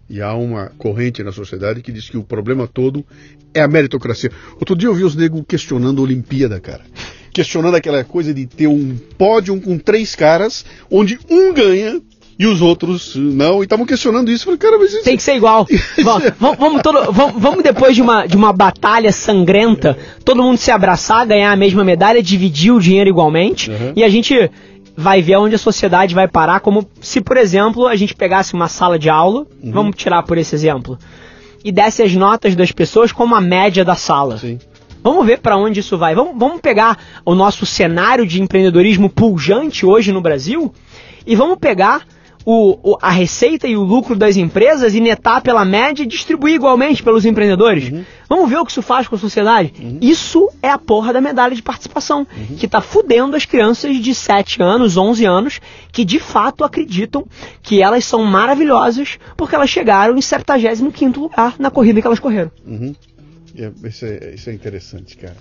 E 0.09 0.21
há 0.21 0.33
uma 0.33 0.71
corrente 0.77 1.23
na 1.23 1.31
sociedade 1.31 1.81
que 1.81 1.91
diz 1.91 2.09
que 2.09 2.17
o 2.17 2.23
problema 2.23 2.67
todo 2.67 3.05
é 3.53 3.61
a 3.61 3.67
meritocracia. 3.67 4.31
Outro 4.55 4.75
dia 4.75 4.89
eu 4.89 4.93
vi 4.93 5.03
os 5.03 5.15
negros 5.15 5.43
questionando 5.47 6.01
a 6.01 6.03
Olimpíada, 6.03 6.59
cara. 6.59 6.83
Questionando 7.31 7.75
aquela 7.75 8.03
coisa 8.03 8.33
de 8.33 8.45
ter 8.47 8.67
um 8.67 8.97
pódio 9.17 9.59
com 9.61 9.77
três 9.77 10.15
caras, 10.15 10.65
onde 10.89 11.19
um 11.29 11.53
ganha 11.53 12.01
e 12.39 12.45
os 12.45 12.61
outros 12.61 13.15
não, 13.15 13.61
e 13.61 13.63
estavam 13.63 13.85
questionando 13.85 14.29
isso. 14.29 14.45
Falei, 14.45 14.59
cara, 14.59 14.77
mas 14.77 14.93
isso... 14.93 15.03
Tem 15.03 15.17
que 15.17 15.23
ser 15.23 15.35
igual. 15.35 15.67
vamos, 16.03 16.57
vamos, 16.57 16.81
todo, 16.81 17.11
vamos, 17.11 17.41
vamos, 17.41 17.63
depois 17.63 17.95
de 17.95 18.01
uma, 18.01 18.27
de 18.27 18.37
uma 18.37 18.53
batalha 18.53 19.11
sangrenta, 19.11 19.97
todo 20.23 20.43
mundo 20.43 20.57
se 20.57 20.69
abraçar, 20.69 21.25
ganhar 21.25 21.51
a 21.51 21.55
mesma 21.55 21.83
medalha, 21.83 22.21
dividir 22.21 22.71
o 22.71 22.79
dinheiro 22.79 23.09
igualmente, 23.09 23.71
uhum. 23.71 23.93
e 23.95 24.03
a 24.03 24.09
gente 24.09 24.51
vai 24.95 25.21
ver 25.21 25.37
onde 25.37 25.55
a 25.55 25.59
sociedade 25.59 26.13
vai 26.13 26.27
parar, 26.27 26.59
como 26.59 26.87
se, 27.01 27.21
por 27.21 27.37
exemplo, 27.37 27.87
a 27.87 27.95
gente 27.95 28.15
pegasse 28.15 28.53
uma 28.53 28.67
sala 28.67 28.99
de 28.99 29.09
aula, 29.09 29.45
uhum. 29.61 29.71
vamos 29.71 29.95
tirar 29.95 30.23
por 30.23 30.37
esse 30.37 30.53
exemplo, 30.53 30.97
e 31.63 31.71
desse 31.71 32.03
as 32.03 32.13
notas 32.13 32.55
das 32.55 32.71
pessoas 32.71 33.11
como 33.11 33.35
a 33.35 33.41
média 33.41 33.83
da 33.83 33.95
sala. 33.95 34.37
Sim. 34.37 34.59
Vamos 35.03 35.25
ver 35.25 35.39
para 35.39 35.55
onde 35.55 35.79
isso 35.79 35.97
vai. 35.97 36.13
Vamos, 36.13 36.33
vamos 36.37 36.59
pegar 36.59 36.97
o 37.23 37.33
nosso 37.33 37.65
cenário 37.65 38.25
de 38.25 38.41
empreendedorismo 38.41 39.09
pujante 39.09 39.85
hoje 39.85 40.11
no 40.11 40.21
Brasil 40.21 40.73
e 41.25 41.35
vamos 41.35 41.57
pegar 41.59 42.05
o, 42.49 42.93
o, 42.93 42.97
a 43.01 43.11
receita 43.11 43.67
e 43.67 43.75
o 43.75 43.83
lucro 43.83 44.15
das 44.15 44.37
empresas 44.37 44.95
e 44.95 45.01
netar 45.01 45.41
pela 45.41 45.65
média 45.65 46.03
e 46.03 46.05
distribuir 46.05 46.55
igualmente 46.55 47.03
pelos 47.03 47.25
empreendedores. 47.25 47.91
Uhum. 47.91 48.05
Vamos 48.29 48.49
ver 48.49 48.55
o 48.55 48.65
que 48.65 48.71
isso 48.71 48.81
faz 48.81 49.05
com 49.05 49.15
a 49.15 49.19
sociedade? 49.19 49.73
Uhum. 49.77 49.97
Isso 50.01 50.49
é 50.63 50.69
a 50.69 50.77
porra 50.77 51.11
da 51.11 51.19
medalha 51.19 51.53
de 51.53 51.61
participação, 51.61 52.19
uhum. 52.19 52.55
que 52.55 52.65
está 52.65 52.79
fudendo 52.79 53.35
as 53.35 53.43
crianças 53.43 53.97
de 53.97 54.15
7 54.15 54.63
anos, 54.63 54.95
11 54.95 55.25
anos, 55.25 55.59
que 55.91 56.05
de 56.05 56.19
fato 56.19 56.63
acreditam 56.63 57.27
que 57.61 57.81
elas 57.81 58.05
são 58.05 58.23
maravilhosas 58.23 59.19
porque 59.35 59.53
elas 59.53 59.69
chegaram 59.69 60.17
em 60.17 60.21
75 60.21 61.19
lugar 61.19 61.55
na 61.59 61.69
corrida 61.69 61.99
que 61.99 62.07
elas 62.07 62.19
correram. 62.19 62.49
Uhum. 62.65 62.95
Isso, 63.83 64.05
é, 64.05 64.35
isso 64.35 64.49
é 64.49 64.53
interessante, 64.53 65.17
cara. 65.17 65.35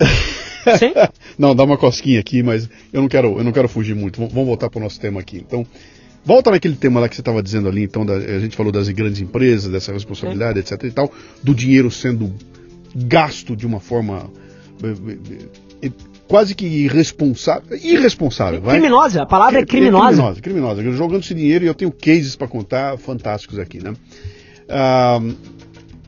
Sim. 0.78 0.92
não, 1.38 1.54
dá 1.54 1.64
uma 1.64 1.76
cosquinha 1.76 2.20
aqui, 2.20 2.42
mas 2.42 2.68
eu 2.92 3.00
não 3.00 3.08
quero, 3.08 3.38
eu 3.38 3.44
não 3.44 3.52
quero 3.52 3.68
fugir 3.68 3.94
muito. 3.94 4.20
Vamos 4.20 4.46
voltar 4.46 4.70
para 4.70 4.78
o 4.78 4.82
nosso 4.82 5.00
tema 5.00 5.20
aqui. 5.20 5.38
Então, 5.38 5.66
volta 6.24 6.50
naquele 6.50 6.76
tema 6.76 7.00
lá 7.00 7.08
que 7.08 7.14
você 7.14 7.20
estava 7.20 7.42
dizendo 7.42 7.68
ali, 7.68 7.82
então, 7.82 8.04
da, 8.04 8.14
a 8.14 8.38
gente 8.38 8.56
falou 8.56 8.72
das 8.72 8.88
grandes 8.88 9.20
empresas, 9.20 9.70
dessa 9.70 9.92
responsabilidade, 9.92 10.58
etc 10.58 10.82
e 10.84 10.90
tal, 10.90 11.12
do 11.42 11.54
dinheiro 11.54 11.90
sendo 11.90 12.32
gasto 12.94 13.56
de 13.56 13.66
uma 13.66 13.80
forma 13.80 14.30
eh, 14.82 14.94
eh, 15.08 15.86
eh, 15.86 15.92
quase 16.26 16.54
que 16.54 16.66
irresponsável, 16.66 17.76
irresponsável, 17.76 18.60
vai? 18.60 18.78
Criminosa, 18.78 19.22
a 19.22 19.26
palavra 19.26 19.58
é, 19.58 19.62
é 19.62 19.66
criminosa. 19.66 20.06
Criminosa, 20.10 20.40
criminosa. 20.40 20.82
Jogando 20.92 21.22
esse 21.22 21.34
dinheiro 21.34 21.64
e 21.64 21.68
eu 21.68 21.74
tenho 21.74 21.90
cases 21.90 22.36
para 22.36 22.48
contar 22.48 22.96
fantásticos 22.98 23.58
aqui, 23.58 23.82
né? 23.82 23.94
Ah, 24.68 25.20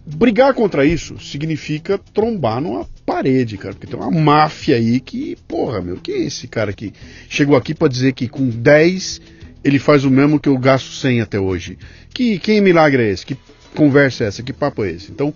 brigar 0.06 0.54
contra 0.54 0.84
isso 0.84 1.18
significa 1.18 1.98
trombar 2.12 2.60
numa 2.60 2.86
parede, 3.04 3.56
cara. 3.56 3.74
Porque 3.74 3.86
tem 3.86 3.98
uma 3.98 4.10
máfia 4.10 4.76
aí 4.76 5.00
que, 5.00 5.36
porra, 5.48 5.80
meu, 5.80 5.96
que 5.96 6.12
é 6.12 6.18
esse 6.18 6.46
cara 6.46 6.72
que 6.72 6.92
chegou 7.28 7.56
aqui 7.56 7.74
para 7.74 7.88
dizer 7.88 8.12
que 8.12 8.28
com 8.28 8.48
10 8.48 9.20
ele 9.64 9.78
faz 9.78 10.04
o 10.04 10.10
mesmo 10.10 10.40
que 10.40 10.48
eu 10.48 10.58
gasto 10.58 10.90
100 10.90 11.20
até 11.20 11.38
hoje. 11.38 11.78
Que, 12.12 12.38
que 12.38 12.60
milagre 12.60 13.04
é 13.04 13.10
esse? 13.10 13.24
Que 13.24 13.36
conversa 13.74 14.24
é 14.24 14.26
essa? 14.28 14.42
Que 14.42 14.52
papo 14.52 14.84
é 14.84 14.90
esse? 14.90 15.10
Então, 15.10 15.32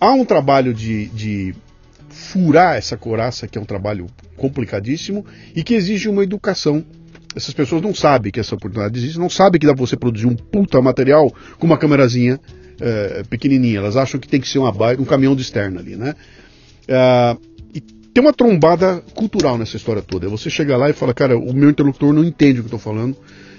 há 0.00 0.12
um 0.12 0.24
trabalho 0.24 0.74
de, 0.74 1.06
de 1.06 1.54
furar 2.08 2.76
essa 2.76 2.96
coraça, 2.96 3.48
que 3.48 3.58
é 3.58 3.60
um 3.60 3.64
trabalho 3.64 4.06
complicadíssimo 4.36 5.24
e 5.54 5.62
que 5.62 5.74
exige 5.74 6.08
uma 6.08 6.22
educação. 6.22 6.84
Essas 7.34 7.54
pessoas 7.54 7.80
não 7.80 7.94
sabem 7.94 8.30
que 8.30 8.38
essa 8.38 8.54
oportunidade 8.54 8.98
existe, 8.98 9.18
não 9.18 9.30
sabem 9.30 9.58
que 9.58 9.66
dá 9.66 9.74
pra 9.74 9.80
você 9.80 9.96
produzir 9.96 10.26
um 10.26 10.36
puta 10.36 10.80
material 10.82 11.34
com 11.58 11.66
uma 11.66 11.78
câmerazinha 11.78 12.38
é, 12.78 13.22
pequenininha. 13.28 13.78
Elas 13.78 13.96
acham 13.96 14.20
que 14.20 14.28
tem 14.28 14.40
que 14.40 14.48
ser 14.48 14.58
uma 14.58 14.70
um 14.98 15.04
caminhão 15.04 15.34
de 15.34 15.42
externa 15.42 15.80
ali, 15.80 15.96
né? 15.96 16.14
É, 16.88 17.36
e 17.74 17.80
tem 17.80 18.22
uma 18.22 18.32
trombada 18.32 19.02
cultural 19.14 19.56
nessa 19.56 19.76
história 19.76 20.02
toda. 20.02 20.28
Você 20.28 20.50
chega 20.50 20.76
lá 20.76 20.90
e 20.90 20.92
fala, 20.92 21.14
cara, 21.14 21.38
o 21.38 21.52
meu 21.52 21.70
interlocutor 21.70 22.12
não 22.12 22.24
entende 22.24 22.60
o 22.60 22.64
que 22.64 22.72
eu 22.72 22.76
estou 22.76 22.92
falando 22.92 23.16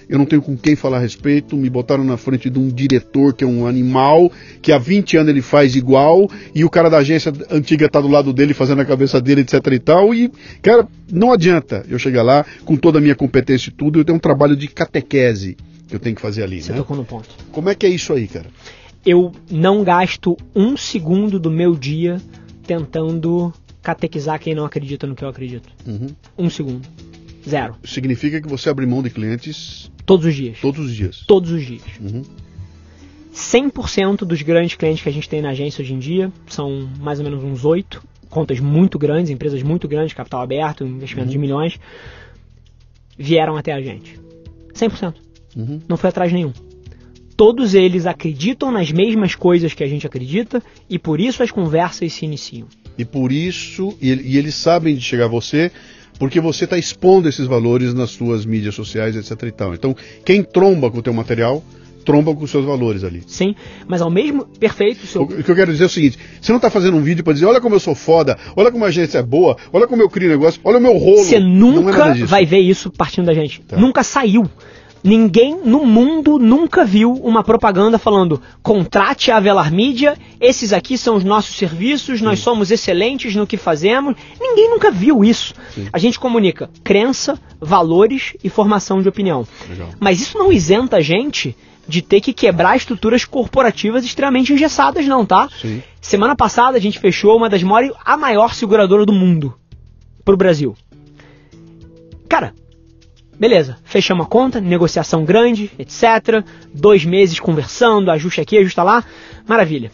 eu 0.09 0.17
não 0.17 0.25
tenho 0.25 0.41
com 0.41 0.55
quem 0.55 0.75
falar 0.75 0.97
a 0.97 0.99
respeito, 0.99 1.55
me 1.55 1.69
botaram 1.69 2.03
na 2.03 2.17
frente 2.17 2.49
de 2.49 2.59
um 2.59 2.67
diretor 2.67 3.33
que 3.33 3.43
é 3.43 3.47
um 3.47 3.65
animal, 3.65 4.31
que 4.61 4.71
há 4.71 4.77
20 4.77 5.17
anos 5.17 5.29
ele 5.29 5.41
faz 5.41 5.75
igual, 5.75 6.29
e 6.53 6.63
o 6.63 6.69
cara 6.69 6.89
da 6.89 6.97
agência 6.97 7.31
antiga 7.49 7.89
tá 7.89 7.99
do 7.99 8.07
lado 8.07 8.33
dele 8.33 8.53
fazendo 8.53 8.81
a 8.81 8.85
cabeça 8.85 9.21
dele, 9.21 9.41
etc 9.41 9.55
e 9.71 9.79
tal, 9.79 10.13
e, 10.13 10.31
cara, 10.61 10.87
não 11.11 11.31
adianta 11.31 11.85
eu 11.89 11.97
chegar 11.97 12.23
lá 12.23 12.45
com 12.65 12.75
toda 12.75 12.99
a 12.99 13.01
minha 13.01 13.15
competência 13.15 13.69
e 13.69 13.73
tudo, 13.73 13.99
eu 13.99 14.05
tenho 14.05 14.17
um 14.17 14.21
trabalho 14.21 14.55
de 14.55 14.67
catequese 14.67 15.57
que 15.87 15.95
eu 15.95 15.99
tenho 15.99 16.15
que 16.15 16.21
fazer 16.21 16.43
ali, 16.43 16.61
Você 16.61 16.71
né? 16.71 16.77
tocou 16.77 16.95
no 16.95 17.05
ponto. 17.05 17.29
Como 17.51 17.69
é 17.69 17.75
que 17.75 17.85
é 17.85 17.89
isso 17.89 18.13
aí, 18.13 18.27
cara? 18.27 18.47
Eu 19.05 19.33
não 19.51 19.83
gasto 19.83 20.37
um 20.55 20.77
segundo 20.77 21.37
do 21.37 21.51
meu 21.51 21.75
dia 21.75 22.21
tentando 22.77 23.53
catequizar 23.81 24.39
quem 24.39 24.55
não 24.55 24.65
acredita 24.65 25.05
no 25.05 25.15
que 25.15 25.23
eu 25.23 25.29
acredito. 25.29 25.69
Uhum. 25.85 26.07
Um 26.37 26.49
segundo. 26.49 26.87
Zero. 27.47 27.75
Significa 27.83 28.41
que 28.41 28.47
você 28.47 28.69
abre 28.69 28.85
mão 28.85 29.03
de 29.03 29.09
clientes 29.09 29.91
Todos 30.05 30.25
os 30.25 30.35
dias. 30.35 30.59
todos 30.59 30.85
os 30.85 30.95
dias. 30.95 31.23
Todos 31.27 31.51
os 31.51 31.65
dias. 31.65 31.83
Uhum. 31.99 32.23
100% 33.33 34.19
dos 34.19 34.41
grandes 34.41 34.75
clientes 34.75 35.03
que 35.03 35.09
a 35.09 35.11
gente 35.11 35.27
tem 35.27 35.41
na 35.41 35.49
agência 35.49 35.81
hoje 35.81 35.93
em 35.93 35.99
dia, 35.99 36.31
são 36.47 36.89
mais 36.99 37.19
ou 37.19 37.25
menos 37.25 37.43
uns 37.43 37.65
oito, 37.65 38.03
contas 38.29 38.59
muito 38.59 38.97
grandes, 38.97 39.31
empresas 39.31 39.61
muito 39.63 39.87
grandes, 39.87 40.13
capital 40.13 40.41
aberto, 40.41 40.85
investimento 40.85 41.29
de 41.29 41.37
milhões, 41.37 41.79
vieram 43.17 43.57
até 43.57 43.73
a 43.73 43.81
gente. 43.81 44.19
100%. 44.73 45.15
Uhum. 45.55 45.81
Não 45.87 45.97
foi 45.97 46.09
atrás 46.09 46.31
nenhum. 46.31 46.53
Todos 47.43 47.75
eles 47.75 48.05
acreditam 48.05 48.71
nas 48.71 48.89
mesmas 48.89 49.35
coisas 49.35 49.73
que 49.73 49.83
a 49.83 49.87
gente 49.87 50.07
acredita 50.07 50.63
e 50.89 50.97
por 50.97 51.19
isso 51.19 51.43
as 51.43 51.51
conversas 51.51 52.13
se 52.13 52.23
iniciam. 52.23 52.67
E 52.97 53.03
por 53.03 53.33
isso, 53.33 53.97
e, 54.01 54.13
e 54.13 54.37
eles 54.37 54.55
sabem 54.55 54.95
de 54.95 55.01
chegar 55.01 55.25
a 55.25 55.27
você, 55.27 55.69
porque 56.17 56.39
você 56.39 56.63
está 56.63 56.77
expondo 56.77 57.27
esses 57.27 57.45
valores 57.45 57.93
nas 57.93 58.11
suas 58.11 58.45
mídias 58.45 58.75
sociais, 58.75 59.17
etc 59.17 59.43
e 59.43 59.51
tal. 59.51 59.73
Então, 59.73 59.93
quem 60.23 60.41
tromba 60.41 60.89
com 60.89 60.99
o 60.99 61.01
teu 61.01 61.13
material, 61.13 61.61
tromba 62.05 62.33
com 62.33 62.45
os 62.45 62.49
seus 62.49 62.63
valores 62.63 63.03
ali. 63.03 63.21
Sim, 63.27 63.53
mas 63.89 64.01
ao 64.01 64.09
mesmo 64.09 64.45
perfeito, 64.45 65.03
O 65.03 65.07
seu, 65.07 65.23
o 65.23 65.43
que 65.43 65.51
eu 65.51 65.55
quero 65.55 65.73
dizer 65.73 65.83
é 65.83 65.87
o 65.87 65.89
seguinte: 65.89 66.17
você 66.39 66.49
não 66.53 66.59
está 66.59 66.69
fazendo 66.69 66.95
um 66.95 67.01
vídeo 67.01 67.25
para 67.25 67.33
dizer, 67.33 67.45
olha 67.45 67.59
como 67.59 67.75
eu 67.75 67.79
sou 67.81 67.93
foda, 67.93 68.37
olha 68.55 68.71
como 68.71 68.85
a 68.85 68.87
agência 68.87 69.17
é 69.17 69.21
boa, 69.21 69.57
olha 69.73 69.85
como 69.85 70.01
eu 70.01 70.09
crio 70.09 70.29
negócio, 70.29 70.61
olha 70.63 70.77
o 70.77 70.81
meu 70.81 70.93
rolo. 70.97 71.17
Você 71.25 71.35
é 71.35 71.39
nunca 71.41 72.11
disso. 72.13 72.27
vai 72.27 72.45
ver 72.45 72.59
isso 72.59 72.89
partindo 72.89 73.25
da 73.25 73.33
gente. 73.33 73.59
Tá. 73.63 73.75
Nunca 73.75 74.01
saiu. 74.01 74.49
Ninguém 75.03 75.59
no 75.65 75.85
mundo 75.85 76.39
nunca 76.39 76.85
viu 76.85 77.13
uma 77.13 77.43
propaganda 77.43 77.99
falando 77.99 78.41
contrate 78.61 79.31
a 79.31 79.37
Avelar 79.37 79.71
Mídia, 79.71 80.17
esses 80.39 80.71
aqui 80.71 80.97
são 80.97 81.17
os 81.17 81.25
nossos 81.25 81.57
serviços, 81.57 82.21
nós 82.21 82.39
somos 82.39 82.71
excelentes 82.71 83.35
no 83.35 83.45
que 83.45 83.57
fazemos. 83.57 84.15
Ninguém 84.39 84.69
nunca 84.69 84.89
viu 84.89 85.23
isso. 85.23 85.53
Sim. 85.75 85.89
A 85.91 85.97
gente 85.97 86.17
comunica 86.17 86.69
crença, 86.83 87.37
valores 87.59 88.33
e 88.41 88.49
formação 88.49 89.01
de 89.01 89.09
opinião. 89.09 89.45
Legal. 89.69 89.89
Mas 89.99 90.21
isso 90.21 90.37
não 90.37 90.51
isenta 90.51 90.97
a 90.97 91.01
gente 91.01 91.55
de 91.85 92.01
ter 92.01 92.21
que 92.21 92.31
quebrar 92.31 92.77
estruturas 92.77 93.25
corporativas 93.25 94.05
extremamente 94.05 94.53
engessadas, 94.53 95.05
não, 95.05 95.25
tá? 95.25 95.49
Sim. 95.61 95.83
Semana 95.99 96.35
passada 96.35 96.77
a 96.77 96.81
gente 96.81 96.97
fechou 96.97 97.35
uma 97.35 97.49
das 97.49 97.61
maiores, 97.61 97.93
a 98.05 98.15
maior 98.15 98.53
seguradora 98.53 99.05
do 99.05 99.11
mundo 99.11 99.53
pro 100.23 100.37
Brasil. 100.37 100.75
Cara, 102.29 102.53
beleza, 103.43 103.75
fechamos 103.83 104.25
a 104.25 104.29
conta, 104.29 104.61
negociação 104.61 105.25
grande, 105.25 105.69
etc. 105.77 106.41
Dois 106.73 107.03
meses 107.03 107.41
conversando, 107.41 108.09
ajuste 108.09 108.39
aqui, 108.39 108.57
ajusta 108.57 108.81
lá, 108.83 109.03
maravilha. 109.45 109.91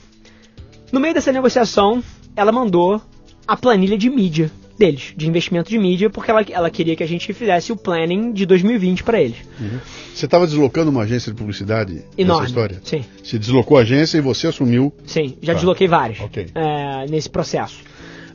No 0.92 1.00
meio 1.00 1.16
dessa 1.16 1.32
negociação, 1.32 2.04
ela 2.36 2.52
mandou 2.52 3.02
a 3.48 3.58
planilha 3.58 3.98
de 3.98 4.08
mídia 4.08 4.52
deles, 4.78 5.16
de 5.18 5.28
investimento 5.28 5.68
de 5.68 5.80
mídia, 5.80 6.12
porque 6.12 6.30
ela, 6.30 6.46
ela 6.52 6.70
queria 6.70 6.96
que 6.96 7.02
a 7.02 7.08
gente 7.08 7.34
fizesse 7.34 7.72
o 7.72 7.76
planning 7.76 8.32
de 8.34 8.46
2020 8.46 9.04
para 9.04 9.20
eles. 9.20 9.38
Você 10.14 10.26
estava 10.26 10.46
deslocando 10.46 10.92
uma 10.92 11.02
agência 11.02 11.32
de 11.32 11.38
publicidade 11.40 12.04
Enorme. 12.16 12.42
nessa 12.44 12.50
história? 12.52 12.80
Sim. 12.84 13.04
Você 13.24 13.40
deslocou 13.40 13.80
a 13.80 13.82
agência 13.82 14.20
e 14.20 14.22
você 14.22 14.46
assumiu. 14.46 14.94
Sim, 15.08 15.36
já 15.42 15.54
Tá. 15.54 15.58
desloquei 15.58 15.88
vários 15.88 16.20
Ok. 16.20 16.46
é, 16.54 17.08
nesse 17.10 17.28
processo. 17.32 17.80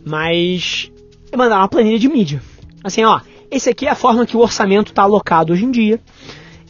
Mas 0.05 0.91
eu 1.31 1.39
mandava 1.39 1.61
uma 1.63 1.69
planilha 1.69 2.01
de 2.01 2.09
mídia. 2.09 2.43
Assim, 2.83 3.05
ó, 3.05 3.21
esse 3.55 3.71
aqui 3.71 3.87
é 3.87 3.91
a 3.91 3.95
forma 3.95 4.27
que 4.27 4.37
o 4.37 4.41
orçamento 4.41 4.91
está 4.91 5.03
alocado 5.03 5.53
hoje 5.53 5.65
em 5.65 5.71
dia. 5.71 6.01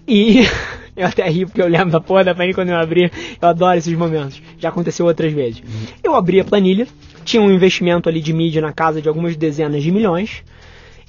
E 0.06 0.40
eu 0.94 1.06
até 1.06 1.26
ri 1.28 1.46
porque 1.46 1.62
eu 1.62 1.68
lembro 1.68 1.90
da 1.90 2.00
porra 2.00 2.24
da 2.24 2.34
planilha 2.34 2.54
quando 2.54 2.68
eu 2.68 2.76
abri. 2.76 3.10
Eu 3.40 3.48
adoro 3.48 3.78
esses 3.78 3.96
momentos. 3.96 4.42
Já 4.58 4.68
aconteceu 4.68 5.06
outras 5.06 5.32
vezes. 5.32 5.62
Eu 6.02 6.14
abri 6.14 6.40
a 6.40 6.44
planilha, 6.44 6.86
tinha 7.24 7.42
um 7.42 7.50
investimento 7.50 8.08
ali 8.08 8.20
de 8.20 8.32
mídia 8.34 8.60
na 8.60 8.72
casa 8.72 9.00
de 9.00 9.08
algumas 9.08 9.34
dezenas 9.34 9.82
de 9.82 9.90
milhões. 9.90 10.44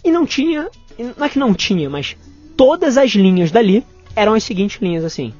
E 0.03 0.11
não 0.11 0.25
tinha. 0.25 0.69
Não 1.17 1.25
é 1.25 1.29
que 1.29 1.37
não 1.37 1.53
tinha, 1.53 1.89
mas 1.89 2.15
todas 2.55 2.97
as 2.97 3.11
linhas 3.11 3.51
dali 3.51 3.85
eram 4.15 4.33
as 4.33 4.43
seguintes 4.43 4.81
linhas 4.81 5.03
assim. 5.03 5.33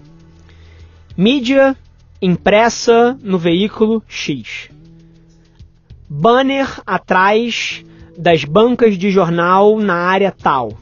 Mídia 1.15 1.77
impressa 2.21 3.17
no 3.23 3.38
veículo 3.38 4.03
X. 4.05 4.69
Banner 6.09 6.81
atrás 6.86 7.86
das 8.18 8.43
bancas 8.43 8.97
de 8.97 9.11
jornal 9.11 9.80
na 9.80 9.95
área 9.95 10.32
tal. 10.32 10.78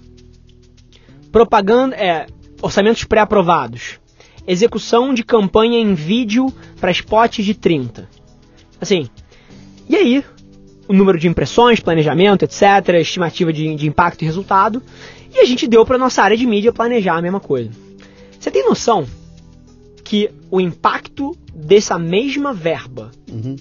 Propaganda, 1.31 1.95
é, 1.95 2.27
orçamentos 2.61 3.03
pré-aprovados. 3.03 3.99
Execução 4.47 5.13
de 5.13 5.23
campanha 5.23 5.79
em 5.79 5.93
vídeo 5.93 6.53
para 6.79 6.91
spots 6.91 7.43
de 7.43 7.53
30. 7.53 8.09
Assim, 8.79 9.09
e 9.89 9.95
aí? 9.95 10.23
O 10.87 10.93
número 10.93 11.17
de 11.17 11.27
impressões, 11.27 11.79
planejamento, 11.79 12.43
etc., 12.43 12.89
estimativa 12.99 13.53
de, 13.53 13.75
de 13.75 13.87
impacto 13.87 14.21
e 14.21 14.25
resultado. 14.25 14.83
E 15.33 15.39
a 15.39 15.45
gente 15.45 15.65
deu 15.65 15.85
para 15.85 15.97
nossa 15.97 16.21
área 16.21 16.37
de 16.37 16.45
mídia 16.45 16.73
planejar 16.73 17.17
a 17.17 17.21
mesma 17.21 17.39
coisa. 17.39 17.71
Você 18.39 18.51
tem 18.51 18.65
noção 18.65 19.07
que 20.03 20.29
o 20.51 20.59
impacto 20.59 21.35
dessa 21.55 21.97
mesma 21.97 22.53
verba 22.53 23.11
Uhum. 23.31 23.55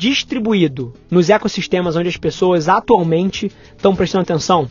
Distribuído 0.00 0.94
nos 1.10 1.28
ecossistemas 1.28 1.94
onde 1.94 2.08
as 2.08 2.16
pessoas 2.16 2.70
atualmente 2.70 3.52
estão 3.76 3.94
prestando 3.94 4.22
atenção 4.22 4.66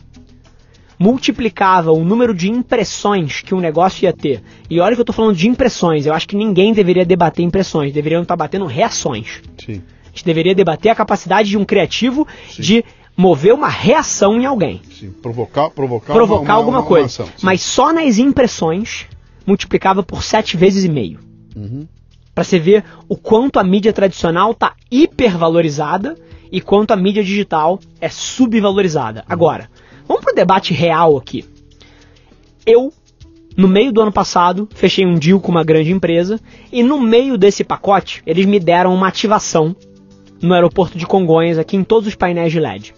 multiplicava 0.98 1.92
o 1.92 2.04
número 2.04 2.34
de 2.34 2.50
impressões 2.50 3.40
que 3.40 3.54
um 3.54 3.60
negócio 3.60 4.04
ia 4.04 4.12
ter. 4.12 4.42
E 4.68 4.78
olha 4.80 4.94
que 4.94 5.00
eu 5.00 5.02
estou 5.02 5.14
falando 5.14 5.34
de 5.36 5.48
impressões, 5.48 6.04
eu 6.04 6.12
acho 6.12 6.28
que 6.28 6.36
ninguém 6.36 6.74
deveria 6.74 7.06
debater 7.06 7.42
impressões, 7.42 7.90
deveriam 7.92 8.20
estar 8.22 8.36
batendo 8.36 8.66
reações. 8.66 9.40
Sim. 9.64 9.80
A 10.04 10.08
gente 10.10 10.24
deveria 10.26 10.54
debater 10.54 10.90
a 10.90 10.94
capacidade 10.94 11.48
de 11.48 11.56
um 11.56 11.64
criativo 11.64 12.26
Sim. 12.50 12.60
de 12.62 12.84
mover 13.16 13.54
uma 13.54 13.68
reação 13.68 14.38
em 14.40 14.44
alguém 14.44 14.82
Sim. 14.90 15.10
Provocar, 15.22 15.70
provocar, 15.70 16.12
provocar 16.12 16.42
uma- 16.42 16.48
uma- 16.50 16.54
alguma 16.54 16.78
uma 16.80 16.86
coisa. 16.86 17.06
ação. 17.06 17.28
Mas 17.42 17.62
só 17.62 17.92
nas 17.94 18.18
impressões 18.18 19.06
multiplicava 19.46 20.02
por 20.02 20.22
sete 20.22 20.54
vezes 20.56 20.84
e 20.84 20.88
meio. 20.90 21.18
Uhum. 21.56 21.86
Pra 22.40 22.44
você 22.46 22.58
ver 22.58 22.84
o 23.06 23.18
quanto 23.18 23.58
a 23.58 23.62
mídia 23.62 23.92
tradicional 23.92 24.54
tá 24.54 24.72
hipervalorizada 24.90 26.16
e 26.50 26.58
quanto 26.58 26.90
a 26.90 26.96
mídia 26.96 27.22
digital 27.22 27.78
é 28.00 28.08
subvalorizada. 28.08 29.22
Agora, 29.28 29.70
vamos 30.08 30.24
pro 30.24 30.34
debate 30.34 30.72
real 30.72 31.18
aqui. 31.18 31.44
Eu, 32.64 32.94
no 33.54 33.68
meio 33.68 33.92
do 33.92 34.00
ano 34.00 34.10
passado, 34.10 34.66
fechei 34.74 35.04
um 35.04 35.18
deal 35.18 35.38
com 35.38 35.50
uma 35.50 35.62
grande 35.62 35.92
empresa 35.92 36.40
e 36.72 36.82
no 36.82 36.98
meio 36.98 37.36
desse 37.36 37.62
pacote, 37.62 38.22
eles 38.24 38.46
me 38.46 38.58
deram 38.58 38.94
uma 38.94 39.08
ativação 39.08 39.76
no 40.40 40.54
aeroporto 40.54 40.96
de 40.96 41.06
Congonhas, 41.06 41.58
aqui 41.58 41.76
em 41.76 41.84
todos 41.84 42.08
os 42.08 42.14
painéis 42.14 42.52
de 42.52 42.58
LED. 42.58 42.94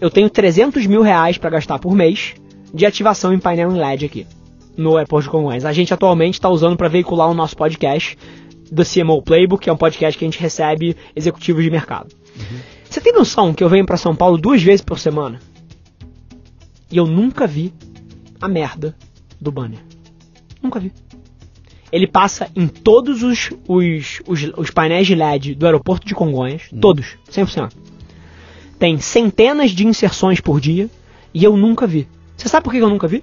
Eu 0.00 0.10
tenho 0.10 0.28
300 0.28 0.88
mil 0.88 1.02
reais 1.02 1.38
para 1.38 1.50
gastar 1.50 1.78
por 1.78 1.94
mês 1.94 2.34
de 2.74 2.84
ativação 2.84 3.32
em 3.32 3.38
painel 3.38 3.70
em 3.70 3.78
LED 3.78 4.06
aqui, 4.06 4.26
no 4.76 4.96
aeroporto 4.96 5.24
de 5.24 5.30
Congonhas. 5.30 5.64
A 5.64 5.72
gente 5.72 5.92
atualmente 5.92 6.34
está 6.34 6.48
usando 6.48 6.76
para 6.76 6.88
veicular 6.88 7.30
o 7.30 7.34
nosso 7.34 7.56
podcast 7.56 8.16
do 8.70 8.84
CMO 8.84 9.22
Playbook, 9.22 9.64
que 9.64 9.70
é 9.70 9.72
um 9.72 9.76
podcast 9.76 10.18
que 10.18 10.24
a 10.24 10.28
gente 10.28 10.40
recebe 10.40 10.96
executivos 11.14 11.62
de 11.62 11.70
mercado. 11.70 12.14
Você 12.88 13.00
tem 13.00 13.12
noção 13.12 13.52
que 13.52 13.62
eu 13.62 13.68
venho 13.68 13.86
para 13.86 13.96
São 13.96 14.14
Paulo 14.14 14.36
duas 14.36 14.62
vezes 14.62 14.80
por 14.80 14.98
semana? 14.98 15.40
E 16.90 16.96
eu 16.96 17.06
nunca 17.06 17.46
vi 17.46 17.72
a 18.40 18.48
merda 18.48 18.96
do 19.40 19.52
banner. 19.52 19.78
Nunca 20.62 20.80
vi. 20.80 20.92
Ele 21.92 22.06
passa 22.06 22.48
em 22.54 22.66
todos 22.68 23.22
os, 23.22 23.50
os, 23.66 24.22
os, 24.26 24.52
os 24.56 24.70
painéis 24.70 25.06
de 25.06 25.14
LED 25.14 25.54
do 25.54 25.66
aeroporto 25.66 26.06
de 26.06 26.14
Congonhas, 26.14 26.62
hum. 26.72 26.80
todos, 26.80 27.16
100%. 27.30 27.72
Tem 28.78 28.98
centenas 28.98 29.72
de 29.72 29.86
inserções 29.86 30.40
por 30.40 30.60
dia 30.60 30.88
e 31.34 31.44
eu 31.44 31.56
nunca 31.56 31.86
vi. 31.86 32.08
Você 32.36 32.48
sabe 32.48 32.64
por 32.64 32.72
que 32.72 32.78
eu 32.78 32.88
nunca 32.88 33.06
vi? 33.06 33.22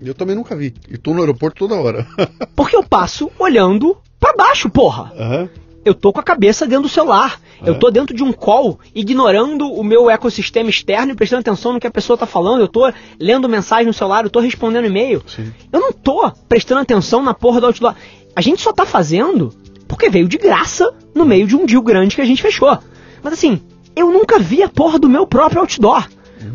Eu 0.00 0.14
também 0.14 0.36
nunca 0.36 0.54
vi. 0.54 0.74
E 0.88 0.96
tô 0.96 1.12
no 1.12 1.20
aeroporto 1.20 1.58
toda 1.58 1.80
hora. 1.80 2.06
Porque 2.54 2.76
eu 2.76 2.84
passo 2.84 3.30
olhando 3.38 3.96
para 4.18 4.34
baixo, 4.34 4.70
porra. 4.70 5.12
Uhum. 5.16 5.48
Eu 5.84 5.94
tô 5.94 6.12
com 6.12 6.20
a 6.20 6.22
cabeça 6.22 6.66
dentro 6.66 6.84
do 6.84 6.88
celular. 6.88 7.40
Uhum. 7.60 7.68
Eu 7.68 7.78
tô 7.78 7.90
dentro 7.90 8.14
de 8.14 8.22
um 8.22 8.32
call, 8.32 8.78
ignorando 8.94 9.66
o 9.72 9.82
meu 9.82 10.10
ecossistema 10.10 10.70
externo 10.70 11.12
e 11.12 11.14
prestando 11.14 11.40
atenção 11.40 11.72
no 11.72 11.80
que 11.80 11.86
a 11.86 11.90
pessoa 11.90 12.16
tá 12.16 12.26
falando. 12.26 12.60
Eu 12.60 12.68
tô 12.68 12.92
lendo 13.18 13.48
mensagem 13.48 13.86
no 13.86 13.92
celular, 13.94 14.24
eu 14.24 14.30
tô 14.30 14.40
respondendo 14.40 14.86
e-mail. 14.86 15.22
Sim. 15.26 15.52
Eu 15.72 15.80
não 15.80 15.92
tô 15.92 16.30
prestando 16.48 16.80
atenção 16.80 17.22
na 17.22 17.34
porra 17.34 17.60
do 17.60 17.66
outdoor. 17.66 17.94
A 18.36 18.40
gente 18.40 18.62
só 18.62 18.72
tá 18.72 18.86
fazendo 18.86 19.52
porque 19.88 20.10
veio 20.10 20.28
de 20.28 20.36
graça 20.36 20.94
no 21.14 21.24
meio 21.24 21.46
de 21.46 21.56
um 21.56 21.64
deal 21.64 21.82
grande 21.82 22.14
que 22.14 22.20
a 22.20 22.26
gente 22.26 22.42
fechou. 22.42 22.78
Mas 23.22 23.32
assim, 23.32 23.60
eu 23.96 24.12
nunca 24.12 24.38
vi 24.38 24.62
a 24.62 24.68
porra 24.68 24.98
do 24.98 25.08
meu 25.08 25.26
próprio 25.26 25.60
outdoor 25.60 26.06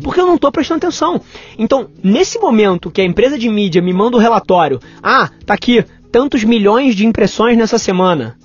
porque 0.02 0.20
eu 0.20 0.26
não 0.26 0.36
estou 0.36 0.50
prestando 0.50 0.78
atenção. 0.78 1.20
Então, 1.58 1.88
nesse 2.02 2.38
momento 2.38 2.90
que 2.90 3.00
a 3.00 3.04
empresa 3.04 3.38
de 3.38 3.48
mídia 3.48 3.82
me 3.82 3.92
manda 3.92 4.16
o 4.16 4.20
relatório, 4.20 4.80
ah, 5.02 5.30
tá 5.44 5.54
aqui 5.54 5.84
tantos 6.10 6.44
milhões 6.44 6.94
de 6.94 7.06
impressões 7.06 7.56
nessa 7.56 7.78
semana. 7.78 8.36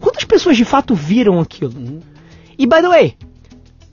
Quantas 0.00 0.24
pessoas 0.24 0.56
de 0.56 0.64
fato 0.64 0.94
viram 0.94 1.40
aquilo? 1.40 1.72
Uhum. 1.76 2.00
E 2.58 2.66
by 2.66 2.76
the 2.76 2.88
way, 2.88 3.16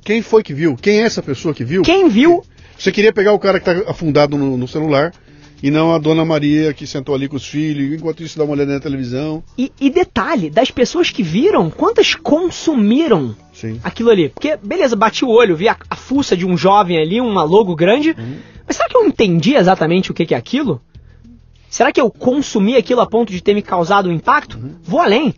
quem 0.03 0.21
foi 0.21 0.43
que 0.43 0.53
viu? 0.53 0.75
Quem 0.75 1.01
é 1.01 1.03
essa 1.03 1.21
pessoa 1.21 1.53
que 1.53 1.63
viu? 1.63 1.83
Quem 1.83 2.09
viu? 2.09 2.43
Você 2.77 2.91
queria 2.91 3.13
pegar 3.13 3.33
o 3.33 3.39
cara 3.39 3.59
que 3.59 3.69
está 3.69 3.89
afundado 3.89 4.37
no, 4.37 4.57
no, 4.57 4.67
celular 4.67 5.13
e 5.61 5.69
não 5.69 5.93
a 5.93 5.99
dona 5.99 6.25
Maria 6.25 6.73
que 6.73 6.87
sentou 6.87 7.13
ali 7.13 7.27
com 7.27 7.35
os 7.35 7.47
filhos, 7.47 7.93
enquanto 7.93 8.23
isso 8.23 8.37
dá 8.37 8.43
uma 8.43 8.53
olhada 8.53 8.73
na 8.73 8.79
televisão. 8.79 9.43
E, 9.55 9.71
e 9.79 9.89
detalhe, 9.91 10.49
das 10.49 10.71
pessoas 10.71 11.11
que 11.11 11.21
viram, 11.21 11.69
quantas 11.69 12.15
consumiram 12.15 13.35
Sim. 13.61 13.79
aquilo 13.83 14.09
ali. 14.09 14.29
Porque, 14.29 14.57
beleza, 14.57 14.95
bati 14.95 15.23
o 15.23 15.29
olho, 15.29 15.55
vi 15.55 15.69
a, 15.69 15.77
a 15.87 15.95
fuça 15.95 16.35
de 16.35 16.47
um 16.47 16.57
jovem 16.57 16.97
ali, 16.97 17.21
uma 17.21 17.43
logo 17.43 17.75
grande. 17.75 18.15
Uhum. 18.17 18.37
Mas 18.67 18.77
será 18.77 18.89
que 18.89 18.97
eu 18.97 19.05
entendi 19.05 19.53
exatamente 19.53 20.09
o 20.09 20.13
que, 20.15 20.25
que 20.25 20.33
é 20.33 20.37
aquilo? 20.37 20.81
Será 21.69 21.91
que 21.91 22.01
eu 22.01 22.09
consumi 22.09 22.75
aquilo 22.75 23.01
a 23.01 23.05
ponto 23.05 23.31
de 23.31 23.41
ter 23.41 23.53
me 23.53 23.61
causado 23.61 24.09
um 24.09 24.11
impacto? 24.11 24.57
Uhum. 24.57 24.75
Vou 24.83 24.99
além. 24.99 25.35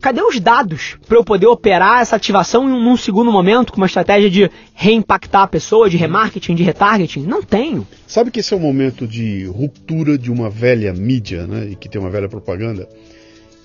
Cadê 0.00 0.20
os 0.20 0.40
dados 0.40 0.96
para 1.06 1.16
eu 1.16 1.22
poder 1.22 1.46
operar 1.46 2.00
essa 2.00 2.16
ativação 2.16 2.68
em 2.68 2.72
um 2.72 2.96
segundo 2.96 3.30
momento 3.30 3.72
com 3.72 3.76
uma 3.76 3.86
estratégia 3.86 4.28
de 4.28 4.50
reimpactar 4.74 5.42
a 5.42 5.46
pessoa, 5.46 5.88
de 5.88 5.96
remarketing, 5.96 6.56
de 6.56 6.64
retargeting? 6.64 7.20
Não 7.20 7.40
tenho. 7.40 7.86
Sabe 8.04 8.32
que 8.32 8.40
esse 8.40 8.52
é 8.52 8.56
o 8.56 8.60
momento 8.60 9.06
de 9.06 9.44
ruptura 9.44 10.18
de 10.18 10.28
uma 10.28 10.50
velha 10.50 10.92
mídia, 10.92 11.46
né, 11.46 11.68
e 11.70 11.76
que 11.76 11.88
tem 11.88 12.00
uma 12.00 12.10
velha 12.10 12.28
propaganda? 12.28 12.88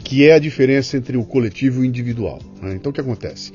Que 0.04 0.28
é 0.28 0.34
a 0.34 0.40
diferença 0.40 0.98
entre 0.98 1.18
o 1.18 1.24
coletivo 1.24 1.80
e 1.80 1.82
o 1.82 1.86
individual. 1.86 2.40
Né? 2.62 2.76
Então 2.76 2.90
o 2.90 2.94
que 2.94 3.02
acontece? 3.02 3.52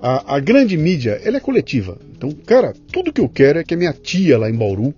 A, 0.00 0.36
a, 0.36 0.40
grande 0.40 0.76
mídia, 0.76 1.20
ela 1.24 1.38
é 1.38 1.40
coletiva. 1.40 1.98
Então, 2.16 2.30
cara, 2.46 2.74
tudo 2.92 3.12
que 3.12 3.20
eu 3.20 3.28
quero 3.28 3.58
é 3.58 3.64
que 3.64 3.74
a 3.74 3.76
minha 3.76 3.92
tia 3.92 4.38
lá 4.38 4.48
em 4.48 4.54
Bauru 4.54 4.94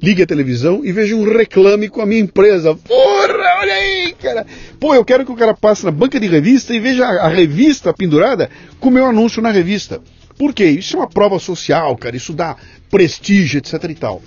ligue 0.00 0.22
a 0.22 0.26
televisão 0.26 0.84
e 0.84 0.92
veja 0.92 1.16
um 1.16 1.24
reclame 1.24 1.88
com 1.88 2.00
a 2.00 2.06
minha 2.06 2.20
empresa. 2.20 2.74
Porra, 2.74 3.58
olha 3.60 3.74
aí, 3.74 4.14
cara. 4.20 4.46
Pô, 4.78 4.94
eu 4.94 5.04
quero 5.04 5.24
que 5.24 5.32
o 5.32 5.36
cara 5.36 5.54
passe 5.54 5.84
na 5.84 5.90
banca 5.90 6.20
de 6.20 6.26
revista 6.26 6.72
e 6.72 6.78
veja 6.78 7.04
a, 7.04 7.26
a 7.26 7.28
revista 7.28 7.92
pendurada 7.92 8.48
com 8.78 8.88
o 8.88 8.92
meu 8.92 9.06
anúncio 9.06 9.42
na 9.42 9.50
revista. 9.50 10.00
Por 10.38 10.54
quê? 10.54 10.66
Isso 10.66 10.96
é 10.96 11.00
uma 11.00 11.08
prova 11.08 11.38
social, 11.40 11.96
cara. 11.96 12.16
Isso 12.16 12.32
dá 12.32 12.56
prestígio, 12.88 13.58
etc 13.58 13.84
e 13.90 13.94
tal. 13.94 14.22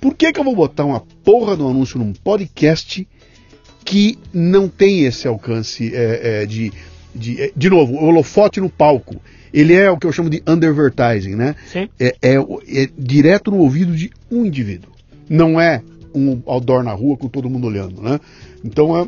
Por 0.00 0.14
que, 0.14 0.32
que 0.32 0.40
eu 0.40 0.44
vou 0.44 0.54
botar 0.54 0.84
uma 0.84 1.00
porra 1.24 1.56
do 1.56 1.68
anúncio 1.68 1.98
num 1.98 2.12
podcast 2.12 3.06
que 3.84 4.18
não 4.32 4.68
tem 4.68 5.04
esse 5.04 5.26
alcance 5.26 5.94
é, 5.94 6.42
é, 6.42 6.46
de, 6.46 6.72
de. 7.14 7.42
É, 7.42 7.52
de 7.54 7.70
novo, 7.70 7.94
o 7.94 8.04
holofote 8.04 8.60
no 8.60 8.70
palco. 8.70 9.20
Ele 9.52 9.74
é 9.74 9.90
o 9.90 9.98
que 9.98 10.06
eu 10.06 10.12
chamo 10.12 10.30
de 10.30 10.42
undervertising, 10.46 11.34
né? 11.34 11.54
Sim. 11.70 11.88
É, 12.00 12.16
é, 12.22 12.36
é 12.36 12.88
direto 12.96 13.50
no 13.50 13.58
ouvido 13.58 13.94
de 13.94 14.10
um 14.30 14.46
indivíduo. 14.46 14.90
Não 15.28 15.60
é 15.60 15.82
um 16.14 16.40
outdoor 16.46 16.82
na 16.82 16.92
rua 16.92 17.16
com 17.16 17.28
todo 17.28 17.50
mundo 17.50 17.66
olhando, 17.66 18.00
né? 18.00 18.18
Então 18.64 18.98
é, 18.98 19.06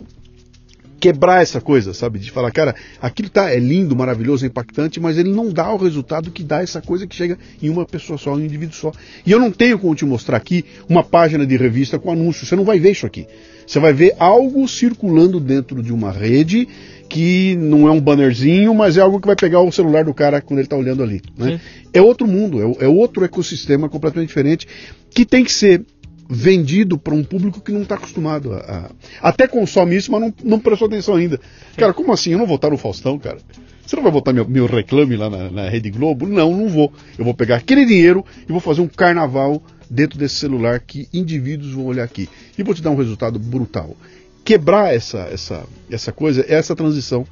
quebrar 1.05 1.43
essa 1.43 1.61
coisa, 1.61 1.93
sabe? 1.93 2.19
De 2.19 2.31
falar, 2.31 2.51
cara, 2.51 2.75
aquilo 3.01 3.29
tá, 3.29 3.51
é 3.51 3.59
lindo, 3.59 3.95
maravilhoso, 3.95 4.47
impactante, 4.47 4.99
mas 4.99 5.19
ele 5.19 5.31
não 5.31 5.51
dá 5.51 5.71
o 5.71 5.77
resultado 5.77 6.31
que 6.31 6.43
dá 6.43 6.63
essa 6.63 6.81
coisa 6.81 7.07
que 7.07 7.15
chega 7.15 7.39
em 7.63 7.69
uma 7.69 7.85
pessoa 7.85 8.19
só, 8.19 8.39
em 8.39 8.43
um 8.43 8.45
indivíduo 8.47 8.75
só. 8.75 8.93
E 9.25 9.31
eu 9.31 9.39
não 9.39 9.51
tenho 9.51 9.79
como 9.79 9.95
te 9.95 10.05
mostrar 10.05 10.39
aqui 10.39 10.65
uma 10.89 11.05
página 11.05 11.47
de 11.47 11.57
revista 11.57 11.99
com 11.99 12.11
anúncio, 12.11 12.47
você 12.47 12.57
não 12.57 12.65
vai 12.65 12.79
ver 12.79 12.93
isso 12.93 13.05
aqui. 13.05 13.27
Você 13.67 13.79
vai 13.79 13.93
ver 13.93 14.15
algo 14.19 14.67
circulando 14.69 15.41
dentro 15.41 15.83
de 15.83 15.93
uma 15.93 16.11
rede 16.11 16.69
que 17.09 17.55
não 17.57 17.87
é 17.87 17.91
um 17.91 18.01
bannerzinho, 18.01 18.75
mas 18.75 18.97
é 18.97 19.01
algo 19.01 19.21
que 19.21 19.27
vai 19.27 19.37
pegar 19.37 19.61
o 19.61 19.71
celular 19.71 20.05
do 20.05 20.15
cara 20.15 20.41
quando 20.41 20.59
ele 20.59 20.67
está 20.67 20.77
olhando 20.77 21.03
ali. 21.03 21.23
Né? 21.37 21.61
É 21.93 22.03
outro 22.03 22.27
mundo, 22.27 22.61
é, 22.61 22.87
é 22.87 22.89
outro 22.89 23.25
ecossistema 23.25 23.89
completamente 23.89 24.29
diferente 24.29 24.67
que 25.11 25.25
tem 25.25 25.45
que 25.45 25.53
ser 25.53 25.85
vendido 26.29 26.99
para 26.99 27.15
um 27.15 27.23
público 27.23 27.61
que 27.61 27.71
não 27.71 27.83
está 27.83 27.95
acostumado 27.97 28.53
a, 28.55 28.59
a, 28.59 29.29
Até 29.29 29.47
consome 29.47 29.95
isso, 29.95 30.11
mas 30.11 30.21
não, 30.23 30.35
não 30.43 30.59
prestou 30.59 30.89
atenção 30.89 31.17
ainda. 31.17 31.39
Cara, 31.77 31.93
como 31.93 32.13
assim? 32.13 32.33
Eu 32.33 32.39
não 32.39 32.47
vou 32.47 32.57
estar 32.57 32.71
no 32.71 32.79
Faustão, 32.79 33.19
cara. 33.19 33.39
Você 33.87 33.97
não 33.97 34.03
vai 34.03 34.13
botar 34.13 34.33
meu, 34.33 34.49
meu 34.49 34.67
reclame 34.67 35.17
lá 35.17 35.29
na, 35.29 35.51
na 35.51 35.69
Rede 35.69 35.91
Globo? 35.91 36.27
Não, 36.27 36.57
não 36.57 36.69
vou. 36.69 36.93
Eu 37.19 37.25
vou 37.25 37.35
pegar 37.35 37.57
aquele 37.57 37.85
dinheiro 37.85 38.25
e 38.49 38.51
vou 38.51 38.61
fazer 38.61 38.81
um 38.81 38.89
carnaval 38.89 39.63
dentro 39.91 40.19
desse 40.19 40.37
celular 40.37 40.81
que 40.81 41.09
indivíduos 41.13 41.73
vão 41.73 41.87
olhar 41.87 42.05
aqui. 42.05 42.29
E 42.57 42.63
vou 42.63 42.75
te 42.75 42.83
dar 42.83 42.91
um 42.91 42.97
resultado 42.97 43.39
brutal. 43.39 43.97
Quebrar 44.45 44.95
essa, 44.95 45.21
essa, 45.31 45.65
essa 45.91 46.13
coisa 46.13 46.45
é 46.49 46.55
essa 46.55 46.77
transição 46.77 47.27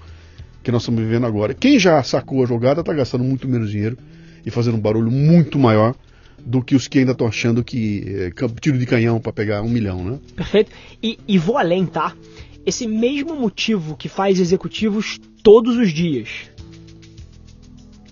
que 0.63 0.71
nós 0.71 0.83
estamos 0.83 1.03
vivendo 1.03 1.27
agora. 1.27 1.55
Quem 1.55 1.79
já 1.79 2.03
sacou 2.03 2.43
a 2.43 2.47
jogada 2.47 2.81
está 2.81 2.93
gastando 2.93 3.25
muito 3.25 3.49
menos 3.49 3.71
dinheiro 3.71 3.99
e 4.45 4.51
fazendo 4.51 4.77
um 4.77 4.81
barulho 4.81 5.11
muito 5.11 5.59
maior 5.59 5.95
do 6.39 6.63
que 6.63 6.75
os 6.75 6.89
que 6.89 6.99
ainda 6.99 7.13
estão 7.13 7.27
achando 7.27 7.63
que 7.63 8.05
é, 8.07 8.49
tiro 8.61 8.79
de 8.79 8.87
canhão 8.87 9.21
para 9.21 9.33
pegar 9.33 9.63
um 9.63 9.69
milhão, 9.69 10.03
né? 10.03 10.19
Perfeito. 10.35 10.73
E, 11.03 11.19
e 11.27 11.39
vou 11.39 11.59
além, 11.59 11.87
tá? 11.87 12.15
Esse 12.65 12.87
mesmo 12.87 13.35
motivo 13.37 13.97
que 13.97 14.09
faz 14.09 14.41
executivos 14.41 15.21
todos 15.43 15.77
os 15.77 15.93
dias 15.93 16.29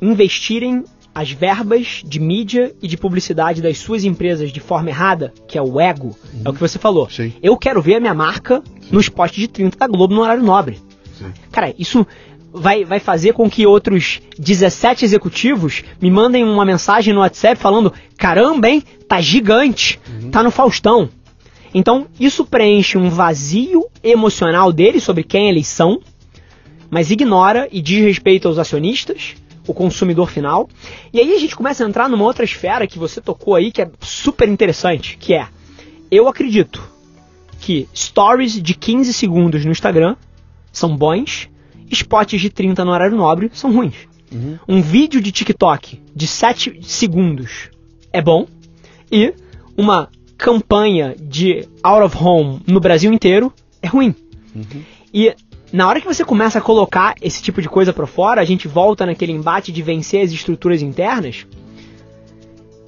investirem 0.03 0.85
as 1.15 1.31
verbas 1.31 2.03
de 2.05 2.21
mídia 2.21 2.75
e 2.81 2.87
de 2.87 2.97
publicidade 2.97 3.61
das 3.61 3.79
suas 3.79 4.05
empresas 4.05 4.53
de 4.53 4.61
forma 4.61 4.91
errada, 4.91 5.33
que 5.49 5.59
é 5.59 5.63
o 5.63 5.81
ego, 5.81 6.17
uhum. 6.33 6.43
é 6.45 6.49
o 6.51 6.53
que 6.53 6.61
você 6.61 6.79
falou. 6.79 7.09
Sim. 7.11 7.33
Eu 7.43 7.57
quero 7.57 7.83
ver 7.83 7.97
a 7.97 8.01
minha 8.01 8.15
marca 8.15 8.63
Sim. 8.81 8.89
no 8.93 9.01
spot 9.01 9.35
de 9.35 9.49
30 9.49 9.77
da 9.77 9.87
Globo 9.87 10.15
no 10.15 10.23
horário 10.23 10.43
nobre. 10.43 10.79
Sim. 11.19 11.33
Cara, 11.51 11.75
isso 11.79 12.07
vai, 12.53 12.85
vai 12.85 13.01
fazer 13.01 13.33
com 13.33 13.49
que 13.49 13.67
outros 13.67 14.21
17 14.39 15.05
executivos 15.05 15.83
me 16.01 16.11
mandem 16.11 16.45
uma 16.45 16.65
mensagem 16.65 17.13
no 17.15 17.21
WhatsApp 17.21 17.61
falando: 17.61 17.93
caramba, 18.17 18.69
hein? 18.69 18.83
Tá 19.09 19.21
gigante, 19.21 20.01
uhum. 20.09 20.31
tá 20.31 20.43
no 20.43 20.51
Faustão. 20.51 21.09
Então, 21.73 22.07
isso 22.19 22.45
preenche 22.45 22.99
um 22.99 23.09
vazio 23.09 23.89
emocional 24.03 24.73
deles 24.73 25.05
sobre 25.05 25.23
quem 25.23 25.49
eles 25.49 25.69
são, 25.69 26.01
mas 26.91 27.11
ignora 27.11 27.69
e 27.71 27.81
diz 27.81 28.05
respeito 28.05 28.49
aos 28.49 28.59
acionistas, 28.59 29.37
o 29.67 29.75
consumidor 29.75 30.31
final. 30.31 30.69
E 31.13 31.21
aí 31.21 31.35
a 31.35 31.39
gente 31.39 31.57
começa 31.57 31.85
a 31.85 31.89
entrar 31.89 32.09
numa 32.09 32.25
outra 32.25 32.45
esfera 32.45 32.87
que 32.87 32.99
você 32.99 33.21
tocou 33.21 33.55
aí, 33.55 33.71
que 33.71 33.83
é 33.83 33.91
super 34.01 34.49
interessante, 34.49 35.17
que 35.19 35.35
é, 35.35 35.47
eu 36.11 36.29
acredito 36.29 36.83
que 37.61 37.89
stories 37.95 38.61
de 38.61 38.75
15 38.75 39.13
segundos 39.13 39.65
no 39.65 39.71
Instagram 39.71 40.17
são 40.73 40.97
bons, 40.97 41.49
spots 41.91 42.41
de 42.41 42.51
30 42.51 42.85
no 42.85 42.91
horário 42.91 43.17
nobre 43.17 43.51
são 43.53 43.73
ruins. 43.73 43.95
Uhum. 44.33 44.59
Um 44.69 44.81
vídeo 44.81 45.21
de 45.21 45.33
TikTok 45.33 46.01
de 46.15 46.27
7 46.27 46.81
segundos 46.83 47.69
é 48.13 48.23
bom 48.23 48.47
e 49.11 49.35
uma 49.77 50.09
campanha 50.39 51.15
de 51.19 51.69
out 51.83 52.03
of 52.05 52.17
home 52.17 52.61
no 52.67 52.81
Brasil 52.81 53.13
inteiro 53.13 53.53
é 53.83 53.89
ruim. 53.89 54.15
Uhum. 54.55 54.83
E 55.13 55.35
na 55.73 55.87
hora 55.87 56.01
que 56.01 56.07
você 56.07 56.25
começa 56.25 56.59
a 56.59 56.63
colocar 56.63 57.15
esse 57.21 57.43
tipo 57.43 57.63
de 57.63 57.69
coisa 57.69 57.93
para 57.93 58.07
fora, 58.07 58.41
a 58.41 58.45
gente 58.45 58.67
volta 58.67 59.07
naquele 59.07 59.33
embate 59.33 59.71
de 59.71 59.83
vencer 59.83 60.25
as 60.25 60.33
estruturas 60.33 60.83
internas. 60.83 61.47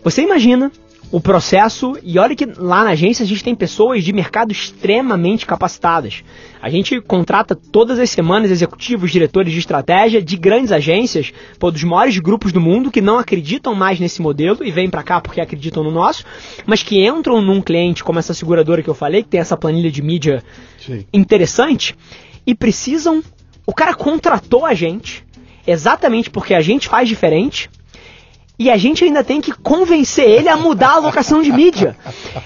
Você 0.02 0.22
imagina 0.22 0.70
o 1.12 1.20
processo, 1.20 1.92
e 2.02 2.18
olha 2.18 2.34
que 2.34 2.46
lá 2.56 2.82
na 2.84 2.90
agência 2.90 3.22
a 3.22 3.26
gente 3.26 3.44
tem 3.44 3.54
pessoas 3.54 4.02
de 4.02 4.14
mercado 4.14 4.50
extremamente 4.50 5.44
capacitadas. 5.44 6.24
A 6.60 6.70
gente 6.70 7.02
contrata 7.02 7.54
todas 7.54 7.98
as 7.98 8.09
semanas 8.09 8.50
executivos, 8.50 9.12
diretores 9.12 9.52
de 9.52 9.59
estratégia 9.59 10.22
de 10.22 10.36
grandes 10.38 10.72
agências, 10.72 11.30
pô, 11.59 11.70
dos 11.70 11.84
maiores 11.84 12.18
grupos 12.18 12.50
do 12.50 12.62
mundo 12.62 12.90
que 12.90 13.02
não 13.02 13.18
acreditam 13.18 13.74
mais 13.74 14.00
nesse 14.00 14.22
modelo 14.22 14.64
e 14.64 14.70
vêm 14.70 14.88
para 14.88 15.02
cá 15.02 15.20
porque 15.20 15.40
acreditam 15.40 15.84
no 15.84 15.90
nosso, 15.90 16.24
mas 16.64 16.82
que 16.82 17.06
entram 17.06 17.42
num 17.42 17.60
cliente 17.60 18.02
como 18.02 18.18
essa 18.18 18.32
seguradora 18.32 18.82
que 18.82 18.88
eu 18.88 18.94
falei, 18.94 19.22
que 19.22 19.28
tem 19.28 19.40
essa 19.40 19.56
planilha 19.56 19.90
de 19.90 20.00
mídia 20.00 20.42
Sim. 20.78 21.04
interessante, 21.12 21.94
e 22.47 22.55
precisam. 22.55 23.23
O 23.66 23.73
cara 23.73 23.94
contratou 23.94 24.66
a 24.66 24.74
gente 24.74 25.24
exatamente 25.66 26.31
porque 26.31 26.55
a 26.55 26.60
gente 26.60 26.89
faz 26.89 27.09
diferente 27.09 27.70
e 28.58 28.70
a 28.70 28.76
gente 28.76 29.02
ainda 29.02 29.24
tem 29.24 29.40
que 29.40 29.52
convencer 29.52 30.28
ele 30.28 30.48
a 30.48 30.56
mudar 30.56 30.90
a 30.90 30.94
alocação 30.96 31.42
de 31.42 31.50
mídia. 31.50 31.96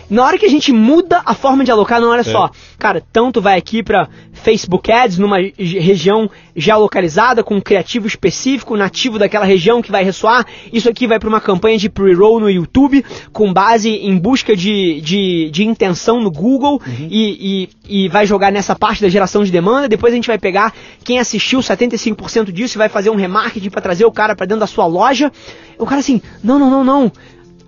Na 0.08 0.24
hora 0.24 0.38
que 0.38 0.46
a 0.46 0.48
gente 0.48 0.72
muda 0.72 1.20
a 1.24 1.34
forma 1.34 1.64
de 1.64 1.70
alocar, 1.70 2.00
não 2.00 2.08
olha 2.08 2.20
é. 2.20 2.24
só, 2.24 2.50
cara, 2.78 3.02
tanto 3.12 3.40
vai 3.40 3.58
aqui 3.58 3.82
para 3.82 4.08
Facebook 4.32 4.90
Ads 4.90 5.18
numa 5.18 5.38
região 5.38 6.30
geolocalizada 6.54 7.42
com 7.42 7.56
um 7.56 7.60
criativo 7.60 8.06
específico 8.06 8.76
nativo 8.76 9.18
daquela 9.18 9.44
região 9.44 9.82
que 9.82 9.90
vai 9.90 10.04
ressoar. 10.04 10.46
Isso 10.72 10.88
aqui 10.88 11.06
vai 11.06 11.18
para 11.18 11.28
uma 11.28 11.40
campanha 11.40 11.76
de 11.76 11.90
pre-roll 11.90 12.40
no 12.40 12.48
YouTube 12.48 13.04
com 13.32 13.52
base 13.52 13.90
em 13.90 14.16
busca 14.16 14.56
de, 14.56 15.00
de, 15.00 15.50
de 15.50 15.64
intenção 15.64 16.20
no 16.20 16.30
Google 16.30 16.80
uhum. 16.86 17.08
e, 17.10 17.68
e, 17.88 18.04
e 18.04 18.08
vai 18.08 18.26
jogar 18.26 18.50
nessa 18.50 18.74
parte 18.74 19.02
da 19.02 19.08
geração 19.08 19.44
de 19.44 19.50
demanda. 19.50 19.88
Depois 19.88 20.12
a 20.12 20.16
gente 20.16 20.28
vai 20.28 20.38
pegar 20.38 20.72
quem 21.04 21.18
assistiu 21.18 21.58
75% 21.60 22.52
disso 22.52 22.76
e 22.76 22.78
vai 22.78 22.88
fazer 22.88 23.10
um 23.10 23.16
remarketing 23.16 23.68
para 23.68 23.82
trazer 23.82 24.04
o 24.06 24.12
cara 24.12 24.34
para 24.34 24.46
dentro 24.46 24.60
da 24.60 24.66
sua 24.66 24.86
loja. 24.86 25.30
O 25.78 25.84
cara 25.84 25.95
assim, 25.98 26.20
não, 26.43 26.59
não, 26.59 26.70
não, 26.70 26.85
não. 26.85 27.12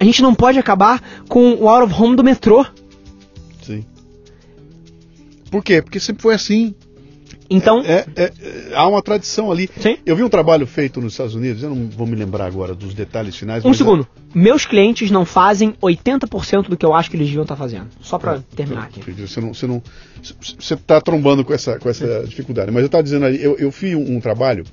A 0.01 0.05
gente 0.05 0.23
não 0.23 0.35
pode 0.35 0.59
acabar 0.59 1.03
com 1.29 1.55
o 1.55 1.69
out 1.69 1.91
of 1.91 2.03
home 2.03 2.17
do 2.17 2.23
metrô. 2.23 2.65
Sim. 3.63 3.85
Por 5.51 5.63
quê? 5.63 5.83
Porque 5.83 5.99
sempre 5.99 6.23
foi 6.23 6.35
assim. 6.35 6.75
Então. 7.51 7.83
É, 7.85 8.05
é, 8.15 8.25
é, 8.25 8.75
há 8.75 8.87
uma 8.87 9.03
tradição 9.03 9.51
ali. 9.51 9.69
Sim. 9.81 9.97
Eu 10.05 10.15
vi 10.15 10.23
um 10.23 10.29
trabalho 10.29 10.67
feito 10.67 11.01
nos 11.01 11.15
Estados 11.15 11.35
Unidos, 11.35 11.63
eu 11.63 11.71
não 11.71 11.89
vou 11.89 12.07
me 12.07 12.15
lembrar 12.15 12.47
agora 12.47 12.75
dos 12.75 12.95
detalhes 12.95 13.37
finais. 13.37 13.65
Um 13.65 13.73
segundo. 13.73 14.07
É... 14.35 14.39
Meus 14.39 14.67
clientes 14.67 15.11
não 15.11 15.25
fazem 15.25 15.73
80% 15.83 16.69
do 16.69 16.77
que 16.77 16.85
eu 16.85 16.95
acho 16.95 17.11
que 17.11 17.17
eles 17.17 17.27
deviam 17.27 17.43
estar 17.43 17.57
fazendo. 17.57 17.87
Só 18.01 18.19
para 18.19 18.37
é, 18.37 18.43
terminar 18.55 18.85
aqui. 18.85 19.01
Você 19.13 19.41
não, 19.41 19.55
você 19.55 19.67
não, 19.67 19.83
você 20.23 20.75
está 20.75 21.01
trombando 21.01 21.45
com 21.45 21.55
essa, 21.55 21.79
com 21.79 21.89
essa 21.89 22.25
dificuldade. 22.27 22.71
Mas 22.71 22.83
eu 22.83 22.87
estava 22.87 23.03
dizendo 23.03 23.25
ali, 23.25 23.43
eu, 23.43 23.57
eu 23.59 23.73
fiz 23.73 23.95
um, 23.95 24.17
um 24.17 24.21
trabalho 24.21 24.65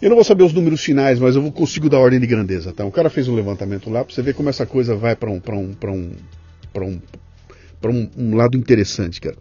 eu 0.00 0.08
não 0.08 0.16
vou 0.16 0.24
saber 0.24 0.44
os 0.44 0.52
números 0.52 0.82
finais, 0.82 1.18
mas 1.18 1.34
eu 1.34 1.50
consigo 1.50 1.88
dar 1.88 1.98
ordem 1.98 2.20
de 2.20 2.26
grandeza. 2.26 2.72
Tá? 2.72 2.84
O 2.84 2.92
cara 2.92 3.10
fez 3.10 3.28
um 3.28 3.34
levantamento 3.34 3.90
lá 3.90 4.04
para 4.04 4.14
você 4.14 4.22
ver 4.22 4.34
como 4.34 4.48
essa 4.48 4.64
coisa 4.64 4.94
vai 4.94 5.16
para 5.16 5.30
um, 5.30 5.40
um, 5.52 5.74
um, 5.84 6.12
um, 6.76 7.00
um, 7.84 8.08
um 8.16 8.36
lado 8.36 8.56
interessante, 8.56 9.20
cara. 9.20 9.36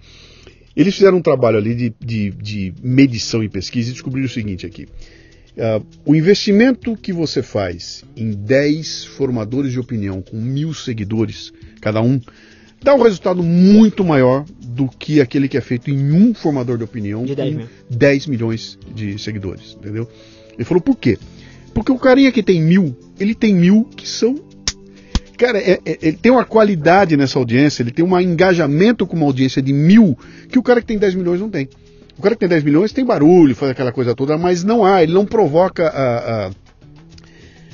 Eles 0.76 0.94
fizeram 0.96 1.18
um 1.18 1.22
trabalho 1.22 1.58
ali 1.58 1.74
de, 1.74 1.94
de, 2.00 2.30
de 2.32 2.74
medição 2.84 3.44
e 3.44 3.50
pesquisa 3.50 3.90
e 3.90 3.94
descobriram 3.94 4.28
o 4.28 4.32
seguinte 4.32 4.66
aqui. 4.66 4.88
Uh, 5.58 5.84
o 6.06 6.16
investimento 6.16 6.96
que 6.96 7.12
você 7.12 7.42
faz 7.42 8.04
em 8.16 8.30
10 8.30 9.06
formadores 9.06 9.72
de 9.72 9.80
opinião 9.80 10.22
com 10.22 10.38
mil 10.38 10.72
seguidores, 10.76 11.52
cada 11.82 12.00
um, 12.00 12.22
dá 12.80 12.94
um 12.94 13.02
resultado 13.02 13.42
muito 13.42 14.04
maior 14.04 14.46
do 14.62 14.88
que 14.88 15.20
aquele 15.20 15.48
que 15.48 15.58
é 15.58 15.62
feito 15.62 15.90
em 15.90 16.12
um 16.12 16.32
formador 16.32 16.78
de 16.78 16.84
opinião 16.84 17.26
de 17.26 17.34
10 17.34 17.56
com 17.56 17.68
10 17.90 18.28
milhões 18.28 18.78
de 18.94 19.18
seguidores, 19.18 19.76
entendeu? 19.80 20.08
Ele 20.58 20.66
falou, 20.66 20.82
por 20.82 20.96
quê? 20.96 21.18
Porque 21.74 21.92
o 21.92 21.98
carinha 21.98 22.32
que 22.32 22.42
tem 22.42 22.62
mil, 22.62 22.96
ele 23.20 23.36
tem 23.36 23.54
mil 23.54 23.88
que 23.96 24.08
são. 24.08 24.36
Cara, 25.38 25.60
é, 25.60 25.80
é, 25.86 25.98
ele 26.02 26.18
tem 26.18 26.32
uma 26.32 26.44
qualidade 26.44 27.16
nessa 27.16 27.38
audiência, 27.38 27.84
ele 27.84 27.92
tem 27.92 28.04
um 28.04 28.20
engajamento 28.20 29.06
com 29.06 29.16
uma 29.16 29.26
audiência 29.26 29.62
de 29.62 29.72
mil 29.72 30.18
que 30.50 30.58
o 30.58 30.64
cara 30.64 30.82
que 30.82 30.88
tem 30.88 30.98
10 30.98 31.14
milhões 31.16 31.40
não 31.40 31.50
tem. 31.50 31.70
O 32.18 32.22
cara 32.22 32.34
que 32.34 32.40
tem 32.40 32.50
10 32.50 32.64
milhões 32.64 32.92
tem 32.92 33.06
barulho, 33.06 33.56
faz 33.56 33.72
aquela 33.72 33.92
coisa 33.92 34.16
toda, 34.16 34.38
mas 34.38 34.64
não 34.64 34.84
há, 34.84 35.04
ele 35.04 35.14
não 35.14 35.24
provoca 35.24 35.88
a, 35.88 36.48
a, 36.48 36.52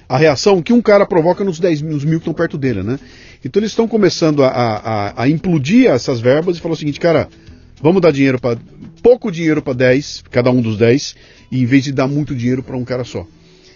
a 0.10 0.18
reação 0.18 0.62
que 0.62 0.74
um 0.74 0.82
cara 0.82 1.06
provoca 1.06 1.46
nos 1.46 1.60
10 1.60 1.82
nos 1.84 2.04
mil 2.04 2.20
que 2.20 2.24
estão 2.24 2.34
perto 2.34 2.58
dele, 2.58 2.84
né? 2.84 3.00
Então 3.46 3.62
eles 3.62 3.72
estão 3.72 3.88
começando 3.88 4.44
a, 4.44 4.50
a, 4.50 5.24
a, 5.24 5.30
implodir 5.30 5.90
essas 5.90 6.20
verbas 6.20 6.58
e 6.58 6.60
falar 6.62 6.74
o 6.74 6.78
seguinte, 6.78 7.00
cara, 7.00 7.30
vamos 7.82 8.02
dar 8.02 8.12
dinheiro 8.12 8.40
para 8.40 8.58
pouco 9.04 9.30
dinheiro 9.30 9.62
para 9.62 9.74
10, 9.74 10.24
cada 10.32 10.50
um 10.50 10.62
dos 10.62 10.78
10, 10.78 11.16
em 11.52 11.66
vez 11.66 11.84
de 11.84 11.92
dar 11.92 12.08
muito 12.08 12.34
dinheiro 12.34 12.64
para 12.64 12.78
um 12.78 12.86
cara 12.86 13.04
só. 13.04 13.28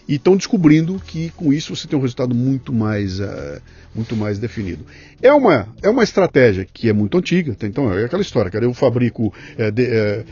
E 0.08 0.16
estão 0.16 0.38
descobrindo 0.38 1.02
que 1.06 1.32
com 1.32 1.52
isso 1.52 1.76
você 1.76 1.86
tem 1.86 2.00
um 2.00 2.02
resultado 2.02 2.34
muito 2.34 2.72
mais, 2.72 3.20
uh, 3.20 3.62
muito 3.94 4.16
mais 4.16 4.40
definido. 4.40 4.86
É 5.22 5.34
uma, 5.34 5.68
é 5.82 5.90
uma 5.90 6.02
estratégia 6.02 6.66
que 6.72 6.88
é 6.88 6.94
muito 6.94 7.18
antiga. 7.18 7.54
Então 7.62 7.94
é 7.94 8.06
aquela 8.06 8.22
história, 8.22 8.50
cara. 8.50 8.64
Eu 8.64 8.74
fabrico 8.74 9.34
é, 9.58 9.70
de, 9.70 9.86
é, 9.86 10.24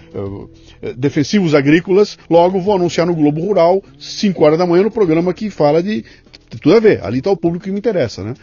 é, 0.82 0.94
defensivos 0.94 1.54
agrícolas, 1.54 2.18
logo 2.30 2.62
vou 2.62 2.74
anunciar 2.74 3.06
no 3.06 3.14
Globo 3.14 3.42
Rural, 3.42 3.84
5 4.00 4.42
horas 4.46 4.58
da 4.58 4.66
manhã, 4.66 4.84
no 4.84 4.92
programa 4.92 5.34
que 5.34 5.50
fala 5.50 5.84
de, 5.84 6.06
tudo 6.62 6.74
a 6.74 6.80
ver. 6.80 7.04
Ali 7.04 7.18
está 7.18 7.30
o 7.30 7.36
público 7.36 7.66
que 7.66 7.72
me 7.72 7.80
interessa, 7.80 8.24
né? 8.24 8.34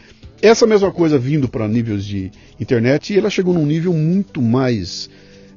Essa 0.42 0.66
mesma 0.66 0.92
coisa 0.92 1.16
vindo 1.16 1.48
para 1.48 1.66
níveis 1.66 2.04
de 2.04 2.30
internet, 2.60 3.16
ela 3.16 3.30
chegou 3.30 3.54
num 3.54 3.64
nível 3.64 3.94
muito 3.94 4.42
mais 4.42 5.08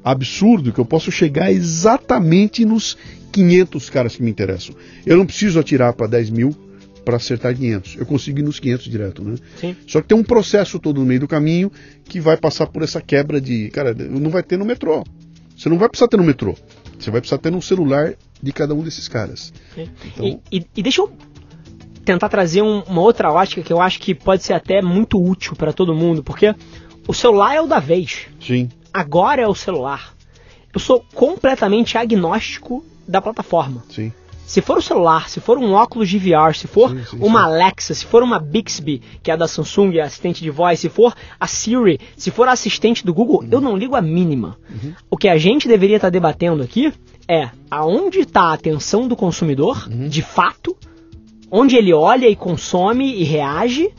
absurdo 0.06 0.72
que 0.72 0.78
eu 0.78 0.86
posso 0.86 1.12
chegar 1.12 1.52
exatamente 1.52 2.64
nos 2.64 2.96
500 3.32 3.90
caras 3.90 4.16
que 4.16 4.22
me 4.22 4.30
interessam. 4.30 4.76
Eu 5.04 5.18
não 5.18 5.26
preciso 5.26 5.60
atirar 5.60 5.94
para 5.94 6.06
10 6.06 6.30
mil 6.30 6.56
para 7.04 7.18
acertar 7.18 7.56
500. 7.56 7.96
Eu 7.98 8.06
consigo 8.06 8.40
ir 8.40 8.44
nos 8.44 8.60
500 8.60 8.86
direto, 8.86 9.24
né? 9.24 9.36
Sim. 9.60 9.76
Só 9.88 10.02
que 10.02 10.08
tem 10.08 10.18
um 10.18 10.24
processo 10.24 10.80
todo 10.80 11.00
no 11.00 11.06
meio 11.08 11.22
do 11.22 11.28
caminho 11.28 11.72
que 12.04 12.20
vai 12.20 12.38
passar 12.38 12.68
por 12.68 12.84
essa 12.84 13.02
quebra 13.02 13.42
de, 13.42 13.70
cara, 13.72 13.96
não 13.96 14.30
vai 14.30 14.44
ter 14.44 14.58
no 14.58 14.66
metrô. 14.66 15.04
Você 15.58 15.70
não 15.70 15.78
vai 15.78 15.90
precisar 15.90 16.08
ter 16.08 16.18
no 16.18 16.24
metrô. 16.24 16.56
Você 17.00 17.10
vai 17.10 17.20
precisar 17.20 17.40
ter 17.40 17.52
no 17.52 17.62
celular 17.62 18.14
de 18.42 18.52
cada 18.52 18.76
um 18.76 18.84
desses 18.84 19.08
caras. 19.08 19.52
Então... 19.76 20.40
E, 20.52 20.60
e, 20.60 20.66
e, 20.78 20.84
deixa 20.84 21.02
eu 21.02 21.12
tentar 22.04 22.30
trazer 22.30 22.62
um, 22.62 22.82
uma 22.82 23.02
outra 23.02 23.32
ótica 23.32 23.64
que 23.64 23.74
eu 23.74 23.82
acho 23.82 24.00
que 24.00 24.14
pode 24.14 24.44
ser 24.44 24.54
até 24.54 24.82
muito 24.84 25.22
útil 25.22 25.56
para 25.56 25.74
todo 25.74 25.96
mundo, 25.96 26.24
porque 26.24 26.54
o 27.08 27.14
celular 27.14 27.56
é 27.56 27.62
o 27.62 27.68
da 27.68 27.80
vez. 27.80 28.28
Sim 28.40 28.70
agora 28.96 29.42
é 29.42 29.48
o 29.48 29.54
celular. 29.54 30.14
Eu 30.74 30.80
sou 30.80 31.04
completamente 31.14 31.98
agnóstico 31.98 32.84
da 33.08 33.22
plataforma. 33.22 33.84
Sim. 33.90 34.12
Se 34.46 34.62
for 34.62 34.78
o 34.78 34.82
celular, 34.82 35.28
se 35.28 35.40
for 35.40 35.58
um 35.58 35.74
óculos 35.74 36.08
de 36.08 36.20
VR, 36.20 36.54
se 36.54 36.68
for 36.68 36.92
sim, 36.92 37.04
sim, 37.04 37.18
uma. 37.20 37.44
Alexa, 37.44 37.94
se 37.96 38.06
for 38.06 38.22
uma 38.22 38.40
Bixby, 38.40 39.02
que 39.24 39.32
é 39.32 39.36
da 39.36 39.48
Samsung, 39.48 40.00
assistente 40.00 40.44
de 40.44 40.52
voz, 40.52 40.80
se 40.80 40.88
for 40.88 41.16
a 41.40 41.48
Siri, 41.48 42.00
se 42.16 42.30
for 42.30 42.48
a 42.48 42.52
assistente 42.52 43.04
do 43.04 43.14
Google, 43.14 43.42
uhum. 43.42 43.50
eu 43.52 43.60
não 43.60 43.76
ligo 43.76 43.96
a 43.96 44.02
mínima. 44.02 44.58
Uhum. 44.70 44.94
O 45.10 45.18
que 45.18 45.28
a 45.28 45.38
gente 45.38 45.68
deveria 45.68 45.96
estar 45.96 46.08
tá 46.08 46.12
debatendo 46.12 46.62
aqui 46.62 46.94
é 47.28 47.50
aonde 47.72 48.20
está 48.20 48.44
a 48.44 48.54
atenção 48.54 49.08
do 49.08 49.16
consumidor, 49.16 49.88
uhum. 49.90 50.08
de 50.08 50.22
fato, 50.22 50.78
onde 51.50 51.76
ele 51.76 51.92
olha 51.92 52.30
e 52.30 52.36
consome 52.36 53.16
e 53.16 53.24
reage, 53.24 53.90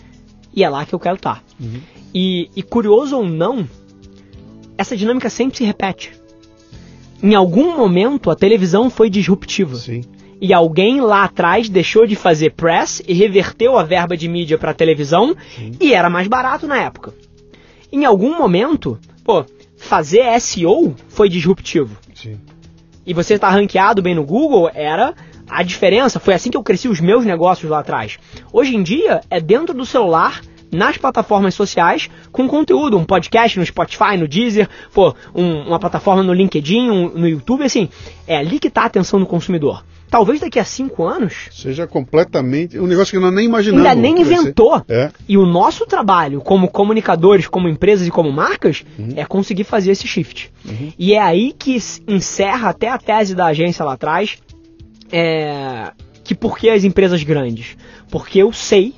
e 0.55 0.62
é 0.62 0.68
lá 0.68 0.86
que 0.86 0.94
eu 0.94 1.01
quero 1.01 1.16
estar. 1.16 1.36
Tá. 1.36 1.43
Uhum. 1.60 1.81
E, 2.14 2.48
e 2.55 2.62
curioso 2.62 3.16
ou 3.16 3.27
não, 3.27 3.68
essa 4.77 4.97
dinâmica 4.97 5.31
sempre 5.31 5.57
se 5.57 5.65
repete. 5.65 6.12
Em 7.23 7.35
algum 7.35 7.77
momento, 7.77 8.31
a 8.31 8.36
televisão 8.36 8.90
foi 8.90 9.09
disruptiva. 9.09 9.77
Sim. 9.77 10.03
E 10.40 10.53
alguém 10.53 11.01
lá 11.01 11.24
atrás 11.24 11.69
deixou 11.69 12.07
de 12.07 12.15
fazer 12.15 12.53
press 12.53 13.03
e 13.09 13.15
reverteu 13.15 13.78
a 13.78 13.82
verba 13.82 14.16
de 14.16 14.28
mídia 14.28 14.59
para 14.59 14.74
televisão 14.74 15.35
Sim. 15.57 15.73
e 15.81 15.94
era 15.94 16.11
mais 16.11 16.28
barato 16.28 16.66
na 16.66 16.78
época. 16.78 17.15
Em 17.90 18.05
algum 18.05 18.36
momento, 18.36 18.98
pô, 19.24 19.44
fazer 19.77 20.39
SEO 20.40 20.94
foi 21.09 21.28
disruptivo. 21.28 21.97
Sim. 22.15 22.39
E 23.07 23.15
você 23.15 23.35
estar 23.35 23.48
tá 23.48 23.55
ranqueado 23.55 24.03
bem 24.03 24.15
no 24.15 24.24
Google 24.24 24.70
era 24.74 25.15
a 25.48 25.62
diferença. 25.62 26.20
Foi 26.20 26.35
assim 26.35 26.51
que 26.51 26.57
eu 26.57 26.62
cresci 26.62 26.89
os 26.89 27.01
meus 27.01 27.24
negócios 27.24 27.70
lá 27.70 27.78
atrás. 27.78 28.19
Hoje 28.53 28.77
em 28.77 28.82
dia, 28.82 29.23
é 29.31 29.40
dentro 29.40 29.73
do 29.74 29.86
celular 29.86 30.43
nas 30.70 30.97
plataformas 30.97 31.55
sociais 31.55 32.10
com 32.32 32.48
conteúdo, 32.48 32.98
um 32.98 33.05
podcast 33.05 33.59
no 33.59 33.66
Spotify, 33.66 34.16
no 34.18 34.28
Deezer, 34.28 34.68
pô, 34.93 35.14
um, 35.34 35.62
uma 35.62 35.78
plataforma 35.78 36.22
no 36.22 36.32
LinkedIn, 36.32 36.90
um, 36.90 37.09
no 37.10 37.28
YouTube, 37.28 37.64
assim, 37.64 37.88
é 38.26 38.36
ali 38.36 38.59
que 38.59 38.68
está 38.68 38.82
a 38.82 38.86
atenção 38.86 39.20
do 39.20 39.26
consumidor. 39.26 39.84
Talvez 40.09 40.40
daqui 40.40 40.59
a 40.59 40.64
cinco 40.64 41.05
anos. 41.05 41.48
Seja 41.51 41.86
completamente. 41.86 42.78
Um 42.78 42.86
negócio 42.86 43.10
que 43.10 43.24
nós 43.24 43.34
nem 43.34 43.44
imaginamos. 43.44 43.86
Ainda 43.86 44.01
nem 44.01 44.20
inventou. 44.20 44.82
É. 44.88 45.10
E 45.28 45.36
o 45.36 45.44
nosso 45.44 45.84
trabalho, 45.84 46.40
como 46.40 46.68
comunicadores, 46.68 47.48
como 47.48 47.68
empresas 47.68 48.06
e 48.06 48.10
como 48.10 48.30
marcas, 48.30 48.84
uhum. 48.98 49.09
é 49.16 49.24
conseguir 49.24 49.64
fazer 49.64 49.90
esse 49.90 50.06
shift. 50.06 50.52
Uhum. 50.64 50.93
E 50.97 51.14
é 51.14 51.20
aí 51.20 51.52
que 51.52 51.76
encerra 52.06 52.70
até 52.70 52.88
a 52.88 52.98
tese 52.98 53.34
da 53.34 53.47
agência 53.47 53.84
lá 53.84 53.94
atrás. 53.94 54.38
É, 55.10 55.90
que 56.22 56.34
por 56.34 56.56
que 56.56 56.68
as 56.68 56.84
empresas 56.84 57.22
grandes? 57.22 57.76
Porque 58.10 58.38
eu 58.38 58.52
sei 58.52 58.94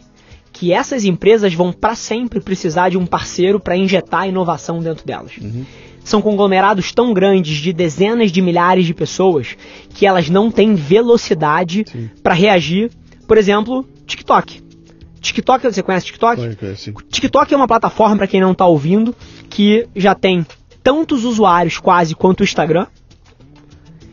que 0.58 0.72
essas 0.72 1.04
empresas 1.04 1.54
vão 1.54 1.72
para 1.72 1.94
sempre 1.94 2.40
precisar 2.40 2.88
de 2.88 2.98
um 2.98 3.06
parceiro 3.06 3.60
para 3.60 3.76
injetar 3.76 4.28
inovação 4.28 4.80
dentro 4.80 5.06
delas. 5.06 5.30
Uhum. 5.40 5.64
São 6.02 6.20
conglomerados 6.20 6.90
tão 6.90 7.14
grandes 7.14 7.58
de 7.58 7.72
dezenas 7.72 8.32
de 8.32 8.42
milhares 8.42 8.84
de 8.84 8.92
pessoas 8.92 9.56
que 9.94 10.04
elas 10.04 10.28
não 10.28 10.50
têm 10.50 10.74
velocidade 10.74 11.84
para 12.24 12.34
reagir. 12.34 12.90
Por 13.28 13.38
exemplo, 13.38 13.86
TikTok. 14.04 14.60
TikTok, 15.20 15.62
você 15.62 15.80
conhece 15.80 16.06
TikTok? 16.06 16.56
Conhece. 16.56 16.92
TikTok 17.08 17.54
é 17.54 17.56
uma 17.56 17.68
plataforma, 17.68 18.16
para 18.16 18.26
quem 18.26 18.40
não 18.40 18.50
está 18.50 18.66
ouvindo, 18.66 19.14
que 19.48 19.86
já 19.94 20.12
tem 20.12 20.44
tantos 20.82 21.24
usuários 21.24 21.78
quase 21.78 22.16
quanto 22.16 22.40
o 22.40 22.44
Instagram 22.44 22.88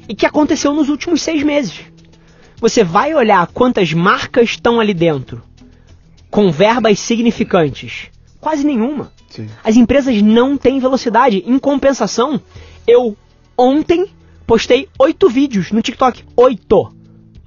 e 0.07 0.13
que 0.13 0.27
aconteceu 0.27 0.75
nos 0.75 0.89
últimos 0.89 1.23
seis 1.23 1.41
meses. 1.41 1.79
Você 2.61 2.83
vai 2.83 3.15
olhar 3.15 3.47
quantas 3.47 3.91
marcas 3.93 4.49
estão 4.49 4.79
ali 4.79 4.93
dentro 4.93 5.41
com 6.35 6.51
verbas 6.51 6.99
significantes? 6.99 8.09
Quase 8.41 8.65
nenhuma. 8.65 9.09
Sim. 9.29 9.47
As 9.63 9.77
empresas 9.77 10.21
não 10.21 10.57
têm 10.57 10.81
velocidade. 10.81 11.41
Em 11.47 11.57
compensação, 11.57 12.41
eu 12.85 13.15
ontem 13.57 14.07
postei 14.45 14.89
oito 14.99 15.29
vídeos 15.29 15.71
no 15.71 15.81
TikTok. 15.81 16.25
Oito! 16.35 16.93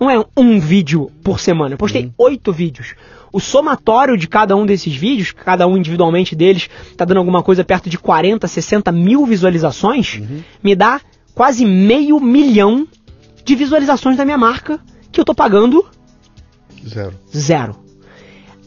Não 0.00 0.08
é 0.10 0.24
um 0.34 0.58
vídeo 0.58 1.12
por 1.22 1.38
semana. 1.38 1.74
Eu 1.74 1.78
postei 1.78 2.06
uhum. 2.06 2.12
oito 2.16 2.50
vídeos. 2.50 2.94
O 3.30 3.38
somatório 3.40 4.16
de 4.16 4.26
cada 4.26 4.56
um 4.56 4.64
desses 4.64 4.96
vídeos, 4.96 5.32
cada 5.32 5.66
um 5.66 5.76
individualmente 5.76 6.34
deles, 6.34 6.70
tá 6.96 7.04
dando 7.04 7.18
alguma 7.18 7.42
coisa 7.42 7.62
perto 7.62 7.90
de 7.90 7.98
40, 7.98 8.48
60 8.48 8.90
mil 8.90 9.26
visualizações, 9.26 10.14
uhum. 10.14 10.40
me 10.62 10.74
dá 10.74 10.98
quase 11.34 11.66
meio 11.66 12.18
milhão 12.18 12.88
de 13.44 13.54
visualizações 13.54 14.16
da 14.16 14.24
minha 14.24 14.38
marca 14.38 14.80
que 15.12 15.20
eu 15.20 15.26
tô 15.26 15.34
pagando 15.34 15.84
zero. 16.86 17.12
Zero 17.36 17.87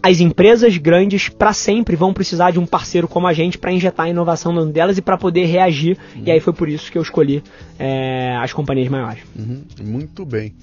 as 0.03 0.19
empresas 0.19 0.77
grandes 0.77 1.29
para 1.29 1.53
sempre 1.53 1.95
vão 1.95 2.13
precisar 2.13 2.51
de 2.51 2.59
um 2.59 2.65
parceiro 2.65 3.07
como 3.07 3.27
a 3.27 3.33
gente 3.33 3.57
para 3.57 3.71
injetar 3.71 4.09
inovação 4.09 4.53
dentro 4.53 4.71
delas 4.71 4.97
e 4.97 5.01
para 5.01 5.17
poder 5.17 5.45
reagir. 5.45 5.97
Uhum. 6.15 6.23
E 6.25 6.31
aí 6.31 6.39
foi 6.39 6.53
por 6.53 6.67
isso 6.67 6.91
que 6.91 6.97
eu 6.97 7.01
escolhi 7.01 7.43
é, 7.77 8.35
as 8.41 8.51
companhias 8.51 8.89
maiores. 8.89 9.21
Uhum. 9.37 9.63
Muito 9.83 10.25
bem. 10.25 10.53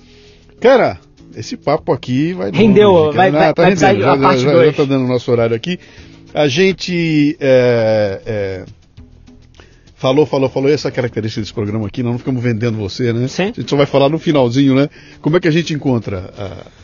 Cara, 0.61 0.99
esse 1.37 1.57
papo 1.57 1.93
aqui 1.93 2.33
vai. 2.33 2.51
Rendeu, 2.51 2.91
longe, 2.91 3.17
vai, 3.17 3.31
vai, 3.31 3.55
tá 3.55 3.63
vai 3.63 3.75
rendendo, 3.75 4.01
já, 4.01 4.13
a 4.13 4.19
parte 4.19 4.43
já, 4.43 4.65
já 4.65 4.73
tá 4.73 4.85
dando 4.85 5.05
o 5.05 5.09
nosso 5.09 5.31
horário 5.31 5.55
aqui. 5.55 5.79
A 6.35 6.49
gente. 6.49 7.37
É, 7.39 8.23
é, 8.27 8.65
falou, 9.95 10.27
falou, 10.27 10.49
falou. 10.49 10.69
Essa 10.69 10.91
característica 10.91 11.41
desse 11.41 11.55
programa 11.55 11.87
aqui, 11.87 12.03
nós 12.03 12.13
não 12.13 12.19
ficamos 12.19 12.43
vendendo 12.43 12.77
você, 12.77 13.13
né? 13.13 13.29
Sim. 13.29 13.45
A 13.45 13.47
gente 13.61 13.71
só 13.71 13.77
vai 13.77 13.87
falar 13.87 14.09
no 14.09 14.19
finalzinho, 14.19 14.75
né? 14.75 14.89
Como 15.21 15.37
é 15.37 15.41
que 15.41 15.47
a 15.47 15.53
gente 15.53 15.73
encontra 15.73 16.33
a 16.37 16.79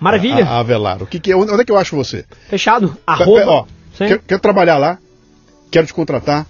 Maravilha. 0.00 0.44
A, 0.44 0.56
a 0.56 0.58
Avelar. 0.60 1.02
O 1.02 1.06
que, 1.06 1.20
que 1.20 1.30
é? 1.30 1.36
Onde 1.36 1.52
é 1.52 1.64
que 1.64 1.70
eu 1.70 1.76
acho 1.76 1.94
você? 1.94 2.24
Fechado. 2.48 2.96
Arroba. 3.06 3.46
Ó, 3.46 3.66
quero, 3.96 4.22
quero 4.26 4.40
trabalhar 4.40 4.78
lá, 4.78 4.98
quero 5.70 5.86
te 5.86 5.94
contratar, 5.94 6.46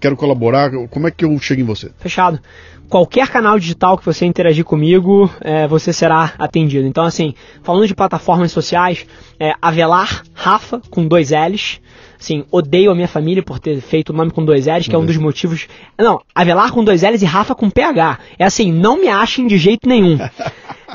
quero 0.00 0.16
colaborar. 0.16 0.70
Como 0.90 1.06
é 1.06 1.10
que 1.10 1.24
eu 1.24 1.38
chego 1.38 1.60
em 1.60 1.64
você? 1.64 1.90
Fechado. 1.98 2.40
Qualquer 2.88 3.28
canal 3.28 3.58
digital 3.58 3.98
que 3.98 4.04
você 4.04 4.24
interagir 4.24 4.64
comigo, 4.64 5.30
é, 5.42 5.68
você 5.68 5.92
será 5.92 6.32
atendido. 6.38 6.86
Então, 6.86 7.04
assim, 7.04 7.34
falando 7.62 7.86
de 7.86 7.94
plataformas 7.94 8.50
sociais, 8.50 9.06
é, 9.38 9.52
Avelar 9.60 10.22
Rafa, 10.34 10.80
com 10.90 11.06
dois 11.06 11.30
L's. 11.30 11.80
Assim, 12.20 12.44
odeio 12.50 12.90
a 12.90 12.94
minha 12.94 13.06
família 13.06 13.42
por 13.42 13.58
ter 13.58 13.80
feito 13.80 14.10
o 14.10 14.12
nome 14.12 14.30
com 14.30 14.44
dois 14.44 14.66
L's, 14.66 14.88
que 14.88 14.94
é 14.94 14.98
um 14.98 15.02
uhum. 15.02 15.06
dos 15.06 15.16
motivos. 15.16 15.68
Não, 15.96 16.20
Avelar 16.34 16.72
com 16.72 16.82
dois 16.82 17.02
L's 17.02 17.22
e 17.22 17.26
Rafa 17.26 17.54
com 17.54 17.70
PH. 17.70 18.18
É 18.38 18.44
assim, 18.44 18.72
não 18.72 19.00
me 19.00 19.08
achem 19.08 19.46
de 19.46 19.56
jeito 19.56 19.88
nenhum. 19.88 20.18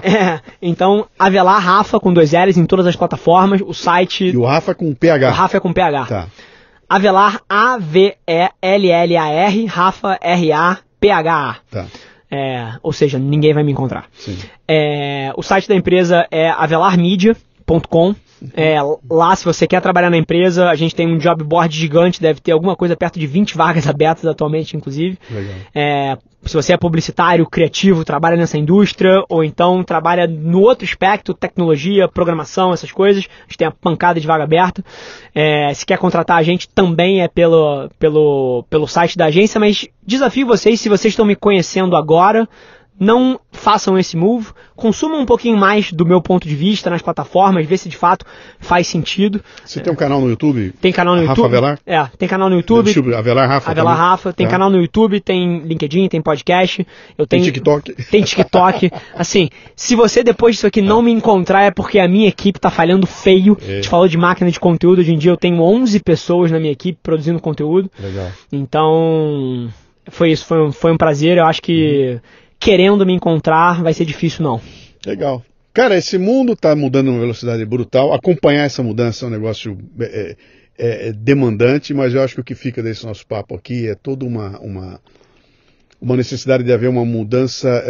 É, 0.02 0.40
então, 0.60 1.06
Avelar 1.20 1.62
Rafa 1.62 2.00
com 2.00 2.12
dois 2.12 2.32
L's 2.34 2.58
em 2.58 2.66
todas 2.66 2.88
as 2.88 2.96
plataformas, 2.96 3.62
o 3.62 3.76
site. 3.76 4.26
E 4.26 4.36
o 4.36 4.44
Rafa 4.44 4.74
com 4.74 4.92
PH. 4.92 5.30
O 5.30 5.32
Rafa 5.32 5.58
é 5.58 5.60
com 5.60 5.72
PH. 5.72 6.06
Tá. 6.08 6.28
Avelar 6.90 7.42
A-V-E-L-L-A-R, 7.48 8.16
Rafa 9.68 10.18
R-A-P-H-A. 10.20 11.58
Tá. 11.70 11.86
É, 12.30 12.74
ou 12.82 12.92
seja, 12.92 13.20
ninguém 13.20 13.54
vai 13.54 13.64
me 13.64 13.72
encontrar. 13.72 14.08
Sim. 14.14 14.36
É, 14.68 15.32
o 15.38 15.44
site 15.44 15.70
da 15.70 15.76
empresa 15.76 16.26
é 16.32 16.50
avelarmedia.com. 16.50 18.16
É, 18.56 18.78
lá, 19.10 19.36
se 19.36 19.46
você 19.46 19.66
quer 19.66 19.82
trabalhar 19.82 20.10
na 20.10 20.18
empresa, 20.18 20.70
a 20.70 20.76
gente 20.76 20.94
tem 20.94 21.08
um 21.08 21.18
job 21.18 21.44
board 21.44 21.76
gigante, 21.76 22.22
deve 22.22 22.42
ter 22.42 22.52
alguma 22.52 22.76
coisa 22.76 22.96
perto 22.96 23.20
de 23.20 23.26
20 23.26 23.56
vagas 23.56 23.88
abertas 23.88 24.26
atualmente, 24.26 24.76
inclusive. 24.76 25.18
É, 25.74 26.18
se 26.46 26.54
você 26.54 26.74
é 26.74 26.78
publicitário, 26.78 27.46
criativo, 27.46 28.04
trabalha 28.04 28.36
nessa 28.36 28.58
indústria, 28.58 29.24
ou 29.30 29.44
então 29.44 29.84
trabalha 29.84 30.28
no 30.28 30.62
outro 30.62 30.86
aspecto, 30.86 31.34
tecnologia, 31.34 32.08
programação, 32.08 32.74
essas 32.74 32.92
coisas, 32.92 33.26
a 33.26 33.44
gente 33.44 33.58
tem 33.58 33.68
a 33.68 33.72
pancada 33.72 34.20
de 34.20 34.28
vaga 34.28 34.44
aberta. 34.44 34.84
É, 35.34 35.74
se 35.74 35.86
quer 35.86 35.98
contratar 35.98 36.38
a 36.38 36.44
gente, 36.44 36.68
também 36.68 37.22
é 37.22 37.28
pelo, 37.28 37.90
pelo, 37.98 38.66
pelo 38.70 38.88
site 38.88 39.18
da 39.18 39.26
agência, 39.26 39.60
mas 39.60 39.88
desafio 40.06 40.46
vocês, 40.46 40.82
se 40.82 40.90
vocês 40.90 41.14
estão 41.14 41.26
me 41.26 41.36
conhecendo 41.36 41.96
agora, 41.96 42.48
não 43.00 43.40
façam 43.52 43.98
esse 43.98 44.16
move, 44.16 44.52
consumam 44.76 45.22
um 45.22 45.26
pouquinho 45.26 45.58
mais 45.58 45.92
do 45.92 46.06
meu 46.06 46.22
ponto 46.22 46.48
de 46.48 46.56
vista 46.56 46.90
nas 46.90 47.02
plataformas, 47.02 47.66
ver 47.66 47.78
se 47.78 47.90
de 47.90 47.98
fato 47.98 48.26
faz 48.60 48.88
sentido. 48.88 49.42
Você 49.64 49.80
tem 49.80 49.92
um 49.92 49.96
canal 49.96 50.22
no 50.22 50.30
YouTube? 50.30 50.74
Tem 50.80 50.92
canal 50.92 51.16
no 51.16 51.22
Rafa 51.22 51.32
YouTube. 51.32 51.46
Avelar? 51.46 51.80
É, 51.86 52.06
tem 52.18 52.28
canal 52.28 52.50
no 52.50 52.56
YouTube. 52.56 52.86
Deixa 52.86 53.18
Avelar 53.18 53.48
Rafa. 53.48 53.72
Avelar 53.72 53.96
também. 53.96 54.10
Rafa, 54.10 54.34
tem 54.34 54.46
tá. 54.46 54.52
canal 54.52 54.70
no 54.70 54.82
YouTube, 54.82 55.20
tem 55.20 55.60
LinkedIn, 55.60 56.08
tem 56.08 56.22
podcast. 56.22 56.86
Eu 57.18 57.26
tenho, 57.26 57.44
tem 57.44 57.52
TikTok. 57.52 57.94
Tem 58.06 58.22
TikTok. 58.22 58.92
assim, 59.16 59.50
se 59.76 59.96
você 59.96 60.24
depois 60.24 60.56
disso 60.56 60.68
aqui 60.68 60.82
não 60.82 61.02
me 61.02 61.12
encontrar 61.12 61.64
é 61.64 61.72
porque 61.72 62.00
a 62.00 62.08
minha 62.08 62.28
equipe 62.28 62.60
tá 62.60 62.70
falhando 62.70 63.08
feio. 63.08 63.58
É. 63.62 63.66
A 63.66 63.76
gente 63.76 63.90
falou 63.90 64.08
de 64.08 64.18
máquina 64.18 64.52
de 64.52 64.60
conteúdo, 64.60 65.00
hoje 65.00 65.14
em 65.14 65.18
dia 65.18 65.32
eu 65.32 65.38
tenho 65.38 65.62
11 65.62 66.00
pessoas 66.00 66.52
na 66.52 66.60
minha 66.60 66.72
equipe 66.72 67.00
produzindo 67.02 67.40
conteúdo. 67.40 67.90
Legal. 68.00 68.32
Então, 68.52 69.70
foi 70.10 70.32
isso, 70.32 70.46
foi 70.46 70.62
um, 70.62 70.72
foi 70.72 70.92
um 70.92 70.98
prazer. 70.98 71.38
Eu 71.38 71.46
acho 71.46 71.62
que 71.62 72.14
uhum 72.14 72.43
querendo 72.64 73.06
me 73.06 73.14
encontrar, 73.14 73.84
vai 73.84 73.94
ser 73.94 74.06
difícil 74.06 74.44
não. 74.44 74.62
Legal. 75.06 75.44
Cara, 75.74 75.98
esse 75.98 76.18
mundo 76.18 76.54
está 76.54 76.76
mudando 76.76 77.10
uma 77.10 77.20
velocidade 77.20 77.66
brutal. 77.66 78.14
Acompanhar 78.14 78.64
essa 78.64 78.82
mudança 78.82 79.26
é 79.26 79.28
um 79.28 79.32
negócio 79.32 79.78
é, 80.00 80.36
é, 80.78 81.08
é, 81.10 81.12
demandante, 81.12 81.94
mas 81.94 82.14
eu 82.14 82.22
acho 82.22 82.36
que 82.36 82.42
o 82.42 82.44
que 82.44 82.56
fica 82.56 82.82
desse 82.82 83.06
nosso 83.06 83.26
papo 83.28 83.56
aqui 83.56 83.88
é 83.88 83.96
toda 83.96 84.24
uma, 84.24 84.60
uma, 84.60 85.00
uma 86.00 86.16
necessidade 86.16 86.64
de 86.64 86.72
haver 86.72 86.90
uma 86.90 87.04
mudança. 87.04 87.84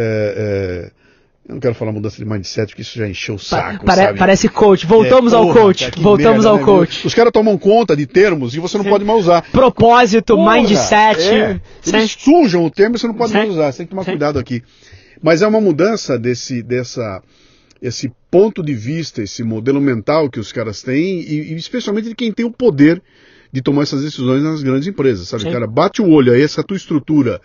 Eu 1.47 1.55
não 1.55 1.59
quero 1.59 1.75
falar 1.75 1.91
mudança 1.91 2.15
de 2.17 2.25
mindset, 2.25 2.67
porque 2.67 2.83
isso 2.83 2.97
já 2.97 3.07
encheu 3.07 3.35
o 3.35 3.39
saco. 3.39 3.85
Pare, 3.85 4.17
parece 4.17 4.47
coach. 4.47 4.85
Voltamos 4.85 5.33
é, 5.33 5.35
porra, 5.35 5.49
ao 5.49 5.53
coach. 5.53 5.89
Cara, 5.89 6.01
Voltamos 6.01 6.45
merda, 6.45 6.49
ao 6.49 6.57
né? 6.57 6.63
coach. 6.63 7.05
Os 7.05 7.13
caras 7.13 7.33
tomam 7.33 7.57
conta 7.57 7.97
de 7.97 8.05
termos 8.05 8.55
e 8.55 8.59
você 8.59 8.77
não 8.77 8.85
Sim. 8.85 8.89
pode 8.89 9.03
mais 9.03 9.19
usar. 9.19 9.41
Propósito, 9.51 10.37
porra, 10.37 10.53
mindset. 10.53 11.21
É. 11.21 11.59
Eles 11.85 12.15
sujam 12.17 12.63
o 12.63 12.71
termo 12.71 12.95
e 12.95 12.99
você 12.99 13.07
não 13.07 13.13
pode 13.13 13.33
Sim. 13.33 13.39
mais 13.39 13.49
usar. 13.49 13.71
Você 13.71 13.79
tem 13.79 13.87
que 13.87 13.89
tomar 13.89 14.05
Sim. 14.05 14.11
cuidado 14.11 14.39
aqui. 14.39 14.63
Mas 15.21 15.41
é 15.41 15.47
uma 15.47 15.59
mudança 15.59 16.17
desse, 16.17 16.63
dessa, 16.63 17.21
esse 17.81 18.09
ponto 18.31 18.63
de 18.63 18.73
vista, 18.73 19.21
esse 19.21 19.43
modelo 19.43 19.81
mental 19.81 20.29
que 20.29 20.39
os 20.39 20.53
caras 20.53 20.81
têm, 20.81 21.19
e, 21.21 21.51
e 21.51 21.55
especialmente 21.55 22.07
de 22.07 22.15
quem 22.15 22.31
tem 22.31 22.45
o 22.45 22.51
poder 22.51 23.01
de 23.51 23.61
tomar 23.61 23.83
essas 23.83 24.01
decisões 24.01 24.41
nas 24.41 24.63
grandes 24.63 24.87
empresas. 24.87 25.27
Sabe, 25.27 25.51
cara, 25.51 25.67
bate 25.67 26.01
o 26.01 26.09
olho 26.09 26.31
aí, 26.31 26.41
essa 26.41 26.63
tua 26.63 26.77
estrutura 26.77 27.41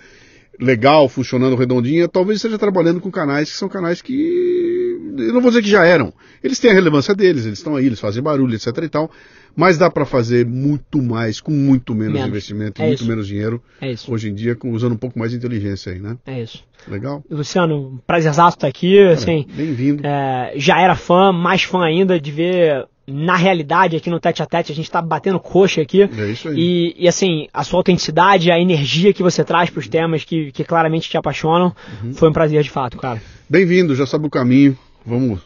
legal, 0.59 1.09
funcionando 1.09 1.57
redondinha, 1.57 2.09
talvez 2.09 2.39
esteja 2.39 2.59
trabalhando 2.59 3.01
com 3.01 3.11
canais 3.11 3.51
que 3.51 3.57
são 3.57 3.69
canais 3.69 4.03
que. 4.03 4.97
Eu 5.17 5.33
não 5.33 5.41
vou 5.41 5.51
dizer 5.51 5.63
que 5.63 5.71
já 5.71 5.85
eram. 5.85 6.13
Eles 6.43 6.59
têm 6.59 6.71
a 6.71 6.75
relevância 6.75 7.15
deles, 7.15 7.47
eles 7.47 7.59
estão 7.59 7.77
aí, 7.77 7.87
eles 7.87 8.01
fazem 8.01 8.23
barulho, 8.23 8.55
etc 8.55 8.77
e 8.83 8.89
tal. 8.89 9.11
Mas 9.57 9.77
dá 9.77 9.91
para 9.91 10.05
fazer 10.05 10.47
muito 10.47 11.03
mais, 11.03 11.41
com 11.41 11.51
muito 11.51 11.93
menos, 11.93 12.15
menos. 12.15 12.29
investimento, 12.29 12.81
é 12.81 12.87
muito 12.87 13.01
isso. 13.01 13.09
menos 13.09 13.27
dinheiro. 13.27 13.61
É 13.81 13.91
isso. 13.91 14.13
Hoje 14.13 14.29
em 14.29 14.35
dia, 14.35 14.57
usando 14.65 14.93
um 14.93 14.99
pouco 14.99 15.19
mais 15.19 15.33
de 15.33 15.37
inteligência 15.37 15.93
aí, 15.93 15.99
né? 15.99 16.17
É 16.25 16.43
isso. 16.43 16.63
Legal. 16.87 17.25
Luciano, 17.29 18.01
prazerzaço 18.07 18.57
estar 18.57 18.69
aqui. 18.69 19.01
assim, 19.01 19.47
Bem-vindo. 19.53 20.07
É, 20.07 20.53
já 20.55 20.81
era 20.81 20.95
fã, 20.95 21.33
mais 21.33 21.65
fã 21.65 21.83
ainda 21.83 22.21
de 22.21 22.31
ver 22.31 22.87
na 23.11 23.37
realidade, 23.37 23.97
aqui 23.97 24.11
no 24.11 24.21
Tete 24.21 24.43
a 24.43 24.47
Tete, 24.47 24.71
a 24.71 24.75
gente 24.75 24.85
está 24.85 25.01
batendo 25.01 25.41
coxa 25.41 25.81
aqui. 25.81 26.03
É 26.03 26.27
isso 26.27 26.49
aí. 26.49 26.55
E, 26.59 27.05
e, 27.05 27.09
assim, 27.09 27.49
a 27.55 27.65
sua 27.65 27.81
autenticidade, 27.81 28.51
a 28.51 28.61
energia 28.61 29.15
que 29.15 29.23
você 29.23 29.43
traz 29.43 29.71
para 29.71 29.81
os 29.81 29.89
temas 29.89 30.25
que, 30.25 30.53
que 30.53 30.63
claramente 30.63 31.09
te 31.09 31.17
apaixonam, 31.17 31.75
uhum. 32.03 32.13
foi 32.13 32.29
um 32.29 32.33
prazer 32.33 32.63
de 32.63 32.71
fato, 32.71 32.99
cara. 32.99 33.21
Bem-vindo, 33.49 33.95
já 33.95 34.07
sabe 34.07 34.27
o 34.27 34.31
caminho. 34.31 34.77
Vamos 35.07 35.41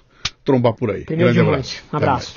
trombar 0.44 0.74
por 0.74 0.90
aí. 0.90 1.04
Primeiro 1.04 1.32
Grande 1.32 1.48
abraço. 1.48 1.82
Um 1.92 1.96
abraço. 1.96 2.34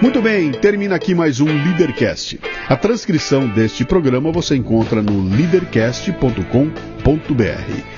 Muito 0.00 0.22
bem, 0.22 0.52
termina 0.52 0.94
aqui 0.94 1.14
mais 1.14 1.40
um 1.40 1.46
Leadercast. 1.46 2.40
A 2.68 2.76
transcrição 2.76 3.48
deste 3.48 3.84
programa 3.84 4.30
você 4.30 4.56
encontra 4.56 5.02
no 5.02 5.28
leadercast.com.br. 5.28 7.97